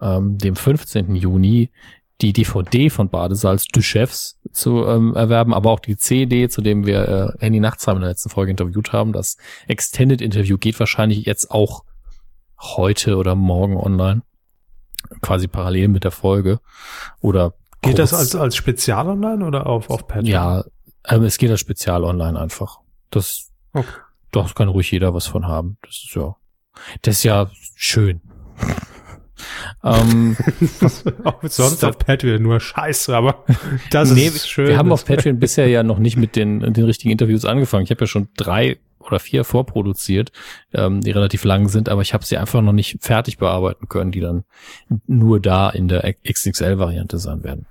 ähm, 0.01 0.37
dem 0.37 0.55
15. 0.55 1.15
Juni, 1.15 1.71
die 2.21 2.33
DVD 2.33 2.89
von 2.89 3.09
Badesalz 3.09 3.65
du 3.65 3.81
Chefs 3.81 4.39
zu 4.51 4.85
ähm, 4.87 5.15
erwerben, 5.15 5.53
aber 5.53 5.69
auch 5.71 5.79
die 5.79 5.97
CD, 5.97 6.49
zu 6.49 6.61
dem 6.61 6.85
wir 6.85 7.07
äh, 7.39 7.39
Handy 7.39 7.59
Nachtsheim 7.59 7.97
in 7.97 8.01
der 8.01 8.09
letzten 8.09 8.29
Folge 8.29 8.51
interviewt 8.51 8.91
haben. 8.91 9.13
Das 9.13 9.37
Extended 9.67 10.21
Interview 10.21 10.57
geht 10.57 10.79
wahrscheinlich 10.79 11.25
jetzt 11.25 11.51
auch 11.51 11.83
heute 12.59 13.17
oder 13.17 13.35
morgen 13.35 13.77
online. 13.77 14.23
Quasi 15.21 15.47
parallel 15.47 15.89
mit 15.89 16.03
der 16.03 16.11
Folge. 16.11 16.59
Oder 17.21 17.53
Geht 17.81 17.99
das 17.99 18.09
kurz- 18.09 18.19
als, 18.21 18.35
als 18.35 18.55
Spezial 18.55 19.07
online 19.07 19.45
oder 19.45 19.67
auf, 19.67 19.89
auf 19.91 20.07
Patreon? 20.07 20.25
ja, 20.25 20.63
ähm, 21.07 21.23
es 21.23 21.37
geht 21.37 21.51
als 21.51 21.59
Spezial 21.59 22.03
online 22.03 22.39
einfach. 22.39 22.79
Das, 23.11 23.51
Okay. 23.73 23.85
das 24.31 24.55
kann 24.55 24.69
ruhig 24.69 24.89
jeder 24.91 25.13
was 25.13 25.27
von 25.27 25.45
haben. 25.47 25.77
Das 25.83 25.91
ist 26.03 26.15
ja, 26.15 26.35
das 27.01 27.17
ist 27.17 27.23
ja 27.23 27.49
schön. 27.75 28.21
ähm, 29.83 30.35
auch 31.23 31.43
sonst 31.43 31.83
auf 31.83 31.97
Patreon 31.97 32.41
nur 32.41 32.59
Scheiße, 32.59 33.15
aber 33.15 33.45
das 33.91 34.11
nee, 34.11 34.27
ist 34.27 34.49
schön. 34.49 34.67
wir 34.67 34.77
haben 34.77 34.91
auf 34.91 35.05
Patreon 35.05 35.39
bisher 35.39 35.67
ja 35.67 35.83
noch 35.83 35.99
nicht 35.99 36.17
mit 36.17 36.35
den, 36.35 36.73
den 36.73 36.85
richtigen 36.85 37.11
Interviews 37.11 37.45
angefangen. 37.45 37.83
Ich 37.83 37.91
habe 37.91 38.01
ja 38.01 38.07
schon 38.07 38.29
drei 38.35 38.77
oder 38.99 39.19
vier 39.19 39.43
vorproduziert, 39.43 40.31
ähm, 40.73 41.01
die 41.01 41.11
relativ 41.11 41.43
lang 41.43 41.69
sind, 41.69 41.89
aber 41.89 42.01
ich 42.01 42.13
habe 42.13 42.25
sie 42.25 42.37
einfach 42.37 42.61
noch 42.61 42.73
nicht 42.73 42.97
fertig 43.01 43.37
bearbeiten 43.37 43.87
können, 43.87 44.11
die 44.11 44.19
dann 44.19 44.43
nur 45.05 45.39
da 45.39 45.69
in 45.69 45.87
der 45.87 46.13
XXL-Variante 46.23 47.17
sein 47.17 47.43
werden. 47.43 47.65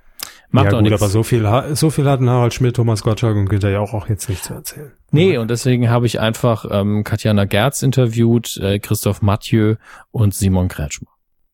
Macht 0.49 0.65
ja, 0.65 0.71
auch 0.71 0.75
gut, 0.75 0.89
nichts. 0.89 1.01
aber 1.01 1.09
so 1.09 1.23
viel, 1.23 1.45
so 1.73 1.89
viel 1.89 2.09
hatten 2.09 2.29
Harald 2.29 2.53
Schmidt, 2.53 2.77
Thomas 2.77 3.03
Gottschalk 3.03 3.35
und 3.35 3.49
Günther 3.49 3.69
ja 3.69 3.79
auch, 3.81 3.93
auch 3.93 4.07
jetzt 4.07 4.29
nicht 4.29 4.43
zu 4.43 4.53
erzählen. 4.53 4.93
Nee, 5.11 5.37
und 5.37 5.49
deswegen 5.51 5.89
habe 5.89 6.05
ich 6.05 6.19
einfach 6.19 6.65
ähm, 6.69 7.03
Katjana 7.03 7.45
Gerz 7.45 7.81
interviewt, 7.81 8.57
äh, 8.57 8.79
Christoph 8.79 9.21
Mathieu 9.21 9.75
und 10.11 10.33
Simon 10.33 10.69
Kretschmer. 10.69 11.09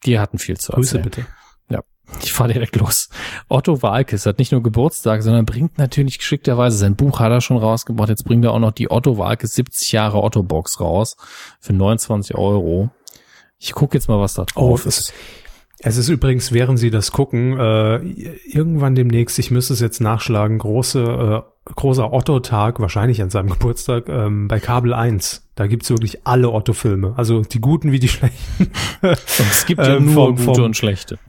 Die 0.05 0.19
hatten 0.19 0.37
viel 0.37 0.57
zu 0.57 0.73
Grüße 0.73 0.97
erzählen. 0.97 1.03
bitte. 1.15 1.27
Ich 2.21 2.33
fahr 2.33 2.47
direkt 2.47 2.75
los. 2.75 3.09
Otto 3.47 3.81
Walkes 3.81 4.25
hat 4.25 4.37
nicht 4.37 4.51
nur 4.51 4.61
Geburtstag, 4.61 5.23
sondern 5.23 5.45
bringt 5.45 5.77
natürlich 5.77 6.17
geschickterweise 6.19 6.77
sein 6.77 6.95
Buch 6.95 7.19
hat 7.19 7.31
er 7.31 7.41
schon 7.41 7.57
rausgebracht. 7.57 8.09
Jetzt 8.09 8.25
bringt 8.25 8.43
er 8.45 8.51
auch 8.51 8.59
noch 8.59 8.71
die 8.71 8.91
Otto 8.91 9.17
Walkes 9.17 9.55
70 9.55 9.91
Jahre 9.93 10.21
Otto 10.21 10.43
Box 10.43 10.79
raus 10.79 11.15
für 11.59 11.73
29 11.73 12.35
Euro. 12.35 12.91
Ich 13.57 13.73
gucke 13.73 13.97
jetzt 13.97 14.09
mal, 14.09 14.19
was 14.19 14.33
da 14.33 14.43
Oh, 14.55 14.67
drauf 14.67 14.85
es, 14.85 14.99
ist. 14.99 15.13
Es 15.84 15.97
ist 15.97 16.09
übrigens, 16.09 16.51
während 16.51 16.79
Sie 16.79 16.89
das 16.89 17.11
gucken, 17.11 17.57
äh, 17.59 17.97
irgendwann 18.47 18.95
demnächst, 18.95 19.38
ich 19.39 19.51
müsste 19.51 19.73
es 19.73 19.79
jetzt 19.81 19.99
nachschlagen, 20.01 20.57
große, 20.57 21.43
äh, 21.67 21.71
großer 21.75 22.11
Otto-Tag, 22.11 22.79
wahrscheinlich 22.79 23.21
an 23.21 23.29
seinem 23.29 23.49
Geburtstag, 23.49 24.07
ähm, 24.09 24.47
bei 24.47 24.59
Kabel 24.59 24.93
1. 24.93 25.47
Da 25.55 25.67
gibt's 25.67 25.89
wirklich 25.89 26.25
alle 26.25 26.51
Otto-Filme. 26.51 27.13
Also 27.17 27.41
die 27.41 27.59
guten 27.59 27.91
wie 27.91 27.99
die 27.99 28.07
schlechten. 28.07 28.71
Und 29.01 29.17
es 29.51 29.65
gibt 29.65 29.81
ja 29.86 29.97
ähm, 29.97 30.05
nur 30.05 30.13
vom- 30.13 30.36
gute 30.38 30.43
vom- 30.55 30.63
und 30.63 30.77
schlechte. 30.77 31.19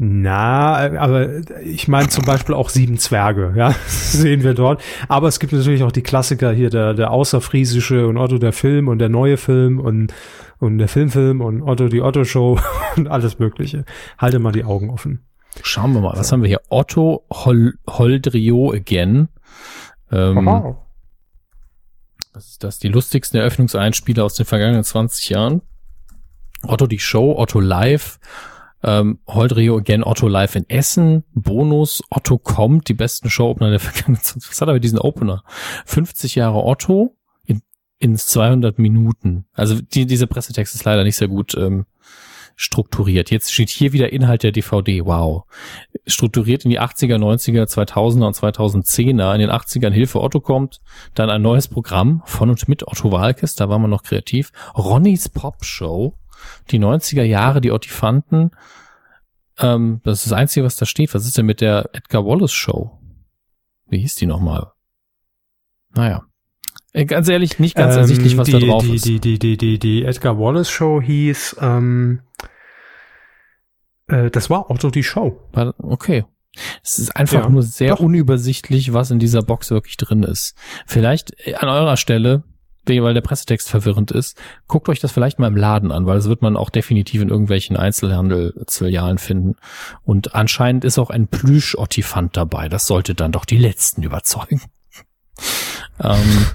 Na, 0.00 0.76
aber 1.00 1.40
ich 1.64 1.88
meine 1.88 2.08
zum 2.08 2.24
Beispiel 2.24 2.54
auch 2.54 2.68
Sieben 2.68 2.98
Zwerge, 2.98 3.52
ja, 3.56 3.70
das 3.70 4.12
sehen 4.20 4.44
wir 4.44 4.54
dort. 4.54 4.80
Aber 5.08 5.26
es 5.26 5.40
gibt 5.40 5.52
natürlich 5.52 5.82
auch 5.82 5.90
die 5.90 6.04
Klassiker 6.04 6.52
hier, 6.52 6.70
der, 6.70 6.94
der 6.94 7.10
Außerfriesische 7.10 8.06
und 8.06 8.16
Otto 8.16 8.38
der 8.38 8.52
Film 8.52 8.86
und 8.86 9.00
der 9.00 9.08
neue 9.08 9.36
Film 9.36 9.80
und, 9.80 10.14
und 10.58 10.78
der 10.78 10.86
Filmfilm 10.86 11.40
und 11.40 11.62
Otto 11.62 11.88
die 11.88 12.00
Otto-Show 12.00 12.60
und 12.96 13.08
alles 13.08 13.40
Mögliche. 13.40 13.84
Halte 14.18 14.38
mal 14.38 14.52
die 14.52 14.62
Augen 14.62 14.90
offen. 14.90 15.24
Schauen 15.64 15.92
wir 15.94 16.00
mal, 16.00 16.16
was 16.16 16.30
haben 16.30 16.42
wir 16.42 16.48
hier? 16.48 16.60
Otto 16.68 17.24
Hol 17.32 17.74
Holdrio 17.88 18.72
Again. 18.72 19.28
Ähm, 20.12 20.76
Was 22.32 22.50
ist 22.50 22.62
das? 22.62 22.78
Die 22.78 22.88
lustigsten 22.88 23.40
Eröffnungseinspieler 23.40 24.24
aus 24.24 24.34
den 24.34 24.46
vergangenen 24.46 24.84
20 24.84 25.28
Jahren. 25.30 25.62
Otto 26.62 26.86
die 26.86 27.00
Show, 27.00 27.34
Otto 27.36 27.58
Live, 27.58 28.20
ähm, 28.82 29.18
Holdrio 29.26 29.76
Again, 29.78 30.04
Otto 30.04 30.28
Live 30.28 30.54
in 30.54 30.68
Essen, 30.68 31.24
Bonus, 31.34 32.02
Otto 32.10 32.38
kommt, 32.38 32.88
die 32.88 32.94
besten 32.94 33.30
Show-Opener 33.30 33.70
der 33.70 33.80
vergangenen 33.80 34.22
20 34.22 34.50
Was 34.50 34.60
hat 34.60 34.68
er 34.68 34.74
mit 34.74 34.84
diesen 34.84 34.98
Opener? 34.98 35.42
50 35.86 36.34
Jahre 36.34 36.64
Otto 36.64 37.16
in, 37.44 37.62
in 37.98 38.16
200 38.16 38.78
Minuten. 38.78 39.46
Also 39.52 39.80
die, 39.80 40.06
dieser 40.06 40.26
Pressetext 40.26 40.74
ist 40.74 40.84
leider 40.84 41.04
nicht 41.04 41.16
sehr 41.16 41.28
gut 41.28 41.54
ähm, 41.56 41.86
strukturiert. 42.58 43.30
Jetzt 43.30 43.52
steht 43.52 43.70
hier 43.70 43.92
wieder 43.92 44.12
Inhalt 44.12 44.42
der 44.42 44.50
DVD. 44.50 45.04
Wow. 45.04 45.44
Strukturiert 46.06 46.64
in 46.64 46.70
die 46.70 46.80
80er, 46.80 47.16
90er, 47.16 47.64
2000er 47.64 48.26
und 48.26 48.36
2010er. 48.36 49.32
In 49.32 49.40
den 49.40 49.50
80ern 49.50 49.92
Hilfe 49.92 50.20
Otto 50.20 50.40
kommt. 50.40 50.80
Dann 51.14 51.30
ein 51.30 51.40
neues 51.40 51.68
Programm 51.68 52.22
von 52.26 52.50
und 52.50 52.68
mit 52.68 52.86
Otto 52.86 53.12
Walkes. 53.12 53.54
Da 53.54 53.68
war 53.68 53.78
man 53.78 53.90
noch 53.90 54.02
kreativ. 54.02 54.50
Ronnys 54.76 55.28
Pop 55.28 55.64
Show. 55.64 56.17
Die 56.70 56.78
90er 56.78 57.22
Jahre, 57.22 57.60
die 57.60 57.72
Ottifanten. 57.72 58.50
Ähm, 59.58 60.00
das 60.04 60.18
ist 60.18 60.26
das 60.26 60.32
Einzige, 60.38 60.64
was 60.64 60.76
da 60.76 60.86
steht. 60.86 61.14
Was 61.14 61.26
ist 61.26 61.36
denn 61.38 61.46
mit 61.46 61.60
der 61.60 61.90
Edgar 61.92 62.24
Wallace 62.24 62.52
Show? 62.52 62.98
Wie 63.86 63.98
hieß 63.98 64.16
die 64.16 64.26
nochmal? 64.26 64.72
Naja. 65.94 66.24
Äh, 66.92 67.04
Ganz 67.06 67.28
ehrlich, 67.28 67.58
nicht 67.58 67.74
ganz 67.74 67.96
ersichtlich, 67.96 68.36
was 68.36 68.46
die, 68.46 68.52
da 68.52 68.58
drauf 68.60 68.84
die, 68.84 68.94
ist. 68.94 69.04
Die, 69.04 69.20
die, 69.20 69.38
die, 69.38 69.56
die, 69.56 69.78
die 69.78 70.04
Edgar 70.04 70.38
Wallace 70.38 70.70
Show 70.70 71.00
hieß, 71.00 71.56
ähm, 71.60 72.20
äh, 74.08 74.30
das 74.30 74.50
war 74.50 74.70
Otto 74.70 74.90
die 74.90 75.02
Show. 75.02 75.40
Okay. 75.78 76.24
Es 76.82 76.98
ist 76.98 77.14
einfach 77.14 77.44
Ja, 77.44 77.48
nur 77.48 77.62
sehr 77.62 77.90
doch. 77.96 78.00
unübersichtlich, 78.00 78.92
was 78.92 79.10
in 79.10 79.18
dieser 79.18 79.42
Box 79.42 79.70
wirklich 79.70 79.96
drin 79.96 80.22
ist. 80.22 80.54
Vielleicht 80.86 81.34
äh, 81.46 81.54
an 81.54 81.68
eurer 81.68 81.96
Stelle, 81.96 82.42
weil 82.88 83.14
der 83.14 83.20
Pressetext 83.20 83.68
verwirrend 83.68 84.10
ist, 84.10 84.40
guckt 84.66 84.88
euch 84.88 85.00
das 85.00 85.12
vielleicht 85.12 85.38
mal 85.38 85.46
im 85.46 85.56
Laden 85.56 85.92
an, 85.92 86.06
weil 86.06 86.16
das 86.16 86.28
wird 86.28 86.42
man 86.42 86.56
auch 86.56 86.70
definitiv 86.70 87.22
in 87.22 87.28
irgendwelchen 87.28 87.76
Einzelhandelsfilialen 87.76 89.18
finden. 89.18 89.56
Und 90.04 90.34
anscheinend 90.34 90.84
ist 90.84 90.98
auch 90.98 91.10
ein 91.10 91.28
Plüsch-Ottifant 91.28 92.36
dabei. 92.36 92.68
Das 92.68 92.86
sollte 92.86 93.14
dann 93.14 93.32
doch 93.32 93.44
die 93.44 93.58
letzten 93.58 94.02
überzeugen. 94.02 94.62
ähm, 96.02 96.46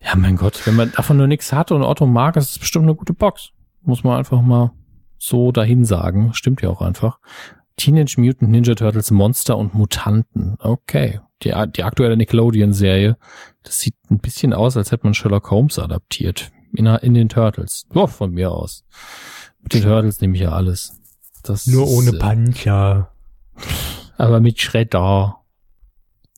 ja, 0.00 0.14
mein 0.16 0.36
Gott, 0.36 0.66
wenn 0.66 0.76
man 0.76 0.92
davon 0.92 1.16
nur 1.16 1.26
nichts 1.26 1.52
hat 1.52 1.72
und 1.72 1.82
Otto 1.82 2.06
mag, 2.06 2.36
ist 2.36 2.50
es 2.50 2.58
bestimmt 2.58 2.84
eine 2.84 2.94
gute 2.94 3.14
Box. 3.14 3.50
Muss 3.82 4.04
man 4.04 4.18
einfach 4.18 4.42
mal 4.42 4.72
so 5.18 5.52
dahin 5.52 5.84
sagen. 5.84 6.34
Stimmt 6.34 6.62
ja 6.62 6.68
auch 6.68 6.82
einfach. 6.82 7.18
Teenage 7.76 8.20
Mutant 8.20 8.50
Ninja 8.50 8.74
Turtles 8.74 9.10
Monster 9.10 9.56
und 9.56 9.74
Mutanten. 9.74 10.56
Okay. 10.58 11.20
Die, 11.42 11.54
die 11.76 11.84
aktuelle 11.84 12.16
Nickelodeon-Serie. 12.16 13.16
Das 13.62 13.80
sieht 13.80 13.94
ein 14.10 14.18
bisschen 14.18 14.52
aus, 14.52 14.76
als 14.76 14.90
hätte 14.90 15.04
man 15.04 15.14
Sherlock 15.14 15.50
Holmes 15.50 15.78
adaptiert. 15.78 16.50
In, 16.74 16.86
in 16.86 17.14
den 17.14 17.28
Turtles. 17.28 17.86
Ja, 17.94 18.06
von 18.06 18.32
mir 18.32 18.50
aus. 18.50 18.84
Mit 19.62 19.74
den 19.74 19.82
Turtles 19.82 20.20
nehme 20.20 20.34
ich 20.34 20.42
ja 20.42 20.52
alles. 20.52 21.00
Das 21.42 21.66
Nur 21.66 21.84
ist, 21.84 21.90
ohne 21.90 22.10
äh, 22.10 22.18
Pancha. 22.18 23.12
Aber 24.16 24.40
mit 24.40 24.60
Schredder. 24.60 25.36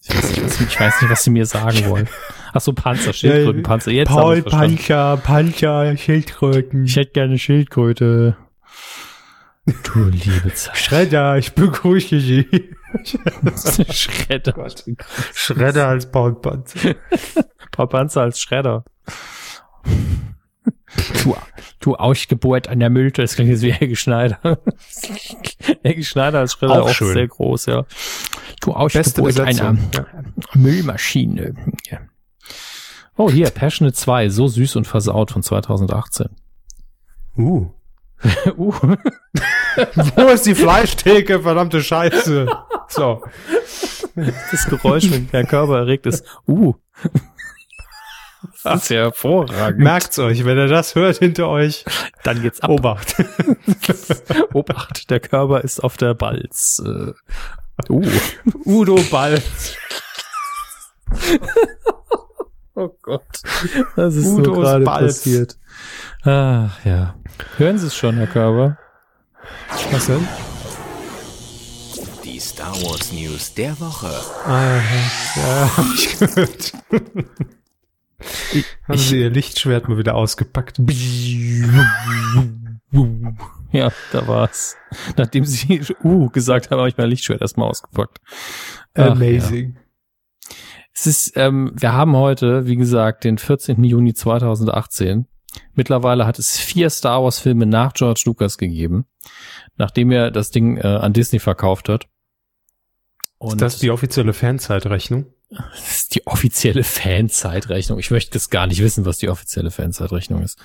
Ich 0.02 0.14
weiß, 0.14 0.31
nicht, 0.31 0.44
was, 0.44 0.60
ich 0.60 0.81
weiß 0.81 1.02
nicht, 1.02 1.10
was 1.10 1.24
sie 1.24 1.31
mir 1.31 1.47
sagen 1.47 1.85
wollen. 1.86 2.09
Ach 2.52 2.60
so, 2.60 2.72
Panzer, 2.72 3.12
Schildkrötenpanzer. 3.12 3.90
Jetzt 3.90 4.10
hab 4.10 4.16
Paul. 4.16 4.43
Pancha, 4.43 5.16
Pancha, 5.16 5.97
Schildkröten. 5.97 6.85
Ich 6.85 6.97
hätte 6.97 7.12
gerne 7.12 7.39
Schildkröte. 7.39 8.36
Du 9.66 10.05
liebe 10.06 10.52
Zeit. 10.55 10.77
Schredder, 10.77 11.39
ich 11.39 11.52
begrüße 11.52 12.20
Sie. 12.20 12.74
Schredder. 13.92 14.54
Schredder 15.34 15.88
als 15.88 16.10
Paul 16.10 16.34
Panzer. 16.40 16.94
Paar 17.70 17.88
Panzer 17.88 18.22
als 18.22 18.40
Schredder. 18.40 18.84
Du, 21.22 21.36
du 21.78 21.94
Ausgeburt 21.94 22.66
an 22.68 22.80
der 22.80 22.90
Mülte, 22.90 23.22
das 23.22 23.36
klingt 23.36 23.50
jetzt 23.50 23.62
wie 23.62 23.72
Helge 23.72 23.94
Schneider. 23.94 24.58
Helge 25.84 26.04
Schneider 26.04 26.40
als 26.40 26.54
Schredder 26.54 26.82
Auch 26.82 26.88
auch, 26.88 26.94
schön. 26.94 27.12
sehr 27.12 27.28
groß, 27.28 27.66
ja. 27.66 27.84
Du 28.60 28.72
Beste 28.72 29.22
Ausgeburt 29.22 29.40
einer 29.40 29.72
Besetzung. 29.74 29.90
Ja. 29.94 30.06
Müllmaschine. 30.54 31.54
Ja. 31.88 32.00
Oh, 33.16 33.30
hier, 33.30 33.50
Passionate 33.50 33.94
2, 33.94 34.30
so 34.30 34.48
süß 34.48 34.76
und 34.76 34.86
versaut 34.86 35.30
von 35.30 35.42
2018. 35.42 36.28
Uh. 37.36 37.68
uh, 38.56 38.72
Wo 40.16 40.28
ist 40.28 40.46
die 40.46 40.54
Fleischtheke, 40.54 41.40
verdammte 41.40 41.82
Scheiße? 41.82 42.46
So. 42.90 43.22
das 44.50 44.66
Geräusch, 44.66 45.10
wenn 45.10 45.30
der 45.30 45.44
Körper 45.46 45.78
erregt 45.78 46.06
ist. 46.06 46.24
Uh. 46.46 46.74
Das 48.64 48.82
ist 48.84 48.88
ja 48.90 49.02
hervorragend. 49.02 49.80
Merkt's 49.80 50.18
euch, 50.18 50.44
wenn 50.44 50.58
ihr 50.58 50.66
das 50.66 50.94
hört 50.94 51.18
hinter 51.18 51.48
euch, 51.48 51.84
Dann 52.24 52.42
geht's 52.42 52.60
ab. 52.60 52.70
Obacht. 52.70 53.14
Obacht, 54.52 55.10
der 55.10 55.20
Körper 55.20 55.60
ist 55.62 55.80
auf 55.82 55.96
der 55.96 56.14
Balz. 56.14 56.82
Äh, 56.84 57.12
uh. 57.90 58.06
Udo 58.64 58.96
Ball. 59.10 59.42
Oh 62.74 62.88
Gott. 63.02 63.42
Das 63.96 64.14
ist 64.14 64.26
Udos 64.26 64.46
so 64.46 64.60
gerade 64.60 64.84
Balz. 64.84 65.18
passiert. 65.18 65.58
Ach 66.24 66.84
ja. 66.84 67.14
Hören 67.56 67.78
Sie 67.78 67.86
es 67.88 67.96
schon, 67.96 68.16
Herr 68.16 68.26
Körber? 68.26 68.78
Was 69.90 70.06
denn? 70.06 70.26
Die 72.40 72.46
Star 72.46 72.72
Wars 72.72 73.12
News 73.12 73.52
der 73.52 73.78
Woche. 73.80 74.08
Ah, 74.46 74.80
ja, 75.36 75.76
hab 75.76 75.84
ich 75.94 76.18
gehört. 76.18 76.72
Haben 78.88 78.98
sie 78.98 79.20
ihr 79.20 79.28
Lichtschwert 79.28 79.90
mal 79.90 79.98
wieder 79.98 80.14
ausgepackt. 80.14 80.80
Ja, 83.72 83.92
da 84.12 84.26
war's. 84.26 84.74
Nachdem 85.18 85.44
Sie 85.44 85.82
uh 86.02 86.30
gesagt 86.30 86.70
haben, 86.70 86.78
habe 86.78 86.88
ich 86.88 86.96
mein 86.96 87.10
Lichtschwert 87.10 87.42
erstmal 87.42 87.68
ausgepackt. 87.68 88.22
Ach, 88.94 89.04
ja. 89.04 89.12
Amazing. 89.12 89.76
Es 90.94 91.06
ist, 91.06 91.32
ähm, 91.36 91.72
wir 91.74 91.92
haben 91.92 92.16
heute, 92.16 92.66
wie 92.66 92.76
gesagt, 92.76 93.24
den 93.24 93.36
14. 93.36 93.84
Juni 93.84 94.14
2018. 94.14 95.26
Mittlerweile 95.74 96.26
hat 96.26 96.38
es 96.38 96.58
vier 96.58 96.88
Star 96.88 97.22
Wars 97.22 97.38
Filme 97.38 97.66
nach 97.66 97.92
George 97.92 98.22
Lucas 98.24 98.56
gegeben, 98.56 99.04
nachdem 99.76 100.10
er 100.10 100.30
das 100.30 100.50
Ding 100.50 100.78
äh, 100.78 100.86
an 100.86 101.12
Disney 101.12 101.38
verkauft 101.38 101.90
hat. 101.90 102.06
Und 103.40 103.54
Ist 103.54 103.60
das 103.62 103.78
die 103.78 103.90
offizielle 103.90 104.34
Fanzeitrechnung? 104.34 105.24
Das 105.48 105.92
ist 105.92 106.14
die 106.14 106.26
offizielle 106.26 106.84
Fanzeitrechnung. 106.84 107.98
Ich 107.98 108.10
möchte 108.10 108.36
es 108.36 108.50
gar 108.50 108.66
nicht 108.66 108.82
wissen, 108.82 109.06
was 109.06 109.16
die 109.16 109.30
offizielle 109.30 109.70
Fanzeitrechnung 109.70 110.42
ist. 110.42 110.58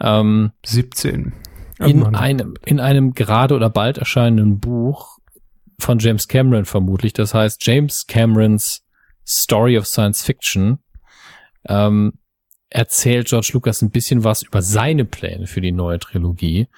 Ähm, 0.00 0.52
17. 0.64 1.32
Oh 1.80 1.84
in 1.84 2.14
einem, 2.14 2.54
in 2.64 2.78
einem 2.78 3.14
gerade 3.14 3.56
oder 3.56 3.68
bald 3.68 3.98
erscheinenden 3.98 4.60
Buch 4.60 5.18
von 5.80 5.98
James 5.98 6.28
Cameron 6.28 6.66
vermutlich. 6.66 7.14
Das 7.14 7.34
heißt 7.34 7.66
James 7.66 8.06
Camerons 8.06 8.84
Story 9.26 9.76
of 9.76 9.88
Science 9.88 10.22
Fiction. 10.22 10.78
Ähm, 11.66 12.12
erzählt 12.70 13.26
George 13.26 13.50
Lucas 13.54 13.82
ein 13.82 13.90
bisschen 13.90 14.22
was 14.22 14.42
über 14.42 14.62
seine 14.62 15.04
Pläne 15.04 15.48
für 15.48 15.60
die 15.60 15.72
neue 15.72 15.98
Trilogie, 15.98 16.68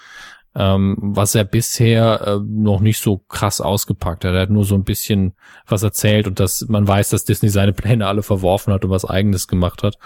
ähm, 0.57 0.97
was 0.99 1.35
er 1.35 1.45
bisher 1.45 2.21
äh, 2.27 2.39
noch 2.43 2.81
nicht 2.81 2.99
so 2.99 3.19
krass 3.19 3.61
ausgepackt 3.61 4.25
hat. 4.25 4.35
Er 4.35 4.43
hat 4.43 4.51
nur 4.51 4.65
so 4.65 4.75
ein 4.75 4.85
bisschen 4.85 5.35
was 5.67 5.83
erzählt 5.83 6.27
und 6.27 6.41
dass 6.41 6.67
man 6.69 6.89
weiß, 6.89 7.11
dass 7.11 7.25
Disney 7.25 7.51
seine 7.51 7.73
Pläne 7.75 8.07
alle 8.07 8.23
verworfen 8.23 8.73
hat 8.73 8.85
und 8.85 8.91
was 8.91 9.05
eigenes 9.05 9.49
gemacht 9.49 9.83
hat 9.83 9.99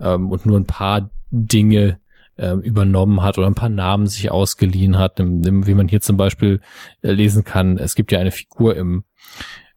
ähm, 0.00 0.30
und 0.30 0.46
nur 0.46 0.58
ein 0.58 0.66
paar 0.66 1.10
Dinge 1.30 2.00
ähm, 2.36 2.60
übernommen 2.60 3.22
hat 3.22 3.38
oder 3.38 3.46
ein 3.46 3.54
paar 3.54 3.68
Namen 3.68 4.08
sich 4.08 4.32
ausgeliehen 4.32 4.98
hat, 4.98 5.20
im, 5.20 5.42
im, 5.44 5.66
wie 5.68 5.74
man 5.74 5.86
hier 5.86 6.00
zum 6.00 6.16
Beispiel 6.16 6.60
äh, 7.02 7.12
lesen 7.12 7.44
kann. 7.44 7.78
Es 7.78 7.94
gibt 7.94 8.10
ja 8.10 8.18
eine 8.18 8.32
Figur 8.32 8.76
im 8.76 9.04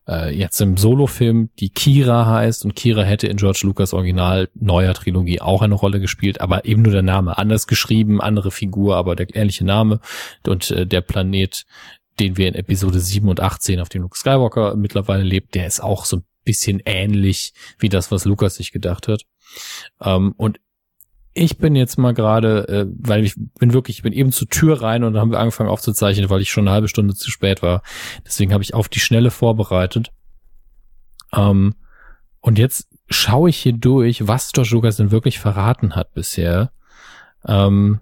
äh, 0.07 0.35
jetzt 0.35 0.59
im 0.61 0.77
Solo-Film, 0.77 1.49
die 1.59 1.69
Kira 1.69 2.25
heißt 2.25 2.65
und 2.65 2.75
Kira 2.75 3.03
hätte 3.03 3.27
in 3.27 3.37
George 3.37 3.61
Lucas 3.63 3.93
Original 3.93 4.49
neuer 4.55 4.93
Trilogie 4.93 5.41
auch 5.41 5.61
eine 5.61 5.75
Rolle 5.75 5.99
gespielt, 5.99 6.41
aber 6.41 6.65
eben 6.65 6.81
nur 6.81 6.93
der 6.93 7.01
Name 7.01 7.37
anders 7.37 7.67
geschrieben, 7.67 8.21
andere 8.21 8.51
Figur, 8.51 8.95
aber 8.95 9.15
der 9.15 9.35
ähnliche 9.35 9.65
Name 9.65 9.99
und 10.47 10.71
äh, 10.71 10.87
der 10.87 11.01
Planet, 11.01 11.65
den 12.19 12.37
wir 12.37 12.47
in 12.47 12.55
Episode 12.55 12.99
7 12.99 13.27
und 13.27 13.39
18 13.39 13.79
auf 13.79 13.89
dem 13.89 14.03
Luke 14.03 14.17
Skywalker 14.17 14.75
mittlerweile 14.75 15.23
lebt, 15.23 15.55
der 15.55 15.67
ist 15.67 15.81
auch 15.81 16.05
so 16.05 16.17
ein 16.17 16.23
bisschen 16.43 16.81
ähnlich 16.85 17.53
wie 17.77 17.89
das, 17.89 18.11
was 18.11 18.25
Lucas 18.25 18.55
sich 18.55 18.71
gedacht 18.71 19.07
hat. 19.07 19.23
Ähm, 20.01 20.33
und 20.37 20.59
ich 21.37 21.57
bin 21.57 21.75
jetzt 21.75 21.97
mal 21.97 22.13
gerade, 22.13 22.67
äh, 22.67 22.85
weil 22.99 23.23
ich 23.23 23.35
bin 23.59 23.73
wirklich, 23.73 23.97
ich 23.97 24.03
bin 24.03 24.13
eben 24.13 24.31
zur 24.31 24.49
Tür 24.49 24.81
rein 24.81 25.03
und 25.03 25.13
dann 25.13 25.21
haben 25.21 25.31
wir 25.31 25.39
angefangen 25.39 25.69
aufzuzeichnen, 25.69 26.29
weil 26.29 26.41
ich 26.41 26.51
schon 26.51 26.67
eine 26.67 26.73
halbe 26.73 26.87
Stunde 26.87 27.13
zu 27.13 27.29
spät 27.31 27.61
war. 27.61 27.81
Deswegen 28.25 28.53
habe 28.53 28.63
ich 28.63 28.73
auf 28.73 28.89
die 28.89 28.99
Schnelle 28.99 29.31
vorbereitet. 29.31 30.11
Ähm, 31.33 31.75
und 32.41 32.57
jetzt 32.57 32.87
schaue 33.09 33.49
ich 33.49 33.57
hier 33.57 33.73
durch, 33.73 34.27
was 34.27 34.51
George 34.51 34.71
Lucas 34.73 34.97
denn 34.97 35.11
wirklich 35.11 35.39
verraten 35.39 35.95
hat 35.95 36.13
bisher. 36.13 36.71
Ähm, 37.45 37.99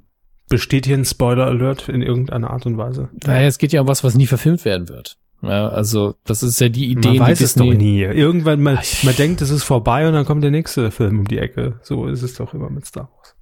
Besteht 0.47 0.85
hier 0.85 0.97
ein 0.97 1.05
Spoiler-Alert 1.05 1.89
in 1.89 2.01
irgendeiner 2.01 2.51
Art 2.51 2.65
und 2.65 2.77
Weise? 2.77 3.09
naja, 3.25 3.47
es 3.47 3.57
geht 3.57 3.73
ja 3.73 3.81
um 3.81 3.87
was, 3.87 4.03
was 4.03 4.15
nie 4.15 4.27
verfilmt 4.27 4.63
werden 4.63 4.89
wird. 4.89 5.17
Ja, 5.47 5.69
also 5.69 6.15
das 6.23 6.43
ist 6.43 6.59
ja 6.59 6.69
die 6.69 6.91
Idee, 6.91 7.19
man 7.19 7.29
weiß 7.29 7.37
die 7.37 7.43
es 7.43 7.53
doch 7.55 7.65
nie. 7.65 8.01
Irgendwann, 8.01 8.61
man, 8.61 8.79
man 9.03 9.15
denkt, 9.15 9.41
es 9.41 9.49
ist 9.49 9.63
vorbei 9.63 10.07
und 10.07 10.13
dann 10.13 10.25
kommt 10.25 10.43
der 10.43 10.51
nächste 10.51 10.91
Film 10.91 11.19
um 11.19 11.25
die 11.25 11.37
Ecke. 11.37 11.79
So 11.83 12.07
ist 12.07 12.23
es 12.23 12.35
doch 12.35 12.53
immer 12.53 12.69
mit 12.69 12.85
Star 12.85 13.09
Wars. 13.15 13.35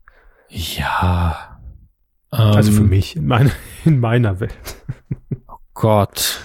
Ja. 0.50 1.60
Also 2.30 2.72
Ähm, 2.72 2.78
für 2.78 2.84
mich, 2.84 3.16
in, 3.16 3.26
meine, 3.28 3.52
in 3.86 4.00
meiner 4.00 4.40
Welt. 4.40 4.58
Gott. 5.74 6.42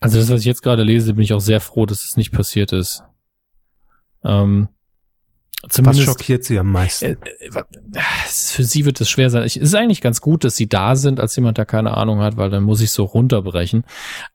Also 0.00 0.18
das, 0.18 0.30
was 0.30 0.40
ich 0.40 0.46
jetzt 0.46 0.62
gerade 0.62 0.82
lese, 0.82 1.14
bin 1.14 1.22
ich 1.22 1.32
auch 1.32 1.40
sehr 1.40 1.60
froh, 1.60 1.86
dass 1.86 2.04
es 2.04 2.16
nicht 2.16 2.32
passiert 2.32 2.72
ist. 2.72 3.04
Ähm, 4.24 4.68
Was 5.62 5.74
zumindest 5.74 6.04
schockiert 6.04 6.44
sie 6.44 6.58
am 6.58 6.72
meisten? 6.72 7.04
äh, 7.04 7.16
äh, 7.38 7.62
für 8.28 8.64
sie 8.64 8.84
wird 8.84 9.00
es 9.00 9.08
schwer 9.08 9.30
sein. 9.30 9.44
Ich, 9.44 9.56
es 9.56 9.62
ist 9.62 9.74
eigentlich 9.74 10.00
ganz 10.00 10.20
gut, 10.20 10.44
dass 10.44 10.56
sie 10.56 10.68
da 10.68 10.96
sind, 10.96 11.20
als 11.20 11.36
jemand, 11.36 11.58
der 11.58 11.66
keine 11.66 11.96
Ahnung 11.96 12.20
hat, 12.20 12.36
weil 12.36 12.50
dann 12.50 12.64
muss 12.64 12.80
ich 12.80 12.90
so 12.90 13.04
runterbrechen. 13.04 13.84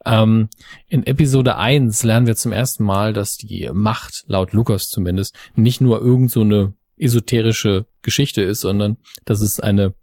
Ähm, 0.06 0.50
in 0.88 1.06
Episode 1.06 1.58
1 1.58 2.04
lernen 2.04 2.28
wir 2.28 2.36
zum 2.36 2.54
ersten 2.54 2.84
Mal, 2.86 3.14
dass 3.14 3.38
die 3.38 3.70
Macht, 3.74 4.24
laut 4.28 4.54
Lukas 4.54 4.88
zumindest, 4.88 5.36
nicht 5.56 5.82
nur 5.82 6.02
irgend 6.02 6.32
so 6.32 6.42
eine 6.42 6.74
esoterische 6.98 7.86
Geschichte 8.02 8.42
ist, 8.42 8.62
sondern 8.62 8.98
dass 9.26 9.42
es 9.42 9.60
eine 9.60 9.94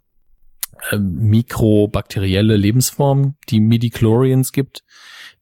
äh, 0.91 0.97
mikrobakterielle 0.97 2.55
Lebensform, 2.55 3.35
die 3.49 3.59
Midichlorians 3.59 4.51
gibt, 4.51 4.83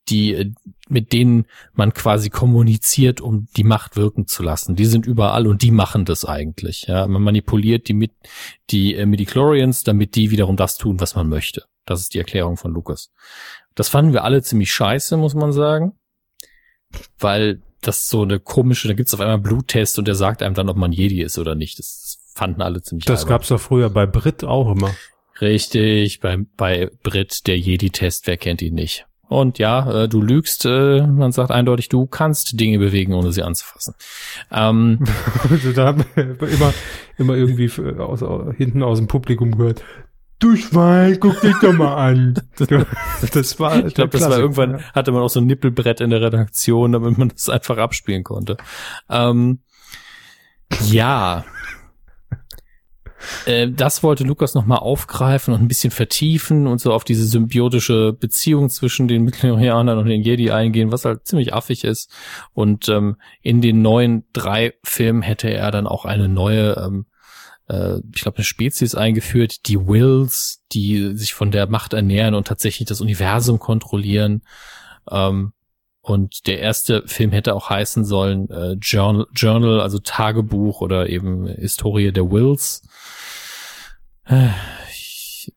die 0.09 0.33
äh, 0.33 0.51
mit 0.93 1.11
denen 1.11 1.45
man 1.73 1.93
quasi 1.93 2.29
kommuniziert, 2.29 3.19
um 3.19 3.47
die 3.57 3.63
Macht 3.63 3.95
wirken 3.95 4.27
zu 4.27 4.43
lassen. 4.43 4.75
Die 4.75 4.85
sind 4.85 5.05
überall 5.05 5.47
und 5.47 5.61
die 5.61 5.71
machen 5.71 6.05
das 6.05 6.23
eigentlich. 6.23 6.83
Ja, 6.87 7.07
man 7.07 7.21
manipuliert 7.21 7.87
die 7.87 7.93
mit 7.93 8.11
die 8.69 8.95
äh, 8.95 9.05
Midichlorians, 9.05 9.83
damit 9.83 10.15
die 10.15 10.31
wiederum 10.31 10.55
das 10.55 10.77
tun, 10.77 10.99
was 10.99 11.15
man 11.15 11.27
möchte. 11.27 11.65
Das 11.85 11.99
ist 11.99 12.13
die 12.13 12.19
Erklärung 12.19 12.55
von 12.55 12.71
Lukas. 12.71 13.11
Das 13.75 13.89
fanden 13.89 14.13
wir 14.13 14.23
alle 14.23 14.41
ziemlich 14.43 14.71
scheiße, 14.71 15.17
muss 15.17 15.33
man 15.33 15.51
sagen, 15.51 15.93
weil 17.17 17.61
das 17.81 18.07
so 18.07 18.21
eine 18.21 18.39
komische. 18.39 18.87
Da 18.87 18.93
gibt's 18.93 19.13
auf 19.13 19.19
einmal 19.19 19.35
einen 19.35 19.43
Bluttest 19.43 19.99
und 19.99 20.07
der 20.07 20.15
sagt 20.15 20.41
einem 20.41 20.55
dann, 20.55 20.69
ob 20.69 20.77
man 20.77 20.91
Jedi 20.91 21.21
ist 21.21 21.37
oder 21.37 21.55
nicht. 21.55 21.79
Das 21.79 22.19
fanden 22.35 22.61
alle 22.61 22.81
ziemlich. 22.81 23.05
Das 23.05 23.21
albern. 23.21 23.29
gab's 23.29 23.47
doch 23.49 23.59
früher 23.59 23.89
bei 23.89 24.05
Brit 24.05 24.43
auch 24.43 24.71
immer. 24.71 24.95
Richtig, 25.41 26.19
bei, 26.19 26.37
bei 26.55 26.91
Brit 27.01 27.47
der 27.47 27.57
Jedi-Test, 27.57 28.27
wer 28.27 28.37
kennt 28.37 28.61
ihn 28.61 28.75
nicht? 28.75 29.07
Und 29.33 29.57
ja, 29.57 30.03
äh, 30.03 30.07
du 30.07 30.21
lügst, 30.21 30.65
äh, 30.65 31.07
man 31.07 31.31
sagt 31.31 31.49
eindeutig, 31.49 31.89
du 31.89 32.05
kannst 32.05 32.59
Dinge 32.59 32.77
bewegen, 32.77 33.13
ohne 33.13 33.31
sie 33.31 33.41
anzufassen. 33.41 33.95
Ähm, 34.51 34.99
Also 35.49 35.71
da 35.75 35.87
haben 35.87 36.05
wir 36.13 36.49
immer, 36.49 36.73
immer 37.17 37.35
irgendwie 37.35 37.69
aus, 37.99 38.21
aus, 38.21 38.55
hinten 38.55 38.83
aus 38.83 38.99
dem 38.99 39.07
Publikum 39.07 39.57
gehört. 39.57 39.83
Du 40.37 40.55
Schwein, 40.55 41.17
guck 41.19 41.41
dich 41.41 41.55
doch 41.61 41.73
mal 41.73 41.95
an. 41.95 42.35
Das 43.33 43.59
war, 43.59 43.85
ich 43.85 43.95
glaube, 43.95 44.11
das 44.11 44.29
war 44.29 44.37
irgendwann, 44.37 44.83
hatte 44.93 45.11
man 45.11 45.23
auch 45.23 45.29
so 45.29 45.39
ein 45.39 45.47
Nippelbrett 45.47 45.99
in 46.01 46.11
der 46.11 46.21
Redaktion, 46.21 46.91
damit 46.91 47.17
man 47.17 47.29
das 47.29 47.49
einfach 47.49 47.77
abspielen 47.77 48.23
konnte. 48.23 48.57
Ähm, 49.09 49.61
ja, 50.85 51.43
äh, 53.45 53.69
das 53.69 54.03
wollte 54.03 54.23
Lukas 54.23 54.55
nochmal 54.55 54.79
aufgreifen 54.79 55.53
und 55.53 55.61
ein 55.61 55.67
bisschen 55.67 55.91
vertiefen 55.91 56.67
und 56.67 56.79
so 56.79 56.93
auf 56.93 57.03
diese 57.03 57.25
symbiotische 57.25 58.13
Beziehung 58.13 58.69
zwischen 58.69 59.07
den 59.07 59.23
Mittelorianern 59.23 59.97
und 59.97 60.07
den 60.07 60.21
Jedi 60.21 60.51
eingehen, 60.51 60.91
was 60.91 61.05
halt 61.05 61.25
ziemlich 61.27 61.53
affig 61.53 61.83
ist. 61.83 62.11
Und 62.53 62.89
ähm, 62.89 63.17
in 63.41 63.61
den 63.61 63.81
neuen 63.81 64.25
drei 64.33 64.73
Filmen 64.83 65.21
hätte 65.21 65.49
er 65.49 65.71
dann 65.71 65.87
auch 65.87 66.05
eine 66.05 66.27
neue 66.27 66.75
ähm, 66.77 67.05
äh, 67.67 67.99
ich 68.13 68.21
glaube, 68.21 68.37
eine 68.37 68.45
Spezies 68.45 68.95
eingeführt, 68.95 69.67
die 69.67 69.87
Wills, 69.87 70.63
die 70.71 71.15
sich 71.15 71.33
von 71.33 71.51
der 71.51 71.67
Macht 71.67 71.93
ernähren 71.93 72.35
und 72.35 72.47
tatsächlich 72.47 72.87
das 72.87 73.01
Universum 73.01 73.59
kontrollieren. 73.59 74.43
Ähm, 75.09 75.53
und 76.03 76.47
der 76.47 76.59
erste 76.59 77.07
Film 77.07 77.31
hätte 77.31 77.55
auch 77.55 77.69
heißen 77.69 78.03
sollen 78.03 78.49
äh, 78.49 78.73
Journal, 78.73 79.25
Journal, 79.33 79.79
also 79.79 79.99
Tagebuch 79.99 80.81
oder 80.81 81.07
eben 81.07 81.47
Historie 81.47 82.11
der 82.11 82.29
Wills. 82.29 82.81
Äh, 84.25 84.49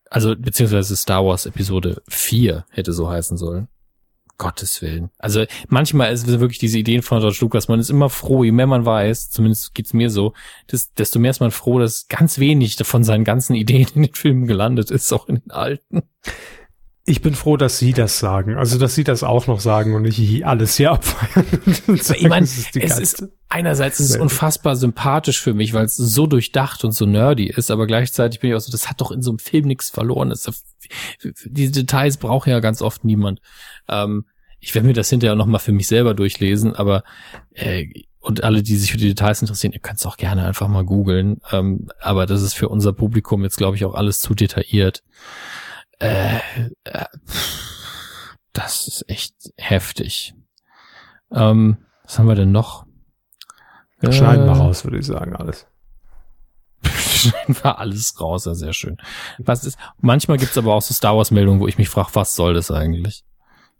also 0.08 0.36
beziehungsweise 0.36 0.96
Star 0.96 1.26
Wars 1.26 1.46
Episode 1.46 2.00
4 2.08 2.64
hätte 2.70 2.92
so 2.92 3.10
heißen 3.10 3.36
sollen. 3.36 3.66
Gottes 4.38 4.82
Willen. 4.82 5.10
Also 5.18 5.46
manchmal 5.66 6.12
ist 6.12 6.28
es 6.28 6.38
wirklich 6.38 6.58
diese 6.58 6.78
Ideen 6.78 7.02
von 7.02 7.18
George 7.18 7.38
Lucas, 7.40 7.66
man 7.66 7.80
ist 7.80 7.90
immer 7.90 8.08
froh, 8.08 8.44
je 8.44 8.52
mehr 8.52 8.68
man 8.68 8.84
weiß, 8.84 9.30
zumindest 9.30 9.74
geht's 9.74 9.94
mir 9.94 10.10
so, 10.10 10.32
desto 10.96 11.18
mehr 11.18 11.32
ist 11.32 11.40
man 11.40 11.50
froh, 11.50 11.80
dass 11.80 12.06
ganz 12.06 12.38
wenig 12.38 12.76
von 12.82 13.02
seinen 13.02 13.24
ganzen 13.24 13.54
Ideen 13.56 13.88
in 13.96 14.02
den 14.02 14.14
Filmen 14.14 14.46
gelandet 14.46 14.92
ist, 14.92 15.12
auch 15.12 15.26
in 15.28 15.40
den 15.40 15.50
alten. 15.50 16.02
Ich 17.08 17.22
bin 17.22 17.36
froh, 17.36 17.56
dass 17.56 17.78
Sie 17.78 17.92
das 17.92 18.18
sagen. 18.18 18.56
Also, 18.56 18.78
dass 18.78 18.96
Sie 18.96 19.04
das 19.04 19.22
auch 19.22 19.46
noch 19.46 19.60
sagen 19.60 19.94
und 19.94 20.02
nicht 20.02 20.44
alles 20.44 20.76
hier 20.76 20.90
abfeiern. 20.90 21.46
ich 21.94 22.28
meine, 22.28 22.44
es 22.44 22.74
ist 22.74 23.28
einerseits 23.48 24.00
ist 24.00 24.10
es 24.10 24.16
unfassbar 24.16 24.74
sympathisch 24.74 25.40
für 25.40 25.54
mich, 25.54 25.72
weil 25.72 25.84
es 25.84 25.96
so 25.96 26.26
durchdacht 26.26 26.84
und 26.84 26.90
so 26.90 27.06
nerdy 27.06 27.46
ist, 27.46 27.70
aber 27.70 27.86
gleichzeitig 27.86 28.40
bin 28.40 28.50
ich 28.50 28.56
auch 28.56 28.60
so, 28.60 28.72
das 28.72 28.90
hat 28.90 29.00
doch 29.00 29.12
in 29.12 29.22
so 29.22 29.30
einem 29.30 29.38
Film 29.38 29.66
nichts 29.66 29.88
verloren. 29.88 30.30
Das, 30.30 30.50
diese 31.44 31.72
Details 31.72 32.16
braucht 32.16 32.48
ja 32.48 32.58
ganz 32.58 32.82
oft 32.82 33.04
niemand. 33.04 33.40
Ähm, 33.88 34.26
ich 34.58 34.74
werde 34.74 34.88
mir 34.88 34.94
das 34.94 35.08
hinterher 35.08 35.36
noch 35.36 35.46
mal 35.46 35.60
für 35.60 35.72
mich 35.72 35.86
selber 35.86 36.12
durchlesen, 36.12 36.74
aber 36.74 37.04
äh, 37.54 37.86
und 38.18 38.42
alle, 38.42 38.64
die 38.64 38.76
sich 38.76 38.90
für 38.90 38.98
die 38.98 39.06
Details 39.06 39.40
interessieren, 39.40 39.72
ihr 39.72 39.78
könnt 39.78 40.00
es 40.00 40.06
auch 40.06 40.16
gerne 40.16 40.44
einfach 40.44 40.66
mal 40.66 40.84
googeln. 40.84 41.40
Ähm, 41.52 41.86
aber 42.00 42.26
das 42.26 42.42
ist 42.42 42.54
für 42.54 42.68
unser 42.68 42.92
Publikum 42.92 43.44
jetzt, 43.44 43.56
glaube 43.56 43.76
ich, 43.76 43.84
auch 43.84 43.94
alles 43.94 44.18
zu 44.18 44.34
detailliert. 44.34 45.04
Äh, 45.98 46.38
äh, 46.84 47.04
das 48.52 48.86
ist 48.86 49.04
echt 49.08 49.34
heftig. 49.56 50.34
Ähm, 51.32 51.78
was 52.04 52.18
haben 52.18 52.28
wir 52.28 52.34
denn 52.34 52.52
noch? 52.52 52.86
Schneiden 54.02 54.44
wir 54.44 54.52
äh, 54.52 54.58
raus, 54.58 54.84
würde 54.84 54.98
ich 54.98 55.06
sagen, 55.06 55.34
alles. 55.34 55.66
Schneiden 56.84 57.56
wir 57.62 57.78
alles 57.78 58.20
raus, 58.20 58.44
ja, 58.44 58.54
sehr 58.54 58.72
schön. 58.72 58.98
Was 59.38 59.64
ist, 59.64 59.78
manchmal 60.00 60.36
gibt's 60.36 60.58
aber 60.58 60.74
auch 60.74 60.82
so 60.82 60.92
Star 60.92 61.16
Wars 61.16 61.30
Meldungen, 61.30 61.60
wo 61.60 61.66
ich 61.66 61.78
mich 61.78 61.88
frage, 61.88 62.10
was 62.12 62.36
soll 62.36 62.54
das 62.54 62.70
eigentlich? 62.70 63.24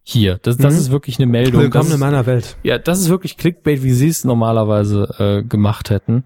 Hier, 0.03 0.39
das, 0.39 0.57
das 0.57 0.75
mhm. 0.75 0.81
ist 0.81 0.91
wirklich 0.91 1.19
eine 1.19 1.27
Meldung. 1.27 1.63
Willkommen 1.63 1.91
in 1.93 1.99
meiner 1.99 2.27
Welt. 2.27 2.57
Ja, 2.63 2.79
das 2.79 3.01
ist 3.01 3.09
wirklich 3.09 3.37
Clickbait, 3.37 3.83
wie 3.83 3.93
sie 3.93 4.09
es 4.09 4.25
normalerweise 4.25 5.15
äh, 5.19 5.43
gemacht 5.43 5.91
hätten. 5.91 6.25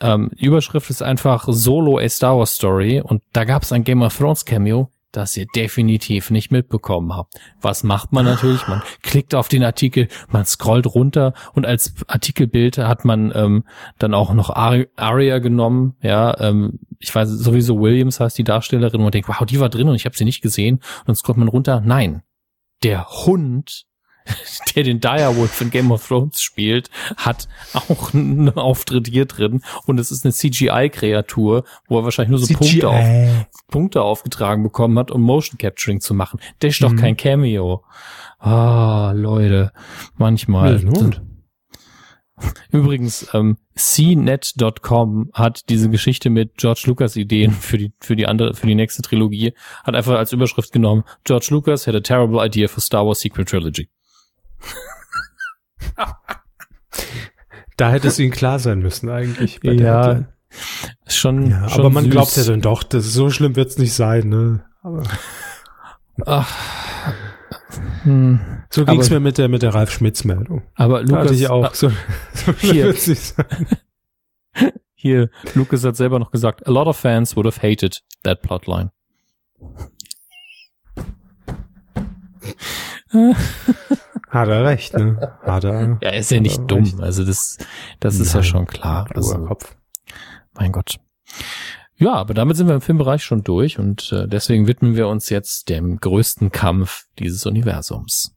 Ähm, 0.00 0.30
die 0.38 0.46
Überschrift 0.46 0.90
ist 0.90 1.02
einfach 1.02 1.46
Solo 1.48 1.98
a 1.98 2.08
Star 2.08 2.38
Wars 2.38 2.54
Story 2.54 3.00
und 3.00 3.22
da 3.32 3.44
gab 3.44 3.62
es 3.62 3.72
ein 3.72 3.84
Game 3.84 4.02
of 4.02 4.16
Thrones 4.16 4.44
Cameo 4.44 4.90
das 5.12 5.36
ihr 5.36 5.46
definitiv 5.54 6.30
nicht 6.30 6.50
mitbekommen 6.50 7.14
habt. 7.14 7.34
Was 7.60 7.82
macht 7.82 8.12
man 8.12 8.24
natürlich? 8.24 8.66
Man 8.68 8.82
klickt 9.02 9.34
auf 9.34 9.48
den 9.48 9.64
Artikel, 9.64 10.08
man 10.28 10.44
scrollt 10.44 10.86
runter 10.86 11.34
und 11.54 11.66
als 11.66 11.94
Artikelbild 12.06 12.78
hat 12.78 13.04
man 13.04 13.32
ähm, 13.34 13.64
dann 13.98 14.14
auch 14.14 14.34
noch 14.34 14.50
Aria 14.50 15.38
genommen. 15.38 15.96
Ja, 16.02 16.38
ähm, 16.40 16.80
ich 16.98 17.14
weiß 17.14 17.28
sowieso 17.28 17.80
Williams 17.80 18.20
heißt 18.20 18.36
die 18.36 18.44
Darstellerin 18.44 18.96
und 18.96 19.04
man 19.04 19.12
denkt, 19.12 19.28
wow, 19.28 19.46
die 19.46 19.60
war 19.60 19.68
drin 19.68 19.88
und 19.88 19.94
ich 19.94 20.04
habe 20.04 20.16
sie 20.16 20.24
nicht 20.24 20.42
gesehen. 20.42 20.76
Und 20.76 21.08
dann 21.08 21.16
scrollt 21.16 21.38
man 21.38 21.48
runter. 21.48 21.80
Nein, 21.84 22.22
der 22.82 23.08
Hund 23.08 23.86
der 24.74 24.82
den 24.84 25.00
Direwolf 25.00 25.60
in 25.60 25.70
Game 25.70 25.90
of 25.90 26.06
Thrones 26.06 26.40
spielt, 26.40 26.90
hat 27.16 27.48
auch 27.74 28.14
einen 28.14 28.50
Auftritt 28.50 29.08
hier 29.08 29.26
drin 29.26 29.62
und 29.86 29.98
es 29.98 30.10
ist 30.10 30.24
eine 30.24 30.32
CGI-Kreatur, 30.32 31.64
wo 31.88 31.98
er 31.98 32.04
wahrscheinlich 32.04 32.30
nur 32.30 32.38
so 32.38 32.54
Punkte, 32.54 32.88
auf, 32.88 33.46
Punkte 33.68 34.02
aufgetragen 34.02 34.62
bekommen 34.62 34.98
hat, 34.98 35.10
um 35.10 35.22
Motion 35.22 35.58
Capturing 35.58 36.00
zu 36.00 36.14
machen. 36.14 36.40
Der 36.62 36.70
ist 36.70 36.82
doch 36.82 36.92
mhm. 36.92 36.96
kein 36.96 37.16
Cameo. 37.16 37.84
Ah, 38.38 39.12
Leute, 39.14 39.72
manchmal. 40.16 40.82
Ja, 40.82 41.10
Übrigens, 42.70 43.28
ähm, 43.34 43.56
CNET.com 43.74 45.30
hat 45.32 45.68
diese 45.68 45.90
Geschichte 45.90 46.30
mit 46.30 46.56
George 46.56 46.84
Lucas 46.86 47.16
Ideen 47.16 47.52
für 47.52 47.78
die, 47.78 47.92
für 48.00 48.16
die 48.16 48.26
andere, 48.26 48.54
für 48.54 48.66
die 48.66 48.74
nächste 48.74 49.02
Trilogie, 49.02 49.54
hat 49.84 49.94
einfach 49.94 50.16
als 50.16 50.32
Überschrift 50.32 50.72
genommen, 50.72 51.04
George 51.24 51.48
Lucas 51.50 51.86
had 51.86 51.94
a 51.94 52.00
terrible 52.00 52.44
idea 52.44 52.68
for 52.68 52.80
Star 52.80 53.06
Wars 53.06 53.20
Sequel 53.20 53.44
Trilogy 53.44 53.88
da 57.78 57.90
hätte 57.90 58.08
es 58.08 58.18
ihnen 58.18 58.32
klar 58.32 58.58
sein 58.58 58.80
müssen 58.80 59.08
eigentlich. 59.08 59.60
ja, 59.62 60.24
schon, 61.06 61.50
ja, 61.50 61.68
schon. 61.68 61.80
Aber 61.80 61.90
man 61.90 62.04
süß. 62.04 62.12
glaubt 62.12 62.36
ja 62.36 62.44
dann 62.44 62.60
doch, 62.60 62.82
das 62.82 63.12
so 63.12 63.30
schlimm 63.30 63.56
wird 63.56 63.68
es 63.68 63.78
nicht 63.78 63.94
sein, 63.94 64.28
ne? 64.28 64.64
Aber. 64.82 65.04
Ach. 66.26 66.54
Hm. 68.02 68.40
So 68.70 68.84
ging 68.84 69.00
es 69.00 69.10
mir 69.10 69.20
mit 69.20 69.38
der 69.38 69.48
mit 69.48 69.62
der 69.62 69.74
Ralf 69.74 69.92
Schmitz 69.92 70.24
Meldung. 70.24 70.62
Aber 70.74 71.02
Lukas 71.02 71.26
hatte 71.26 71.34
ich 71.34 71.48
auch. 71.48 71.74
So, 71.74 71.90
so 72.34 72.52
hier, 72.54 72.94
hier, 74.94 75.30
Lucas 75.54 75.84
hat 75.84 75.96
selber 75.96 76.18
noch 76.18 76.32
gesagt, 76.32 76.66
a 76.66 76.70
lot 76.70 76.88
of 76.88 76.96
fans 76.96 77.36
would 77.36 77.46
have 77.46 77.62
hated 77.62 78.02
that 78.24 78.42
plotline. 78.42 78.90
Hat 84.28 84.48
er 84.48 84.64
recht, 84.64 84.94
ne? 84.94 85.36
Hat 85.42 85.64
er. 85.64 85.98
Ja, 86.02 86.10
ist 86.10 86.30
ja 86.30 86.40
nicht 86.40 86.60
dumm. 86.66 86.84
Recht. 86.84 87.00
Also 87.00 87.24
das, 87.24 87.56
das 88.00 88.14
Nein, 88.14 88.22
ist 88.22 88.34
ja 88.34 88.42
schon 88.42 88.66
klar. 88.66 89.08
Also, 89.14 89.38
Kopf. 89.38 89.74
Mein 90.54 90.72
Gott. 90.72 90.96
Ja, 91.96 92.14
aber 92.14 92.34
damit 92.34 92.56
sind 92.56 92.68
wir 92.68 92.74
im 92.74 92.80
Filmbereich 92.80 93.24
schon 93.24 93.42
durch 93.42 93.78
und 93.78 94.12
äh, 94.12 94.28
deswegen 94.28 94.68
widmen 94.68 94.94
wir 94.94 95.08
uns 95.08 95.30
jetzt 95.30 95.68
dem 95.68 95.98
größten 95.98 96.52
Kampf 96.52 97.06
dieses 97.18 97.44
Universums. 97.44 98.36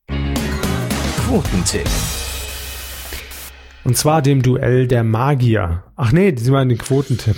Quotentipp. 1.28 1.88
Und 3.84 3.98
zwar 3.98 4.22
dem 4.22 4.42
Duell 4.42 4.88
der 4.88 5.04
Magier. 5.04 5.84
Ach 5.96 6.12
nee, 6.12 6.34
Sie 6.36 6.52
meinen 6.52 6.70
den 6.70 6.78
Quotentipp. 6.78 7.38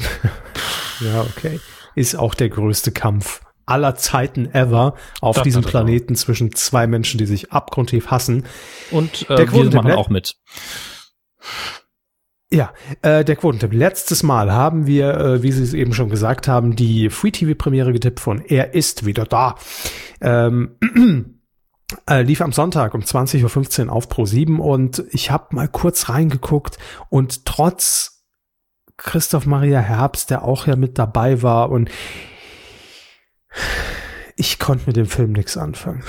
ja, 1.02 1.22
okay. 1.22 1.60
Ist 1.96 2.16
auch 2.16 2.36
der 2.36 2.50
größte 2.50 2.92
Kampf 2.92 3.42
aller 3.66 3.96
Zeiten 3.96 4.54
ever 4.54 4.96
auf 5.22 5.38
das 5.38 5.44
diesem 5.44 5.64
Planeten 5.64 6.16
zwischen 6.16 6.54
zwei 6.54 6.88
Menschen, 6.88 7.18
die 7.18 7.26
sich 7.26 7.52
abgrundtief 7.52 8.08
hassen. 8.08 8.46
Und 8.92 9.30
äh, 9.30 9.36
der 9.36 9.52
wir 9.52 9.72
machen 9.72 9.92
auch 9.92 10.10
mit. 10.10 10.36
Ja, 12.54 12.72
äh, 13.02 13.26
der 13.26 13.36
Quotentipp. 13.36 13.74
Letztes 13.74 14.22
Mal 14.22 14.52
haben 14.52 14.86
wir, 14.86 15.18
äh, 15.18 15.44
wie 15.44 15.52
Sie 15.52 15.64
es 15.64 15.74
eben 15.74 15.92
schon 15.94 16.10
gesagt 16.10 16.48
haben, 16.48 16.76
die 16.76 17.10
Free-TV-Premiere 17.10 17.94
getippt 17.94 18.20
von 18.20 18.46
Er 18.46 18.76
ist 18.76 19.08
wieder 19.08 19.26
da. 19.26 19.56
Ähm, 20.22 20.76
äh, 22.08 22.22
lief 22.22 22.42
am 22.42 22.52
Sonntag 22.52 22.94
um 22.94 23.02
20.15 23.02 23.88
Uhr 23.88 23.92
auf 23.92 24.08
Pro 24.08 24.28
7 24.28 24.60
und 24.60 25.04
ich 25.10 25.32
habe 25.32 25.56
mal 25.56 25.68
kurz 25.68 26.10
reingeguckt 26.10 26.78
und 27.10 27.46
trotz 27.46 28.24
Christoph 28.98 29.48
Maria 29.48 29.80
Herbst, 29.80 30.30
der 30.30 30.44
auch 30.44 30.68
ja 30.68 30.76
mit 30.76 31.00
dabei 31.00 31.42
war 31.42 31.72
und 31.72 31.90
ich 34.36 34.60
konnte 34.60 34.84
mit 34.88 34.96
dem 34.96 35.06
Film 35.06 35.32
nichts 35.32 35.58
anfangen. 35.58 36.04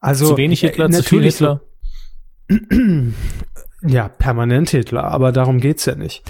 Also 0.00 0.28
zu 0.28 0.36
wenig 0.36 0.60
Hitler, 0.60 0.86
äh, 0.86 0.92
zu 0.92 1.02
viel 1.02 1.22
Hitler. 1.22 1.60
ja, 3.82 4.08
permanent 4.08 4.70
Hitler, 4.70 5.04
aber 5.04 5.30
darum 5.32 5.60
geht's 5.60 5.84
ja 5.84 5.94
nicht. 5.94 6.22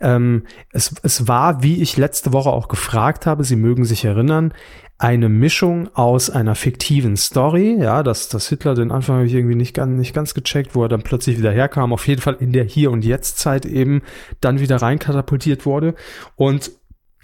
Ähm, 0.00 0.44
es, 0.72 0.94
es 1.02 1.28
war, 1.28 1.62
wie 1.62 1.82
ich 1.82 1.96
letzte 1.96 2.32
Woche 2.32 2.50
auch 2.50 2.68
gefragt 2.68 3.26
habe, 3.26 3.44
Sie 3.44 3.56
mögen 3.56 3.84
sich 3.84 4.04
erinnern, 4.04 4.54
eine 4.96 5.28
Mischung 5.28 5.88
aus 5.94 6.28
einer 6.28 6.56
fiktiven 6.56 7.16
Story, 7.16 7.76
ja, 7.80 8.02
dass, 8.02 8.28
dass 8.28 8.48
Hitler 8.48 8.74
den 8.74 8.90
Anfang 8.90 9.16
habe 9.16 9.26
ich 9.26 9.34
irgendwie 9.34 9.54
nicht 9.54 9.74
ganz, 9.74 9.96
nicht 9.96 10.12
ganz 10.12 10.34
gecheckt, 10.34 10.74
wo 10.74 10.82
er 10.82 10.88
dann 10.88 11.02
plötzlich 11.02 11.38
wieder 11.38 11.52
herkam, 11.52 11.92
auf 11.92 12.06
jeden 12.08 12.20
Fall 12.20 12.36
in 12.40 12.52
der 12.52 12.64
Hier- 12.64 12.90
und 12.90 13.04
Jetzt-Zeit 13.04 13.64
eben 13.64 14.02
dann 14.40 14.58
wieder 14.58 14.76
reinkatapultiert 14.76 15.66
wurde 15.66 15.94
und 16.34 16.72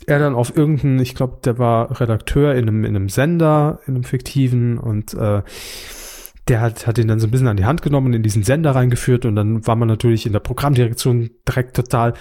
er 0.06 0.18
dann 0.18 0.34
auf 0.34 0.56
irgendeinen, 0.56 0.98
ich 0.98 1.14
glaube, 1.14 1.38
der 1.44 1.58
war 1.58 2.00
Redakteur 2.00 2.54
in 2.54 2.68
einem, 2.68 2.84
in 2.84 2.96
einem 2.96 3.08
Sender, 3.08 3.80
in 3.86 3.94
einem 3.94 4.04
fiktiven 4.04 4.78
und 4.78 5.14
äh, 5.14 5.42
der 6.48 6.60
hat, 6.60 6.86
hat 6.86 6.98
ihn 6.98 7.08
dann 7.08 7.20
so 7.20 7.26
ein 7.26 7.30
bisschen 7.30 7.48
an 7.48 7.56
die 7.56 7.64
Hand 7.64 7.80
genommen 7.80 8.08
und 8.08 8.12
in 8.12 8.22
diesen 8.22 8.42
Sender 8.42 8.74
reingeführt 8.74 9.24
und 9.24 9.34
dann 9.34 9.66
war 9.66 9.76
man 9.76 9.88
natürlich 9.88 10.26
in 10.26 10.32
der 10.32 10.40
Programmdirektion 10.40 11.30
direkt 11.48 11.74
total 11.74 12.12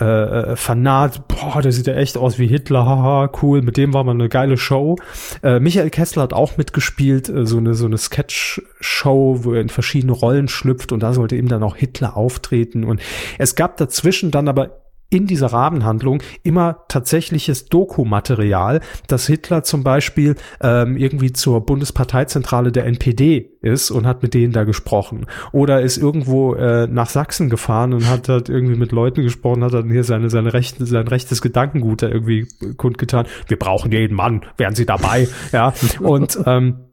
äh, 0.00 0.04
äh 0.04 0.56
fanat. 0.56 1.28
Boah, 1.28 1.62
der 1.62 1.70
sieht 1.70 1.86
ja 1.86 1.94
echt 1.94 2.16
aus 2.16 2.40
wie 2.40 2.48
Hitler, 2.48 2.84
haha, 2.84 3.30
cool, 3.40 3.62
mit 3.62 3.76
dem 3.76 3.94
war 3.94 4.02
man 4.02 4.20
eine 4.20 4.28
geile 4.28 4.56
Show. 4.56 4.96
Äh, 5.44 5.60
Michael 5.60 5.90
Kessler 5.90 6.24
hat 6.24 6.32
auch 6.32 6.56
mitgespielt, 6.56 7.28
äh, 7.28 7.46
so 7.46 7.58
eine, 7.58 7.74
so 7.74 7.86
eine 7.86 7.98
Sketch-Show, 7.98 9.44
wo 9.44 9.52
er 9.52 9.60
in 9.60 9.68
verschiedene 9.68 10.12
Rollen 10.12 10.48
schlüpft 10.48 10.90
und 10.90 11.00
da 11.00 11.12
sollte 11.12 11.36
eben 11.36 11.48
dann 11.48 11.62
auch 11.62 11.76
Hitler 11.76 12.16
auftreten 12.16 12.82
und 12.82 13.00
es 13.38 13.54
gab 13.54 13.76
dazwischen 13.76 14.32
dann 14.32 14.48
aber 14.48 14.87
in 15.10 15.26
dieser 15.26 15.48
Rahmenhandlung 15.48 16.22
immer 16.42 16.84
tatsächliches 16.88 17.66
Dokumaterial, 17.66 18.80
dass 19.06 19.26
Hitler 19.26 19.62
zum 19.62 19.82
Beispiel 19.82 20.36
ähm, 20.60 20.96
irgendwie 20.96 21.32
zur 21.32 21.64
Bundesparteizentrale 21.64 22.72
der 22.72 22.84
NPD 22.84 23.50
ist 23.62 23.90
und 23.90 24.06
hat 24.06 24.22
mit 24.22 24.34
denen 24.34 24.52
da 24.52 24.64
gesprochen. 24.64 25.26
Oder 25.52 25.80
ist 25.80 25.96
irgendwo 25.96 26.54
äh, 26.54 26.86
nach 26.86 27.08
Sachsen 27.08 27.48
gefahren 27.48 27.94
und 27.94 28.08
hat 28.08 28.28
halt 28.28 28.48
irgendwie 28.48 28.76
mit 28.76 28.92
Leuten 28.92 29.22
gesprochen, 29.22 29.64
hat 29.64 29.72
dann 29.72 29.90
hier 29.90 30.04
seine, 30.04 30.28
seine 30.30 30.52
rechte, 30.52 30.84
sein 30.84 31.08
rechtes 31.08 31.40
Gedankengut 31.40 32.02
da 32.02 32.08
irgendwie 32.08 32.46
kundgetan. 32.76 33.26
Wir 33.46 33.58
brauchen 33.58 33.90
jeden 33.92 34.14
Mann, 34.14 34.42
wären 34.58 34.74
Sie 34.74 34.86
dabei? 34.86 35.28
ja. 35.52 35.72
Und 36.00 36.38
ähm, 36.46 36.87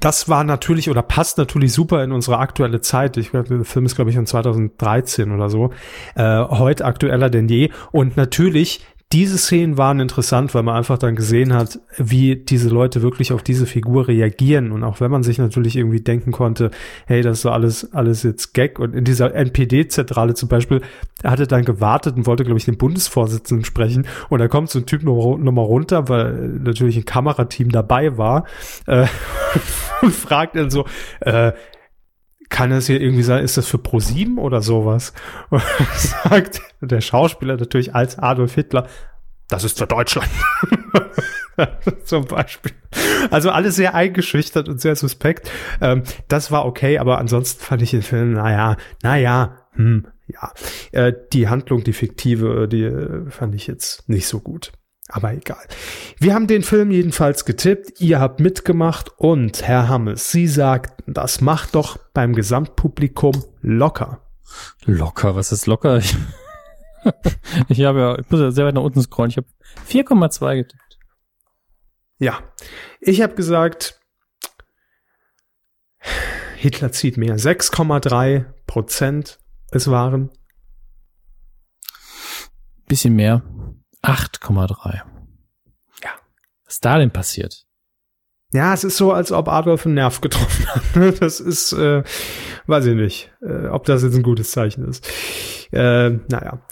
das 0.00 0.28
war 0.28 0.44
natürlich 0.44 0.90
oder 0.90 1.02
passt 1.02 1.38
natürlich 1.38 1.72
super 1.72 2.02
in 2.02 2.12
unsere 2.12 2.38
aktuelle 2.38 2.80
Zeit. 2.80 3.16
Ich 3.16 3.30
glaube, 3.30 3.48
der 3.48 3.64
Film 3.64 3.86
ist, 3.86 3.94
glaube 3.94 4.10
ich, 4.10 4.16
von 4.16 4.26
2013 4.26 5.32
oder 5.32 5.48
so. 5.48 5.70
Äh, 6.14 6.40
heute 6.40 6.84
aktueller 6.84 7.30
denn 7.30 7.48
je. 7.48 7.70
Und 7.92 8.16
natürlich 8.16 8.80
diese 9.14 9.38
Szenen 9.38 9.78
waren 9.78 10.00
interessant, 10.00 10.56
weil 10.56 10.64
man 10.64 10.74
einfach 10.74 10.98
dann 10.98 11.14
gesehen 11.14 11.54
hat, 11.54 11.78
wie 11.98 12.34
diese 12.34 12.68
Leute 12.68 13.00
wirklich 13.00 13.32
auf 13.32 13.44
diese 13.44 13.64
Figur 13.64 14.08
reagieren. 14.08 14.72
Und 14.72 14.82
auch 14.82 14.98
wenn 14.98 15.08
man 15.08 15.22
sich 15.22 15.38
natürlich 15.38 15.76
irgendwie 15.76 16.00
denken 16.00 16.32
konnte, 16.32 16.72
hey, 17.06 17.22
das 17.22 17.38
ist 17.38 17.42
so 17.42 17.50
alles, 17.50 17.94
alles 17.94 18.24
jetzt 18.24 18.54
Gag. 18.54 18.80
Und 18.80 18.92
in 18.92 19.04
dieser 19.04 19.32
NPD-Zentrale 19.32 20.34
zum 20.34 20.48
Beispiel, 20.48 20.80
er 21.22 21.30
hatte 21.30 21.46
dann 21.46 21.64
gewartet 21.64 22.16
und 22.16 22.26
wollte, 22.26 22.42
glaube 22.42 22.58
ich, 22.58 22.64
den 22.64 22.76
Bundesvorsitzenden 22.76 23.64
sprechen. 23.64 24.08
Und 24.30 24.40
da 24.40 24.48
kommt 24.48 24.70
so 24.70 24.80
ein 24.80 24.86
Typ 24.86 25.04
nochmal 25.04 25.64
runter, 25.64 26.08
weil 26.08 26.32
natürlich 26.64 26.96
ein 26.96 27.04
Kamerateam 27.04 27.70
dabei 27.70 28.18
war, 28.18 28.46
äh, 28.88 29.06
und 30.02 30.12
fragt 30.12 30.56
dann 30.56 30.70
so, 30.70 30.86
äh, 31.20 31.52
kann 32.54 32.70
es 32.70 32.86
hier 32.86 33.00
irgendwie 33.00 33.24
sein, 33.24 33.42
ist 33.42 33.56
das 33.56 33.66
für 33.66 33.78
ProSieben 33.78 34.38
oder 34.38 34.62
sowas? 34.62 35.12
Und 35.50 35.60
sagt 35.96 36.62
der 36.80 37.00
Schauspieler 37.00 37.56
natürlich 37.56 37.96
als 37.96 38.16
Adolf 38.16 38.54
Hitler, 38.54 38.86
das 39.48 39.64
ist 39.64 39.76
für 39.76 39.88
Deutschland. 39.88 40.30
Zum 42.04 42.26
Beispiel. 42.26 42.70
Also 43.32 43.50
alles 43.50 43.74
sehr 43.74 43.96
eingeschüchtert 43.96 44.68
und 44.68 44.80
sehr 44.80 44.94
suspekt. 44.94 45.50
Ähm, 45.80 46.04
das 46.28 46.52
war 46.52 46.64
okay, 46.64 46.98
aber 46.98 47.18
ansonsten 47.18 47.60
fand 47.60 47.82
ich 47.82 47.90
den 47.90 48.02
Film, 48.02 48.34
naja, 48.34 48.76
naja, 49.02 49.66
hm, 49.72 50.06
ja. 50.28 50.52
Äh, 50.92 51.12
die 51.32 51.48
Handlung, 51.48 51.82
die 51.82 51.92
fiktive, 51.92 52.68
die 52.68 52.84
äh, 52.84 53.30
fand 53.30 53.56
ich 53.56 53.66
jetzt 53.66 54.08
nicht 54.08 54.28
so 54.28 54.38
gut. 54.38 54.70
Aber 55.08 55.32
egal. 55.34 55.62
Wir 56.18 56.34
haben 56.34 56.46
den 56.46 56.62
Film 56.62 56.90
jedenfalls 56.90 57.44
getippt, 57.44 58.00
ihr 58.00 58.20
habt 58.20 58.40
mitgemacht 58.40 59.12
und 59.18 59.62
Herr 59.62 59.88
Hammes, 59.88 60.30
Sie 60.30 60.48
sagten, 60.48 61.12
das 61.12 61.40
macht 61.40 61.74
doch 61.74 61.98
beim 62.14 62.34
Gesamtpublikum 62.34 63.44
locker. 63.60 64.20
Locker, 64.84 65.36
was 65.36 65.52
ist 65.52 65.66
locker? 65.66 65.98
Ich, 65.98 66.16
ich 67.68 67.84
habe 67.84 68.00
ja, 68.00 68.18
ich 68.18 68.30
muss 68.30 68.40
ja 68.40 68.50
sehr 68.50 68.64
weit 68.64 68.74
nach 68.74 68.82
unten 68.82 69.02
scrollen, 69.02 69.30
ich 69.30 69.36
habe 69.36 69.46
4,2 69.88 70.56
getippt. 70.56 70.98
Ja, 72.18 72.38
ich 73.00 73.20
habe 73.20 73.34
gesagt, 73.34 74.00
Hitler 76.56 76.92
zieht 76.92 77.18
mehr. 77.18 77.36
6,3 77.36 78.46
Prozent 78.66 79.38
es 79.70 79.90
waren. 79.90 80.30
Bisschen 82.86 83.14
mehr. 83.14 83.42
8,3. 84.04 85.02
Ja. 86.02 86.10
Was 86.64 86.74
ist 86.74 86.84
da 86.84 86.98
denn 86.98 87.10
passiert? 87.10 87.64
Ja, 88.52 88.72
es 88.72 88.84
ist 88.84 88.96
so, 88.96 89.12
als 89.12 89.32
ob 89.32 89.48
Adolf 89.48 89.84
einen 89.84 89.96
Nerv 89.96 90.20
getroffen 90.20 90.66
hat. 90.66 90.82
Das 91.20 91.40
ist, 91.40 91.72
äh, 91.72 92.04
weiß 92.66 92.86
ich 92.86 92.94
nicht, 92.94 93.32
äh, 93.42 93.66
ob 93.66 93.84
das 93.84 94.04
jetzt 94.04 94.14
ein 94.14 94.22
gutes 94.22 94.52
Zeichen 94.52 94.88
ist. 94.88 95.04
Äh, 95.72 96.10
naja, 96.28 96.64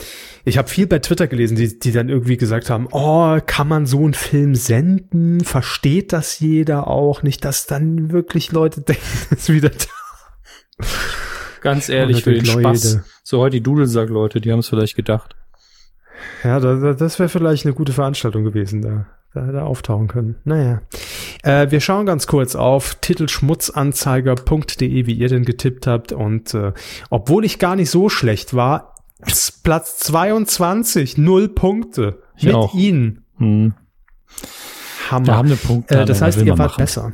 ich 0.44 0.58
habe 0.58 0.68
viel 0.68 0.86
bei 0.86 1.00
Twitter 1.00 1.26
gelesen, 1.26 1.56
die, 1.56 1.80
die 1.80 1.90
dann 1.90 2.08
irgendwie 2.08 2.36
gesagt 2.36 2.70
haben, 2.70 2.86
oh, 2.92 3.38
kann 3.44 3.66
man 3.66 3.86
so 3.86 3.98
einen 3.98 4.14
Film 4.14 4.54
senden? 4.54 5.40
Versteht 5.40 6.12
das 6.12 6.38
jeder 6.38 6.86
auch? 6.86 7.24
Nicht, 7.24 7.44
dass 7.44 7.66
dann 7.66 8.12
wirklich 8.12 8.52
Leute 8.52 8.80
denken, 8.82 9.02
das 9.30 9.40
ist 9.40 9.52
wieder 9.52 9.70
da. 9.70 10.86
Ganz 11.62 11.88
ehrlich, 11.88 12.22
für 12.22 12.32
den 12.32 12.44
Leute. 12.44 12.60
Spaß. 12.60 13.00
So 13.24 13.40
heute 13.40 13.56
die 13.56 13.62
Dudelsack-Leute, 13.62 14.40
die 14.40 14.52
haben 14.52 14.60
es 14.60 14.68
vielleicht 14.68 14.94
gedacht. 14.94 15.34
Ja, 16.44 16.60
da, 16.60 16.94
das 16.94 17.18
wäre 17.18 17.28
vielleicht 17.28 17.66
eine 17.66 17.74
gute 17.74 17.92
Veranstaltung 17.92 18.44
gewesen, 18.44 18.80
da, 18.82 19.06
da 19.34 19.52
da 19.52 19.64
auftauchen 19.64 20.08
können. 20.08 20.36
Naja. 20.44 20.80
Äh, 21.42 21.70
wir 21.70 21.80
schauen 21.80 22.06
ganz 22.06 22.26
kurz 22.26 22.54
auf 22.54 22.94
titelschmutzanzeiger.de, 22.96 25.06
wie 25.06 25.14
ihr 25.14 25.28
denn 25.28 25.44
getippt 25.44 25.86
habt. 25.86 26.12
Und 26.12 26.54
äh, 26.54 26.72
obwohl 27.10 27.44
ich 27.44 27.58
gar 27.58 27.76
nicht 27.76 27.90
so 27.90 28.08
schlecht 28.08 28.54
war, 28.54 28.94
Platz 29.62 29.98
22, 29.98 31.18
null 31.18 31.48
Punkte. 31.48 32.22
Ich 32.36 32.44
mit 32.44 32.54
auch. 32.54 32.74
Ihnen. 32.74 33.24
Hm. 33.38 33.74
Hammer. 35.10 35.26
Wir 35.26 35.36
haben 35.36 35.46
eine 35.46 35.56
Punktlandung. 35.56 36.04
Äh, 36.04 36.08
das 36.08 36.22
heißt, 36.22 36.42
ihr 36.42 36.58
wart 36.58 36.76
besser. 36.76 37.12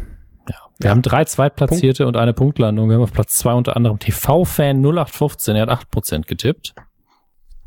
Ja. 0.49 0.57
Wir 0.79 0.87
ja. 0.87 0.91
haben 0.91 1.03
drei 1.03 1.25
Zweitplatzierte 1.25 2.05
Punkt. 2.05 2.17
und 2.17 2.21
eine 2.21 2.33
Punktlandung. 2.33 2.89
Wir 2.89 2.97
haben 2.97 3.03
auf 3.03 3.13
Platz 3.13 3.37
zwei 3.37 3.53
unter 3.53 3.77
anderem 3.77 3.99
TV-Fan 3.99 4.83
0815. 4.83 5.57
Er 5.57 5.67
hat 5.67 5.87
8% 5.93 6.27
getippt 6.27 6.75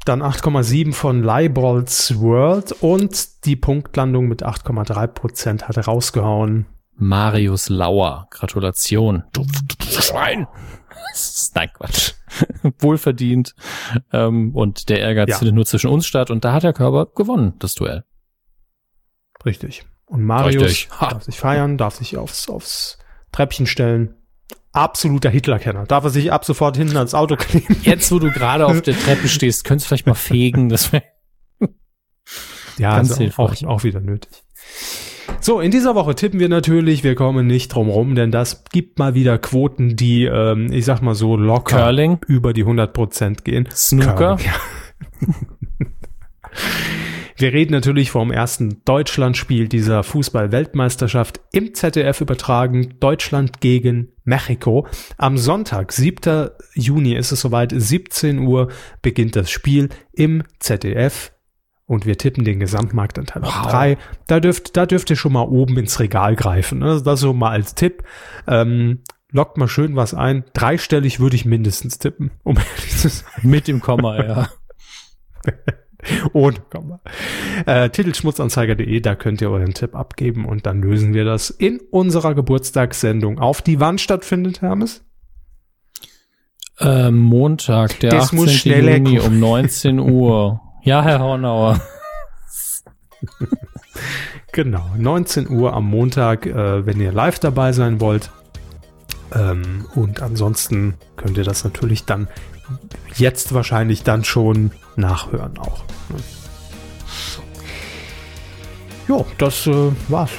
dann 0.05 0.21
8,7 0.21 0.93
von 0.93 1.23
Leibolds 1.23 2.19
World 2.19 2.71
und 2.81 3.45
die 3.45 3.55
Punktlandung 3.55 4.27
mit 4.27 4.43
8,3 4.43 5.07
Prozent 5.07 5.67
hat 5.67 5.87
rausgehauen. 5.87 6.65
Marius 6.95 7.69
Lauer, 7.69 8.27
Gratulation. 8.29 9.23
Du, 9.33 9.43
du 9.43 10.01
Schwein. 10.01 10.47
Nein, 11.55 11.69
Quatsch. 11.73 12.13
Wohlverdient. 12.79 13.55
Ähm, 14.11 14.55
und 14.55 14.89
der 14.89 14.99
Ehrgeiz 14.99 15.29
ja. 15.29 15.37
findet 15.37 15.55
nur 15.55 15.65
zwischen 15.65 15.89
uns 15.89 16.05
statt. 16.05 16.29
Und 16.29 16.45
da 16.45 16.53
hat 16.53 16.63
der 16.63 16.73
Körper 16.73 17.07
gewonnen, 17.15 17.53
das 17.59 17.73
Duell. 17.75 18.03
Richtig. 19.45 19.85
Und 20.05 20.23
Marius 20.23 20.87
darf 20.99 21.23
sich 21.23 21.39
feiern, 21.39 21.77
darf 21.77 21.95
sich 21.95 22.17
aufs, 22.17 22.49
aufs 22.49 22.99
Treppchen 23.31 23.65
stellen 23.65 24.20
absoluter 24.71 25.29
Hitlerkenner. 25.29 25.85
Darf 25.85 26.03
er 26.03 26.09
sich 26.09 26.31
ab 26.31 26.45
sofort 26.45 26.77
hinten 26.77 26.97
ans 26.97 27.13
Auto 27.13 27.35
kleben. 27.35 27.77
Jetzt, 27.83 28.11
wo 28.11 28.19
du 28.19 28.31
gerade 28.31 28.65
auf 28.65 28.81
der 28.83 28.97
Treppe 28.97 29.27
stehst, 29.27 29.63
könntest 29.63 29.85
du 29.85 29.89
vielleicht 29.89 30.07
mal 30.07 30.13
fegen. 30.13 30.69
Das 30.69 30.91
wäre 30.91 31.03
ja 32.77 32.95
ganz 32.95 33.11
also 33.11 33.31
auch, 33.37 33.63
auch 33.63 33.83
wieder 33.83 33.99
nötig. 33.99 34.43
So, 35.39 35.59
in 35.59 35.71
dieser 35.71 35.95
Woche 35.95 36.15
tippen 36.15 36.39
wir 36.39 36.49
natürlich, 36.49 37.03
wir 37.03 37.15
kommen 37.15 37.47
nicht 37.47 37.69
drum 37.69 37.89
rum, 37.89 38.15
denn 38.15 38.31
das 38.31 38.63
gibt 38.65 38.99
mal 38.99 39.15
wieder 39.15 39.37
Quoten, 39.37 39.95
die, 39.95 40.25
ähm, 40.25 40.71
ich 40.71 40.85
sag 40.85 41.01
mal 41.01 41.15
so, 41.15 41.35
locker 41.35 41.77
Curling. 41.77 42.19
über 42.27 42.53
die 42.53 42.61
100 42.61 42.93
Prozent 42.93 43.45
gehen. 43.45 43.67
Snooker. 43.71 44.37
Curling, 44.37 44.45
ja. 44.45 44.53
Wir 47.41 47.53
reden 47.53 47.71
natürlich 47.71 48.11
vom 48.11 48.31
ersten 48.31 48.85
Deutschlandspiel 48.85 49.67
dieser 49.67 50.03
Fußball-Weltmeisterschaft 50.03 51.41
im 51.51 51.73
ZDF 51.73 52.21
übertragen. 52.21 52.99
Deutschland 52.99 53.61
gegen 53.61 54.09
Mexiko. 54.23 54.85
Am 55.17 55.39
Sonntag, 55.39 55.91
7. 55.91 56.51
Juni 56.75 57.15
ist 57.15 57.31
es 57.31 57.41
soweit, 57.41 57.73
17 57.75 58.37
Uhr 58.37 58.69
beginnt 59.01 59.35
das 59.35 59.49
Spiel 59.49 59.89
im 60.13 60.43
ZDF. 60.59 61.31
Und 61.87 62.05
wir 62.05 62.15
tippen 62.19 62.43
den 62.43 62.59
Gesamtmarktanteil 62.59 63.43
auf 63.43 63.63
wow. 63.63 63.71
drei. 63.71 63.97
Da 64.27 64.39
dürft, 64.39 64.77
da 64.77 64.85
dürft 64.85 65.09
ihr 65.09 65.15
schon 65.15 65.33
mal 65.33 65.41
oben 65.41 65.79
ins 65.79 65.99
Regal 65.99 66.35
greifen. 66.35 66.83
Also 66.83 67.03
das 67.03 67.21
so 67.21 67.33
mal 67.33 67.49
als 67.49 67.73
Tipp. 67.73 68.03
Ähm, 68.45 68.99
lockt 69.31 69.57
mal 69.57 69.67
schön 69.67 69.95
was 69.95 70.13
ein. 70.13 70.45
Dreistellig 70.53 71.19
würde 71.19 71.37
ich 71.37 71.45
mindestens 71.45 71.97
tippen, 71.97 72.29
um 72.43 72.57
ehrlich 72.77 72.97
zu 72.97 73.09
sein. 73.09 73.31
Mit 73.41 73.67
dem 73.67 73.81
Komma, 73.81 74.23
ja. 74.23 74.49
Ohne 76.33 76.57
Komma. 76.69 76.99
Äh, 77.65 77.89
Titelschmutzanzeiger.de, 77.89 78.99
da 78.99 79.15
könnt 79.15 79.41
ihr 79.41 79.49
euren 79.49 79.73
Tipp 79.73 79.95
abgeben 79.95 80.45
und 80.45 80.65
dann 80.65 80.81
lösen 80.81 81.13
wir 81.13 81.25
das 81.25 81.49
in 81.49 81.79
unserer 81.91 82.33
Geburtstagssendung 82.33 83.39
auf. 83.39 83.61
Die 83.61 83.79
wann 83.79 83.97
stattfindet, 83.97 84.61
Hermes? 84.61 85.03
Äh, 86.79 87.11
Montag, 87.11 87.99
der 87.99 88.11
das 88.11 88.33
18. 88.33 88.85
Juni 88.85 89.19
um 89.19 89.39
19 89.39 89.99
Uhr. 89.99 90.61
Ja, 90.83 91.03
Herr 91.03 91.19
Hornauer. 91.19 91.79
genau, 94.51 94.89
19 94.97 95.49
Uhr 95.49 95.73
am 95.73 95.85
Montag, 95.85 96.47
äh, 96.47 96.85
wenn 96.85 96.99
ihr 96.99 97.11
live 97.11 97.37
dabei 97.37 97.71
sein 97.71 97.99
wollt. 97.99 98.31
Ähm, 99.33 99.85
und 99.95 100.21
ansonsten 100.21 100.95
könnt 101.15 101.37
ihr 101.37 101.43
das 101.43 101.63
natürlich 101.63 102.05
dann 102.05 102.27
jetzt 103.15 103.53
wahrscheinlich 103.53 104.03
dann 104.03 104.23
schon 104.23 104.71
nachhören 104.95 105.57
auch. 105.57 105.83
Ne? 106.09 106.17
Jo, 109.07 109.25
das 109.37 109.67
äh, 109.67 109.91
war's. 110.07 110.31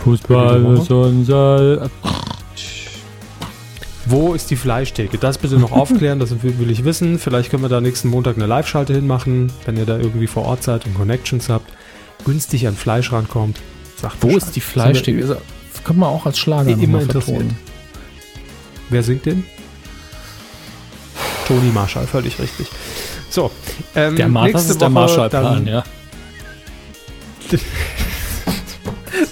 Fußball 0.00 0.76
ist 0.78 0.90
unser. 0.90 1.90
Wo 4.08 4.34
ist 4.34 4.50
die 4.50 4.56
Fleischtheke? 4.56 5.18
Das 5.18 5.38
bitte 5.38 5.56
noch 5.58 5.72
aufklären, 5.80 6.18
das 6.18 6.42
will 6.42 6.70
ich 6.70 6.84
wissen. 6.84 7.18
Vielleicht 7.18 7.50
können 7.50 7.62
wir 7.62 7.68
da 7.68 7.80
nächsten 7.80 8.08
Montag 8.08 8.36
eine 8.36 8.46
Live-Schalte 8.46 8.92
hinmachen, 8.94 9.50
wenn 9.64 9.76
ihr 9.76 9.86
da 9.86 9.98
irgendwie 9.98 10.28
vor 10.28 10.44
Ort 10.44 10.62
seid 10.62 10.86
und 10.86 10.94
Connections 10.94 11.48
habt, 11.48 11.72
günstig 12.24 12.68
an 12.68 12.76
Fleisch 12.76 13.12
rankommt. 13.12 13.58
Sagt 13.96 14.16
Wo 14.20 14.28
Bescheid. 14.28 14.42
ist 14.42 14.56
die 14.56 14.60
Fleischtheke? 14.60 15.26
Das 15.26 15.84
können 15.84 15.98
wir 15.98 16.08
auch 16.08 16.26
als 16.26 16.38
Schlager 16.38 16.70
immer 16.70 17.00
interessiert. 17.00 17.44
Wer 18.90 19.02
singt 19.02 19.26
den? 19.26 19.44
Toni 21.46 21.70
Marshall, 21.72 22.06
völlig 22.06 22.38
richtig. 22.38 22.66
So, 23.30 23.50
ähm, 23.94 24.16
Der 24.16 24.28
Mar 24.28 24.44
das 24.46 24.54
nächste 24.54 24.72
ist 24.72 24.80
der 24.80 24.88
Marshallplan, 24.90 25.66
ja. 25.66 25.84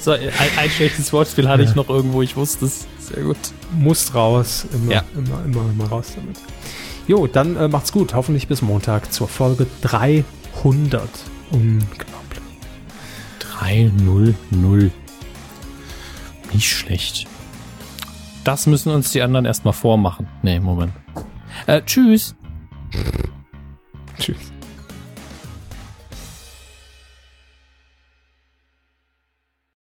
so, 0.01 0.13
ein, 0.13 0.21
ein 0.57 0.71
schlechtes 0.71 1.13
Wortspiel 1.13 1.49
hatte 1.49 1.63
ich 1.65 1.75
noch 1.75 1.89
irgendwo, 1.89 2.23
ich 2.23 2.37
wusste 2.37 2.67
es. 2.67 2.87
Sehr 2.99 3.23
gut. 3.25 3.37
muss 3.73 4.15
raus. 4.15 4.67
Immer, 4.73 4.93
Ja. 4.93 5.03
immer, 5.17 5.45
immer, 5.45 5.71
immer 5.71 5.87
raus 5.89 6.13
damit. 6.15 6.37
Jo, 7.07 7.27
dann 7.27 7.57
äh, 7.57 7.69
macht's 7.69 7.93
gut. 7.93 8.15
Hoffentlich 8.15 8.49
bis 8.49 8.63
Montag 8.63 9.13
zur 9.13 9.29
Folge 9.29 9.67
300. 9.83 10.25
Unglaublich. 11.51 12.43
3-0-0. 13.61 14.91
Nicht 16.53 16.69
schlecht. 16.69 17.27
Das 18.45 18.67
müssen 18.67 18.91
uns 18.91 19.11
die 19.13 19.21
anderen 19.23 19.45
erstmal 19.45 19.75
vormachen. 19.75 20.29
Nee, 20.43 20.61
Moment. 20.61 20.93
Äh, 21.67 21.83
tschüss. 21.83 22.35
Tschüss. 24.19 24.54